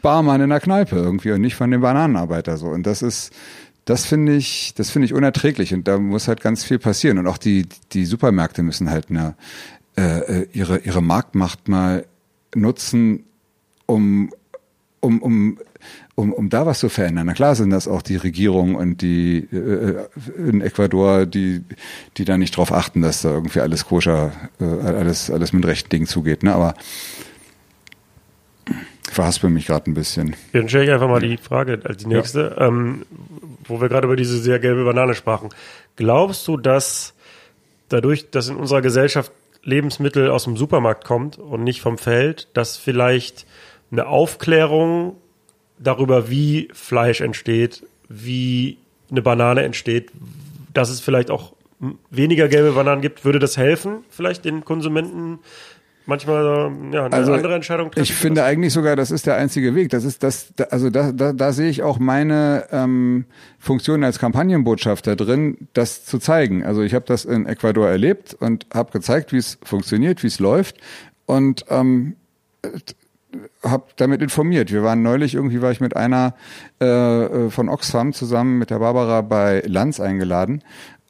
Barmann 0.01 0.41
in 0.41 0.51
der 0.51 0.61
Kneipe 0.61 0.97
irgendwie 0.97 1.33
und 1.33 1.43
nicht 1.43 1.55
von 1.55 1.71
dem 1.71 1.83
Bananenarbeiter 1.83 2.57
so. 2.57 2.69
Und 2.69 2.87
das 2.87 3.03
ist 3.03 3.33
das 3.85 4.05
finde 4.05 4.35
ich, 4.35 4.75
das 4.77 4.91
finde 4.91 5.07
ich 5.07 5.15
unerträglich 5.15 5.73
und 5.73 5.87
da 5.89 5.99
muss 5.99 6.29
halt 6.29 6.41
ganz 6.41 6.65
viel 6.65 6.79
passieren 6.79 7.19
und 7.19 7.27
auch 7.27 7.39
die 7.39 7.67
die 7.93 8.05
Supermärkte 8.05 8.63
müssen 8.63 8.91
halt 8.91 9.11
eine, 9.11 9.35
äh, 9.97 10.41
äh 10.41 10.49
ihre 10.53 10.79
ihre 10.79 11.03
Marktmacht 11.03 11.69
mal 11.69 12.07
nutzen, 12.55 13.25
um, 13.89 14.31
um, 15.01 15.23
um, 15.23 15.59
um, 16.15 16.33
um 16.33 16.49
da 16.51 16.67
was 16.67 16.81
zu 16.81 16.89
verändern. 16.89 17.27
Na 17.27 17.33
klar 17.33 17.55
sind 17.55 17.71
das 17.71 17.89
auch 17.89 18.03
die 18.03 18.17
Regierung 18.17 18.75
und 18.75 19.03
die 19.03 19.39
äh, 19.39 20.07
in 20.37 20.61
Ecuador, 20.61 21.27
die, 21.27 21.65
die 22.17 22.25
da 22.25 22.37
nicht 22.37 22.57
drauf 22.57 22.73
achten, 22.73 23.01
dass 23.01 23.23
da 23.23 23.31
irgendwie 23.31 23.61
alles 23.61 23.87
koscher, 23.87 24.33
äh, 24.61 24.65
alles, 24.65 25.31
alles 25.31 25.53
mit 25.53 25.65
rechten 25.67 25.89
Dingen 25.89 26.07
zugeht. 26.07 26.43
Ne? 26.43 26.55
Aber 26.55 26.75
verhaspel 29.11 29.51
mich 29.51 29.67
gerade 29.67 29.91
ein 29.91 29.95
bisschen. 29.95 30.37
Dann 30.53 30.69
stelle 30.69 30.85
ich 30.85 30.91
einfach 30.91 31.09
mal 31.09 31.21
die 31.21 31.39
Frage 31.39 31.81
als 31.85 31.97
die 31.99 32.07
nächste, 32.07 32.57
ja. 32.59 32.69
ähm, 32.69 33.07
wo 33.65 33.81
wir 33.81 33.89
gerade 33.89 34.07
über 34.07 34.17
diese 34.17 34.39
sehr 34.39 34.59
gelbe 34.59 34.85
Banane 34.85 35.15
sprachen. 35.15 35.49
Glaubst 35.97 36.47
du, 36.47 36.57
dass 36.57 37.15
dadurch, 37.89 38.31
dass 38.31 38.49
in 38.49 38.57
unserer 38.57 38.83
Gesellschaft 38.83 39.33
Lebensmittel 39.63 40.31
aus 40.31 40.45
dem 40.45 40.57
Supermarkt 40.57 41.05
kommt 41.05 41.39
und 41.39 41.65
nicht 41.65 41.81
vom 41.81 41.99
Feld, 41.99 42.49
dass 42.55 42.77
vielleicht 42.77 43.47
eine 43.91 44.07
Aufklärung 44.07 45.17
darüber, 45.79 46.31
wie 46.31 46.69
Fleisch 46.73 47.21
entsteht, 47.21 47.85
wie 48.09 48.79
eine 49.11 49.23
Banane 49.23 49.63
entsteht, 49.63 50.11
dass 50.75 50.91
es 50.91 51.01
vielleicht 51.01 51.31
auch 51.31 51.55
weniger 52.11 52.49
gelbe 52.49 52.73
Bananen 52.73 53.01
gibt, 53.01 53.25
würde 53.25 53.39
das 53.39 53.57
helfen, 53.57 53.99
vielleicht 54.11 54.45
den 54.45 54.65
Konsumenten 54.65 55.39
manchmal 56.09 56.73
ja, 56.91 57.05
eine 57.05 57.15
also 57.15 57.33
andere 57.35 57.55
Entscheidung 57.55 57.91
treffen? 57.91 58.03
Ich 58.03 58.15
finde 58.15 58.43
eigentlich 58.43 58.73
sogar, 58.73 58.97
das 58.97 59.11
ist 59.11 59.27
der 59.27 59.37
einzige 59.37 59.75
Weg. 59.75 59.91
Das 59.91 60.05
ist 60.05 60.23
das, 60.23 60.53
also 60.71 60.91
da, 60.91 61.13
da, 61.13 61.33
da 61.33 61.53
sehe 61.53 61.69
ich 61.69 61.83
auch 61.83 61.99
meine 61.99 62.65
ähm, 62.73 63.27
Funktion 63.59 64.03
als 64.03 64.19
Kampagnenbotschafter 64.19 65.17
drin, 65.17 65.69
das 65.75 66.05
zu 66.05 66.19
zeigen. 66.19 66.65
Also 66.65 66.83
ich 66.83 66.95
habe 66.95 67.05
das 67.07 67.25
in 67.27 67.47
Ecuador 67.47 67.89
erlebt 67.89 68.35
und 68.41 68.67
habe 68.73 68.91
gezeigt, 68.91 69.33
wie 69.33 69.37
es 69.37 69.59
funktioniert, 69.63 70.23
wie 70.23 70.29
es 70.29 70.41
läuft. 70.41 70.79
Und 71.27 71.67
ähm, 71.69 72.17
habe 73.63 73.85
damit 73.97 74.23
informiert. 74.23 74.73
Wir 74.73 74.83
waren 74.83 75.03
neulich, 75.03 75.35
irgendwie 75.35 75.61
war 75.61 75.71
ich 75.71 75.81
mit 75.81 75.97
einer 75.97 76.35
äh, 76.81 76.87
äh, 76.87 77.51
von 77.51 77.69
Oxfam 77.69 78.13
zusammen 78.13 78.59
mit 78.59 78.71
der 78.71 78.79
Barbara 78.79 79.21
bei 79.21 79.63
Lanz 79.67 80.01
eingeladen 80.01 80.63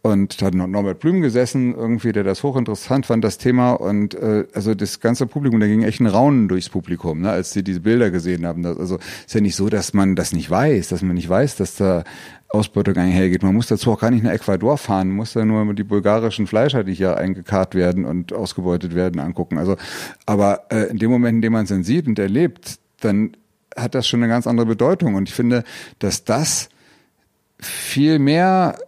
und 0.09 0.41
da 0.41 0.47
hat 0.47 0.55
Norbert 0.55 1.01
Blüm 1.01 1.21
gesessen, 1.21 1.75
irgendwie, 1.75 2.13
der 2.13 2.25
das 2.25 2.43
hochinteressant 2.43 3.07
fand, 3.07 3.25
das 3.25 3.39
Thema. 3.39 3.73
Und 3.73 4.15
äh, 4.15 4.47
also 4.53 4.75
das 4.75 5.01
ganze 5.01 5.27
Publikum, 5.27 5.61
da 5.61 5.67
ging 5.67 5.83
echt 5.83 6.01
ein 6.01 6.07
Raunen 6.07 6.49
durchs 6.49 6.69
Publikum, 6.69 7.21
ne, 7.21 7.31
als 7.31 7.53
sie 7.53 7.63
diese 7.63 7.81
Bilder 7.81 8.11
gesehen 8.11 8.47
haben. 8.47 8.63
Das, 8.63 8.79
also 8.79 8.99
ist 9.27 9.35
ja 9.35 9.41
nicht 9.41 9.57
so, 9.57 9.69
dass 9.69 9.95
man 9.95 10.17
das 10.17 10.33
nicht 10.33 10.51
weiß, 10.51 10.89
dass 10.89 11.03
man 11.03 11.15
nicht 11.15 11.29
weiß, 11.29 11.57
dass 11.57 11.77
da 11.77 12.05
Ausbeutung 12.49 12.97
einhergeht. 12.97 13.43
Man 13.43 13.55
muss 13.55 13.67
dazu 13.67 13.93
auch 13.93 14.01
gar 14.01 14.11
nicht 14.11 14.25
nach 14.25 14.33
Ecuador 14.33 14.79
fahren, 14.79 15.11
muss 15.11 15.35
da 15.35 15.45
nur 15.45 15.75
die 15.75 15.85
bulgarischen 15.85 16.47
Fleischer, 16.47 16.83
die 16.83 16.95
hier 16.95 17.17
eingekarrt 17.17 17.75
werden 17.75 18.05
und 18.05 18.33
ausgebeutet 18.33 18.95
werden, 18.95 19.21
angucken. 19.21 19.59
Also, 19.59 19.77
aber 20.25 20.63
äh, 20.71 20.85
in 20.85 20.99
dem 20.99 21.11
Moment, 21.11 21.37
in 21.37 21.43
dem 21.43 21.53
man 21.53 21.65
es 21.65 21.69
dann 21.69 21.85
sieht 21.85 22.07
und 22.07 22.19
erlebt, 22.19 22.79
dann 23.01 23.37
hat 23.77 23.95
das 23.95 24.09
schon 24.09 24.23
eine 24.23 24.33
ganz 24.33 24.47
andere 24.47 24.67
Bedeutung. 24.67 25.15
Und 25.15 25.29
ich 25.29 25.35
finde, 25.35 25.63
dass 25.99 26.25
das 26.25 26.71
viel 27.61 28.19
mehr 28.19 28.79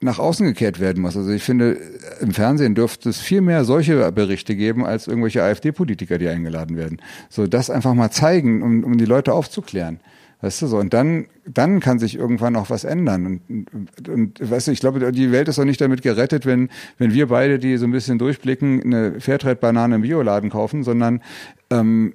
nach 0.00 0.18
außen 0.18 0.46
gekehrt 0.46 0.80
werden 0.80 1.02
muss. 1.02 1.16
Also 1.16 1.30
ich 1.30 1.42
finde, 1.42 1.76
im 2.20 2.32
Fernsehen 2.32 2.74
dürfte 2.74 3.08
es 3.08 3.20
viel 3.20 3.40
mehr 3.40 3.64
solche 3.64 4.12
Berichte 4.12 4.54
geben 4.54 4.86
als 4.86 5.08
irgendwelche 5.08 5.42
AfD-Politiker, 5.42 6.18
die 6.18 6.28
eingeladen 6.28 6.76
werden. 6.76 7.00
So 7.28 7.46
das 7.46 7.68
einfach 7.70 7.94
mal 7.94 8.10
zeigen, 8.10 8.62
um, 8.62 8.84
um 8.84 8.96
die 8.96 9.04
Leute 9.04 9.32
aufzuklären. 9.32 10.00
Weißt 10.40 10.62
du 10.62 10.68
so, 10.68 10.78
und 10.78 10.94
dann, 10.94 11.26
dann 11.46 11.80
kann 11.80 11.98
sich 11.98 12.14
irgendwann 12.14 12.54
auch 12.54 12.70
was 12.70 12.84
ändern. 12.84 13.40
Und, 13.48 14.08
und, 14.08 14.50
weißt 14.50 14.68
du, 14.68 14.72
ich 14.72 14.78
glaube, 14.78 15.10
die 15.10 15.32
Welt 15.32 15.48
ist 15.48 15.58
auch 15.58 15.64
nicht 15.64 15.80
damit 15.80 16.02
gerettet, 16.02 16.46
wenn, 16.46 16.68
wenn 16.96 17.12
wir 17.12 17.26
beide, 17.26 17.58
die 17.58 17.76
so 17.76 17.86
ein 17.86 17.90
bisschen 17.90 18.18
durchblicken, 18.18 18.82
eine 18.84 19.20
Fairtrade-Banane 19.20 19.96
im 19.96 20.02
Bioladen 20.02 20.50
kaufen, 20.50 20.84
sondern 20.84 21.22
ähm, 21.70 22.14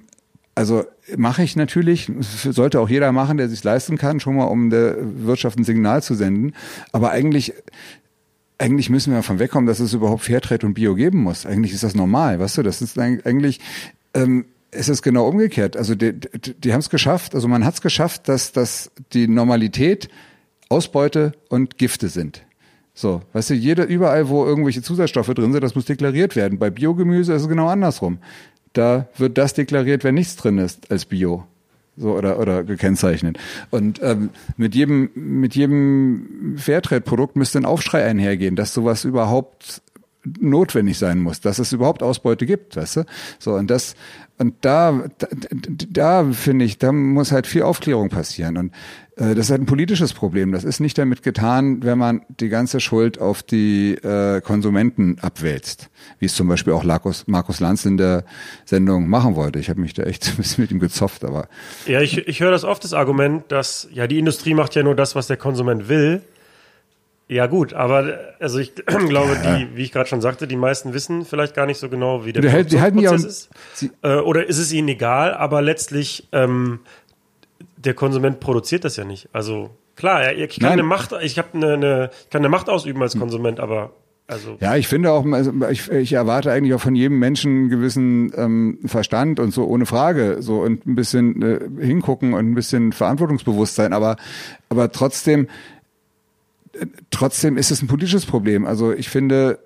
also 0.54 0.84
mache 1.16 1.42
ich 1.42 1.56
natürlich, 1.56 2.10
sollte 2.20 2.80
auch 2.80 2.88
jeder 2.88 3.12
machen, 3.12 3.36
der 3.36 3.48
sich 3.48 3.64
leisten 3.64 3.98
kann, 3.98 4.20
schon 4.20 4.36
mal 4.36 4.44
um 4.44 4.70
der 4.70 4.96
Wirtschaft 5.00 5.58
ein 5.58 5.64
Signal 5.64 6.02
zu 6.02 6.14
senden. 6.14 6.54
Aber 6.92 7.10
eigentlich, 7.10 7.52
eigentlich 8.58 8.90
müssen 8.90 9.10
wir 9.10 9.18
davon 9.18 9.38
wegkommen, 9.38 9.66
dass 9.66 9.80
es 9.80 9.94
überhaupt 9.94 10.22
Fairtrade 10.22 10.66
und 10.66 10.74
Bio 10.74 10.94
geben 10.94 11.18
muss. 11.22 11.44
Eigentlich 11.44 11.72
ist 11.72 11.82
das 11.82 11.94
normal, 11.94 12.38
weißt 12.38 12.58
du? 12.58 12.62
Das 12.62 12.80
ist 12.82 12.98
eigentlich 12.98 13.60
ähm, 14.14 14.46
es 14.74 14.88
ist 14.88 15.02
genau 15.02 15.26
umgekehrt. 15.28 15.76
Also 15.76 15.94
die, 15.94 16.12
die, 16.12 16.54
die 16.54 16.72
haben 16.72 16.80
es 16.80 16.90
geschafft, 16.90 17.34
also 17.34 17.48
man 17.48 17.64
hat 17.64 17.74
es 17.74 17.80
geschafft, 17.80 18.28
dass, 18.28 18.52
dass 18.52 18.90
die 19.12 19.28
Normalität 19.28 20.08
Ausbeute 20.68 21.32
und 21.48 21.78
Gifte 21.78 22.08
sind. 22.08 22.42
So, 22.94 23.22
weißt 23.32 23.50
du, 23.50 23.54
jeder, 23.54 23.86
überall, 23.86 24.28
wo 24.28 24.44
irgendwelche 24.44 24.82
Zusatzstoffe 24.82 25.34
drin 25.34 25.52
sind, 25.52 25.62
das 25.62 25.74
muss 25.74 25.84
deklariert 25.84 26.36
werden. 26.36 26.58
Bei 26.58 26.70
Biogemüse 26.70 27.32
ist 27.32 27.42
es 27.42 27.48
genau 27.48 27.66
andersrum. 27.66 28.18
Da 28.74 29.08
wird 29.16 29.38
das 29.38 29.54
deklariert, 29.54 30.04
wenn 30.04 30.14
nichts 30.14 30.36
drin 30.36 30.58
ist 30.58 30.90
als 30.90 31.06
Bio. 31.06 31.44
so 31.96 32.12
oder 32.16 32.38
oder 32.38 32.64
gekennzeichnet. 32.64 33.38
Und 33.70 34.00
ähm, 34.02 34.30
mit 34.56 34.74
jedem 34.74 35.10
mit 35.14 35.54
jedem 35.54 36.56
Fairtrade-Produkt 36.58 37.36
müsste 37.36 37.58
ein 37.58 37.64
Aufschrei 37.64 38.04
einhergehen, 38.04 38.56
dass 38.56 38.74
sowas 38.74 39.04
überhaupt 39.04 39.80
notwendig 40.40 40.98
sein 40.98 41.20
muss, 41.20 41.40
dass 41.40 41.58
es 41.58 41.72
überhaupt 41.72 42.02
Ausbeute 42.02 42.46
gibt, 42.46 42.76
weißt 42.76 42.96
du? 42.96 43.04
So 43.38 43.54
und 43.54 43.70
das 43.70 43.94
und 44.38 44.54
da 44.62 45.04
da, 45.18 45.28
da 45.90 46.32
finde 46.32 46.64
ich, 46.64 46.78
da 46.78 46.92
muss 46.92 47.30
halt 47.30 47.46
viel 47.46 47.62
Aufklärung 47.62 48.08
passieren 48.08 48.56
und 48.56 48.72
das 49.16 49.46
ist 49.46 49.50
halt 49.50 49.62
ein 49.62 49.66
politisches 49.66 50.12
Problem. 50.12 50.50
Das 50.50 50.64
ist 50.64 50.80
nicht 50.80 50.98
damit 50.98 51.22
getan, 51.22 51.84
wenn 51.84 51.98
man 51.98 52.22
die 52.28 52.48
ganze 52.48 52.80
Schuld 52.80 53.20
auf 53.20 53.44
die 53.44 53.94
äh, 53.94 54.40
Konsumenten 54.40 55.18
abwälzt, 55.20 55.88
wie 56.18 56.26
es 56.26 56.34
zum 56.34 56.48
Beispiel 56.48 56.72
auch 56.72 56.82
Markus, 56.82 57.26
Markus 57.28 57.60
Lanz 57.60 57.84
in 57.84 57.96
der 57.96 58.24
Sendung 58.64 59.08
machen 59.08 59.36
wollte. 59.36 59.60
Ich 59.60 59.70
habe 59.70 59.80
mich 59.80 59.94
da 59.94 60.02
echt 60.02 60.26
ein 60.30 60.36
bisschen 60.36 60.62
mit 60.62 60.72
ihm 60.72 60.80
gezopft, 60.80 61.24
aber. 61.24 61.48
Ja, 61.86 62.00
ich, 62.00 62.26
ich 62.26 62.40
höre 62.40 62.50
das 62.50 62.64
oft, 62.64 62.82
das 62.82 62.92
Argument, 62.92 63.44
dass 63.48 63.88
ja 63.92 64.08
die 64.08 64.18
Industrie 64.18 64.54
macht 64.54 64.74
ja 64.74 64.82
nur 64.82 64.96
das, 64.96 65.14
was 65.14 65.28
der 65.28 65.36
Konsument 65.36 65.88
will. 65.88 66.22
Ja 67.26 67.46
gut, 67.46 67.72
aber 67.72 68.18
also 68.38 68.58
ich 68.58 68.74
glaube, 69.08 69.38
ja. 69.42 69.56
die, 69.56 69.76
wie 69.76 69.82
ich 69.82 69.92
gerade 69.92 70.08
schon 70.08 70.20
sagte, 70.20 70.46
die 70.46 70.56
meisten 70.56 70.92
wissen 70.92 71.24
vielleicht 71.24 71.54
gar 71.54 71.66
nicht 71.66 71.78
so 71.78 71.88
genau, 71.88 72.26
wie 72.26 72.32
der 72.32 72.52
halten 72.52 72.98
ja 72.98 73.14
ist. 73.14 73.48
Äh, 74.02 74.16
oder 74.16 74.46
ist 74.46 74.58
es 74.58 74.72
ihnen 74.72 74.88
egal, 74.88 75.32
aber 75.32 75.62
letztlich 75.62 76.28
ähm, 76.32 76.80
der 77.84 77.94
Konsument 77.94 78.40
produziert 78.40 78.84
das 78.84 78.96
ja 78.96 79.04
nicht. 79.04 79.28
Also 79.32 79.70
klar, 79.96 80.32
ich 80.32 80.58
kann 80.58 80.70
Nein. 80.70 80.72
eine 80.72 80.82
Macht, 80.82 81.12
ich 81.22 81.38
habe 81.38 81.48
eine, 81.54 81.74
eine, 81.74 82.10
kann 82.30 82.40
eine 82.40 82.48
Macht 82.48 82.68
ausüben 82.68 83.02
als 83.02 83.18
Konsument, 83.18 83.60
aber 83.60 83.92
also 84.26 84.56
ja, 84.58 84.74
ich 84.76 84.88
finde 84.88 85.12
auch, 85.12 85.26
also 85.26 85.52
ich, 85.70 85.90
ich 85.90 86.14
erwarte 86.14 86.50
eigentlich 86.50 86.72
auch 86.72 86.80
von 86.80 86.94
jedem 86.94 87.18
Menschen 87.18 87.50
einen 87.52 87.68
gewissen 87.68 88.32
ähm, 88.36 88.78
Verstand 88.86 89.38
und 89.38 89.52
so 89.52 89.66
ohne 89.66 89.84
Frage, 89.84 90.38
so 90.40 90.62
und 90.62 90.86
ein 90.86 90.94
bisschen 90.94 91.42
äh, 91.42 91.84
hingucken 91.84 92.32
und 92.32 92.50
ein 92.50 92.54
bisschen 92.54 92.92
Verantwortungsbewusstsein, 92.92 93.92
aber 93.92 94.16
aber 94.70 94.90
trotzdem 94.92 95.48
äh, 96.72 96.86
trotzdem 97.10 97.58
ist 97.58 97.70
es 97.70 97.82
ein 97.82 97.86
politisches 97.86 98.24
Problem. 98.24 98.64
Also 98.64 98.92
ich 98.92 99.10
finde, 99.10 99.58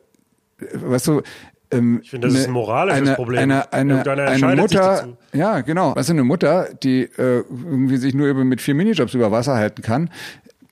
äh, 0.58 0.64
weißt 0.72 1.06
du, 1.06 1.22
ähm, 1.70 2.00
ich 2.02 2.10
finde, 2.10 2.28
das 2.28 2.34
eine, 2.34 2.42
ist 2.42 2.48
ein 2.48 2.52
moralisches 2.52 3.08
eine, 3.08 3.14
Problem. 3.14 3.40
Eine, 3.40 3.72
eine, 3.72 4.10
eine 4.10 4.56
Mutter, 4.56 5.08
ja, 5.32 5.60
genau. 5.60 5.92
Also 5.92 6.12
eine 6.12 6.24
Mutter, 6.24 6.68
die 6.82 7.02
äh, 7.02 7.44
irgendwie 7.48 7.96
sich 7.98 8.14
nur 8.14 8.28
über, 8.28 8.44
mit 8.44 8.60
vier 8.60 8.74
Minijobs 8.74 9.14
über 9.14 9.30
Wasser 9.30 9.54
halten 9.54 9.82
kann, 9.82 10.10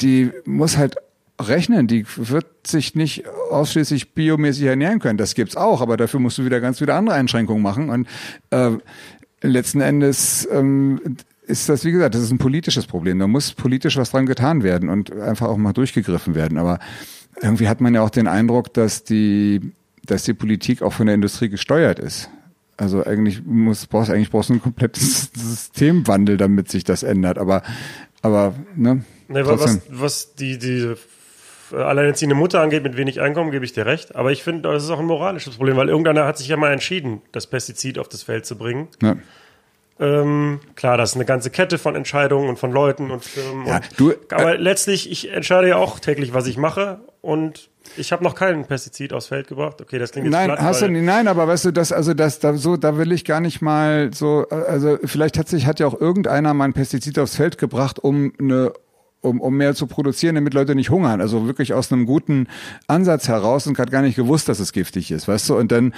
die 0.01 0.31
muss 0.45 0.77
halt 0.77 0.97
rechnen. 1.41 1.87
Die 1.87 2.07
wird 2.17 2.47
sich 2.67 2.95
nicht 2.95 3.25
ausschließlich 3.51 4.15
biomäßig 4.15 4.65
ernähren 4.65 4.99
können. 4.99 5.19
Das 5.19 5.35
gibt's 5.35 5.57
auch, 5.57 5.81
aber 5.81 5.97
dafür 5.97 6.21
musst 6.21 6.39
du 6.39 6.45
wieder 6.45 6.61
ganz 6.61 6.79
viele 6.79 6.95
andere 6.95 7.17
Einschränkungen 7.17 7.63
machen. 7.63 7.91
Und 7.91 8.09
äh, 8.51 8.71
letzten 9.43 9.81
Endes 9.81 10.49
ähm, 10.51 11.17
ist 11.43 11.69
das, 11.69 11.85
wie 11.85 11.93
gesagt, 11.93 12.15
das 12.15 12.23
ist 12.23 12.33
ein 12.33 12.39
politisches 12.39 12.87
Problem. 12.87 13.19
Da 13.19 13.27
muss 13.27 13.53
politisch 13.53 13.97
was 13.97 14.11
dran 14.11 14.27
getan 14.27 14.63
werden 14.63 14.89
und 14.89 15.13
einfach 15.13 15.49
auch 15.49 15.57
mal 15.57 15.73
durchgegriffen 15.73 16.35
werden. 16.35 16.59
Aber 16.59 16.79
irgendwie 17.41 17.69
hat 17.69 17.81
man 17.81 17.95
ja 17.95 18.03
auch 18.03 18.11
den 18.11 18.27
Eindruck, 18.27 18.73
dass 18.73 19.05
die 19.05 19.73
dass 20.07 20.25
die 20.25 20.35
Politik 20.35 20.83
auch 20.83 20.93
von 20.93 21.07
der 21.07 21.15
Industrie 21.15 21.49
gesteuert 21.49 21.99
ist. 21.99 22.31
Also 22.77 23.05
eigentlich 23.05 23.43
muss 23.45 23.87
brauchst 23.87 24.11
eigentlich 24.11 24.31
brauchst 24.31 24.51
du 24.51 24.55
einen 24.55 24.63
kompletten 24.63 25.03
Systemwandel, 25.35 26.37
damit 26.37 26.71
sich 26.71 26.85
das 26.85 27.03
ändert. 27.03 27.39
Aber 27.39 27.63
aber 28.23 28.55
ne. 28.75 29.05
Nee, 29.29 29.45
was, 29.45 29.81
was 29.89 30.35
die 30.35 30.59
die 30.59 30.95
alleinerziehende 31.73 32.37
Mutter 32.37 32.61
angeht 32.61 32.83
mit 32.83 32.97
wenig 32.97 33.21
Einkommen, 33.21 33.51
gebe 33.51 33.65
ich 33.65 33.73
dir 33.73 33.87
recht. 33.87 34.15
Aber 34.15 34.31
ich 34.31 34.43
finde, 34.43 34.71
das 34.71 34.85
ist 34.85 34.91
auch 34.91 35.01
ein 35.01 35.07
moralisches 35.07 35.57
Problem, 35.57 35.77
weil 35.77 35.89
irgendeiner 35.89 36.25
hat 36.25 36.39
sich 36.39 36.49
ja 36.49 36.57
mal 36.57 36.73
entschieden, 36.73 37.23
das 37.33 37.47
Pestizid 37.47 37.99
auf 37.99 38.09
das 38.09 38.23
Feld 38.23 38.47
zu 38.47 38.57
bringen. 38.57 38.89
Ja. 39.03 39.17
Ähm, 39.99 40.61
klar, 40.75 40.99
das 40.99 41.11
ist 41.11 41.17
eine 41.17 41.25
ganze 41.25 41.51
Kette 41.51 41.79
von 41.79 41.97
Entscheidungen 41.97 42.49
und 42.49 42.59
von 42.59 42.71
Leuten 42.71 43.11
und 43.11 43.25
Firmen. 43.25 43.67
Ja, 43.67 43.77
und, 43.77 43.89
du, 43.97 44.13
aber 44.31 44.55
äh, 44.55 44.57
letztlich, 44.59 45.11
ich 45.11 45.33
entscheide 45.33 45.69
ja 45.69 45.77
auch 45.77 45.99
täglich, 45.99 46.35
was 46.35 46.47
ich 46.47 46.59
mache 46.59 47.01
und 47.23 47.71
ich 47.97 48.13
habe 48.13 48.25
noch 48.25 48.35
keinen 48.35 48.65
Pestizid 48.65 49.13
aufs 49.13 49.27
Feld 49.27 49.49
gebracht. 49.49 49.81
Okay, 49.81 49.99
das 49.99 50.13
klingt 50.13 50.27
jetzt 50.27 50.33
Nein, 50.33 50.49
platt, 50.49 50.61
hast 50.61 50.83
du 50.83 50.89
nicht, 50.89 51.05
nein, 51.05 51.29
aber 51.29 51.47
weißt 51.49 51.67
du, 51.67 51.73
das, 51.73 51.93
also 51.93 52.15
das, 52.15 52.39
da, 52.39 52.55
so, 52.55 52.77
da 52.77 52.99
will 52.99 53.13
ich 53.13 53.25
gar 53.25 53.41
nicht 53.41 53.63
mal 53.63 54.13
so, 54.13 54.47
also 54.49 54.99
vielleicht 55.05 55.39
hat 55.39 55.49
sich, 55.49 55.67
hat 55.67 55.81
ja 55.81 55.87
auch 55.87 55.99
irgendeiner 56.01 56.55
mal 56.55 56.65
ein 56.65 56.73
Pestizid 56.73 57.19
aufs 57.19 57.37
Feld 57.37 57.59
gebracht, 57.59 57.99
um 57.99 58.33
eine 58.39 58.73
um, 59.23 59.41
um 59.41 59.57
mehr 59.57 59.75
zu 59.75 59.87
produzieren, 59.87 60.37
damit 60.37 60.55
Leute 60.55 60.75
nicht 60.75 60.91
hungern. 60.91 61.21
Also 61.21 61.47
wirklich 61.47 61.75
aus 61.75 61.91
einem 61.91 62.07
guten 62.07 62.47
Ansatz 62.87 63.29
heraus 63.29 63.67
und 63.67 63.79
hat 63.79 63.91
gar 63.91 64.03
nicht 64.03 64.15
gewusst, 64.15 64.49
dass 64.49 64.61
es 64.61 64.73
giftig 64.73 65.11
ist, 65.11 65.27
weißt 65.27 65.49
du? 65.49 65.57
Und 65.57 65.73
dann, 65.73 65.95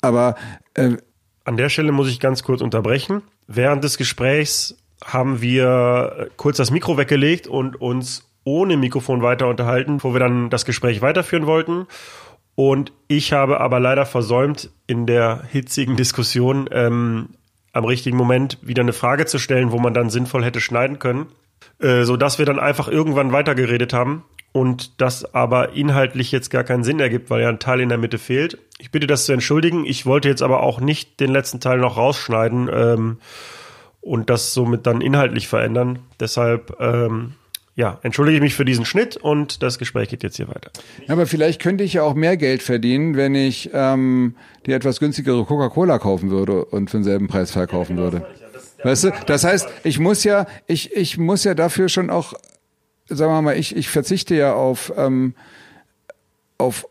aber 0.00 0.36
äh, 0.74 0.96
an 1.44 1.56
der 1.56 1.70
Stelle 1.70 1.92
muss 1.92 2.08
ich 2.08 2.20
ganz 2.20 2.42
kurz 2.42 2.60
unterbrechen. 2.60 3.22
Während 3.46 3.82
des 3.82 3.98
Gesprächs 3.98 4.76
haben 5.04 5.40
wir 5.40 6.28
kurz 6.36 6.58
das 6.58 6.70
Mikro 6.70 6.96
weggelegt 6.96 7.46
und 7.46 7.80
uns 7.80 8.24
ohne 8.48 8.76
Mikrofon 8.76 9.22
weiter 9.22 9.46
unterhalten, 9.46 9.96
bevor 9.96 10.14
wir 10.14 10.20
dann 10.20 10.48
das 10.48 10.64
Gespräch 10.64 11.02
weiterführen 11.02 11.46
wollten. 11.46 11.86
Und 12.54 12.92
ich 13.06 13.32
habe 13.32 13.60
aber 13.60 13.78
leider 13.78 14.06
versäumt, 14.06 14.70
in 14.86 15.06
der 15.06 15.44
hitzigen 15.50 15.96
Diskussion 15.96 16.68
ähm, 16.72 17.28
am 17.72 17.84
richtigen 17.84 18.16
Moment 18.16 18.58
wieder 18.62 18.82
eine 18.82 18.92
Frage 18.92 19.26
zu 19.26 19.38
stellen, 19.38 19.70
wo 19.70 19.78
man 19.78 19.94
dann 19.94 20.10
sinnvoll 20.10 20.44
hätte 20.44 20.60
schneiden 20.60 20.98
können, 20.98 21.26
äh, 21.78 22.04
so 22.04 22.16
dass 22.16 22.38
wir 22.38 22.46
dann 22.46 22.58
einfach 22.58 22.88
irgendwann 22.88 23.32
weitergeredet 23.32 23.92
haben 23.92 24.24
und 24.52 25.00
das 25.00 25.34
aber 25.34 25.74
inhaltlich 25.74 26.32
jetzt 26.32 26.50
gar 26.50 26.64
keinen 26.64 26.82
Sinn 26.84 26.98
ergibt, 26.98 27.30
weil 27.30 27.42
ja 27.42 27.48
ein 27.48 27.60
Teil 27.60 27.80
in 27.80 27.90
der 27.90 27.98
Mitte 27.98 28.18
fehlt. 28.18 28.58
Ich 28.78 28.90
bitte 28.90 29.06
das 29.06 29.26
zu 29.26 29.32
entschuldigen. 29.32 29.84
Ich 29.84 30.06
wollte 30.06 30.28
jetzt 30.28 30.42
aber 30.42 30.62
auch 30.62 30.80
nicht 30.80 31.20
den 31.20 31.30
letzten 31.30 31.60
Teil 31.60 31.78
noch 31.78 31.96
rausschneiden 31.96 32.70
ähm, 32.72 33.18
und 34.00 34.30
das 34.30 34.54
somit 34.54 34.86
dann 34.86 35.00
inhaltlich 35.00 35.46
verändern. 35.48 36.00
Deshalb 36.18 36.76
ähm, 36.80 37.34
ja, 37.78 38.00
entschuldige 38.02 38.38
ich 38.38 38.42
mich 38.42 38.54
für 38.56 38.64
diesen 38.64 38.84
Schnitt 38.84 39.16
und 39.16 39.62
das 39.62 39.78
Gespräch 39.78 40.08
geht 40.08 40.24
jetzt 40.24 40.36
hier 40.36 40.48
weiter. 40.48 40.72
Aber 41.06 41.26
vielleicht 41.26 41.62
könnte 41.62 41.84
ich 41.84 41.92
ja 41.92 42.02
auch 42.02 42.14
mehr 42.14 42.36
Geld 42.36 42.60
verdienen, 42.60 43.16
wenn 43.16 43.36
ich 43.36 43.70
ähm, 43.72 44.34
die 44.66 44.72
etwas 44.72 44.98
günstigere 44.98 45.44
Coca-Cola 45.44 46.00
kaufen 46.00 46.30
würde 46.30 46.64
und 46.64 46.90
für 46.90 46.96
denselben 46.96 47.28
Preis 47.28 47.52
verkaufen 47.52 47.96
ja, 47.96 48.10
genau, 48.10 48.24
würde. 48.24 48.26
Weißt 48.82 49.04
du, 49.04 49.12
das 49.26 49.44
heißt, 49.44 49.68
ich 49.84 50.00
muss 50.00 50.24
ja, 50.24 50.46
ich, 50.66 50.92
ich 50.96 51.18
muss 51.18 51.44
ja 51.44 51.54
dafür 51.54 51.88
schon 51.88 52.10
auch 52.10 52.34
sagen 53.08 53.32
wir 53.32 53.42
mal, 53.42 53.56
ich, 53.56 53.76
ich 53.76 53.88
verzichte 53.88 54.34
ja 54.34 54.54
auf, 54.54 54.92
ähm, 54.96 55.34
auf, 56.58 56.86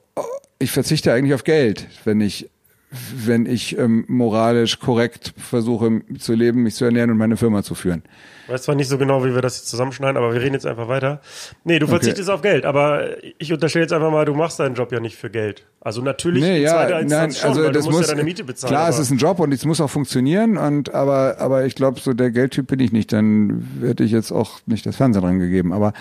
ich 0.58 0.72
verzichte 0.72 1.12
eigentlich 1.12 1.34
auf 1.34 1.44
Geld, 1.44 1.88
wenn 2.06 2.22
ich 2.22 2.50
wenn 2.90 3.46
ich 3.46 3.78
ähm, 3.78 4.06
moralisch 4.08 4.80
korrekt 4.80 5.34
versuche 5.38 6.02
zu 6.20 6.34
leben, 6.34 6.64
mich 6.64 6.76
zu 6.76 6.86
ernähren 6.86 7.12
und 7.12 7.18
meine 7.18 7.36
Firma 7.36 7.62
zu 7.62 7.76
führen. 7.76 8.04
Ich 8.46 8.54
weiß 8.54 8.64
zwar 8.64 8.76
nicht 8.76 8.88
so 8.88 8.98
genau, 8.98 9.26
wie 9.26 9.36
wir 9.36 9.42
das 9.42 9.58
jetzt 9.58 9.68
zusammenschneiden, 9.68 10.16
aber 10.16 10.34
wir 10.34 10.40
reden 10.40 10.54
jetzt 10.54 10.66
einfach 10.66 10.88
weiter. 10.88 11.20
Nee, 11.66 11.80
du 11.80 11.88
verzichtest 11.88 12.30
okay. 12.30 12.36
auf 12.36 12.42
Geld, 12.42 12.66
aber 12.66 13.22
ich 13.40 13.52
unterstelle 13.52 13.84
jetzt 13.84 13.92
einfach 13.92 14.10
mal, 14.10 14.24
du 14.24 14.34
machst 14.34 14.62
deinen 14.62 14.76
Job 14.76 14.94
ja 14.94 15.02
nicht 15.02 15.18
für 15.18 15.30
Geld. 15.30 15.66
Also 15.82 16.02
natürlich 16.02 16.44
nee, 16.44 16.62
ja, 16.62 17.02
nein, 17.04 17.32
schon, 17.34 17.50
also 17.50 17.70
das 17.70 17.86
muss, 17.86 18.08
ja 18.08 18.14
deine 18.14 18.24
Miete 18.24 18.46
bezahlen. 18.46 18.74
Klar, 18.74 18.88
es 18.88 19.00
ist 19.00 19.12
ein 19.12 19.18
Job 19.18 19.40
und 19.42 19.54
es 19.54 19.66
muss 19.66 19.82
auch 19.82 19.90
funktionieren 19.90 20.56
und 20.56 20.94
aber 20.94 21.36
aber 21.40 21.66
ich 21.66 21.76
glaube, 21.76 22.00
so 22.00 22.14
der 22.14 22.32
Geldtyp 22.32 22.68
bin 22.68 22.80
ich 22.80 22.94
nicht, 22.94 23.12
dann 23.12 23.68
hätte 23.82 24.06
ich 24.06 24.12
jetzt 24.12 24.32
auch 24.32 24.62
nicht 24.66 24.86
das 24.86 24.96
Fernsehen 24.96 25.24
dran 25.24 25.40
gegeben, 25.40 25.74
aber 25.74 25.92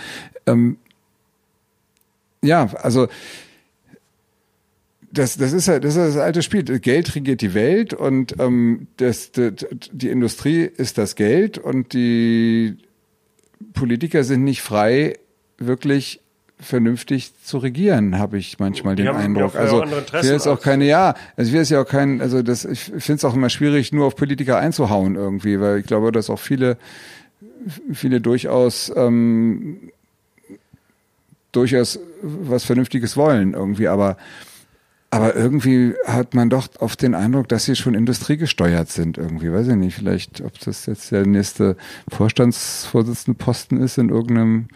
ähm, 0.47 0.77
ja, 2.43 2.69
also 2.81 3.09
das, 5.19 5.37
das 5.37 5.53
ist 5.53 5.67
ja 5.67 5.79
das, 5.79 5.97
ist 5.97 6.15
das 6.15 6.17
alte 6.17 6.43
Spiel. 6.43 6.63
Geld 6.63 7.15
regiert 7.15 7.41
die 7.41 7.55
Welt 7.55 7.95
und 7.95 8.39
ähm, 8.39 8.89
das, 8.97 9.33
das, 9.33 9.67
die 9.93 10.09
Industrie 10.09 10.63
ist 10.63 10.99
das 10.99 11.15
Geld 11.15 11.59
und 11.59 11.93
die 11.93 12.77
Politiker 13.73 14.25
sind 14.25 14.45
nicht 14.45 14.63
frei, 14.63 15.15
wirklich 15.59 16.21
vernünftig 16.59 17.33
zu 17.43 17.59
regieren, 17.59 18.19
habe 18.19 18.39
ich 18.39 18.59
manchmal 18.59 18.97
die 18.97 19.03
den 19.03 19.15
Eindruck. 19.15 19.55
Ja 19.55 19.61
also 19.61 19.85
hier 20.21 20.35
ist 20.35 20.47
auch 20.47 20.61
keine, 20.61 20.87
ja, 20.87 21.15
also 21.37 21.53
wir 21.53 21.61
ist 21.61 21.71
ja 21.71 21.83
auch 21.83 21.87
kein, 21.87 22.23
also 22.23 22.43
das, 22.43 22.65
ich 22.65 22.81
finde 22.81 23.15
es 23.15 23.25
auch 23.25 23.35
immer 23.35 23.51
schwierig, 23.51 23.93
nur 23.93 24.07
auf 24.07 24.17
Politiker 24.17 24.59
einzuhauen 24.59 25.17
irgendwie, 25.17 25.61
weil 25.61 25.81
ich 25.81 25.87
glaube, 25.87 26.13
dass 26.13 26.31
auch 26.31 26.39
viele, 26.39 26.79
viele 27.93 28.23
durchaus 28.23 28.91
ähm, 28.97 29.91
durchaus 31.53 31.99
was 32.23 32.65
Vernünftiges 32.65 33.17
wollen 33.17 33.55
irgendwie, 33.55 33.89
aber 33.89 34.17
aber 35.11 35.35
irgendwie 35.35 35.95
hat 36.07 36.35
man 36.35 36.51
doch 36.51 36.69
oft 36.79 37.01
den 37.03 37.15
Eindruck, 37.15 37.49
dass 37.49 37.65
sie 37.65 37.77
schon 37.77 37.95
industriegesteuert 37.95 38.91
sind 38.91 39.19
irgendwie. 39.19 39.53
Weiß 39.53 39.69
ich 39.69 39.77
nicht, 39.77 39.95
vielleicht, 39.95 40.41
ob 40.41 40.59
das 40.61 40.87
jetzt 40.87 41.11
der 41.13 41.27
nächste 41.27 41.77
Vorstandsvorsitzende 42.09 43.39
Posten 43.39 43.79
ist 43.79 43.99
in 43.99 44.09
irgendeinem 44.09 44.69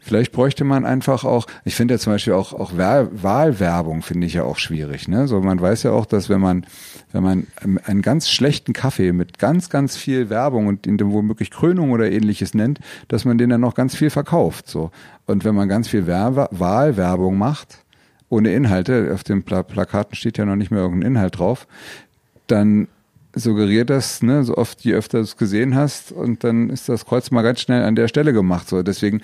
Vielleicht 0.00 0.32
bräuchte 0.32 0.64
man 0.64 0.84
einfach 0.84 1.24
auch, 1.24 1.46
ich 1.64 1.74
finde 1.74 1.94
ja 1.94 1.98
zum 1.98 2.12
Beispiel 2.12 2.32
auch, 2.32 2.52
auch 2.52 2.72
Wahlwerbung 2.76 4.02
finde 4.02 4.26
ich 4.26 4.34
ja 4.34 4.44
auch 4.44 4.56
schwierig. 4.56 5.08
Ne? 5.08 5.26
So, 5.26 5.40
man 5.40 5.60
weiß 5.60 5.82
ja 5.82 5.90
auch, 5.90 6.06
dass 6.06 6.28
wenn 6.28 6.40
man, 6.40 6.66
wenn 7.12 7.22
man 7.22 7.46
einen 7.84 8.02
ganz 8.02 8.28
schlechten 8.28 8.72
Kaffee 8.72 9.12
mit 9.12 9.38
ganz, 9.38 9.70
ganz 9.70 9.96
viel 9.96 10.30
Werbung 10.30 10.66
und 10.66 10.86
in 10.86 10.98
dem 10.98 11.12
womöglich 11.12 11.50
Krönung 11.50 11.90
oder 11.90 12.10
ähnliches 12.10 12.54
nennt, 12.54 12.80
dass 13.08 13.24
man 13.24 13.38
den 13.38 13.50
dann 13.50 13.60
noch 13.60 13.74
ganz 13.74 13.94
viel 13.94 14.10
verkauft. 14.10 14.68
So. 14.68 14.90
Und 15.26 15.44
wenn 15.44 15.54
man 15.54 15.68
ganz 15.68 15.88
viel 15.88 16.06
Wahlwerbung 16.06 17.36
macht, 17.36 17.84
ohne 18.28 18.52
Inhalte, 18.52 19.10
auf 19.14 19.24
den 19.24 19.42
Pla 19.42 19.62
Plakaten 19.62 20.14
steht 20.14 20.38
ja 20.38 20.44
noch 20.44 20.56
nicht 20.56 20.70
mehr 20.70 20.80
irgendein 20.80 21.12
Inhalt 21.12 21.38
drauf, 21.38 21.66
dann 22.46 22.88
suggeriert 23.34 23.90
das, 23.90 24.22
ne, 24.22 24.42
so 24.44 24.56
oft, 24.56 24.80
je 24.80 24.94
öfter 24.94 25.18
du 25.18 25.24
es 25.24 25.36
gesehen 25.36 25.74
hast, 25.74 26.12
und 26.12 26.44
dann 26.44 26.70
ist 26.70 26.88
das 26.88 27.06
Kreuz 27.06 27.30
mal 27.30 27.42
ganz 27.42 27.60
schnell 27.60 27.84
an 27.84 27.94
der 27.94 28.08
Stelle 28.08 28.32
gemacht. 28.32 28.68
So, 28.68 28.82
deswegen 28.82 29.22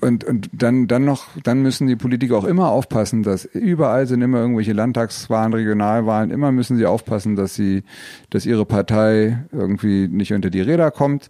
und, 0.00 0.22
und 0.24 0.48
dann, 0.52 0.86
dann 0.86 1.04
noch, 1.04 1.26
dann 1.42 1.62
müssen 1.62 1.88
die 1.88 1.96
Politiker 1.96 2.36
auch 2.36 2.44
immer 2.44 2.68
aufpassen, 2.70 3.22
dass 3.22 3.44
überall 3.44 4.06
sind 4.06 4.22
immer 4.22 4.38
irgendwelche 4.38 4.72
Landtagswahlen, 4.72 5.52
Regionalwahlen, 5.52 6.30
immer 6.30 6.52
müssen 6.52 6.76
sie 6.76 6.86
aufpassen, 6.86 7.34
dass 7.34 7.54
sie, 7.54 7.82
dass 8.30 8.46
ihre 8.46 8.64
Partei 8.64 9.44
irgendwie 9.50 10.06
nicht 10.06 10.32
unter 10.32 10.50
die 10.50 10.60
Räder 10.60 10.92
kommt. 10.92 11.28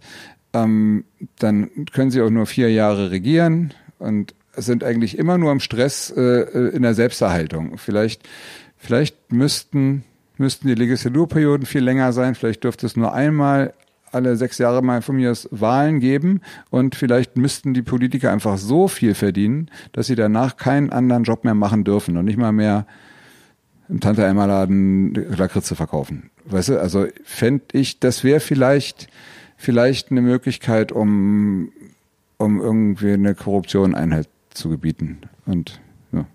Ähm, 0.53 1.03
dann 1.39 1.69
können 1.91 2.11
sie 2.11 2.21
auch 2.21 2.29
nur 2.29 2.45
vier 2.45 2.71
Jahre 2.71 3.11
regieren 3.11 3.73
und 3.97 4.35
sind 4.61 4.83
eigentlich 4.83 5.17
immer 5.17 5.37
nur 5.37 5.51
im 5.51 5.59
Stress 5.59 6.11
äh, 6.15 6.21
in 6.69 6.83
der 6.83 6.93
Selbsterhaltung. 6.93 7.77
Vielleicht, 7.77 8.27
vielleicht 8.77 9.31
müssten, 9.31 10.03
müssten 10.37 10.67
die 10.67 10.75
Legislaturperioden 10.75 11.65
viel 11.65 11.83
länger 11.83 12.13
sein, 12.13 12.35
vielleicht 12.35 12.63
dürfte 12.63 12.85
es 12.85 12.95
nur 12.95 13.13
einmal 13.13 13.73
alle 14.11 14.35
sechs 14.35 14.57
Jahre 14.57 14.81
mal 14.81 15.01
von 15.01 15.17
mir 15.17 15.29
aus 15.29 15.47
Wahlen 15.51 15.99
geben 15.99 16.41
und 16.71 16.95
vielleicht 16.95 17.37
müssten 17.37 17.75
die 17.75 17.83
Politiker 17.83 18.31
einfach 18.31 18.57
so 18.57 18.87
viel 18.87 19.13
verdienen, 19.13 19.69
dass 19.91 20.07
sie 20.07 20.15
danach 20.15 20.57
keinen 20.57 20.89
anderen 20.91 21.23
Job 21.23 21.43
mehr 21.43 21.53
machen 21.53 21.83
dürfen 21.83 22.17
und 22.17 22.25
nicht 22.25 22.37
mal 22.37 22.51
mehr 22.51 22.87
im 23.87 23.99
Tante 23.99 24.23
Emma 24.25 24.45
Laden 24.45 25.13
Lakritze 25.13 25.75
verkaufen. 25.75 26.31
Weißt 26.45 26.69
du, 26.69 26.79
also 26.79 27.05
fände 27.23 27.65
ich, 27.73 27.99
das 27.99 28.23
wäre 28.23 28.39
vielleicht 28.39 29.09
vielleicht 29.57 30.09
eine 30.09 30.21
Möglichkeit, 30.21 30.91
um 30.91 31.71
um 32.39 32.61
irgendwie 32.61 33.11
eine 33.11 33.35
Korruption 33.35 33.93
Einhalt 33.93 34.29
zu 34.51 34.69
gebieten 34.69 35.21
und 35.45 35.81
ja. 36.11 36.25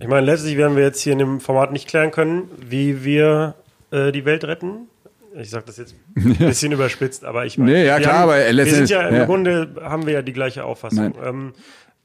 Ich 0.00 0.08
meine, 0.08 0.26
letztlich 0.26 0.56
werden 0.56 0.76
wir 0.76 0.84
jetzt 0.84 1.00
hier 1.00 1.12
in 1.12 1.18
dem 1.18 1.40
Format 1.40 1.72
nicht 1.72 1.88
klären 1.88 2.10
können, 2.10 2.50
wie 2.58 3.04
wir 3.04 3.54
äh, 3.90 4.12
die 4.12 4.24
Welt 4.24 4.44
retten. 4.44 4.88
Ich 5.36 5.50
sage 5.50 5.64
das 5.66 5.76
jetzt 5.76 5.94
ein 6.16 6.36
bisschen 6.36 6.72
überspitzt, 6.72 7.24
aber 7.24 7.46
ich 7.46 7.58
meine, 7.58 7.72
Nee, 7.72 7.86
ja, 7.86 7.96
wir, 7.96 8.02
klar, 8.02 8.18
haben, 8.18 8.30
aber 8.30 8.56
wir 8.56 8.66
sind 8.66 8.90
ja 8.90 9.08
im 9.08 9.14
ja. 9.14 9.24
Grunde 9.24 9.74
haben 9.82 10.06
wir 10.06 10.14
ja 10.14 10.22
die 10.22 10.32
gleiche 10.32 10.64
Auffassung. 10.64 11.14
Ähm, 11.22 11.52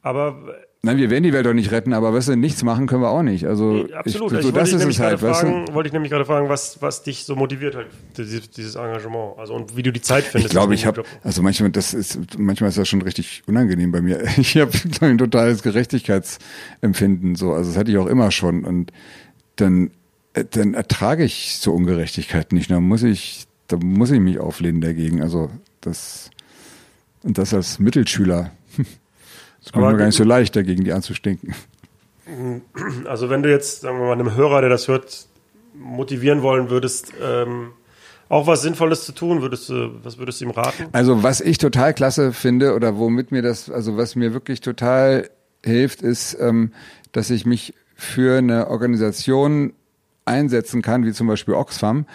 aber 0.02 0.56
Nein, 0.86 0.98
wir 0.98 1.10
werden 1.10 1.24
die 1.24 1.32
Welt 1.32 1.46
doch 1.46 1.54
nicht 1.54 1.72
retten, 1.72 1.94
aber 1.94 2.14
weißt 2.14 2.28
du, 2.28 2.36
nichts 2.36 2.62
machen 2.62 2.88
können 2.88 3.04
wir 3.04 3.10
auch 3.10 3.24
nicht. 3.24 3.46
Also 3.48 3.86
absolut. 3.94 4.06
ich, 4.06 4.06
Ich, 4.06 4.14
so, 4.18 4.22
wollte 4.26 4.52
das 4.52 4.74
ist 4.74 4.84
es 4.84 5.00
halt, 5.00 5.22
weißt 5.22 5.44
du. 5.44 5.74
wollte 5.74 5.88
ich 5.88 5.94
nämlich 5.94 6.12
gerade 6.12 6.26
fragen, 6.26 6.50
was, 6.50 6.82
was 6.82 7.04
dich 7.04 7.24
so 7.24 7.38
motiviert 7.38 7.74
hat, 7.74 7.86
dieses, 8.18 8.50
dieses 8.50 8.76
Engagement. 8.76 9.40
Also 9.40 9.54
und 9.54 9.78
wie 9.78 9.84
du 9.84 9.94
die 9.94 10.02
Zeit 10.02 10.26
Ich 10.26 10.32
findest. 10.32 10.52
glaube, 10.52 10.74
in 10.74 10.80
ich 10.80 10.86
habe, 10.86 11.04
also 11.24 11.42
manchmal, 11.42 11.70
das 11.70 11.94
ist, 11.94 12.38
manchmal 12.38 12.68
ist 12.70 12.78
das 12.78 12.90
schon 12.90 13.02
richtig 13.02 13.44
unangenehm 13.48 13.94
bei 13.94 14.02
mir. 14.02 14.24
Ich 14.38 14.58
habe 14.58 14.72
ein 15.00 15.18
totales 15.18 15.64
Gerechtigkeitsempfinden, 15.64 17.36
so, 17.36 17.54
also 17.54 17.70
das 17.70 17.78
hatte 17.80 17.90
ich 17.92 17.98
auch 17.98 18.08
immer 18.08 18.30
schon 18.32 18.66
und 18.66 18.92
dann, 19.56 19.90
äh, 20.34 20.44
dann 20.44 20.74
ertrage 20.74 21.24
ich 21.24 21.60
so 21.60 21.72
Ungerechtigkeit 21.72 22.52
nicht. 22.52 22.70
Da 22.70 22.82
muss 22.82 23.04
ich, 23.04 23.46
da 23.70 23.78
muss 23.78 24.12
ich 24.12 24.20
mich 24.20 24.38
auflehnen 24.38 24.82
dagegen. 24.82 25.22
Also 25.22 25.50
das 25.80 26.30
und 27.24 27.38
das 27.38 27.54
als 27.54 27.80
Mittelschüler. 27.80 28.52
Ist 29.64 29.76
mir 29.76 29.82
gar 29.96 30.06
nicht 30.06 30.18
so 30.18 30.24
leicht, 30.24 30.56
dagegen 30.56 30.84
die 30.84 30.92
anzustinken. 30.92 31.56
Also 33.06 33.30
wenn 33.30 33.44
du 33.44 33.50
jetzt, 33.50 33.82
sagen 33.82 34.00
wir 34.00 34.06
mal, 34.06 34.14
einem 34.14 34.36
Hörer, 34.36 34.62
der 34.62 34.70
das 34.70 34.88
hört, 34.88 35.28
motivieren 35.74 36.42
wollen 36.42 36.70
würdest, 36.70 37.14
ähm, 37.22 37.72
auch 38.30 38.48
was 38.48 38.62
Sinnvolles 38.62 39.06
zu 39.06 39.12
tun, 39.12 39.42
würdest 39.42 39.70
du, 39.70 39.92
was 40.04 40.18
würdest 40.18 40.42
du 40.42 40.46
ihm 40.46 40.52
raten? 40.52 40.88
Also 40.92 41.24
was 41.24 41.42
ich 41.42 41.58
total 41.58 41.94
klasse 41.94 42.34
finde 42.34 42.74
oder 42.76 42.98
womit 42.98 43.32
mir 43.32 43.42
das, 43.42 43.70
also 43.70 43.98
was 43.98 44.16
mir 44.16 44.34
wirklich 44.34 44.62
total 44.62 45.30
hilft, 45.64 46.02
ist, 46.02 46.38
ähm, 46.40 46.72
dass 47.12 47.30
ich 47.30 47.46
mich 47.46 47.74
für 47.96 48.38
eine 48.38 48.68
Organisation 48.68 49.74
einsetzen 50.26 50.82
kann, 50.82 51.06
wie 51.06 51.14
zum 51.14 51.28
Beispiel 51.28 51.54
Oxfam, 51.54 52.06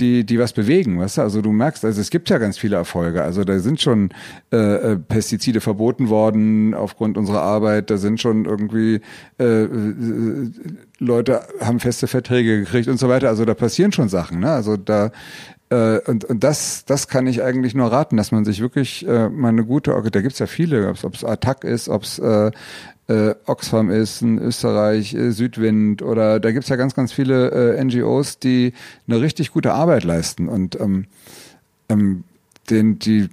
die, 0.00 0.24
die 0.24 0.38
was 0.38 0.52
bewegen, 0.52 0.98
weißt 0.98 1.18
du? 1.18 1.22
Also 1.22 1.40
du 1.40 1.52
merkst, 1.52 1.84
also 1.84 2.00
es 2.00 2.10
gibt 2.10 2.28
ja 2.28 2.38
ganz 2.38 2.58
viele 2.58 2.76
Erfolge. 2.76 3.22
Also 3.22 3.44
da 3.44 3.58
sind 3.60 3.80
schon 3.80 4.10
äh, 4.52 4.56
äh, 4.56 4.96
Pestizide 4.96 5.60
verboten 5.60 6.08
worden 6.08 6.74
aufgrund 6.74 7.16
unserer 7.16 7.42
Arbeit. 7.42 7.90
Da 7.90 7.96
sind 7.96 8.20
schon 8.20 8.44
irgendwie 8.44 9.00
äh, 9.38 9.64
äh, 9.64 10.50
Leute 10.98 11.42
haben 11.60 11.80
feste 11.80 12.06
Verträge 12.06 12.60
gekriegt 12.60 12.88
und 12.88 12.98
so 12.98 13.08
weiter. 13.08 13.28
Also 13.28 13.44
da 13.44 13.54
passieren 13.54 13.92
schon 13.92 14.08
Sachen. 14.08 14.40
Ne? 14.40 14.50
Also 14.50 14.76
da 14.76 15.12
äh, 15.70 15.98
und, 16.06 16.24
und 16.24 16.44
das, 16.44 16.84
das 16.84 17.08
kann 17.08 17.26
ich 17.26 17.42
eigentlich 17.42 17.74
nur 17.74 17.90
raten, 17.90 18.16
dass 18.16 18.32
man 18.32 18.44
sich 18.44 18.60
wirklich 18.60 19.06
äh, 19.06 19.28
mal 19.28 19.48
eine 19.48 19.64
gute, 19.64 19.90
da 20.10 20.20
gibt's 20.20 20.38
ja 20.38 20.46
viele, 20.46 20.88
ob 20.88 21.14
es 21.14 21.24
Attac 21.24 21.64
ist, 21.64 21.88
ob 21.88 22.02
es 22.02 22.18
äh, 22.18 22.50
äh, 23.08 23.34
Oxfam 23.46 23.90
ist, 23.90 24.22
in 24.22 24.38
Österreich, 24.38 25.14
äh, 25.14 25.30
Südwind 25.30 26.02
oder 26.02 26.40
da 26.40 26.52
gibt's 26.52 26.68
ja 26.68 26.76
ganz, 26.76 26.94
ganz 26.94 27.12
viele 27.12 27.50
äh, 27.76 27.84
NGOs, 27.84 28.38
die 28.38 28.72
eine 29.06 29.20
richtig 29.20 29.52
gute 29.52 29.72
Arbeit 29.72 30.04
leisten 30.04 30.48
und 30.48 30.80
ähm, 30.80 31.06
ähm, 31.88 32.24
den, 32.70 32.98
die 32.98 33.28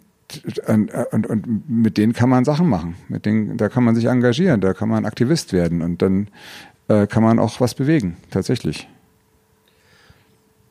und, 0.68 0.94
und, 1.12 1.28
und 1.28 1.70
mit 1.70 1.98
denen 1.98 2.14
kann 2.14 2.30
man 2.30 2.46
Sachen 2.46 2.70
machen. 2.70 2.96
Mit 3.10 3.26
denen, 3.26 3.58
da 3.58 3.68
kann 3.68 3.84
man 3.84 3.96
sich 3.96 4.06
engagieren, 4.06 4.62
da 4.62 4.74
kann 4.74 4.88
man 4.88 5.06
Aktivist 5.06 5.52
werden 5.52 5.82
und 5.82 6.02
dann 6.02 6.30
äh, 6.88 7.08
kann 7.08 7.24
man 7.24 7.40
auch 7.40 7.60
was 7.60 7.76
bewegen, 7.76 8.18
tatsächlich. 8.30 8.88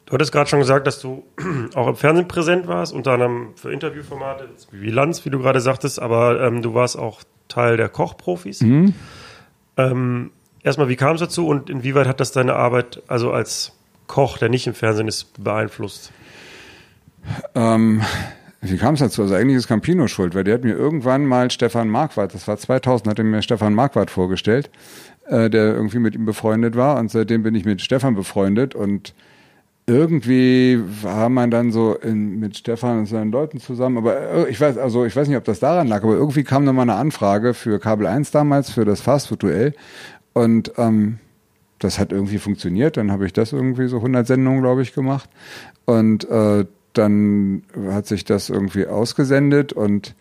Du 0.07 0.15
hattest 0.15 0.33
gerade 0.33 0.51
schon 0.51 0.59
gesagt, 0.59 0.87
dass 0.87 1.01
du 1.01 1.25
auch 1.75 1.89
im 1.89 1.97
Fernsehen 1.97 2.27
präsent 2.27 2.67
warst, 2.67 2.93
unter 2.93 3.13
anderem 3.13 3.51
für 3.55 3.73
Interviewformate 3.73 4.49
wie 4.73 4.91
Lanz, 4.91 5.25
wie 5.25 5.31
du 5.31 5.39
gerade 5.39 5.61
sagtest, 5.61 6.01
aber 6.01 6.41
ähm, 6.41 6.63
du 6.63 6.75
warst 6.75 6.99
auch 6.99 7.23
Teil 7.51 7.77
der 7.77 7.89
Kochprofis. 7.89 8.63
Mhm. 8.63 8.95
Ähm, 9.77 10.31
erstmal, 10.63 10.89
wie 10.89 10.97
kam 10.97 11.15
es 11.15 11.21
dazu 11.21 11.47
und 11.47 11.69
inwieweit 11.69 12.07
hat 12.07 12.21
das 12.21 12.33
deine 12.33 12.55
Arbeit, 12.55 13.03
also 13.07 13.33
als 13.33 13.73
Koch, 14.07 14.39
der 14.39 14.49
nicht 14.49 14.67
im 14.67 14.75
Fernsehen 14.75 15.09
ist, 15.09 15.43
beeinflusst? 15.43 16.13
Ähm, 17.55 18.03
wie 18.63 18.77
kam 18.77 18.95
es 18.95 19.01
dazu? 19.01 19.23
Also 19.23 19.35
eigentlich 19.35 19.57
ist 19.57 19.69
Campino 19.69 20.07
schuld, 20.07 20.35
weil 20.35 20.45
der 20.45 20.55
hat 20.55 20.65
mir 20.65 20.75
irgendwann 20.75 21.27
mal 21.27 21.51
Stefan 21.51 21.89
Marquardt, 21.89 22.35
das 22.35 22.47
war 22.49 22.57
2000, 22.57 23.09
hat 23.09 23.19
er 23.19 23.25
mir 23.25 23.43
Stefan 23.43 23.75
Marquardt 23.75 24.11
vorgestellt, 24.11 24.71
äh, 25.29 25.49
der 25.49 25.75
irgendwie 25.75 25.99
mit 25.99 26.15
ihm 26.15 26.25
befreundet 26.25 26.77
war 26.77 26.99
und 26.99 27.11
seitdem 27.11 27.43
bin 27.43 27.55
ich 27.55 27.65
mit 27.65 27.81
Stefan 27.81 28.15
befreundet 28.15 28.75
und 28.75 29.15
irgendwie 29.87 30.81
war 31.03 31.29
man 31.29 31.51
dann 31.51 31.73
so 31.73 31.95
in, 31.95 32.39
mit 32.39 32.57
Stefan 32.57 33.01
und 33.01 33.07
seinen 33.07 33.33
Leuten 33.33 33.59
zusammen, 33.59 33.99
aber 33.99 34.21
äh, 34.21 34.51
ich 34.51 34.61
weiß, 34.61 34.79
also 34.79 35.05
ich 35.05 35.17
weiß 35.17 35.29
nicht, 35.29 35.37
ob 35.37 35.45
das 35.45 35.61
daran 35.61 35.89
lag, 35.89 36.03
aber 36.03 36.15
irgendwie 36.15 36.45
kam 36.45 36.65
dann 36.65 36.77
mal 36.77 36.83
eine 36.83 36.95
Anfrage 36.95 37.55
für 37.55 37.81
Kabel 37.81 38.07
1 38.07 38.31
damals, 38.31 38.71
für 38.71 38.85
das 38.85 39.01
Fastfood-Duell 39.01 39.75
und 40.33 40.73
ähm, 40.77 41.19
das 41.79 41.99
hat 41.99 42.13
irgendwie 42.13 42.39
funktioniert, 42.39 42.97
dann 42.97 43.11
habe 43.11 43.27
ich 43.27 43.33
das 43.33 43.53
irgendwie 43.53 43.89
so 43.89 43.97
100 43.97 44.27
Sendungen, 44.27 44.63
glaube 44.63 44.83
ich, 44.83 44.95
gemacht 44.95 45.29
und 45.87 46.29
äh, 46.29 46.67
dann 46.93 47.63
hat 47.91 48.07
sich 48.07 48.25
das 48.25 48.51
irgendwie 48.51 48.87
ausgesendet 48.87 49.73
und 49.73 50.15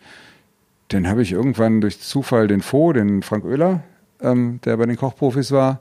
dann 0.88 1.08
habe 1.08 1.22
ich 1.22 1.32
irgendwann 1.32 1.80
durch 1.80 2.00
Zufall 2.00 2.48
den 2.48 2.62
Fo, 2.62 2.92
den 2.92 3.22
Frank 3.22 3.44
Oehler, 3.44 3.82
ähm, 4.20 4.60
der 4.64 4.76
bei 4.76 4.86
den 4.86 4.96
Kochprofis 4.96 5.52
war, 5.52 5.80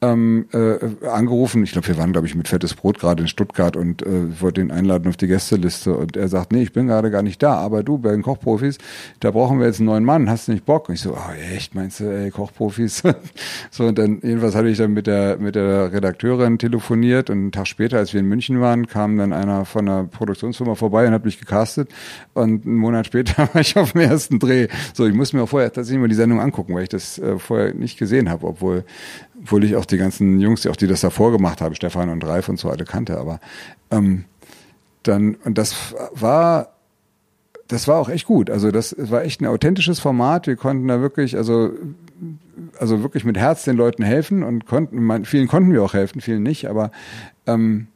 ähm, 0.00 0.46
äh, 0.52 1.06
angerufen. 1.06 1.64
Ich 1.64 1.72
glaube, 1.72 1.88
wir 1.88 1.98
waren, 1.98 2.12
glaube 2.12 2.26
ich, 2.26 2.34
mit 2.36 2.46
fettes 2.46 2.74
Brot 2.74 3.00
gerade 3.00 3.22
in 3.22 3.28
Stuttgart 3.28 3.76
und 3.76 4.02
äh, 4.02 4.40
wollte 4.40 4.60
ihn 4.60 4.70
einladen 4.70 5.08
auf 5.08 5.16
die 5.16 5.26
Gästeliste. 5.26 5.94
Und 5.94 6.16
er 6.16 6.28
sagt, 6.28 6.52
nee, 6.52 6.62
ich 6.62 6.72
bin 6.72 6.86
gerade 6.86 7.10
gar 7.10 7.22
nicht 7.22 7.42
da, 7.42 7.54
aber 7.54 7.82
du, 7.82 7.98
bei 7.98 8.12
den 8.12 8.22
Kochprofis, 8.22 8.78
da 9.18 9.32
brauchen 9.32 9.58
wir 9.58 9.66
jetzt 9.66 9.80
einen 9.80 9.86
neuen 9.86 10.04
Mann, 10.04 10.30
hast 10.30 10.46
du 10.46 10.52
nicht 10.52 10.64
Bock? 10.64 10.88
Und 10.88 10.94
ich 10.94 11.00
so, 11.00 11.14
oh, 11.14 11.32
echt, 11.52 11.74
meinst 11.74 11.98
du, 11.98 12.04
ey, 12.04 12.30
Kochprofis? 12.30 13.02
so, 13.70 13.84
und 13.86 13.98
dann, 13.98 14.20
jedenfalls 14.22 14.54
hatte 14.54 14.68
ich 14.68 14.78
dann 14.78 14.92
mit 14.92 15.08
der, 15.08 15.38
mit 15.38 15.56
der 15.56 15.92
Redakteurin 15.92 16.58
telefoniert 16.58 17.28
und 17.28 17.38
einen 17.38 17.52
Tag 17.52 17.66
später, 17.66 17.98
als 17.98 18.12
wir 18.12 18.20
in 18.20 18.26
München 18.26 18.60
waren, 18.60 18.86
kam 18.86 19.16
dann 19.16 19.32
einer 19.32 19.64
von 19.64 19.88
einer 19.88 20.04
Produktionsfirma 20.04 20.76
vorbei 20.76 21.08
und 21.08 21.12
hat 21.12 21.24
mich 21.24 21.40
gecastet. 21.40 21.90
Und 22.34 22.64
einen 22.64 22.76
Monat 22.76 23.06
später 23.06 23.48
war 23.52 23.60
ich 23.60 23.76
auf 23.76 23.92
dem 23.92 24.02
ersten 24.02 24.38
Dreh. 24.38 24.68
So, 24.94 25.06
ich 25.06 25.14
muss 25.14 25.32
mir 25.32 25.42
auch 25.42 25.48
vorher 25.48 25.72
tatsächlich 25.72 26.00
mal 26.00 26.08
die 26.08 26.14
Sendung 26.14 26.40
angucken, 26.40 26.74
weil 26.76 26.84
ich 26.84 26.88
das 26.88 27.18
äh, 27.18 27.38
vorher 27.38 27.74
nicht 27.74 27.98
gesehen 27.98 28.30
habe, 28.30 28.46
obwohl, 28.46 28.84
obwohl 29.40 29.64
ich 29.64 29.76
auch 29.76 29.84
die 29.84 29.98
ganzen 29.98 30.40
Jungs, 30.40 30.62
die 30.62 30.68
auch 30.68 30.76
die 30.76 30.86
das 30.86 31.00
davor 31.00 31.32
gemacht 31.32 31.60
haben, 31.60 31.74
Stefan 31.74 32.08
und 32.08 32.24
Ralf 32.24 32.48
und 32.48 32.58
so 32.58 32.70
alle 32.70 32.84
kannte, 32.84 33.18
aber 33.18 33.40
ähm, 33.90 34.24
dann, 35.02 35.36
und 35.44 35.58
das 35.58 35.94
war, 36.12 36.70
das 37.68 37.86
war 37.86 37.98
auch 37.98 38.08
echt 38.08 38.26
gut. 38.26 38.50
Also 38.50 38.70
das 38.70 38.94
war 38.98 39.22
echt 39.22 39.40
ein 39.40 39.46
authentisches 39.46 40.00
Format. 40.00 40.46
Wir 40.46 40.56
konnten 40.56 40.88
da 40.88 41.00
wirklich, 41.00 41.36
also, 41.36 41.70
also 42.78 43.02
wirklich 43.02 43.24
mit 43.24 43.36
Herz 43.36 43.64
den 43.64 43.76
Leuten 43.76 44.02
helfen 44.02 44.42
und 44.42 44.66
konnten, 44.66 45.02
man, 45.02 45.24
vielen 45.24 45.48
konnten 45.48 45.72
wir 45.72 45.82
auch 45.82 45.94
helfen, 45.94 46.20
vielen 46.20 46.42
nicht, 46.42 46.68
aber 46.68 46.90
ähm, 47.46 47.88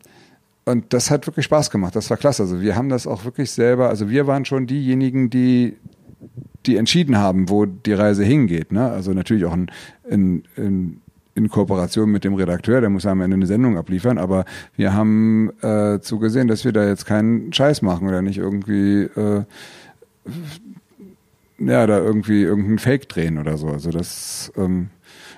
und 0.64 0.92
das 0.92 1.10
hat 1.10 1.26
wirklich 1.26 1.44
Spaß 1.46 1.70
gemacht. 1.70 1.96
Das 1.96 2.08
war 2.08 2.16
klasse. 2.16 2.44
Also 2.44 2.60
wir 2.60 2.76
haben 2.76 2.88
das 2.88 3.08
auch 3.08 3.24
wirklich 3.24 3.50
selber, 3.50 3.88
also 3.88 4.08
wir 4.08 4.28
waren 4.28 4.44
schon 4.44 4.68
diejenigen, 4.68 5.28
die 5.28 5.76
die 6.66 6.76
entschieden 6.76 7.18
haben, 7.18 7.48
wo 7.48 7.66
die 7.66 7.92
Reise 7.92 8.24
hingeht. 8.24 8.72
Ne? 8.72 8.88
Also 8.88 9.12
natürlich 9.12 9.44
auch 9.44 9.54
in, 9.54 9.70
in, 10.08 10.44
in, 10.56 11.01
in 11.34 11.48
Kooperation 11.48 12.10
mit 12.10 12.24
dem 12.24 12.34
Redakteur, 12.34 12.80
der 12.80 12.90
muss 12.90 13.06
am 13.06 13.20
Ende 13.20 13.36
eine 13.36 13.46
Sendung 13.46 13.78
abliefern, 13.78 14.18
aber 14.18 14.44
wir 14.76 14.92
haben 14.92 15.50
äh, 15.62 16.00
zugesehen, 16.00 16.48
dass 16.48 16.64
wir 16.64 16.72
da 16.72 16.86
jetzt 16.86 17.06
keinen 17.06 17.52
Scheiß 17.52 17.82
machen 17.82 18.06
oder 18.06 18.22
nicht 18.22 18.38
irgendwie 18.38 19.02
äh, 19.02 19.44
ja, 21.58 21.86
da 21.86 21.98
irgendwie 21.98 22.42
irgendeinen 22.42 22.78
Fake 22.78 23.08
drehen 23.08 23.38
oder 23.38 23.56
so. 23.56 23.68
Also 23.68 23.90
das 23.90 24.52
ähm, 24.56 24.90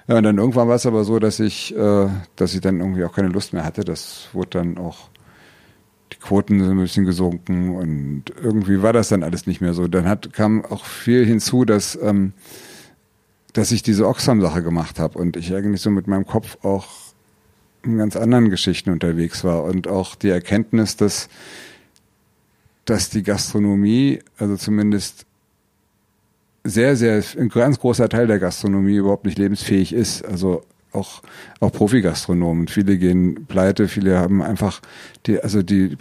ja, 0.06 0.18
und 0.18 0.24
dann 0.24 0.38
irgendwann 0.38 0.68
war 0.68 0.74
es 0.74 0.86
aber 0.86 1.04
so, 1.04 1.18
dass 1.18 1.40
ich, 1.40 1.74
äh, 1.76 2.08
dass 2.36 2.54
ich 2.54 2.60
dann 2.60 2.80
irgendwie 2.80 3.04
auch 3.04 3.14
keine 3.14 3.28
Lust 3.28 3.52
mehr 3.52 3.64
hatte. 3.64 3.84
Das 3.84 4.28
wurde 4.32 4.50
dann 4.50 4.78
auch 4.78 5.08
Quoten 6.20 6.58
sind 6.58 6.70
ein 6.70 6.80
bisschen 6.80 7.04
gesunken 7.04 7.76
und 7.76 8.24
irgendwie 8.42 8.82
war 8.82 8.94
das 8.94 9.10
dann 9.10 9.22
alles 9.22 9.46
nicht 9.46 9.60
mehr 9.60 9.74
so. 9.74 9.88
Dann 9.88 10.08
hat, 10.08 10.32
kam 10.32 10.64
auch 10.64 10.86
viel 10.86 11.26
hinzu, 11.26 11.66
dass, 11.66 11.98
ähm, 12.00 12.32
dass 13.54 13.72
ich 13.72 13.82
diese 13.82 14.06
Oxfam-Sache 14.06 14.62
gemacht 14.62 14.98
habe 14.98 15.18
und 15.18 15.36
ich 15.36 15.54
eigentlich 15.54 15.80
so 15.80 15.90
mit 15.90 16.06
meinem 16.06 16.26
Kopf 16.26 16.58
auch 16.62 16.86
in 17.82 17.98
ganz 17.98 18.16
anderen 18.16 18.50
Geschichten 18.50 18.90
unterwegs 18.90 19.44
war 19.44 19.64
und 19.64 19.88
auch 19.88 20.16
die 20.16 20.28
Erkenntnis, 20.28 20.96
dass, 20.96 21.28
dass 22.84 23.10
die 23.10 23.22
Gastronomie, 23.22 24.20
also 24.38 24.56
zumindest 24.56 25.24
sehr, 26.64 26.96
sehr, 26.96 27.22
ein 27.38 27.48
ganz 27.48 27.78
großer 27.78 28.08
Teil 28.08 28.26
der 28.26 28.38
Gastronomie 28.38 28.96
überhaupt 28.96 29.24
nicht 29.24 29.38
lebensfähig 29.38 29.92
ist. 29.92 30.24
Also 30.24 30.64
auch, 30.94 31.22
auch 31.60 31.72
Profi-Gastronomen. 31.72 32.68
Viele 32.68 32.98
gehen 32.98 33.46
pleite, 33.46 33.88
viele 33.88 34.18
haben 34.18 34.42
einfach, 34.42 34.80
die, 35.26 35.40
also 35.40 35.62
die 35.62 35.96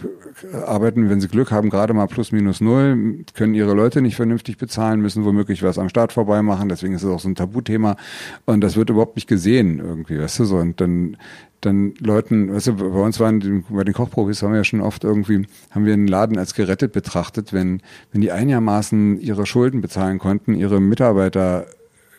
arbeiten, 0.66 1.10
wenn 1.10 1.20
sie 1.20 1.28
Glück 1.28 1.50
haben, 1.50 1.70
gerade 1.70 1.94
mal 1.94 2.06
plus 2.06 2.32
minus 2.32 2.60
null, 2.60 3.24
können 3.34 3.54
ihre 3.54 3.74
Leute 3.74 4.02
nicht 4.02 4.16
vernünftig 4.16 4.56
bezahlen, 4.58 5.00
müssen 5.00 5.24
womöglich 5.24 5.62
was 5.62 5.78
am 5.78 5.88
Start 5.88 6.12
vorbei 6.12 6.42
machen. 6.42 6.68
Deswegen 6.68 6.94
ist 6.94 7.02
es 7.02 7.10
auch 7.10 7.20
so 7.20 7.28
ein 7.28 7.34
Tabuthema. 7.34 7.96
Und 8.44 8.60
das 8.60 8.76
wird 8.76 8.90
überhaupt 8.90 9.16
nicht 9.16 9.28
gesehen 9.28 9.78
irgendwie, 9.78 10.18
weißt 10.18 10.40
du 10.40 10.44
so. 10.44 10.56
Und 10.56 10.80
dann, 10.80 11.16
dann 11.60 11.94
Leuten, 12.00 12.52
weißt 12.52 12.68
du, 12.68 12.74
bei 12.74 13.00
uns 13.00 13.20
waren, 13.20 13.64
bei 13.68 13.84
den 13.84 13.94
Kochprofis 13.94 14.42
haben 14.42 14.52
wir 14.52 14.58
ja 14.58 14.64
schon 14.64 14.80
oft 14.80 15.04
irgendwie, 15.04 15.46
haben 15.70 15.86
wir 15.86 15.94
einen 15.94 16.08
Laden 16.08 16.38
als 16.38 16.54
gerettet 16.54 16.92
betrachtet, 16.92 17.52
wenn, 17.52 17.80
wenn 18.12 18.20
die 18.20 18.32
einigermaßen 18.32 19.20
ihre 19.20 19.46
Schulden 19.46 19.80
bezahlen 19.80 20.18
konnten, 20.18 20.54
ihre 20.54 20.80
Mitarbeiter 20.80 21.66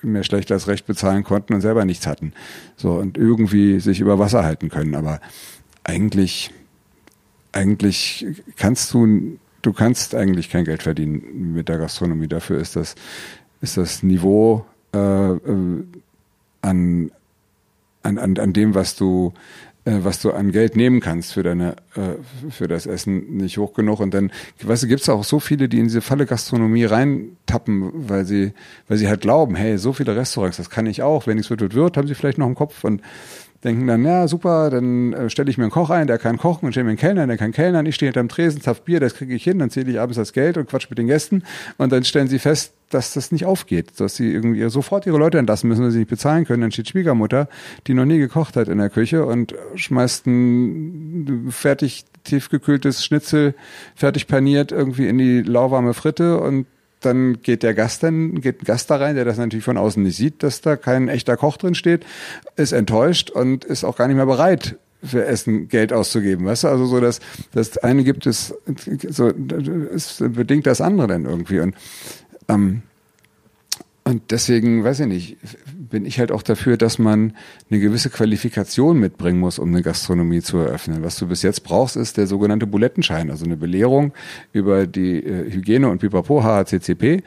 mehr 0.02 0.24
schlecht 0.24 0.52
als 0.52 0.68
recht 0.68 0.86
bezahlen 0.86 1.24
konnten 1.24 1.54
und 1.54 1.62
selber 1.62 1.86
nichts 1.86 2.08
hatten. 2.08 2.34
So 2.76 2.94
und 2.94 3.18
irgendwie 3.18 3.80
sich 3.80 4.00
über 4.00 4.20
Wasser 4.20 4.44
halten 4.44 4.70
können. 4.70 4.96
Aber 4.96 5.20
eigentlich, 5.84 6.52
eigentlich 7.52 8.26
kannst 8.58 8.94
du, 8.94 9.38
du 9.62 9.74
kannst 9.74 10.16
eigentlich 10.16 10.50
kein 10.50 10.66
Geld 10.66 10.84
verdienen 10.84 11.54
mit 11.54 11.70
der 11.70 11.78
Gastronomie. 11.78 12.28
Dafür 12.28 12.60
ist 12.60 12.76
das, 12.76 12.96
ist 13.62 13.78
das 13.78 14.04
Niveau 14.04 14.66
äh, 14.94 14.98
äh 14.98 15.84
an, 16.62 17.12
an, 18.02 18.18
an, 18.18 18.54
dem, 18.54 18.74
was 18.74 18.96
du 18.96 19.34
was 19.86 20.20
du 20.20 20.32
an 20.32 20.52
Geld 20.52 20.76
nehmen 20.76 21.00
kannst 21.00 21.34
für 21.34 21.44
deine 21.44 21.76
äh, 21.96 22.50
für 22.50 22.68
das 22.68 22.88
Essen 22.88 23.38
nicht 23.38 23.58
hoch 23.58 23.74
genug. 23.74 24.00
Und 24.00 24.14
dann 24.14 24.32
weißt 24.62 24.84
du 24.84 24.88
gibt's 24.88 25.08
auch 25.10 25.24
so 25.24 25.40
viele 25.40 25.70
die 25.70 25.78
in 25.78 25.86
diese 25.86 26.02
Falle 26.02 26.26
Gastronomie 26.26 26.86
reintappen 26.86 27.92
weil 27.94 28.26
sie 28.26 28.54
weil 28.88 28.98
sie 28.98 29.08
halt 29.08 29.22
glauben 29.22 29.56
hey 29.56 29.78
so 29.78 29.94
viele 29.94 30.16
Restaurants 30.16 30.58
das 30.58 30.70
kann 30.70 30.88
ich 30.88 31.04
auch. 31.04 31.28
Wenn 31.28 31.36
nichts 31.36 31.50
wird 31.50 31.62
wird 31.62 31.76
wird 31.76 31.98
haben 31.98 32.08
sie 32.08 32.16
vielleicht 32.16 32.40
noch 32.40 32.48
im 32.48 32.56
Kopf. 32.56 32.84
Und 32.84 33.02
denken 33.64 33.88
dann, 33.88 34.04
ja, 34.06 34.28
super, 34.28 34.70
dann 34.70 35.14
äh, 35.14 35.30
stelle 35.30 35.50
ich 35.50 35.58
mir 35.58 35.64
einen 35.64 35.72
Koch 35.72 35.90
ein, 35.90 36.08
der 36.08 36.18
kann 36.18 36.38
kochen 36.38 36.66
und 36.66 36.72
stelle 36.72 36.86
mir 36.86 36.92
einen 36.92 37.00
Kellner, 37.00 37.28
der 37.28 37.38
kann 37.38 37.52
kellnern, 37.52 37.86
ich 37.86 37.96
stehe 37.96 38.10
hinterm 38.10 38.30
Tresen, 38.30 38.62
zapf 38.62 38.82
Bier, 38.82 39.00
das 39.00 39.16
kriege 39.16 39.34
ich 39.34 39.44
hin, 39.44 39.60
dann 39.60 39.70
zähle 39.70 39.92
ich 39.92 40.00
abends 40.00 40.18
das 40.18 40.34
Geld 40.34 40.58
und 40.58 40.70
quatsch 40.70 40.90
mit 40.90 41.00
den 41.00 41.08
Gästen 41.08 41.44
und 41.78 41.92
dann 41.92 42.04
stellen 42.04 42.28
sie 42.28 42.40
fest, 42.40 42.74
dass 42.90 43.14
das 43.14 43.32
nicht 43.32 43.46
aufgeht, 43.46 44.00
dass 44.00 44.16
sie 44.16 44.32
irgendwie 44.32 44.70
sofort 44.70 45.06
ihre 45.08 45.18
Leute 45.18 45.40
entlassen 45.40 45.68
müssen, 45.68 45.84
weil 45.84 45.92
sie 45.92 46.00
nicht 46.00 46.10
bezahlen 46.10 46.46
können. 46.46 46.62
Dann 46.62 46.72
steht 46.72 46.90
Schwiegermutter, 46.90 47.50
die 47.88 47.94
noch 47.94 48.06
nie 48.06 48.20
gekocht 48.20 48.56
hat 48.56 48.68
in 48.68 48.78
der 48.78 48.90
Küche 48.90 49.26
und 49.26 49.56
schmeißt 49.76 50.28
ein 50.28 51.48
fertig 51.50 52.06
tiefgekühltes 52.24 53.04
Schnitzel, 53.04 53.56
fertig 53.96 54.28
paniert, 54.28 54.72
irgendwie 54.72 55.08
in 55.08 55.18
die 55.18 55.42
lauwarme 55.42 55.94
Fritte 55.94 56.40
und 56.40 56.68
dann 57.06 57.42
geht 57.42 57.64
der 57.64 57.74
Gast 57.74 58.04
dann, 58.04 58.42
geht 58.42 58.62
ein 58.62 58.66
Gast 58.66 58.90
da 58.90 58.98
rein, 58.98 59.16
der 59.16 59.26
das 59.26 59.38
natürlich 59.38 59.66
von 59.66 59.78
außen 59.78 60.02
nicht 60.02 60.18
sieht, 60.18 60.44
dass 60.44 60.62
da 60.62 60.76
kein 60.76 61.08
echter 61.08 61.38
Koch 61.38 61.58
drin 61.58 61.76
steht, 61.76 62.06
ist 62.56 62.72
enttäuscht 62.72 63.30
und 63.30 63.64
ist 63.64 63.84
auch 63.84 63.96
gar 63.96 64.08
nicht 64.08 64.18
mehr 64.18 64.26
bereit, 64.26 64.78
für 65.04 65.26
Essen 65.26 65.68
Geld 65.68 65.94
auszugeben. 65.94 66.46
Weißt 66.46 66.64
du, 66.64 66.68
also 66.68 66.86
so, 66.86 67.00
dass 67.00 67.20
das 67.54 67.78
eine 67.78 68.04
gibt 68.04 68.26
es, 68.26 68.54
so, 69.10 69.28
es 69.94 70.18
bedingt 70.20 70.66
das 70.66 70.82
andere 70.82 71.08
dann 71.08 71.26
irgendwie. 71.26 71.60
Und 71.60 71.76
ähm, 72.48 72.82
und 74.08 74.30
deswegen, 74.30 74.84
weiß 74.84 75.00
ich 75.00 75.08
nicht, 75.08 75.38
bin 75.74 76.06
ich 76.06 76.20
halt 76.20 76.32
auch 76.32 76.44
dafür, 76.44 76.78
dass 76.78 77.00
man 77.00 77.34
eine 77.72 77.80
gewisse 77.80 78.12
Qualifikation 78.12 79.00
mitbringen 79.00 79.40
muss, 79.40 79.58
um 79.58 79.70
eine 79.70 79.82
Gastronomie 79.82 80.42
zu 80.42 80.58
eröffnen. 80.58 81.04
Was 81.04 81.18
du 81.18 81.28
bis 81.28 81.42
jetzt 81.42 81.64
brauchst, 81.64 81.96
ist 81.96 82.18
der 82.18 82.28
sogenannte 82.28 82.68
Bulettenschein, 82.68 83.32
also 83.32 83.46
eine 83.46 83.58
Belehrung 83.58 84.14
über 84.54 84.86
die 84.86 85.26
äh, 85.26 85.52
Hygiene 85.52 85.90
und 85.90 86.00
Pipapo 86.00 86.44
HACCP. 86.44 87.24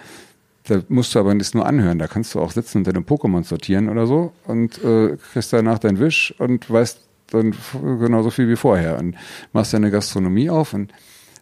Da 0.68 0.82
musst 0.88 1.16
du 1.16 1.18
aber 1.18 1.34
nicht 1.34 1.52
nur 1.52 1.66
anhören, 1.66 1.98
da 1.98 2.06
kannst 2.06 2.36
du 2.36 2.40
auch 2.40 2.52
sitzen 2.52 2.78
und 2.78 2.86
deine 2.86 3.00
Pokémon 3.00 3.42
sortieren 3.42 3.88
oder 3.88 4.06
so 4.06 4.32
und 4.46 4.82
äh, 4.84 5.16
kriegst 5.32 5.52
danach 5.52 5.80
deinen 5.80 5.98
Wisch 5.98 6.32
und 6.38 6.70
weißt 6.70 7.00
dann 7.30 7.54
genauso 7.82 8.30
viel 8.30 8.48
wie 8.48 8.56
vorher 8.56 8.98
und 8.98 9.16
machst 9.52 9.72
deine 9.72 9.90
Gastronomie 9.90 10.48
auf 10.48 10.74
und 10.74 10.92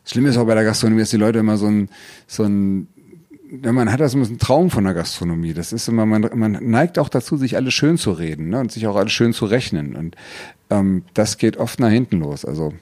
das 0.03 0.13
Schlimme 0.13 0.29
ist 0.29 0.37
auch 0.37 0.47
bei 0.47 0.55
der 0.55 0.63
Gastronomie, 0.63 1.01
dass 1.01 1.11
die 1.11 1.17
Leute 1.17 1.41
immer 1.41 1.57
so 1.57 1.67
ein, 1.67 1.89
so 2.29 2.45
ein 2.45 2.87
man 3.51 3.93
hat 3.93 4.01
das 4.01 4.15
also 4.15 4.33
ein 4.33 4.39
Traum 4.39 4.71
von 4.71 4.85
der 4.85 4.95
Gastronomie. 4.95 5.55
Das 5.55 5.73
ist 5.73 5.89
immer, 5.89 6.07
man, 6.07 6.29
man 6.35 6.53
neigt 6.63 6.99
auch 6.99 7.09
dazu, 7.09 7.37
sich 7.37 7.57
alles 7.57 7.75
schön 7.75 7.99
zu 7.99 8.13
reden 8.13 8.51
ne, 8.51 8.61
und 8.61 8.73
sich 8.73 8.87
auch 8.87 8.97
alles 8.97 9.13
schön 9.13 9.33
zu 9.33 9.47
rechnen. 9.47 9.95
Und 9.97 10.17
ähm, 10.71 11.05
das 11.15 11.39
geht 11.39 11.57
oft 11.57 11.81
nach 11.81 11.91
hinten 11.91 12.21
los. 12.21 12.45
Also, 12.45 12.73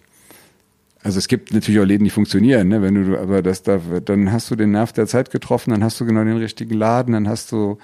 also 1.02 1.18
es 1.18 1.28
gibt 1.28 1.52
natürlich 1.52 1.80
auch 1.80 1.84
Läden, 1.84 2.04
die 2.04 2.10
funktionieren, 2.10 2.68
ne? 2.68 2.80
Wenn 2.80 2.94
du, 2.94 3.18
aber 3.18 3.42
das 3.42 3.62
da, 3.62 3.78
dann 4.04 4.32
hast 4.32 4.50
du 4.50 4.56
den 4.56 4.70
Nerv 4.70 4.92
der 4.92 5.06
Zeit 5.06 5.30
getroffen, 5.30 5.70
dann 5.70 5.84
hast 5.84 6.00
du 6.00 6.06
genau 6.06 6.24
den 6.24 6.38
richtigen 6.38 6.74
Laden, 6.74 7.12
dann 7.12 7.28
hast 7.28 7.52
du 7.52 7.78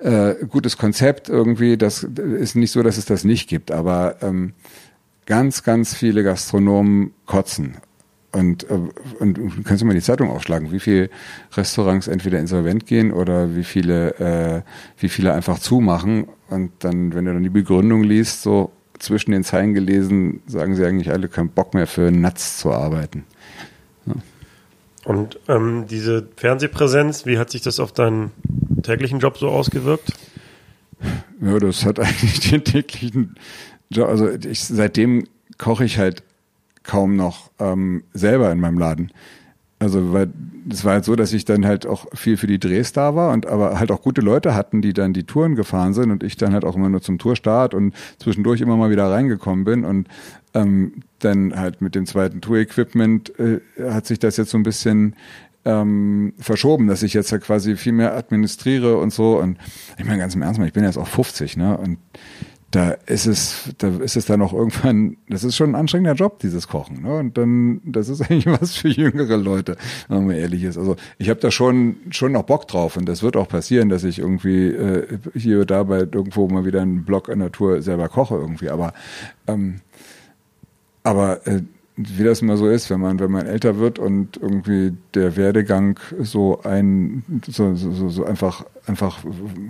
äh, 0.00 0.34
gutes 0.48 0.78
Konzept 0.78 1.28
irgendwie. 1.28 1.76
Das 1.76 2.04
ist 2.04 2.54
nicht 2.54 2.70
so, 2.70 2.82
dass 2.82 2.98
es 2.98 3.04
das 3.04 3.24
nicht 3.24 3.48
gibt, 3.48 3.72
aber 3.72 4.16
ähm, 4.22 4.52
ganz, 5.26 5.64
ganz 5.64 5.94
viele 5.94 6.22
Gastronomen 6.22 7.12
kotzen 7.26 7.78
und, 8.32 8.68
äh, 8.70 8.78
und, 9.18 9.64
kannst 9.64 9.82
du 9.82 9.86
mal 9.86 9.94
die 9.94 10.00
Zeitung 10.00 10.30
aufschlagen, 10.30 10.72
wie 10.72 10.80
viele 10.80 11.10
Restaurants 11.54 12.08
entweder 12.08 12.38
insolvent 12.38 12.86
gehen 12.86 13.12
oder 13.12 13.54
wie 13.54 13.64
viele, 13.64 14.14
äh, 14.18 14.62
wie 14.98 15.08
viele 15.08 15.34
einfach 15.34 15.58
zumachen. 15.58 16.26
Und 16.48 16.72
dann, 16.80 17.14
wenn 17.14 17.26
du 17.26 17.34
dann 17.34 17.42
die 17.42 17.50
Begründung 17.50 18.02
liest, 18.02 18.42
so 18.42 18.72
zwischen 18.98 19.32
den 19.32 19.44
Zeilen 19.44 19.74
gelesen, 19.74 20.42
sagen 20.46 20.74
sie 20.74 20.84
eigentlich 20.86 21.10
alle 21.10 21.28
keinen 21.28 21.50
Bock 21.50 21.74
mehr 21.74 21.86
für 21.86 22.10
Nuts 22.10 22.58
zu 22.58 22.72
arbeiten. 22.72 23.24
Ja. 24.06 24.14
Und 25.04 25.38
ähm, 25.48 25.86
diese 25.90 26.28
Fernsehpräsenz, 26.36 27.26
wie 27.26 27.38
hat 27.38 27.50
sich 27.50 27.62
das 27.62 27.80
auf 27.80 27.92
deinen 27.92 28.30
täglichen 28.82 29.18
Job 29.18 29.36
so 29.36 29.48
ausgewirkt? 29.48 30.12
Ja, 31.40 31.58
das 31.58 31.84
hat 31.84 31.98
eigentlich 31.98 32.50
den 32.50 32.64
täglichen 32.64 33.34
Job, 33.90 34.08
also 34.08 34.30
ich, 34.30 34.64
seitdem 34.64 35.24
koche 35.58 35.84
ich 35.84 35.98
halt 35.98 36.22
kaum 36.82 37.16
noch 37.16 37.50
ähm, 37.58 38.04
selber 38.12 38.50
in 38.52 38.60
meinem 38.60 38.78
Laden. 38.78 39.12
Also, 39.78 40.12
weil 40.12 40.30
es 40.70 40.84
war 40.84 40.92
halt 40.92 41.04
so, 41.04 41.16
dass 41.16 41.32
ich 41.32 41.44
dann 41.44 41.66
halt 41.66 41.86
auch 41.86 42.06
viel 42.14 42.36
für 42.36 42.46
die 42.46 42.60
Drehs 42.60 42.92
da 42.92 43.16
war 43.16 43.32
und 43.32 43.46
aber 43.46 43.80
halt 43.80 43.90
auch 43.90 44.00
gute 44.00 44.20
Leute 44.20 44.54
hatten, 44.54 44.80
die 44.80 44.92
dann 44.92 45.12
die 45.12 45.24
Touren 45.24 45.56
gefahren 45.56 45.92
sind 45.92 46.12
und 46.12 46.22
ich 46.22 46.36
dann 46.36 46.52
halt 46.52 46.64
auch 46.64 46.76
immer 46.76 46.88
nur 46.88 47.02
zum 47.02 47.18
Tourstart 47.18 47.74
und 47.74 47.92
zwischendurch 48.18 48.60
immer 48.60 48.76
mal 48.76 48.90
wieder 48.90 49.10
reingekommen 49.10 49.64
bin 49.64 49.84
und 49.84 50.06
ähm, 50.54 51.02
dann 51.18 51.56
halt 51.56 51.82
mit 51.82 51.96
dem 51.96 52.06
zweiten 52.06 52.40
Tour-Equipment 52.40 53.32
äh, 53.40 53.60
hat 53.90 54.06
sich 54.06 54.20
das 54.20 54.36
jetzt 54.36 54.50
so 54.50 54.58
ein 54.58 54.62
bisschen 54.62 55.16
ähm, 55.64 56.32
verschoben, 56.38 56.86
dass 56.86 57.02
ich 57.02 57.12
jetzt 57.12 57.32
ja 57.32 57.38
quasi 57.38 57.76
viel 57.76 57.92
mehr 57.92 58.16
administriere 58.16 58.98
und 58.98 59.12
so 59.12 59.40
und 59.40 59.58
ich 59.98 60.04
meine 60.04 60.18
ganz 60.18 60.36
im 60.36 60.42
Ernst, 60.42 60.60
ich 60.60 60.72
bin 60.72 60.84
jetzt 60.84 60.98
auch 60.98 61.08
50, 61.08 61.56
ne? 61.56 61.76
Und 61.76 61.98
da 62.72 62.92
ist 63.06 63.26
es, 63.26 63.74
da 63.78 63.88
ist 63.98 64.16
es 64.16 64.24
dann 64.24 64.40
auch 64.40 64.54
irgendwann, 64.54 65.18
das 65.28 65.44
ist 65.44 65.56
schon 65.56 65.70
ein 65.70 65.74
anstrengender 65.74 66.14
Job, 66.14 66.38
dieses 66.38 66.68
Kochen. 66.68 67.02
Ne? 67.02 67.18
Und 67.18 67.36
dann, 67.36 67.82
das 67.84 68.08
ist 68.08 68.22
eigentlich 68.30 68.46
was 68.46 68.76
für 68.76 68.88
jüngere 68.88 69.36
Leute, 69.36 69.76
wenn 70.08 70.26
man 70.26 70.36
ehrlich 70.36 70.64
ist. 70.64 70.78
Also 70.78 70.96
ich 71.18 71.28
habe 71.28 71.38
da 71.38 71.50
schon 71.50 71.96
schon 72.10 72.32
noch 72.32 72.44
Bock 72.44 72.66
drauf 72.66 72.96
und 72.96 73.06
das 73.06 73.22
wird 73.22 73.36
auch 73.36 73.46
passieren, 73.46 73.90
dass 73.90 74.04
ich 74.04 74.18
irgendwie 74.18 74.68
äh, 74.68 75.18
hier 75.34 75.66
da 75.66 75.82
bei 75.82 75.98
irgendwo 76.00 76.48
mal 76.48 76.64
wieder 76.64 76.80
einen 76.80 77.04
Blog 77.04 77.28
an 77.28 77.40
der 77.40 77.52
Tour 77.52 77.82
selber 77.82 78.08
koche 78.08 78.36
irgendwie. 78.36 78.70
Aber 78.70 78.94
ähm, 79.46 79.80
aber 81.02 81.46
äh, 81.46 81.62
wie 81.96 82.24
das 82.24 82.40
immer 82.40 82.56
so 82.56 82.68
ist, 82.68 82.88
wenn 82.90 83.00
man, 83.00 83.20
wenn 83.20 83.30
man 83.30 83.46
älter 83.46 83.78
wird 83.78 83.98
und 83.98 84.38
irgendwie 84.38 84.94
der 85.14 85.36
Werdegang 85.36 86.00
so 86.20 86.62
ein, 86.62 87.22
so, 87.46 87.74
so, 87.74 88.08
so 88.08 88.24
einfach, 88.24 88.64
einfach 88.86 89.18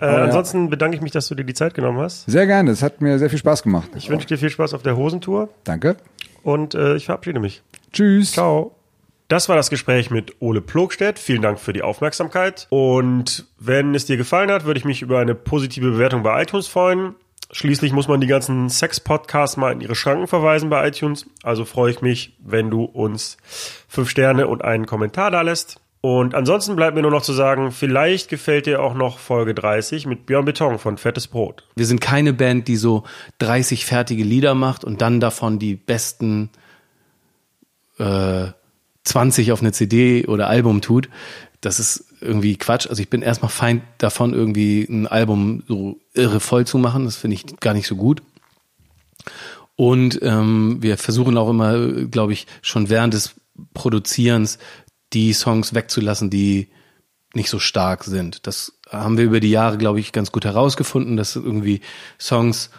Äh, 0.00 0.06
ja. 0.06 0.24
Ansonsten 0.24 0.70
bedanke 0.70 0.96
ich 0.96 1.02
mich, 1.02 1.10
dass 1.12 1.28
du 1.28 1.34
dir 1.34 1.44
die 1.44 1.54
Zeit 1.54 1.74
genommen 1.74 1.98
hast. 1.98 2.30
Sehr 2.30 2.46
gerne, 2.46 2.70
es 2.70 2.82
hat 2.82 3.00
mir 3.00 3.18
sehr 3.18 3.30
viel 3.30 3.38
Spaß 3.38 3.62
gemacht. 3.62 3.90
Ich 3.96 4.08
wünsche 4.10 4.26
dir 4.26 4.38
viel 4.38 4.50
Spaß 4.50 4.74
auf 4.74 4.82
der 4.82 4.96
Hosentour 4.96 5.48
Danke. 5.64 5.96
und 6.42 6.74
äh, 6.74 6.94
ich 6.94 7.06
verabschiede 7.06 7.40
mich. 7.40 7.62
Tschüss. 7.92 8.32
Ciao. 8.32 8.77
Das 9.28 9.50
war 9.50 9.56
das 9.56 9.68
Gespräch 9.68 10.10
mit 10.10 10.36
Ole 10.40 10.62
Plogstedt. 10.62 11.18
Vielen 11.18 11.42
Dank 11.42 11.60
für 11.60 11.74
die 11.74 11.82
Aufmerksamkeit. 11.82 12.66
Und 12.70 13.46
wenn 13.58 13.94
es 13.94 14.06
dir 14.06 14.16
gefallen 14.16 14.50
hat, 14.50 14.64
würde 14.64 14.78
ich 14.78 14.86
mich 14.86 15.02
über 15.02 15.18
eine 15.18 15.34
positive 15.34 15.90
Bewertung 15.90 16.22
bei 16.22 16.42
iTunes 16.42 16.66
freuen. 16.66 17.14
Schließlich 17.52 17.92
muss 17.92 18.08
man 18.08 18.22
die 18.22 18.26
ganzen 18.26 18.70
Sex-Podcasts 18.70 19.58
mal 19.58 19.72
in 19.72 19.82
ihre 19.82 19.94
Schranken 19.94 20.28
verweisen 20.28 20.70
bei 20.70 20.88
iTunes. 20.88 21.26
Also 21.42 21.66
freue 21.66 21.90
ich 21.90 22.00
mich, 22.00 22.36
wenn 22.42 22.70
du 22.70 22.84
uns 22.84 23.36
fünf 23.86 24.08
Sterne 24.08 24.48
und 24.48 24.64
einen 24.64 24.86
Kommentar 24.86 25.30
da 25.30 25.42
lässt. 25.42 25.78
Und 26.00 26.34
ansonsten 26.34 26.76
bleibt 26.76 26.94
mir 26.94 27.02
nur 27.02 27.10
noch 27.10 27.22
zu 27.22 27.32
sagen, 27.34 27.70
vielleicht 27.70 28.30
gefällt 28.30 28.64
dir 28.64 28.82
auch 28.82 28.94
noch 28.94 29.18
Folge 29.18 29.52
30 29.52 30.06
mit 30.06 30.24
Björn 30.24 30.46
Beton 30.46 30.78
von 30.78 30.96
Fettes 30.96 31.26
Brot. 31.26 31.64
Wir 31.74 31.86
sind 31.86 32.00
keine 32.00 32.32
Band, 32.32 32.66
die 32.66 32.76
so 32.76 33.04
30 33.40 33.84
fertige 33.84 34.24
Lieder 34.24 34.54
macht 34.54 34.84
und 34.84 35.02
dann 35.02 35.20
davon 35.20 35.58
die 35.58 35.74
besten 35.74 36.50
äh, 37.98 38.48
20 39.08 39.52
auf 39.52 39.60
eine 39.60 39.72
CD 39.72 40.26
oder 40.26 40.48
Album 40.48 40.80
tut. 40.80 41.08
Das 41.60 41.80
ist 41.80 42.04
irgendwie 42.20 42.56
Quatsch. 42.56 42.86
Also 42.86 43.02
ich 43.02 43.10
bin 43.10 43.22
erstmal 43.22 43.50
Feind 43.50 43.82
davon, 43.98 44.32
irgendwie 44.32 44.86
ein 44.88 45.06
Album 45.06 45.64
so 45.66 45.98
irre 46.14 46.40
voll 46.40 46.66
zu 46.66 46.78
machen. 46.78 47.04
Das 47.04 47.16
finde 47.16 47.34
ich 47.34 47.58
gar 47.60 47.74
nicht 47.74 47.88
so 47.88 47.96
gut. 47.96 48.22
Und 49.74 50.20
ähm, 50.22 50.78
wir 50.80 50.98
versuchen 50.98 51.36
auch 51.36 51.48
immer, 51.48 51.88
glaube 52.04 52.32
ich, 52.32 52.46
schon 52.62 52.88
während 52.88 53.14
des 53.14 53.34
Produzierens 53.74 54.58
die 55.12 55.32
Songs 55.32 55.74
wegzulassen, 55.74 56.30
die 56.30 56.68
nicht 57.34 57.50
so 57.50 57.58
stark 57.58 58.04
sind. 58.04 58.46
Das 58.46 58.72
haben 58.90 59.16
wir 59.18 59.24
über 59.24 59.40
die 59.40 59.50
Jahre, 59.50 59.78
glaube 59.78 60.00
ich, 60.00 60.12
ganz 60.12 60.32
gut 60.32 60.44
herausgefunden, 60.44 61.16
dass 61.16 61.36
irgendwie 61.36 61.80
Songs 62.20 62.70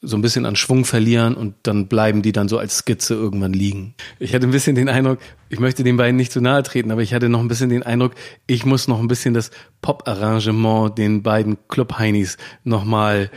so 0.00 0.16
ein 0.16 0.22
bisschen 0.22 0.46
an 0.46 0.54
Schwung 0.54 0.84
verlieren 0.84 1.34
und 1.34 1.54
dann 1.64 1.88
bleiben 1.88 2.22
die 2.22 2.30
dann 2.30 2.48
so 2.48 2.58
als 2.58 2.78
Skizze 2.78 3.14
irgendwann 3.14 3.52
liegen. 3.52 3.94
Ich 4.20 4.32
hatte 4.32 4.46
ein 4.46 4.52
bisschen 4.52 4.76
den 4.76 4.88
Eindruck, 4.88 5.18
ich 5.48 5.58
möchte 5.58 5.82
den 5.82 5.96
beiden 5.96 6.16
nicht 6.16 6.30
zu 6.30 6.40
nahe 6.40 6.62
treten, 6.62 6.92
aber 6.92 7.02
ich 7.02 7.14
hatte 7.14 7.28
noch 7.28 7.40
ein 7.40 7.48
bisschen 7.48 7.68
den 7.68 7.82
Eindruck, 7.82 8.14
ich 8.46 8.64
muss 8.64 8.86
noch 8.86 9.00
ein 9.00 9.08
bisschen 9.08 9.34
das 9.34 9.50
Pop-Arrangement 9.82 10.96
den 10.96 11.22
beiden 11.22 11.58
Club-Heinis 11.66 12.36
nochmal. 12.62 13.30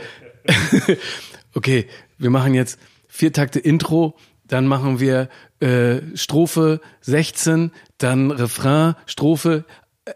okay, 1.54 1.86
wir 2.18 2.30
machen 2.30 2.54
jetzt 2.54 2.78
vier 3.08 3.32
Takte 3.32 3.58
Intro, 3.58 4.16
dann 4.46 4.66
machen 4.66 5.00
wir 5.00 5.28
äh, 5.58 6.00
Strophe 6.14 6.80
16, 7.00 7.72
dann 7.98 8.30
Refrain, 8.30 8.94
Strophe, 9.06 9.64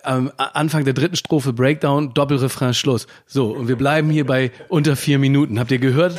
am 0.03 0.33
Anfang 0.37 0.85
der 0.85 0.95
dritten 0.95 1.17
Strophe 1.17 1.53
Breakdown, 1.53 2.13
Doppelrefrain, 2.13 2.75
Schluss. 2.75 3.07
So, 3.27 3.51
und 3.53 3.69
wir 3.69 3.77
bleiben 3.77 4.11
hier 4.11 4.27
bei 4.27 4.51
unter 4.69 4.97
vier 4.97 5.19
Minuten. 5.19 5.59
Habt 5.59 5.71
ihr 5.71 5.79
gehört? 5.79 6.19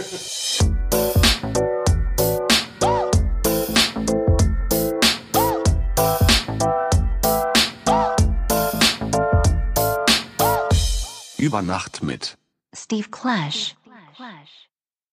Über 11.38 11.62
Nacht 11.62 12.04
mit. 12.04 12.38
Steve 12.74 13.10
Clash. 13.10 13.76
Clash. 14.16 14.57